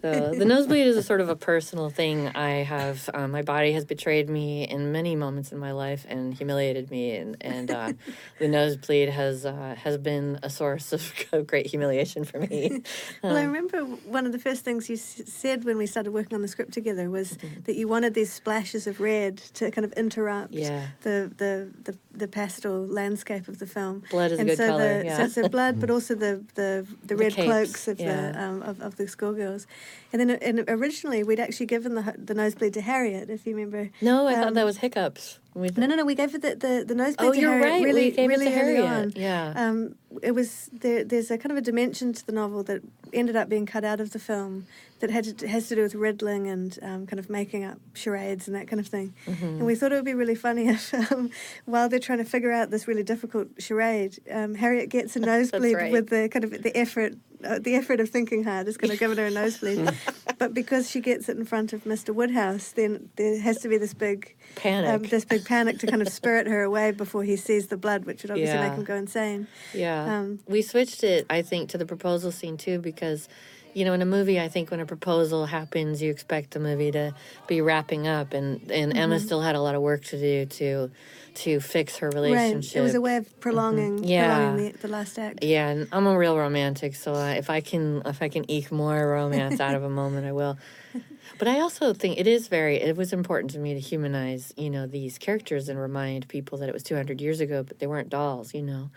so 0.00 0.34
the 0.34 0.44
nosebleed 0.44 0.86
is 0.86 0.96
a 0.96 1.02
sort 1.02 1.20
of 1.20 1.28
a 1.28 1.36
personal 1.36 1.90
thing. 1.90 2.28
I 2.28 2.62
have 2.62 3.08
um, 3.14 3.30
my 3.30 3.42
body 3.42 3.72
has 3.72 3.84
betrayed 3.84 4.28
me 4.28 4.64
in 4.68 4.92
many 4.92 5.16
moments 5.16 5.52
in 5.52 5.58
my 5.58 5.72
life 5.72 6.04
and 6.08 6.34
humiliated 6.34 6.90
me, 6.90 7.16
and 7.16 7.36
and 7.40 7.70
uh, 7.70 7.92
the 8.38 8.48
nosebleed 8.48 9.08
has 9.08 9.44
uh, 9.46 9.74
has 9.78 9.98
been 9.98 10.38
a 10.42 10.50
source 10.50 10.92
of, 10.92 11.12
of 11.32 11.46
great 11.46 11.66
humiliation 11.66 12.24
for 12.24 12.38
me. 12.40 12.82
Well, 13.22 13.36
I 13.36 13.40
Um, 13.44 13.46
remember 13.52 13.78
one 14.18 14.26
of 14.26 14.32
the 14.32 14.38
first 14.38 14.64
things 14.64 14.88
you 14.88 14.96
s- 14.96 15.22
said 15.26 15.64
when 15.64 15.78
we 15.78 15.86
started 15.86 16.10
working 16.12 16.34
on 16.34 16.42
the 16.42 16.48
script 16.48 16.72
together 16.72 17.08
was 17.10 17.38
that 17.64 17.76
you 17.76 17.86
wanted 17.88 18.14
these 18.14 18.32
splashes 18.32 18.86
of 18.86 19.00
red 19.00 19.38
to 19.54 19.70
kind 19.70 19.84
of 19.84 19.92
interrupt 19.94 20.52
Yeah. 20.52 20.88
the, 21.02 21.30
the, 21.36 21.70
the, 21.84 21.98
the 22.12 22.28
pastel 22.28 22.86
landscape 22.86 23.48
of 23.48 23.58
the 23.58 23.66
film. 23.66 24.02
Blood 24.10 24.32
is 24.32 24.38
a 24.38 24.40
and 24.40 24.48
good 24.50 24.58
so 24.58 24.66
colour, 24.68 24.98
The, 25.00 25.04
yeah. 25.04 25.16
So, 25.26 25.42
so 25.42 25.48
blood, 25.48 25.80
but 25.80 25.90
also 25.94 26.14
the, 26.14 26.44
the, 26.54 26.86
the, 27.02 27.06
The 27.14 27.16
red 27.16 27.32
capes, 27.34 27.46
cloaks 27.46 27.88
of, 27.88 28.00
yeah. 28.00 28.32
the, 28.32 28.42
um, 28.42 28.62
of, 28.62 28.80
of 28.80 28.96
the 28.96 29.06
schoolgirls. 29.08 29.66
And 30.12 30.20
then 30.20 30.30
and 30.30 30.64
originally 30.68 31.22
we'd 31.22 31.40
actually 31.40 31.66
given 31.66 31.94
the, 31.94 32.14
the 32.18 32.34
nosebleed 32.34 32.74
to 32.74 32.82
Harriet, 32.82 33.30
if 33.30 33.46
you 33.46 33.56
remember. 33.56 33.90
no, 34.02 34.26
I 34.28 34.34
thought 34.34 34.48
Um, 34.48 34.54
that 34.54 34.64
was 34.66 34.76
hiccups. 34.78 35.38
We- 35.54 35.70
no, 35.76 35.86
no, 35.86 35.96
no. 35.96 36.04
We 36.04 36.14
gave 36.14 36.34
it 36.34 36.42
the 36.42 36.54
the, 36.54 36.84
the 36.86 36.94
nosebleed 36.94 37.30
Oh, 37.30 37.32
to 37.32 37.40
you're 37.40 37.50
Harriet 37.52 37.70
right, 37.72 37.80
we 37.80 37.86
really, 37.86 38.10
gave 38.10 38.24
it 38.30 38.34
really 38.34 38.44
to 38.50 38.60
early 38.60 38.74
Harriet, 38.76 38.84
on. 38.84 39.12
yeah. 39.16 39.52
Um, 39.56 39.94
it 40.22 40.32
was 40.32 40.68
there. 40.72 41.02
There's 41.04 41.30
a 41.30 41.38
kind 41.38 41.50
of 41.52 41.56
a 41.58 41.62
dimension 41.62 42.12
to 42.12 42.26
the 42.26 42.32
novel 42.32 42.62
that 42.64 42.82
ended 43.12 43.36
up 43.36 43.48
being 43.48 43.64
cut 43.66 43.84
out 43.84 44.00
of 44.00 44.10
the 44.10 44.18
film 44.18 44.66
that 45.02 45.10
had 45.10 45.36
to, 45.38 45.48
has 45.48 45.68
to 45.68 45.74
do 45.74 45.82
with 45.82 45.94
riddling 45.94 46.46
and 46.46 46.78
um, 46.80 47.06
kind 47.06 47.18
of 47.18 47.28
making 47.28 47.64
up 47.64 47.78
charades 47.92 48.46
and 48.46 48.56
that 48.56 48.68
kind 48.68 48.80
of 48.80 48.86
thing. 48.86 49.12
Mm-hmm. 49.26 49.44
And 49.44 49.66
we 49.66 49.74
thought 49.74 49.92
it 49.92 49.96
would 49.96 50.04
be 50.04 50.14
really 50.14 50.36
funny 50.36 50.68
if, 50.76 50.94
um, 51.12 51.28
while 51.66 51.88
they're 51.88 51.98
trying 51.98 52.18
to 52.18 52.24
figure 52.24 52.52
out 52.52 52.70
this 52.70 52.88
really 52.88 53.02
difficult 53.02 53.48
charade, 53.58 54.18
um, 54.30 54.54
Harriet 54.54 54.88
gets 54.88 55.16
a 55.16 55.20
nosebleed 55.30 55.76
right. 55.76 55.92
with 55.92 56.08
the 56.08 56.28
kind 56.30 56.44
of 56.44 56.62
the 56.62 56.74
effort. 56.76 57.14
Uh, 57.44 57.58
the 57.58 57.74
effort 57.74 57.98
of 57.98 58.08
thinking 58.08 58.44
hard 58.44 58.68
is 58.68 58.76
going 58.76 58.92
to 58.92 58.96
give 58.96 59.16
her 59.16 59.26
a 59.26 59.30
nosebleed, 59.40 59.90
but 60.38 60.54
because 60.54 60.88
she 60.88 61.00
gets 61.00 61.28
it 61.28 61.36
in 61.36 61.44
front 61.44 61.72
of 61.72 61.82
Mr. 61.82 62.14
Woodhouse, 62.14 62.70
then 62.70 63.08
there 63.16 63.40
has 63.40 63.58
to 63.62 63.68
be 63.68 63.76
this 63.76 63.92
big 63.94 64.36
Panic. 64.54 64.88
um, 64.88 65.02
this 65.10 65.24
big 65.24 65.44
panic 65.44 65.80
to 65.80 65.88
kind 65.88 66.00
of 66.02 66.08
spirit 66.08 66.46
her 66.46 66.62
away 66.62 66.92
before 66.92 67.24
he 67.24 67.34
sees 67.34 67.66
the 67.66 67.76
blood, 67.76 68.04
which 68.04 68.22
would 68.22 68.30
obviously 68.30 68.54
Yeah. 68.54 68.68
make 68.68 68.78
him 68.78 68.84
go 68.84 68.94
insane. 68.94 69.48
Yeah. 69.74 70.18
Um, 70.20 70.38
we 70.46 70.62
switched 70.62 71.02
it, 71.02 71.26
I 71.28 71.42
think, 71.42 71.68
to 71.70 71.78
the 71.78 71.84
proposal 71.86 72.30
scene 72.30 72.56
too 72.56 72.78
because, 72.78 73.28
you 73.74 73.84
know, 73.84 73.92
in 73.92 74.02
a 74.02 74.06
movie, 74.06 74.38
I 74.40 74.48
think 74.48 74.70
when 74.70 74.80
a 74.80 74.86
proposal 74.86 75.46
happens, 75.46 76.02
you 76.02 76.10
expect 76.10 76.50
the 76.52 76.60
movie 76.60 76.90
to 76.92 77.14
be 77.46 77.60
wrapping 77.60 78.06
up, 78.06 78.32
and 78.34 78.70
and 78.70 78.96
Emma 78.96 79.16
Mhm. 79.16 79.20
still 79.20 79.40
had 79.40 79.54
a 79.54 79.60
lot 79.60 79.74
of 79.74 79.82
work 79.82 80.04
to 80.06 80.18
do 80.18 80.46
to 80.46 80.90
to 81.34 81.60
fix 81.60 81.96
her 81.98 82.10
relationship. 82.10 82.74
Right. 82.76 82.80
It 82.80 82.82
was 82.84 82.94
a 82.94 83.00
way 83.00 83.16
of 83.16 83.40
prolonging, 83.40 84.00
Mhm. 84.00 84.08
Yeah. 84.10 84.28
prolonging 84.28 84.72
the, 84.72 84.78
the 84.78 84.88
last 84.88 85.18
act. 85.18 85.42
Yeah, 85.42 85.68
and 85.68 85.88
I'm 85.92 86.06
a 86.06 86.16
real 86.18 86.36
romantic, 86.36 86.94
so 86.94 87.14
uh, 87.14 87.34
if 87.36 87.48
I 87.48 87.60
can 87.62 88.02
if 88.04 88.20
I 88.20 88.28
can 88.28 88.44
eke 88.50 88.70
more 88.70 89.08
romance 89.08 89.58
out 89.60 89.74
of 89.74 89.82
a 89.82 89.90
moment, 89.90 90.26
I 90.26 90.32
will. 90.32 90.58
But 91.38 91.48
I 91.48 91.60
also 91.60 91.94
think 91.94 92.18
it 92.18 92.26
is 92.26 92.48
very 92.48 92.76
it 92.76 92.96
was 92.96 93.12
important 93.12 93.52
to 93.52 93.58
me 93.58 93.72
to 93.74 93.80
humanize, 93.80 94.52
you 94.56 94.68
know, 94.70 94.86
these 94.86 95.18
characters 95.18 95.68
and 95.68 95.78
remind 95.80 96.28
people 96.28 96.58
that 96.58 96.68
it 96.68 96.72
was 96.74 96.82
200 96.82 97.20
years 97.20 97.40
ago, 97.40 97.62
but 97.62 97.78
they 97.78 97.86
weren't 97.86 98.10
dolls, 98.10 98.52
you 98.54 98.62
know. 98.62 98.90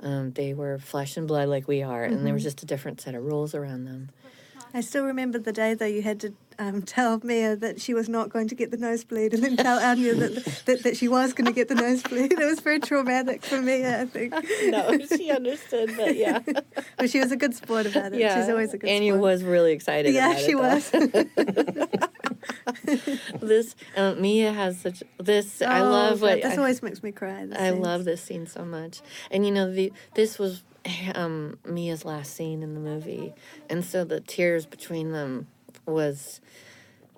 Um, 0.00 0.32
they 0.32 0.54
were 0.54 0.78
flesh 0.78 1.16
and 1.16 1.28
blood 1.28 1.48
like 1.48 1.68
we 1.68 1.82
are, 1.82 2.02
and 2.04 2.24
there 2.26 2.32
was 2.34 2.42
Mhm. 2.42 2.50
just 2.50 2.62
a 2.62 2.66
different 2.66 3.00
set 3.00 3.14
of 3.14 3.22
rules 3.24 3.54
around 3.54 3.84
them. 3.84 4.08
I 4.74 4.80
still 4.80 5.04
remember 5.04 5.38
the 5.38 5.52
day 5.52 5.74
though 5.74 5.86
you 5.86 6.02
had 6.02 6.20
to 6.20 6.32
um, 6.58 6.82
tell 6.82 7.18
Mia 7.24 7.56
that 7.56 7.80
she 7.80 7.94
was 7.94 8.08
not 8.08 8.28
going 8.28 8.46
to 8.48 8.54
get 8.54 8.70
the 8.70 8.76
nosebleed, 8.76 9.32
and 9.34 9.42
then 9.42 9.56
tell 9.56 9.78
Anya 9.78 10.14
that, 10.14 10.62
that 10.66 10.82
that 10.82 10.96
she 10.98 11.08
was 11.08 11.32
going 11.32 11.46
to 11.46 11.52
get 11.52 11.68
the 11.68 11.74
nosebleed. 11.74 12.32
It 12.32 12.44
was 12.44 12.60
very 12.60 12.78
traumatic 12.78 13.42
for 13.42 13.60
Mia, 13.62 14.02
I 14.02 14.06
think. 14.06 14.34
no, 14.66 14.98
she 15.16 15.30
understood, 15.30 15.92
but 15.96 16.14
yeah. 16.14 16.40
but 16.98 17.08
she 17.10 17.20
was 17.20 17.32
a 17.32 17.36
good 17.36 17.54
sport 17.54 17.86
about 17.86 18.12
it. 18.12 18.20
Yeah, 18.20 18.38
She's 18.40 18.50
always 18.50 18.74
a 18.74 18.78
good 18.78 18.88
sport. 18.88 18.96
Anya 19.00 19.12
sport. 19.12 19.22
was 19.22 19.42
really 19.42 19.72
excited. 19.72 20.12
Yeah, 20.14 20.30
about 20.30 20.40
it, 20.40 20.46
she 20.46 20.54
was. 20.54 20.90
this 23.40 23.74
uh, 23.96 24.14
Mia 24.14 24.52
has 24.52 24.78
such 24.80 25.02
this. 25.18 25.62
I 25.62 25.80
Oh, 25.80 25.90
love 25.90 26.20
God, 26.20 26.26
what 26.26 26.42
this 26.42 26.54
I- 26.54 26.58
always 26.58 26.82
makes 26.82 27.02
me 27.02 27.12
cry. 27.12 27.46
I 27.56 27.70
love 27.70 28.04
this 28.04 28.22
scene 28.22 28.46
so 28.46 28.64
much. 28.64 29.00
And 29.30 29.44
you 29.46 29.52
know, 29.52 29.72
the 29.72 29.92
this 30.14 30.38
was 30.38 30.62
um, 31.14 31.58
Mia's 31.64 32.04
last 32.04 32.34
scene 32.34 32.62
in 32.62 32.74
the 32.74 32.80
movie, 32.80 33.34
and 33.68 33.84
so 33.84 34.04
the 34.04 34.20
tears 34.20 34.66
between 34.66 35.12
them 35.12 35.46
was 35.86 36.40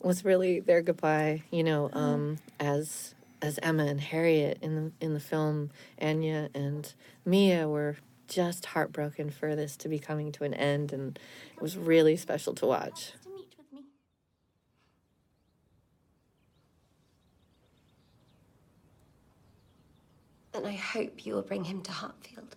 was 0.02 0.24
really 0.24 0.60
their 0.60 0.82
goodbye. 0.82 1.42
You 1.50 1.64
know, 1.64 1.90
um, 1.92 2.38
as 2.60 3.14
as 3.42 3.58
Emma 3.62 3.84
and 3.84 4.00
Harriet 4.00 4.58
in 4.62 4.76
the 4.76 4.92
in 5.04 5.14
the 5.14 5.20
film, 5.20 5.70
Anya 6.00 6.50
and 6.54 6.92
Mia 7.24 7.68
were 7.68 7.96
just 8.28 8.66
heartbroken 8.66 9.30
for 9.30 9.54
this 9.54 9.76
to 9.76 9.88
be 9.88 9.98
coming 9.98 10.32
to 10.32 10.44
an 10.44 10.54
end, 10.54 10.92
and 10.92 11.18
it 11.56 11.62
was 11.62 11.76
really 11.76 12.16
special 12.16 12.54
to 12.54 12.66
watch. 12.66 13.12
And 20.54 20.68
I 20.68 20.72
hope 20.72 21.26
you 21.26 21.34
will 21.34 21.42
bring 21.42 21.64
him 21.64 21.82
to 21.82 21.90
Hartfield. 21.90 22.54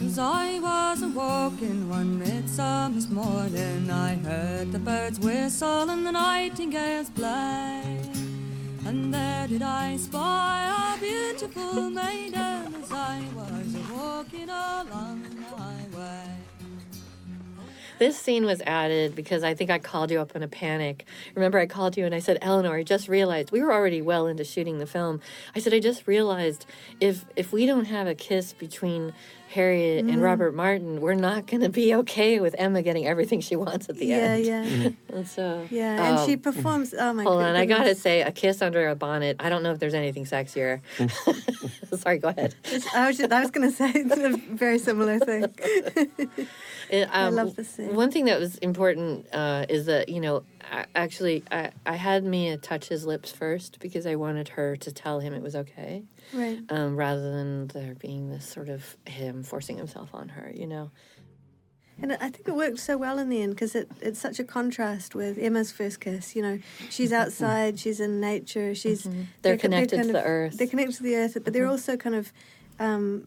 As 0.00 0.18
I 0.18 0.58
was 0.58 1.04
walking 1.14 1.88
one 1.88 2.18
midsummer's 2.18 3.08
morning, 3.08 3.88
I 3.88 4.16
heard 4.16 4.72
the 4.72 4.78
birds 4.80 5.20
whistle 5.20 5.88
and 5.88 6.04
the 6.04 6.10
nightingales 6.10 7.10
play. 7.10 8.00
And 8.84 9.14
there 9.14 9.46
did 9.46 9.62
I 9.62 9.96
spy 9.96 10.96
a 10.96 10.98
beautiful 10.98 11.90
maiden 11.90 12.74
as 12.82 12.90
I 12.90 13.22
was 13.36 13.76
walking 13.92 14.48
along 14.48 15.22
the 15.22 15.56
highway. 15.56 16.47
This 17.98 18.16
scene 18.18 18.44
was 18.44 18.60
added 18.62 19.14
because 19.16 19.42
I 19.42 19.54
think 19.54 19.70
I 19.70 19.78
called 19.78 20.10
you 20.10 20.20
up 20.20 20.34
in 20.36 20.42
a 20.42 20.48
panic. 20.48 21.04
Remember, 21.34 21.58
I 21.58 21.66
called 21.66 21.96
you 21.96 22.04
and 22.06 22.14
I 22.14 22.20
said, 22.20 22.38
Eleanor, 22.42 22.76
I 22.76 22.82
just 22.84 23.08
realized 23.08 23.50
we 23.50 23.60
were 23.60 23.72
already 23.72 24.00
well 24.02 24.26
into 24.26 24.44
shooting 24.44 24.78
the 24.78 24.86
film. 24.86 25.20
I 25.56 25.58
said, 25.60 25.74
I 25.74 25.80
just 25.80 26.06
realized 26.06 26.66
if 27.00 27.24
if 27.36 27.52
we 27.52 27.66
don't 27.66 27.86
have 27.86 28.06
a 28.06 28.14
kiss 28.14 28.52
between 28.52 29.12
Harriet 29.50 30.04
and 30.04 30.18
Mm. 30.18 30.22
Robert 30.22 30.54
Martin, 30.54 31.00
we're 31.00 31.14
not 31.14 31.46
going 31.46 31.62
to 31.62 31.70
be 31.70 31.94
okay 31.94 32.38
with 32.38 32.54
Emma 32.58 32.82
getting 32.82 33.06
everything 33.06 33.40
she 33.40 33.56
wants 33.56 33.88
at 33.88 33.96
the 33.96 34.04
Yeah, 34.04 34.16
end. 34.16 34.44
yeah. 34.44 34.64
Yeah. 34.64 34.88
and 35.16 35.26
so, 35.26 35.66
Yeah, 35.70 36.04
and 36.18 36.26
she 36.26 36.34
um, 36.34 36.40
performs. 36.40 36.94
Oh 36.96 37.14
my 37.14 37.24
god. 37.24 37.30
Hold 37.30 37.42
on, 37.44 37.56
I 37.56 37.64
gotta 37.64 37.94
say, 37.94 38.20
a 38.20 38.30
kiss 38.30 38.60
under 38.60 38.88
a 38.88 38.94
bonnet. 38.94 39.36
I 39.40 39.48
don't 39.48 39.62
know 39.62 39.72
if 39.72 39.78
there's 39.78 39.94
anything 39.94 40.26
sexier. 40.26 40.80
Sorry, 41.98 42.18
go 42.18 42.28
ahead. 42.28 42.54
I 42.94 43.06
was 43.08 43.16
just, 43.16 43.32
I 43.32 43.40
was 43.40 43.50
going 43.50 43.68
to 43.70 43.74
say 43.74 43.90
it's 43.94 44.16
a 44.16 44.36
very 44.54 44.78
similar 44.78 45.18
thing. 45.18 45.46
It, 46.90 47.08
I 47.12 47.24
um, 47.24 47.34
love 47.34 47.56
this 47.56 47.68
scene. 47.68 47.94
One 47.94 48.10
thing 48.10 48.26
that 48.26 48.40
was 48.40 48.56
important 48.58 49.26
uh, 49.32 49.66
is 49.68 49.86
that 49.86 50.08
you 50.08 50.20
know, 50.20 50.44
I, 50.70 50.86
actually, 50.94 51.44
I, 51.50 51.70
I 51.84 51.96
had 51.96 52.24
Mia 52.24 52.56
touch 52.56 52.88
his 52.88 53.04
lips 53.04 53.30
first 53.30 53.78
because 53.80 54.06
I 54.06 54.14
wanted 54.14 54.48
her 54.50 54.76
to 54.76 54.92
tell 54.92 55.20
him 55.20 55.34
it 55.34 55.42
was 55.42 55.54
okay, 55.56 56.04
Right. 56.32 56.60
um, 56.70 56.96
rather 56.96 57.30
than 57.32 57.68
there 57.68 57.94
being 57.94 58.30
this 58.30 58.48
sort 58.48 58.68
of 58.68 58.96
him 59.06 59.42
forcing 59.42 59.76
himself 59.76 60.10
on 60.14 60.30
her. 60.30 60.50
You 60.54 60.66
know. 60.66 60.90
And 62.00 62.12
I 62.12 62.30
think 62.30 62.46
it 62.46 62.54
worked 62.54 62.78
so 62.78 62.96
well 62.96 63.18
in 63.18 63.28
the 63.28 63.42
end 63.42 63.54
because 63.56 63.74
it, 63.74 63.90
it's 64.00 64.20
such 64.20 64.38
a 64.38 64.44
contrast 64.44 65.16
with 65.16 65.36
Emma's 65.36 65.72
first 65.72 66.00
kiss. 66.00 66.36
You 66.36 66.42
know, 66.42 66.58
she's 66.90 67.12
outside, 67.12 67.78
she's 67.80 67.98
in 67.98 68.20
nature, 68.20 68.74
she's 68.74 69.02
Mm-hmm. 69.02 69.22
They're 69.42 69.56
connected 69.56 69.96
kind 69.96 70.06
to 70.08 70.12
the 70.12 70.24
earth. 70.24 70.52
Mm-hmm. 70.52 70.58
They're 70.58 70.66
connected 70.68 70.96
to 70.98 71.02
the 71.02 71.16
earth, 71.16 71.36
but 71.42 71.52
they're 71.52 71.66
also 71.66 71.96
kind 71.96 72.14
of 72.14 72.32
um, 72.78 73.24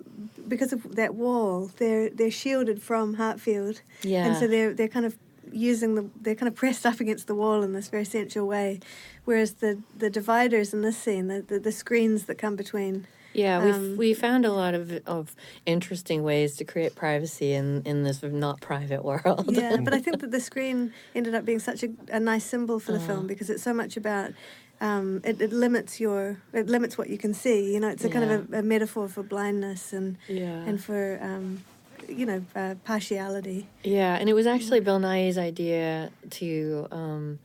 because 0.47 0.73
of 0.73 0.95
that 0.95 1.15
wall. 1.15 1.71
They're 1.77 2.09
they're 2.09 2.31
shielded 2.31 2.81
from 2.81 3.15
Hartfield, 3.15 3.81
Yeah. 4.03 4.25
and 4.27 4.37
so 4.37 4.47
they're 4.47 4.73
they're 4.73 4.87
kind 4.87 5.05
of 5.05 5.17
using 5.51 5.95
the 5.95 6.05
they're 6.21 6.35
kind 6.35 6.47
of 6.47 6.55
pressed 6.63 6.85
up 6.85 6.99
against 6.99 7.27
the 7.27 7.35
wall 7.35 7.61
in 7.63 7.73
this 7.73 7.89
very 7.89 8.05
sensual 8.05 8.47
way, 8.47 8.79
whereas 9.25 9.55
the 9.55 9.79
the 9.97 10.09
dividers 10.09 10.73
in 10.73 10.81
this 10.81 10.97
scene, 10.97 11.27
the 11.27 11.41
the, 11.41 11.59
the 11.59 11.71
screens 11.71 12.25
that 12.25 12.35
come 12.37 12.55
between. 12.55 13.07
Yeah, 13.33 13.63
we 13.63 13.71
um, 13.71 13.95
we 13.97 14.13
found 14.13 14.45
a 14.45 14.51
lot 14.51 14.73
of 14.73 14.91
of 15.05 15.35
interesting 15.65 16.21
ways 16.21 16.57
to 16.57 16.65
create 16.65 16.95
privacy 16.95 17.53
in 17.53 17.81
in 17.85 18.03
this 18.03 18.21
not 18.23 18.59
private 18.59 19.05
world. 19.05 19.45
yeah, 19.55 19.77
but 19.77 19.93
I 19.93 19.99
think 20.05 20.19
that 20.19 20.31
the 20.31 20.41
screen 20.41 20.91
ended 21.15 21.33
up 21.33 21.45
being 21.45 21.59
such 21.59 21.81
a, 21.83 21.89
a 22.09 22.19
nice 22.19 22.43
symbol 22.43 22.77
for 22.79 22.91
the 22.91 22.97
Uh. 22.99 23.07
film 23.07 23.27
because 23.27 23.49
it's 23.49 23.63
so 23.63 23.73
much 23.73 23.95
about 23.95 24.31
um, 24.81 25.21
it, 25.23 25.39
it 25.39 25.53
limits 25.53 25.99
your 25.99 26.41
it 26.53 26.67
limits 26.67 26.97
what 26.97 27.09
you 27.09 27.17
can 27.17 27.33
see. 27.33 27.73
You 27.73 27.79
know, 27.79 27.87
it's 27.89 28.03
a 28.03 28.09
kind 28.09 28.29
of 28.29 28.53
a, 28.53 28.59
a 28.59 28.63
metaphor 28.63 29.07
for 29.07 29.23
blindness 29.23 29.93
and 29.93 30.17
Yeah. 30.27 30.65
and 30.67 30.83
for 30.83 31.19
um, 31.21 31.63
you 32.09 32.25
know 32.25 32.43
uh, 32.55 32.75
partiality. 32.83 33.67
Yeah, 33.83 34.17
and 34.19 34.27
it 34.27 34.33
was 34.33 34.47
actually 34.47 34.79
Bill 34.81 34.99
Nighy's 34.99 35.37
idea 35.37 36.11
to 36.31 36.87
um, 36.91 37.39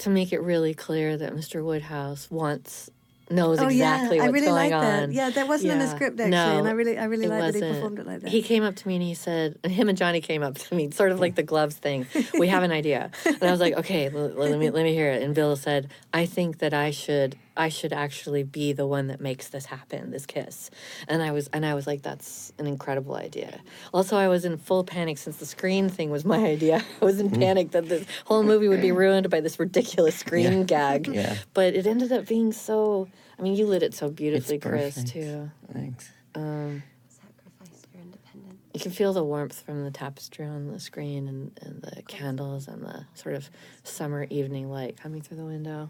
to 0.00 0.10
make 0.10 0.32
it 0.32 0.42
really 0.42 0.74
clear 0.74 1.16
that 1.16 1.32
Mr. 1.32 1.64
Woodhouse 1.64 2.30
wants 2.30 2.90
knows 3.30 3.58
Oh, 3.58 3.68
yeah. 3.68 3.94
exactly 3.94 4.20
I 4.20 4.24
what's 4.24 4.32
really 4.34 4.46
going 4.46 4.54
like 4.54 4.70
that. 4.70 5.02
on. 5.04 5.12
Yeah, 5.12 5.30
that 5.30 5.48
wasn't 5.48 5.72
in 5.72 5.78
the 5.78 5.88
script, 5.88 6.20
actually, 6.20 6.30
No, 6.30 6.58
and 6.58 6.68
I 6.68 6.72
really- 6.72 6.98
I 6.98 7.04
really 7.04 7.26
like 7.26 7.52
that 7.52 7.54
he 7.54 7.60
performed 7.72 7.98
it 7.98 8.06
like 8.06 8.20
that. 8.20 8.30
He 8.30 8.42
came 8.42 8.62
up 8.62 8.76
to 8.76 8.88
me 8.88 8.94
and 8.96 9.02
he 9.02 9.14
said, 9.14 9.58
him 9.64 9.88
and 9.88 9.96
Johnny 9.96 10.20
came 10.20 10.42
up 10.42 10.56
to 10.58 10.74
me, 10.74 10.90
sort 10.90 11.10
of 11.12 11.20
like 11.20 11.34
the 11.34 11.42
gloves 11.42 11.76
thing. 11.76 12.06
We 12.38 12.48
have 12.48 12.62
an 12.62 12.72
idea, 12.72 13.10
and 13.24 13.42
I 13.42 13.50
was 13.50 13.60
like, 13.60 13.74
okay, 13.78 14.06
l- 14.08 14.28
let 14.36 14.58
me 14.58 14.70
let 14.70 14.84
me 14.84 14.92
hear 14.94 15.10
it. 15.10 15.22
And 15.22 15.34
Bill 15.34 15.56
said, 15.56 15.90
I 16.12 16.26
think 16.26 16.58
that 16.58 16.74
I 16.74 16.90
should 16.90 17.36
I 17.56 17.68
should 17.68 17.92
actually 17.92 18.42
be 18.42 18.72
the 18.72 18.86
one 18.86 19.06
that 19.06 19.20
makes 19.20 19.48
this 19.48 19.66
happen, 19.66 20.10
this 20.10 20.26
kiss. 20.26 20.70
And 21.06 21.22
I 21.22 21.30
was 21.30 21.48
and 21.52 21.64
I 21.64 21.74
was 21.74 21.86
like, 21.86 22.02
that's 22.02 22.52
an 22.58 22.66
incredible 22.66 23.14
idea. 23.14 23.60
Also, 23.92 24.16
I 24.16 24.26
was 24.28 24.44
in 24.44 24.56
full 24.56 24.82
panic 24.82 25.18
since 25.18 25.36
the 25.36 25.46
screen 25.46 25.88
thing 25.88 26.10
was 26.10 26.24
my 26.24 26.38
idea. 26.56 26.84
I 27.00 27.04
was 27.04 27.20
in 27.20 27.30
Mm. 27.30 27.38
panic 27.38 27.70
that 27.70 27.88
the 27.88 28.04
whole 28.24 28.42
movie 28.42 28.66
would 28.68 28.80
be 28.82 28.90
ruined 28.92 29.30
by 29.30 29.40
this 29.40 29.58
ridiculous 29.60 30.16
screen 30.24 30.52
Yeah. 30.60 30.64
gag. 30.64 31.08
Yeah. 31.14 31.36
But 31.54 31.74
it 31.74 31.86
ended 31.86 32.10
up 32.12 32.26
being 32.26 32.52
so. 32.52 33.08
I 33.38 33.42
mean, 33.42 33.54
you 33.56 33.66
lit 33.66 33.82
it 33.82 33.94
so 33.94 34.10
beautifully, 34.10 34.58
Chris, 34.58 35.02
too. 35.04 35.50
Thanks. 35.72 36.10
Um, 36.36 36.82
Sacrifice 37.08 37.86
your 37.92 38.02
independence. 38.02 38.60
you 38.74 38.80
can 38.80 38.90
feel 38.92 39.12
the 39.12 39.22
warmth 39.24 39.60
from 39.62 39.84
the 39.84 39.90
tapestry 39.90 40.44
on 40.46 40.72
the 40.72 40.78
screen 40.80 41.28
and, 41.28 41.52
and 41.62 41.82
the 41.82 42.02
candles 42.02 42.66
and 42.68 42.82
the 42.84 43.06
sort 43.14 43.34
of 43.36 43.48
summer 43.84 44.26
evening 44.30 44.70
light 44.70 44.96
coming 44.96 45.20
through 45.22 45.36
the 45.36 45.44
window. 45.44 45.86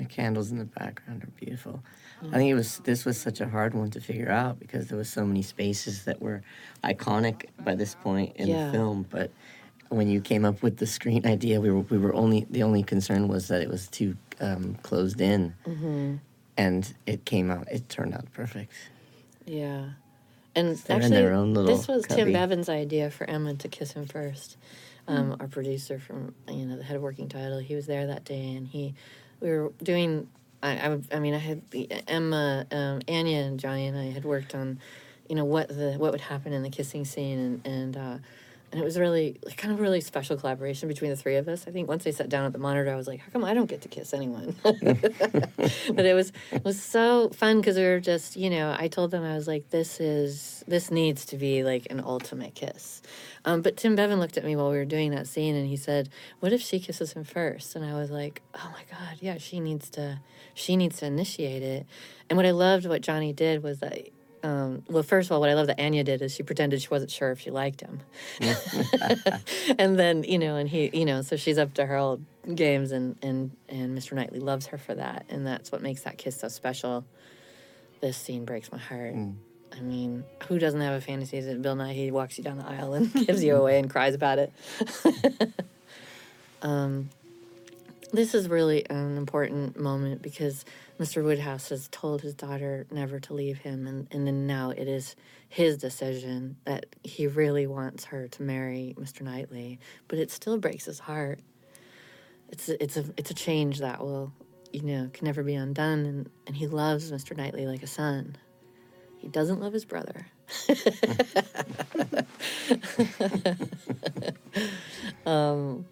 The 0.00 0.06
candles 0.06 0.50
in 0.50 0.56
the 0.58 0.64
background 0.64 1.22
are 1.24 1.30
beautiful. 1.38 1.82
I 2.32 2.36
think 2.36 2.50
it 2.50 2.54
was 2.54 2.78
this 2.84 3.04
was 3.04 3.18
such 3.18 3.40
a 3.42 3.48
hard 3.48 3.74
one 3.74 3.90
to 3.90 4.00
figure 4.00 4.30
out 4.30 4.58
because 4.58 4.88
there 4.88 4.96
was 4.96 5.10
so 5.10 5.24
many 5.26 5.42
spaces 5.42 6.04
that 6.04 6.20
were 6.22 6.42
iconic 6.82 7.46
by 7.62 7.74
this 7.74 7.94
point 7.94 8.34
in 8.36 8.48
Yeah. 8.48 8.66
the 8.66 8.72
film. 8.72 9.06
But 9.10 9.30
when 9.90 10.08
you 10.08 10.20
came 10.22 10.44
up 10.46 10.62
with 10.62 10.78
the 10.78 10.86
screen 10.86 11.26
idea, 11.26 11.60
we 11.60 11.70
were 11.70 11.80
we 11.80 11.98
were 11.98 12.14
only 12.14 12.46
the 12.50 12.62
only 12.62 12.82
concern 12.82 13.28
was 13.28 13.48
that 13.48 13.60
it 13.60 13.68
was 13.68 13.88
too 13.88 14.16
um, 14.40 14.74
closed 14.82 15.20
in, 15.20 15.54
Mm-hmm. 15.66 16.14
and 16.56 16.94
it 17.06 17.24
came 17.26 17.50
out. 17.50 17.68
It 17.70 17.88
turned 17.90 18.14
out 18.14 18.26
perfect. 18.32 18.72
Yeah. 19.46 19.90
And 20.54 20.80
actually, 20.88 21.10
their 21.10 21.34
own 21.34 21.52
this 21.52 21.86
was 21.88 22.04
Tim 22.06 22.18
cubby. 22.18 22.32
Bevan's 22.32 22.68
idea 22.70 23.10
for 23.10 23.28
Emma 23.28 23.54
to 23.54 23.68
kiss 23.68 23.92
him 23.92 24.06
first. 24.06 24.56
Um, 25.08 25.36
Our 25.40 25.48
producer 25.48 25.98
from, 25.98 26.34
you 26.48 26.64
know, 26.66 26.76
the 26.76 26.84
head 26.84 26.94
of 26.96 27.02
working 27.02 27.28
title, 27.28 27.58
he 27.58 27.74
was 27.74 27.86
there 27.86 28.06
that 28.06 28.24
day 28.24 28.54
and 28.54 28.68
he, 28.68 28.94
we 29.40 29.50
were 29.50 29.72
doing, 29.82 30.28
I, 30.62 30.72
I, 30.72 31.00
I 31.12 31.18
mean, 31.18 31.34
I 31.34 31.38
had 31.38 31.62
Emma, 32.06 32.66
um, 32.70 33.00
Anya 33.08 33.38
and 33.38 33.58
Johnny 33.58 33.86
and 33.86 33.98
I 33.98 34.10
had 34.10 34.24
worked 34.24 34.54
on, 34.54 34.78
you 35.28 35.34
know, 35.34 35.44
what 35.44 35.68
the, 35.68 35.94
what 35.98 36.12
would 36.12 36.20
happen 36.20 36.52
in 36.52 36.62
the 36.62 36.70
kissing 36.70 37.04
scene 37.04 37.38
and, 37.38 37.66
and, 37.66 37.96
uh, 37.96 38.18
and 38.72 38.80
it 38.80 38.84
was 38.84 38.98
really 38.98 39.36
like, 39.44 39.56
kind 39.56 39.74
of 39.74 39.80
really 39.80 40.00
special 40.00 40.36
collaboration 40.36 40.88
between 40.88 41.10
the 41.10 41.16
three 41.16 41.36
of 41.36 41.48
us. 41.48 41.66
I 41.66 41.72
think 41.72 41.88
once 41.88 42.04
they 42.04 42.12
sat 42.12 42.28
down 42.28 42.44
at 42.44 42.52
the 42.52 42.58
monitor, 42.58 42.90
I 42.92 42.96
was 42.96 43.08
like, 43.08 43.20
"How 43.20 43.30
come 43.32 43.44
I 43.44 43.52
don't 43.52 43.68
get 43.68 43.80
to 43.82 43.88
kiss 43.88 44.14
anyone?" 44.14 44.54
but 44.62 46.06
it 46.06 46.14
was 46.14 46.32
it 46.52 46.64
was 46.64 46.80
so 46.80 47.30
fun 47.30 47.60
because 47.60 47.76
we 47.76 47.82
were 47.82 48.00
just 48.00 48.36
you 48.36 48.48
know 48.48 48.74
I 48.78 48.88
told 48.88 49.10
them 49.10 49.24
I 49.24 49.34
was 49.34 49.48
like, 49.48 49.70
"This 49.70 49.98
is 49.98 50.62
this 50.68 50.90
needs 50.90 51.24
to 51.26 51.36
be 51.36 51.64
like 51.64 51.88
an 51.90 52.00
ultimate 52.00 52.54
kiss." 52.54 53.02
Um, 53.44 53.62
but 53.62 53.76
Tim 53.76 53.96
Bevan 53.96 54.20
looked 54.20 54.36
at 54.36 54.44
me 54.44 54.54
while 54.54 54.70
we 54.70 54.76
were 54.76 54.84
doing 54.84 55.10
that 55.12 55.26
scene 55.26 55.56
and 55.56 55.66
he 55.66 55.76
said, 55.76 56.08
"What 56.38 56.52
if 56.52 56.60
she 56.60 56.78
kisses 56.78 57.12
him 57.14 57.24
first? 57.24 57.74
And 57.74 57.84
I 57.84 57.94
was 57.94 58.10
like, 58.10 58.40
"Oh 58.54 58.72
my 58.72 58.84
god, 58.90 59.16
yeah, 59.20 59.38
she 59.38 59.58
needs 59.58 59.90
to 59.90 60.20
she 60.54 60.76
needs 60.76 60.98
to 60.98 61.06
initiate 61.06 61.62
it." 61.62 61.86
And 62.28 62.36
what 62.36 62.46
I 62.46 62.52
loved 62.52 62.86
what 62.86 63.00
Johnny 63.02 63.32
did 63.32 63.62
was 63.64 63.80
that. 63.80 63.98
Um, 64.42 64.82
well, 64.88 65.02
first 65.02 65.28
of 65.28 65.32
all, 65.32 65.40
what 65.40 65.50
I 65.50 65.54
love 65.54 65.66
that 65.66 65.80
Anya 65.80 66.02
did 66.02 66.22
is 66.22 66.34
she 66.34 66.42
pretended 66.42 66.80
she 66.80 66.88
wasn't 66.88 67.10
sure 67.10 67.30
if 67.30 67.40
she 67.40 67.50
liked 67.50 67.82
him, 67.82 68.00
and 69.78 69.98
then 69.98 70.24
you 70.24 70.38
know, 70.38 70.56
and 70.56 70.68
he, 70.68 70.90
you 70.92 71.04
know, 71.04 71.22
so 71.22 71.36
she's 71.36 71.58
up 71.58 71.74
to 71.74 71.86
her 71.86 71.96
old 71.96 72.24
games, 72.54 72.92
and 72.92 73.16
and 73.22 73.50
and 73.68 73.96
Mr. 73.96 74.12
Knightley 74.12 74.40
loves 74.40 74.66
her 74.68 74.78
for 74.78 74.94
that, 74.94 75.26
and 75.28 75.46
that's 75.46 75.70
what 75.70 75.82
makes 75.82 76.02
that 76.02 76.16
kiss 76.16 76.38
so 76.40 76.48
special. 76.48 77.04
This 78.00 78.16
scene 78.16 78.44
breaks 78.46 78.72
my 78.72 78.78
heart. 78.78 79.14
I 79.76 79.80
mean, 79.80 80.24
who 80.48 80.58
doesn't 80.58 80.80
have 80.80 80.94
a 80.94 81.00
fantasy 81.00 81.40
that 81.40 81.62
Bill 81.62 81.76
Nighy 81.76 82.10
walks 82.10 82.38
you 82.38 82.44
down 82.44 82.58
the 82.58 82.66
aisle 82.66 82.94
and 82.94 83.12
gives 83.26 83.44
you 83.44 83.56
away 83.56 83.78
and 83.78 83.88
cries 83.88 84.14
about 84.14 84.38
it? 84.38 84.52
um, 86.62 87.10
this 88.12 88.34
is 88.34 88.48
really 88.48 88.88
an 88.90 89.16
important 89.16 89.78
moment 89.78 90.22
because 90.22 90.64
Mr. 90.98 91.22
Woodhouse 91.24 91.68
has 91.68 91.88
told 91.88 92.22
his 92.22 92.34
daughter 92.34 92.86
never 92.90 93.20
to 93.20 93.34
leave 93.34 93.58
him, 93.58 93.86
and, 93.86 94.08
and 94.10 94.26
then 94.26 94.46
now 94.46 94.70
it 94.70 94.88
is 94.88 95.16
his 95.48 95.76
decision 95.76 96.56
that 96.64 96.86
he 97.04 97.26
really 97.26 97.66
wants 97.66 98.04
her 98.04 98.28
to 98.28 98.42
marry 98.42 98.94
Mr. 98.98 99.22
Knightley, 99.22 99.78
but 100.08 100.18
it 100.18 100.30
still 100.30 100.58
breaks 100.58 100.84
his 100.84 100.98
heart. 100.98 101.40
It's 102.48 102.68
a, 102.68 102.82
it's 102.82 102.96
a 102.96 103.04
it's 103.16 103.30
a 103.30 103.34
change 103.34 103.78
that 103.78 104.00
will, 104.00 104.32
you 104.72 104.82
know, 104.82 105.08
can 105.12 105.26
never 105.26 105.42
be 105.42 105.54
undone, 105.54 106.04
and, 106.04 106.30
and 106.46 106.56
he 106.56 106.66
loves 106.66 107.12
Mr. 107.12 107.36
Knightley 107.36 107.66
like 107.66 107.82
a 107.82 107.86
son. 107.86 108.36
He 109.18 109.28
doesn't 109.28 109.60
love 109.60 109.72
his 109.72 109.84
brother. 109.84 110.26
um, 115.26 115.84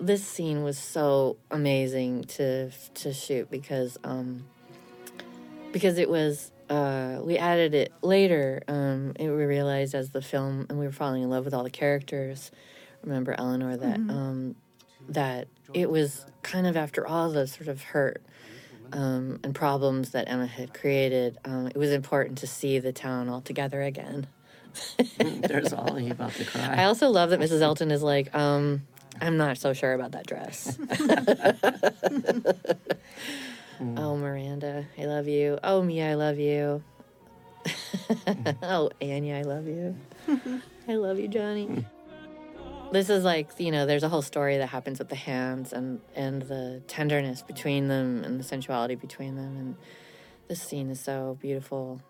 this 0.00 0.24
scene 0.24 0.62
was 0.62 0.78
so 0.78 1.36
amazing 1.50 2.24
to 2.24 2.70
to 2.94 3.12
shoot 3.12 3.50
because 3.50 3.98
um, 4.04 4.44
because 5.72 5.98
it 5.98 6.08
was 6.08 6.50
uh, 6.70 7.20
we 7.22 7.36
added 7.38 7.74
it 7.74 7.92
later. 8.02 8.62
Um, 8.68 9.12
it, 9.18 9.28
we 9.28 9.44
realized 9.44 9.94
as 9.94 10.10
the 10.10 10.22
film 10.22 10.66
and 10.68 10.78
we 10.78 10.86
were 10.86 10.92
falling 10.92 11.22
in 11.22 11.30
love 11.30 11.44
with 11.44 11.54
all 11.54 11.64
the 11.64 11.70
characters. 11.70 12.50
Remember 13.02 13.34
Eleanor 13.38 13.76
that 13.76 13.98
Mhm. 13.98 14.10
um, 14.10 14.54
that 15.08 15.48
it 15.72 15.88
was 15.90 16.26
kind 16.42 16.66
of 16.66 16.76
after 16.76 17.06
all 17.06 17.30
the 17.30 17.46
sort 17.46 17.68
of 17.68 17.82
hurt 17.82 18.22
um, 18.92 19.38
and 19.44 19.54
problems 19.54 20.10
that 20.10 20.28
Emma 20.28 20.46
had 20.46 20.74
created. 20.74 21.38
Um, 21.44 21.68
it 21.68 21.76
was 21.76 21.90
important 21.92 22.38
to 22.38 22.46
see 22.46 22.78
the 22.78 22.92
town 22.92 23.28
all 23.28 23.40
together 23.40 23.82
again. 23.82 24.26
There's 25.18 25.72
Ollie 25.72 26.10
about 26.10 26.32
to 26.34 26.44
cry. 26.46 26.74
I 26.78 26.84
also 26.84 27.08
love 27.08 27.30
that 27.30 27.40
Mrs. 27.40 27.60
Elton 27.62 27.90
is 27.90 28.02
like, 28.02 28.34
um, 28.34 28.82
I'm 29.20 29.36
not 29.36 29.58
so 29.58 29.72
sure 29.72 29.92
about 29.92 30.12
that 30.12 30.26
dress. 30.26 30.78
oh, 33.96 34.16
Miranda, 34.16 34.86
I 34.98 35.04
love 35.04 35.28
you. 35.28 35.58
Oh, 35.62 35.82
Mia, 35.82 36.10
I 36.10 36.14
love 36.14 36.38
you. 36.38 36.82
oh, 38.62 38.90
Anya, 39.00 39.36
I 39.36 39.42
love 39.42 39.66
you. 39.66 39.96
I 40.88 40.94
love 40.94 41.18
you, 41.18 41.28
Johnny. 41.28 41.84
This 42.90 43.10
is 43.10 43.22
like, 43.22 43.50
you 43.58 43.70
know, 43.70 43.84
there's 43.84 44.02
a 44.02 44.08
whole 44.08 44.22
story 44.22 44.58
that 44.58 44.68
happens 44.68 44.98
with 44.98 45.10
the 45.10 45.16
hands 45.16 45.72
and, 45.72 46.00
and 46.14 46.42
the 46.42 46.82
tenderness 46.86 47.42
between 47.42 47.88
them 47.88 48.24
and 48.24 48.40
the 48.40 48.44
sensuality 48.44 48.94
between 48.94 49.36
them. 49.36 49.56
And 49.58 49.76
this 50.48 50.62
scene 50.62 50.90
is 50.90 51.00
so 51.00 51.36
beautiful. 51.40 52.00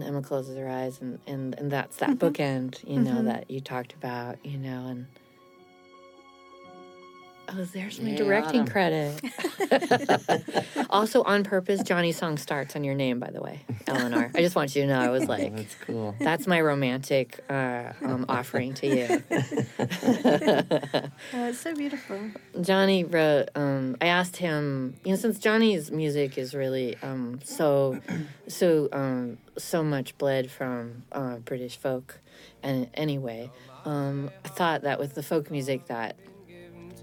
And 0.00 0.08
Emma 0.08 0.22
closes 0.22 0.56
her 0.56 0.68
eyes, 0.68 1.00
and, 1.02 1.18
and, 1.26 1.54
and 1.58 1.70
that's 1.70 1.96
that 1.98 2.18
bookend, 2.18 2.82
you 2.88 3.00
know, 3.00 3.16
Mhm. 3.20 3.24
that 3.26 3.50
you 3.50 3.60
talked 3.60 3.92
about, 3.92 4.38
you 4.44 4.56
know, 4.56 4.86
and 4.86 5.06
oh, 7.52 7.64
there's 7.72 8.00
my 8.00 8.10
Yeah, 8.10 8.16
directing 8.16 8.60
Autumn. 8.62 8.72
credit. 8.72 9.20
also, 10.90 11.22
on 11.22 11.44
purpose, 11.44 11.82
Johnny's 11.82 12.16
song 12.16 12.36
starts 12.38 12.76
on 12.76 12.84
your 12.84 12.94
name, 12.94 13.18
by 13.18 13.30
the 13.30 13.40
way, 13.40 13.60
Eleanor. 13.86 14.30
I 14.34 14.40
just 14.40 14.56
want 14.56 14.74
you 14.74 14.82
to 14.82 14.88
know, 14.88 14.98
I 15.00 15.08
was 15.10 15.28
like, 15.28 15.54
That's 15.54 15.74
cool. 15.86 16.14
that's 16.20 16.46
my 16.46 16.60
romantic 16.60 17.40
uh, 17.50 17.92
um, 18.04 18.26
offering 18.28 18.74
to 18.74 18.86
you. 18.86 19.22
Oh, 21.32 21.48
it's 21.48 21.58
so 21.58 21.74
beautiful. 21.74 22.20
Johnny 22.60 23.04
wrote. 23.04 23.48
Um, 23.54 23.96
I 24.00 24.06
asked 24.06 24.36
him, 24.36 24.94
you 25.04 25.10
know, 25.10 25.16
since 25.16 25.38
Johnny's 25.38 25.90
music 25.90 26.38
is 26.38 26.54
really 26.54 26.96
um, 27.02 27.40
so, 27.44 28.00
so, 28.48 28.88
um, 28.92 29.38
so 29.58 29.82
much 29.82 30.16
bled 30.18 30.50
from 30.50 31.02
uh, 31.12 31.36
British 31.36 31.76
folk, 31.76 32.18
and 32.62 32.88
anyway, 32.94 33.50
um, 33.84 34.30
I 34.44 34.48
thought 34.48 34.82
that 34.82 34.98
with 34.98 35.14
the 35.14 35.22
folk 35.22 35.50
music 35.50 35.86
that 35.86 36.16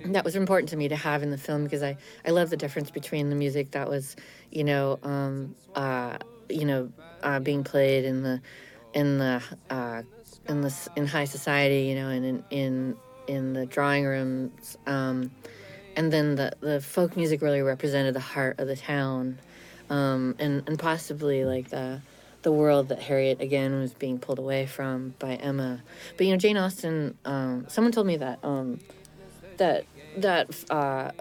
that 0.05 0.23
was 0.23 0.35
important 0.35 0.69
to 0.69 0.77
me 0.77 0.87
to 0.87 0.95
have 0.95 1.23
in 1.23 1.31
the 1.31 1.37
film 1.37 1.63
because 1.63 1.83
I 1.83 1.97
I 2.25 2.31
love 2.31 2.49
the 2.49 2.57
difference 2.57 2.91
between 2.91 3.29
the 3.29 3.35
music 3.35 3.71
that 3.71 3.89
was, 3.89 4.15
you 4.51 4.63
know, 4.63 4.99
um, 5.03 5.55
uh, 5.75 6.17
you 6.49 6.65
know, 6.65 6.91
uh, 7.23 7.39
being 7.39 7.63
played 7.63 8.05
in 8.05 8.23
the 8.23 8.41
in 8.93 9.17
the 9.17 9.43
uh, 9.69 10.01
in 10.47 10.61
the 10.61 10.89
in 10.95 11.07
high 11.07 11.25
society, 11.25 11.83
you 11.83 11.95
know, 11.95 12.09
and 12.09 12.25
in 12.25 12.43
in 12.49 12.95
in 13.27 13.53
the 13.53 13.65
drawing 13.65 14.05
rooms, 14.05 14.77
um, 14.85 15.31
and 15.95 16.11
then 16.11 16.35
the 16.35 16.53
the 16.61 16.81
folk 16.81 17.17
music 17.17 17.41
really 17.41 17.61
represented 17.61 18.13
the 18.13 18.19
heart 18.19 18.59
of 18.59 18.67
the 18.67 18.75
town, 18.75 19.39
um, 19.89 20.35
and 20.39 20.63
and 20.67 20.79
possibly 20.79 21.45
like 21.45 21.69
the 21.69 22.01
the 22.43 22.51
world 22.51 22.89
that 22.89 23.01
Harriet 23.01 23.41
again 23.41 23.77
was 23.79 23.93
being 23.93 24.19
pulled 24.19 24.39
away 24.39 24.65
from 24.65 25.13
by 25.19 25.35
Emma. 25.35 25.81
But 26.15 26.27
you 26.27 26.31
know, 26.31 26.37
Jane 26.37 26.57
Austen. 26.57 27.17
Um, 27.25 27.65
someone 27.67 27.91
told 27.91 28.07
me 28.07 28.17
that 28.17 28.39
um, 28.43 28.79
that 29.57 29.85
that 30.17 30.71
uh, 30.71 31.11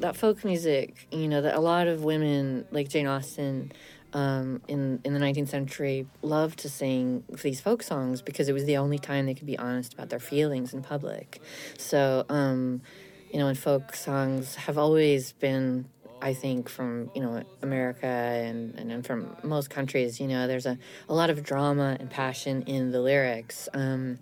that 0.00 0.16
folk 0.16 0.44
music. 0.44 1.06
You 1.10 1.28
know, 1.28 1.42
that 1.42 1.54
a 1.54 1.60
lot 1.60 1.86
of 1.86 2.04
women 2.04 2.66
like 2.70 2.88
Jane 2.88 3.06
Austen 3.06 3.72
um, 4.12 4.62
in 4.68 5.00
in 5.04 5.14
the 5.14 5.20
19th 5.20 5.48
century 5.48 6.06
loved 6.22 6.60
to 6.60 6.68
sing 6.68 7.24
these 7.42 7.60
folk 7.60 7.82
songs 7.82 8.22
because 8.22 8.48
it 8.48 8.52
was 8.52 8.64
the 8.64 8.76
only 8.76 8.98
time 8.98 9.26
they 9.26 9.34
could 9.34 9.46
be 9.46 9.58
honest 9.58 9.94
about 9.94 10.08
their 10.08 10.20
feelings 10.20 10.72
in 10.72 10.82
public. 10.82 11.40
So, 11.76 12.24
um, 12.28 12.82
you 13.32 13.38
know, 13.38 13.48
and 13.48 13.58
folk 13.58 13.94
songs 13.94 14.54
have 14.54 14.78
always 14.78 15.32
been, 15.32 15.86
I 16.22 16.32
think, 16.32 16.68
from 16.68 17.10
you 17.14 17.20
know 17.20 17.42
America 17.62 18.06
and 18.06 18.74
and, 18.78 18.90
and 18.90 19.06
from 19.06 19.36
most 19.42 19.70
countries. 19.70 20.20
You 20.20 20.28
know, 20.28 20.46
there's 20.46 20.66
a 20.66 20.78
a 21.08 21.14
lot 21.14 21.30
of 21.30 21.42
drama 21.42 21.96
and 22.00 22.10
passion 22.10 22.62
in 22.62 22.92
the 22.92 23.00
lyrics. 23.00 23.68
Um, 23.74 24.18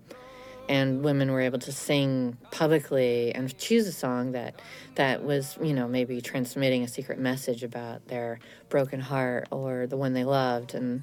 and 0.68 1.02
women 1.02 1.30
were 1.30 1.40
able 1.40 1.58
to 1.58 1.72
sing 1.72 2.36
publicly 2.50 3.34
and 3.34 3.56
choose 3.58 3.86
a 3.86 3.92
song 3.92 4.32
that 4.32 4.60
that 4.96 5.24
was 5.24 5.58
you 5.62 5.72
know 5.72 5.88
maybe 5.88 6.20
transmitting 6.20 6.82
a 6.82 6.88
secret 6.88 7.18
message 7.18 7.62
about 7.62 8.06
their 8.08 8.38
broken 8.68 9.00
heart 9.00 9.48
or 9.50 9.86
the 9.86 9.96
one 9.96 10.12
they 10.12 10.24
loved. 10.24 10.74
And 10.74 11.02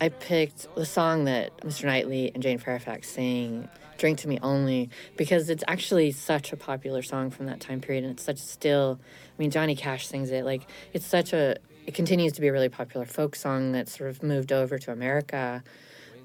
i 0.00 0.08
picked 0.08 0.66
the 0.74 0.84
song 0.84 1.24
that 1.24 1.56
mr 1.58 1.84
knightley 1.84 2.30
and 2.34 2.42
jane 2.42 2.58
fairfax 2.58 3.08
sing 3.08 3.68
drink 3.96 4.18
to 4.18 4.28
me 4.28 4.38
only 4.42 4.90
because 5.16 5.48
it's 5.48 5.62
actually 5.68 6.10
such 6.10 6.52
a 6.52 6.56
popular 6.56 7.02
song 7.02 7.30
from 7.30 7.46
that 7.46 7.60
time 7.60 7.80
period 7.80 8.02
and 8.04 8.14
it's 8.14 8.24
such 8.24 8.38
still 8.38 8.98
i 9.02 9.40
mean 9.40 9.50
johnny 9.50 9.76
cash 9.76 10.06
sings 10.06 10.30
it 10.30 10.44
like 10.44 10.68
it's 10.92 11.06
such 11.06 11.32
a 11.32 11.56
it 11.86 11.94
continues 11.94 12.32
to 12.32 12.40
be 12.40 12.48
a 12.48 12.52
really 12.52 12.68
popular 12.68 13.06
folk 13.06 13.36
song 13.36 13.72
that 13.72 13.88
sort 13.88 14.10
of 14.10 14.22
moved 14.22 14.52
over 14.52 14.78
to 14.78 14.90
america 14.90 15.62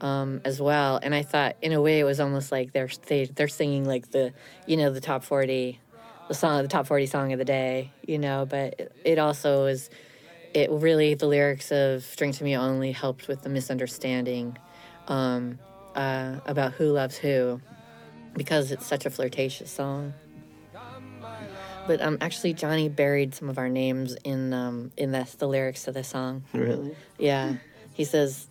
um, 0.01 0.41
as 0.45 0.61
well. 0.61 0.99
And 1.01 1.13
I 1.13 1.23
thought, 1.23 1.55
in 1.61 1.73
a 1.73 1.81
way, 1.81 1.99
it 1.99 2.03
was 2.03 2.19
almost 2.19 2.51
like 2.51 2.71
they're 2.71 2.89
they, 3.07 3.25
they're 3.25 3.47
singing 3.47 3.85
like 3.85 4.11
the 4.11 4.33
you 4.65 4.77
know 4.77 4.91
the 4.91 5.01
top 5.01 5.23
forty, 5.23 5.79
the 6.27 6.33
song 6.33 6.61
the 6.61 6.67
top 6.67 6.87
forty 6.87 7.05
song 7.05 7.33
of 7.33 7.39
the 7.39 7.45
day, 7.45 7.91
you 8.05 8.17
know. 8.17 8.45
But 8.45 8.79
it, 8.79 8.91
it 9.03 9.19
also 9.19 9.65
is, 9.65 9.89
it 10.53 10.69
really 10.71 11.13
the 11.15 11.27
lyrics 11.27 11.71
of 11.71 12.05
"Drink 12.15 12.35
to 12.37 12.43
Me 12.43 12.55
Only" 12.55 12.91
helped 12.91 13.27
with 13.27 13.41
the 13.41 13.49
misunderstanding 13.49 14.57
um, 15.07 15.59
uh, 15.95 16.39
about 16.45 16.73
who 16.73 16.91
loves 16.91 17.17
who, 17.17 17.61
because 18.35 18.71
it's 18.71 18.85
such 18.85 19.05
a 19.05 19.09
flirtatious 19.09 19.71
song. 19.71 20.13
But 21.87 22.01
um, 22.01 22.19
actually, 22.21 22.53
Johnny 22.53 22.87
buried 22.87 23.33
some 23.33 23.49
of 23.49 23.57
our 23.57 23.67
names 23.67 24.15
in 24.23 24.53
um, 24.53 24.91
in 24.95 25.11
the, 25.11 25.27
the 25.39 25.47
lyrics 25.47 25.85
to 25.85 25.91
the 25.91 26.03
song. 26.03 26.43
Really? 26.53 26.95
Yeah. 27.17 27.55
He 27.93 28.05
says, 28.05 28.47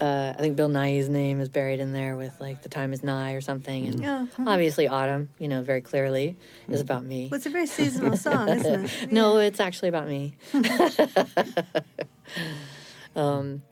uh, 0.00 0.34
I 0.36 0.40
think 0.40 0.56
Bill 0.56 0.68
Nighy's 0.68 1.08
name 1.08 1.40
is 1.40 1.48
buried 1.48 1.80
in 1.80 1.92
there 1.92 2.16
with 2.16 2.38
like 2.40 2.62
the 2.62 2.68
time 2.68 2.92
is 2.92 3.02
nigh 3.02 3.32
or 3.32 3.40
something, 3.40 3.86
and 3.86 4.00
Yeah. 4.00 4.26
obviously 4.46 4.88
autumn, 4.88 5.30
you 5.38 5.48
know, 5.48 5.62
very 5.62 5.80
clearly 5.80 6.36
is 6.68 6.80
about 6.80 7.04
me. 7.04 7.28
Well, 7.30 7.36
it's 7.36 7.46
a 7.46 7.50
very 7.50 7.66
seasonal 7.66 8.16
song, 8.16 8.48
isn't 8.48 8.84
it? 8.84 8.90
no, 9.12 9.38
it's 9.38 9.60
actually 9.60 9.88
about 9.90 10.08
me. 10.08 10.34
um, 13.16 13.62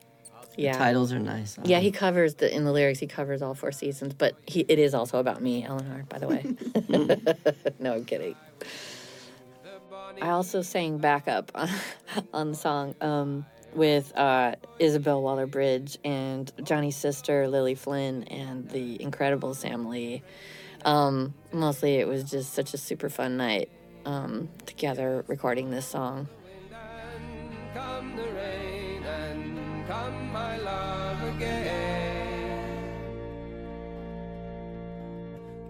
yeah. 0.57 0.77
titles 0.77 1.13
are 1.13 1.19
nice. 1.19 1.59
Yeah, 1.65 1.81
he 1.81 1.91
covers 1.91 2.35
the 2.35 2.55
in 2.55 2.65
the 2.65 2.73
lyrics. 2.73 2.99
He 2.99 3.07
covers 3.07 3.43
all 3.43 3.55
four 3.55 3.73
seasons, 3.73 4.15
but 4.15 4.35
he 4.47 4.61
it 4.69 4.79
is 4.79 4.95
also 4.95 5.19
about 5.19 5.41
me, 5.41 5.65
Eleanor. 5.65 6.05
By 6.09 6.19
the 6.19 6.29
way. 6.29 6.45
no, 7.79 7.95
I'm 7.95 8.05
kidding. 8.05 8.35
I 10.21 10.31
also 10.31 10.63
sang 10.63 10.99
backup 10.99 11.53
on, 11.55 11.69
on 12.33 12.51
the 12.51 12.57
song 12.57 12.95
um, 13.01 13.47
with 13.75 14.17
uh, 14.17 14.55
Isobel 14.81 15.23
Waller-Bridge 15.23 15.99
and 16.05 16.51
Johnny's 16.63 16.97
sister 16.97 17.49
Lily 17.49 17.75
Flynn 17.75 18.25
and 18.25 18.69
the 18.71 19.01
incredible 19.03 19.55
Sam 19.55 19.89
Lee. 19.89 20.23
Um, 20.85 21.35
mostly, 21.53 21.97
it 21.97 22.07
was 22.09 22.25
just 22.25 22.55
such 22.55 22.75
a 22.75 22.79
super 22.79 23.09
fun 23.09 23.37
night 23.37 23.71
um, 24.05 24.49
together 24.67 25.25
recording 25.27 25.71
this 25.71 25.87
song. 25.87 26.29
Come 27.75 28.17
the 28.17 28.23
rain 28.23 29.03
and 29.05 29.87
come 29.87 30.33
my 30.33 30.57
love 30.59 31.37
again. 31.37 32.65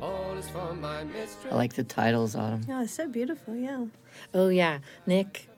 All 0.01 0.37
is 0.39 0.49
for 0.49 0.75
my 0.75 1.05
mistress. 1.05 1.53
I 1.53 1.57
like 1.57 1.75
the 1.75 1.85
titles 1.85 2.37
on 2.37 2.61
them. 2.61 2.67
Oh, 2.71 2.83
it's 2.83 2.93
so 2.93 3.09
beautiful. 3.09 3.57
Yeah. 3.57 3.87
Oh 4.33 4.49
yeah, 4.49 4.79
Nick 5.07 5.49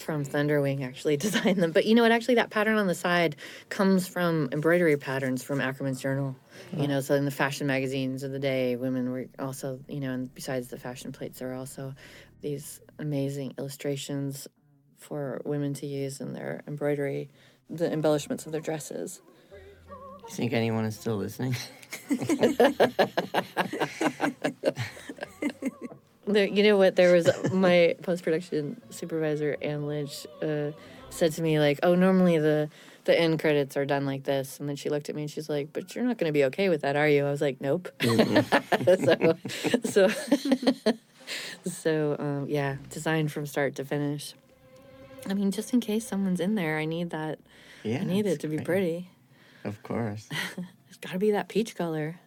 from 0.00 0.24
Thunderwing 0.24 0.84
actually 0.84 1.16
designed 1.16 1.62
them. 1.62 1.72
But 1.72 1.86
you 1.86 1.94
know 1.94 2.02
what? 2.02 2.12
Actually, 2.12 2.36
that 2.36 2.50
pattern 2.50 2.78
on 2.78 2.86
the 2.86 2.94
side 2.94 3.36
comes 3.68 4.06
from 4.06 4.48
embroidery 4.52 4.96
patterns 4.96 5.42
from 5.42 5.60
Ackerman's 5.60 6.00
Journal. 6.00 6.36
You 6.76 6.88
know, 6.88 7.00
so 7.00 7.14
in 7.14 7.24
the 7.24 7.30
fashion 7.30 7.66
magazines 7.66 8.22
of 8.22 8.30
the 8.30 8.38
day, 8.38 8.76
women 8.76 9.10
were 9.10 9.26
also, 9.38 9.80
you 9.88 10.00
know, 10.00 10.12
and 10.12 10.32
besides 10.34 10.68
the 10.68 10.78
fashion 10.78 11.12
plates, 11.12 11.38
there 11.38 11.52
are 11.52 11.54
also 11.54 11.94
these 12.40 12.80
amazing 12.98 13.54
illustrations 13.58 14.48
for 14.98 15.42
women 15.44 15.74
to 15.74 15.86
use 15.86 16.20
in 16.20 16.32
their 16.32 16.62
embroidery, 16.66 17.30
the 17.68 17.92
embellishments 17.92 18.46
of 18.46 18.52
their 18.52 18.60
dresses. 18.60 19.20
You 20.28 20.34
think 20.34 20.52
anyone 20.52 20.84
is 20.84 20.98
still 20.98 21.16
listening? 21.16 21.56
There, 26.26 26.46
you 26.46 26.62
know 26.62 26.76
what? 26.76 26.96
There 26.96 27.12
was 27.12 27.28
my 27.52 27.96
post 28.02 28.22
production 28.22 28.80
supervisor, 28.90 29.56
Ann 29.60 29.86
Lynch, 29.86 30.26
uh, 30.40 30.70
said 31.10 31.32
to 31.32 31.42
me 31.42 31.58
like, 31.58 31.80
"Oh, 31.82 31.94
normally 31.94 32.38
the 32.38 32.70
the 33.04 33.18
end 33.18 33.40
credits 33.40 33.76
are 33.76 33.84
done 33.84 34.06
like 34.06 34.24
this," 34.24 34.60
and 34.60 34.68
then 34.68 34.76
she 34.76 34.88
looked 34.88 35.08
at 35.08 35.14
me 35.14 35.22
and 35.22 35.30
she's 35.30 35.48
like, 35.48 35.72
"But 35.72 35.94
you're 35.94 36.04
not 36.04 36.18
going 36.18 36.28
to 36.28 36.32
be 36.32 36.44
okay 36.44 36.68
with 36.68 36.82
that, 36.82 36.96
are 36.96 37.08
you?" 37.08 37.26
I 37.26 37.30
was 37.30 37.40
like, 37.40 37.60
"Nope." 37.60 37.88
so, 38.02 39.36
so, 39.84 40.08
so, 41.68 42.16
um, 42.18 42.46
yeah, 42.48 42.76
designed 42.88 43.32
from 43.32 43.46
start 43.46 43.74
to 43.76 43.84
finish. 43.84 44.34
I 45.28 45.34
mean, 45.34 45.50
just 45.50 45.72
in 45.72 45.80
case 45.80 46.06
someone's 46.06 46.40
in 46.40 46.54
there, 46.54 46.78
I 46.78 46.84
need 46.84 47.10
that. 47.10 47.38
Yeah, 47.82 48.00
I 48.00 48.04
need 48.04 48.26
it 48.26 48.40
to 48.40 48.48
be 48.48 48.56
great. 48.56 48.66
pretty. 48.66 49.10
Of 49.64 49.82
course. 49.82 50.28
It's 50.88 50.98
got 50.98 51.12
to 51.12 51.18
be 51.18 51.30
that 51.32 51.48
peach 51.48 51.74
color. 51.74 52.20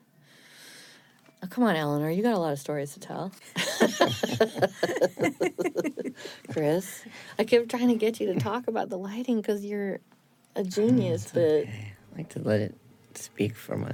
Oh, 1.43 1.47
come 1.47 1.63
on, 1.63 1.75
Eleanor. 1.75 2.09
You 2.09 2.23
got 2.23 2.33
a 2.33 2.39
lot 2.39 2.53
of 2.53 2.59
stories 2.59 2.93
to 2.93 2.99
tell. 2.99 3.31
Chris, 6.51 7.03
I 7.37 7.43
kept 7.43 7.69
trying 7.69 7.89
to 7.89 7.95
get 7.95 8.19
you 8.19 8.33
to 8.33 8.39
talk 8.39 8.67
about 8.67 8.89
the 8.89 8.97
lighting 8.97 9.41
because 9.41 9.63
you're 9.63 9.99
a 10.55 10.63
genius. 10.63 11.27
Oh, 11.27 11.31
but 11.33 11.67
I 11.67 11.93
like 12.17 12.29
to 12.29 12.39
let 12.39 12.61
it 12.61 12.75
speak 13.13 13.55
for 13.55 13.77
my 13.77 13.91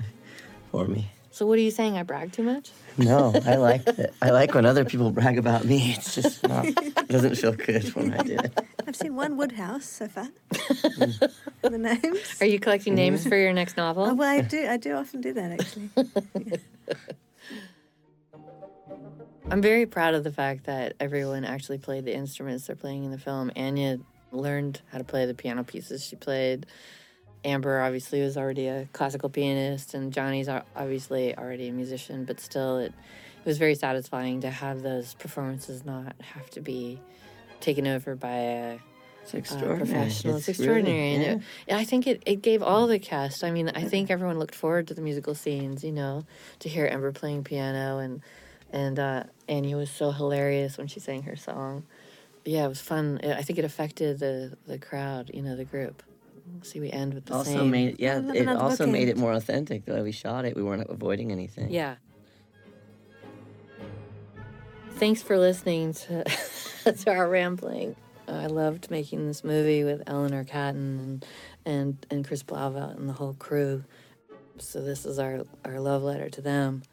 for 0.72 0.88
me. 0.88 1.10
so, 1.32 1.46
what 1.46 1.58
are 1.58 1.62
you 1.62 1.72
saying? 1.72 1.98
I 1.98 2.04
brag 2.04 2.32
too 2.32 2.44
much? 2.44 2.72
No, 2.98 3.34
I 3.46 3.56
like 3.56 3.88
it. 3.88 4.14
I 4.22 4.30
like 4.30 4.54
when 4.54 4.66
other 4.66 4.86
people 4.86 5.12
brag 5.12 5.38
about 5.38 5.66
me. 5.66 5.96
It's 5.98 6.16
just 6.16 6.48
not. 6.48 6.66
It 6.66 7.08
doesn't 7.08 7.36
feel 7.36 7.54
good 7.54 7.94
when 7.96 8.14
I 8.14 8.24
do 8.24 8.36
it. 8.36 8.58
I've 8.88 8.96
seen 8.96 9.16
one 9.16 9.38
Woodhouse 9.38 9.86
so 9.86 10.08
far. 10.08 10.28
the 11.62 11.78
names. 11.78 12.42
Are 12.42 12.46
you 12.46 12.60
collecting 12.60 12.96
names 12.96 13.22
mm-hmm. 13.22 13.30
for 13.30 13.38
your 13.38 13.54
next 13.54 13.78
novel? 13.78 14.06
Oh, 14.06 14.14
well, 14.14 14.30
I 14.30 14.42
do. 14.42 14.68
I 14.68 14.78
do 14.78 14.94
often 14.94 15.22
do 15.22 15.34
that 15.34 15.52
actually. 15.52 15.90
I'm 19.50 19.62
very 19.62 19.86
proud 19.86 20.14
of 20.14 20.24
the 20.24 20.32
fact 20.32 20.66
that 20.66 20.94
everyone 21.00 21.44
actually 21.44 21.78
played 21.80 22.06
the 22.06 22.14
instruments 22.16 22.68
they're 22.68 22.76
playing 22.76 23.04
in 23.04 23.12
the 23.12 23.18
film. 23.18 23.52
Anya 23.56 24.00
learned 24.32 24.82
how 24.92 24.98
to 24.98 25.04
play 25.04 25.26
the 25.26 25.34
piano 25.34 25.64
pieces 25.64 26.06
she 26.06 26.16
played. 26.16 26.66
Amber 27.44 27.82
obviously 27.82 28.22
was 28.22 28.38
already 28.38 28.68
a 28.68 28.88
classical 28.94 29.30
pianist, 29.30 29.94
and 29.94 30.14
Johnny's 30.14 30.48
obviously 30.48 31.36
already 31.36 31.68
a 31.70 31.72
musician, 31.74 32.24
but 32.24 32.40
still, 32.40 32.78
it, 32.78 32.94
it 32.94 33.46
was 33.46 33.58
very 33.58 33.74
satisfying 33.76 34.42
to 34.42 34.50
have 34.52 34.84
those 34.84 35.16
performances 35.16 35.84
not 35.84 36.16
have 36.22 36.50
to 36.52 36.62
be 36.62 37.00
taken 37.60 37.88
over 37.88 38.16
by 38.16 38.36
a 38.36 38.80
It's 39.24 39.34
uh, 39.34 39.38
extraordinary. 39.40 39.80
professional. 39.80 40.38
It's, 40.38 40.48
It's 40.50 40.60
really- 40.60 40.70
extraordinary. 40.80 41.14
and 41.16 41.24
it- 41.42 41.46
yeah. 41.68 41.78
I 41.78 41.84
think 41.84 42.06
it, 42.06 42.22
it 42.28 42.42
gave 42.44 42.62
all 42.62 42.86
the 42.86 43.00
cast. 43.00 43.44
I 43.44 43.50
mean, 43.50 43.70
I 43.70 43.84
think 43.86 44.12
everyone 44.12 44.38
looked 44.38 44.56
forward 44.56 44.88
to 44.90 44.94
the 44.94 45.02
musical 45.02 45.34
scenes, 45.34 45.84
you 45.84 45.92
know, 45.92 46.26
to 46.60 46.70
hear 46.70 46.86
Amber 46.86 47.12
playing 47.12 47.44
piano 47.44 47.98
and 47.98 48.22
and 48.72 49.00
uh, 49.00 49.24
Annie 49.48 49.76
was 49.76 49.90
so 49.90 50.12
hilarious 50.12 50.78
when 50.78 50.88
she 50.88 51.00
sang 51.00 51.24
her 51.24 51.36
song. 51.36 51.84
Yeah, 52.46 52.66
it 52.66 52.70
was 52.70 52.82
fun. 52.82 53.20
I 53.24 53.34
I 53.34 53.42
think 53.44 53.60
it 53.60 53.66
affected 53.66 54.20
the 54.20 54.58
the 54.68 54.80
crowd, 54.80 55.32
you 55.34 55.42
know, 55.42 55.56
the 55.56 55.66
group. 55.66 56.04
See, 56.64 56.80
we 56.80 56.92
end 56.92 57.14
with 57.14 57.26
the 57.26 57.34
also 57.34 57.52
same. 57.52 57.72
made 57.72 58.00
yeah. 58.00 58.22
It 58.34 58.48
also 58.48 58.86
made 58.86 59.08
it 59.08 59.18
more 59.18 59.34
authentic 59.34 59.86
the 59.86 59.94
way 59.94 60.02
we 60.02 60.12
shot 60.12 60.46
it. 60.46 60.56
We 60.56 60.64
weren't 60.64 60.90
avoiding 60.90 61.32
anything. 61.32 61.72
Yeah. 61.72 61.96
Thanks 65.02 65.24
for 65.24 65.40
listening 65.40 65.94
to, 65.94 66.24
to 66.84 67.12
our 67.12 67.28
rambling. 67.28 67.96
I 68.28 68.46
loved 68.46 68.92
making 68.92 69.26
this 69.26 69.44
movie 69.44 69.84
with 69.84 70.04
Eleanor 70.06 70.44
Catton 70.44 71.00
and, 71.00 71.26
and, 71.66 72.06
and 72.12 72.28
Chris 72.28 72.44
Blauvelt 72.44 72.98
and 72.98 73.10
the 73.10 73.14
whole 73.14 73.34
crew. 73.34 73.84
So 74.60 74.80
this 74.80 75.08
is 75.08 75.18
our, 75.18 75.42
our 75.66 75.80
love 75.80 76.04
letter 76.04 76.30
to 76.30 76.42
them. 76.42 76.84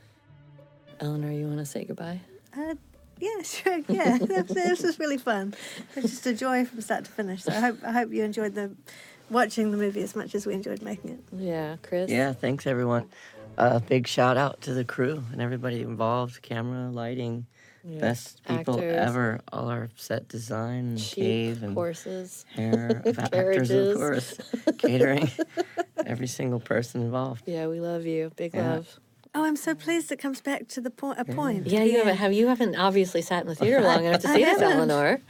Eleanor, 1.01 1.31
you 1.31 1.47
want 1.47 1.59
to 1.59 1.67
say 1.67 1.85
goodbye? 1.85 2.21
Uh, 2.57 2.75
yeah, 3.21 3.43
sure. 3.43 3.81
Yeah, 3.89 4.19
this, 4.19 4.49
this 4.53 4.83
was 4.83 4.99
really 4.99 5.19
fun. 5.19 5.55
It's 5.97 6.11
just 6.11 6.27
a 6.27 6.35
joy 6.35 6.65
from 6.65 6.81
start 6.81 7.05
to 7.05 7.11
finish. 7.11 7.43
So 7.45 7.53
I 7.53 7.61
hope 7.61 7.79
I 7.85 7.93
hope 7.93 8.13
you 8.13 8.23
enjoyed 8.25 8.55
the 8.55 8.75
watching 9.31 9.71
the 9.71 9.77
movie 9.77 10.03
as 10.03 10.15
much 10.17 10.35
as 10.35 10.47
we 10.47 10.55
enjoyed 10.55 10.83
making 10.83 11.11
it. 11.11 11.21
Yeah, 11.33 11.77
Chris. 11.83 12.11
Yeah, 12.11 12.33
thanks 12.33 12.67
everyone. 12.67 13.09
A 13.57 13.81
big 13.81 14.07
shout 14.07 14.37
out 14.37 14.61
to 14.63 14.73
the 14.75 14.85
crew 14.85 15.25
and 15.33 15.43
everybody 15.43 15.81
involved 15.83 16.41
camera, 16.43 16.91
lighting, 16.93 17.47
Yeah. 17.83 17.99
Best 18.01 18.41
people 18.45 18.75
Actors. 18.77 18.95
ever. 18.97 19.41
All 19.53 19.69
our 19.69 19.89
set 19.97 20.29
design, 20.29 20.91
and 20.91 21.01
Sheep, 21.01 21.25
Kave, 21.59 21.63
and 21.65 21.75
horses, 21.75 22.45
hair, 22.55 23.03
actors, 23.19 23.71
of 23.73 23.97
course, 23.97 24.39
catering. 24.79 25.29
Every 26.07 26.29
single 26.29 26.61
person 26.61 27.03
involved. 27.03 27.43
Yeah, 27.47 27.67
we 27.67 27.81
love 27.81 28.07
you. 28.07 28.31
Big 28.37 28.55
Yeah. 28.55 28.75
love. 28.75 29.01
Oh, 29.39 29.45
I'm 29.45 29.55
so 29.57 29.73
pleased 29.75 30.11
it 30.11 30.19
comes 30.19 30.41
back 30.41 30.67
to 30.69 30.81
the 30.81 30.91
point. 30.91 31.21
A 31.21 31.25
point. 31.25 31.67
Yeah, 31.69 31.85
you 31.85 31.99
haven't 31.99 32.17
have 32.17 32.33
you 32.33 32.49
haven't 32.49 32.75
obviously 32.75 33.23
sat 33.23 33.43
in 33.43 33.49
the 33.49 33.55
theater 33.55 33.81
long 33.81 34.05
enough 34.05 34.23
to 34.23 34.29
I 34.31 34.35
see 34.35 34.45
this, 34.45 34.61
haven't. 34.61 34.77
Eleanor. 34.79 35.21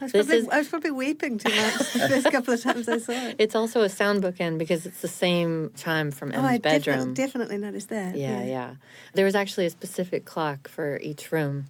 I 0.00 0.04
was, 0.04 0.12
This 0.12 0.26
probably, 0.26 0.36
is- 0.42 0.48
I 0.48 0.58
was 0.58 0.68
probably 0.68 0.90
weeping 0.90 1.38
too 1.38 1.54
much 1.54 1.92
the 1.92 2.08
first 2.08 2.30
couple 2.32 2.54
of 2.54 2.60
times 2.60 2.88
I 2.88 2.98
saw 2.98 3.12
it. 3.12 3.36
It's 3.38 3.54
also 3.54 3.82
a 3.82 3.88
sound 3.88 4.24
bookend 4.24 4.58
because 4.58 4.84
it's 4.84 5.00
the 5.00 5.06
same 5.06 5.70
time 5.76 6.10
from 6.10 6.30
oh, 6.32 6.38
Emma's 6.38 6.44
I 6.50 6.58
definitely, 6.58 6.92
bedroom. 6.96 7.14
definitely 7.14 7.58
noticed 7.58 7.88
that. 7.90 8.16
yeah, 8.16 8.42
yeah, 8.42 8.74
There 9.14 9.24
was 9.24 9.36
actually 9.36 9.66
a 9.66 9.70
specific 9.70 10.24
clock 10.24 10.66
for 10.68 10.98
each 11.00 11.30
room. 11.30 11.66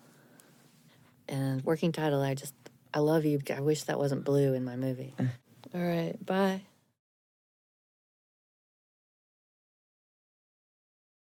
And 1.28 1.62
working 1.62 1.92
title, 1.92 2.22
I 2.22 2.32
just 2.34 2.54
I 2.94 3.00
love 3.00 3.26
you. 3.26 3.40
I 3.54 3.60
wish 3.60 3.82
that 3.84 3.98
wasn't 3.98 4.24
blue 4.24 4.54
in 4.54 4.64
my 4.64 4.76
movie. 4.76 5.14
Uh. 5.18 5.24
All 5.74 5.82
right, 5.82 6.14
bye. 6.24 6.62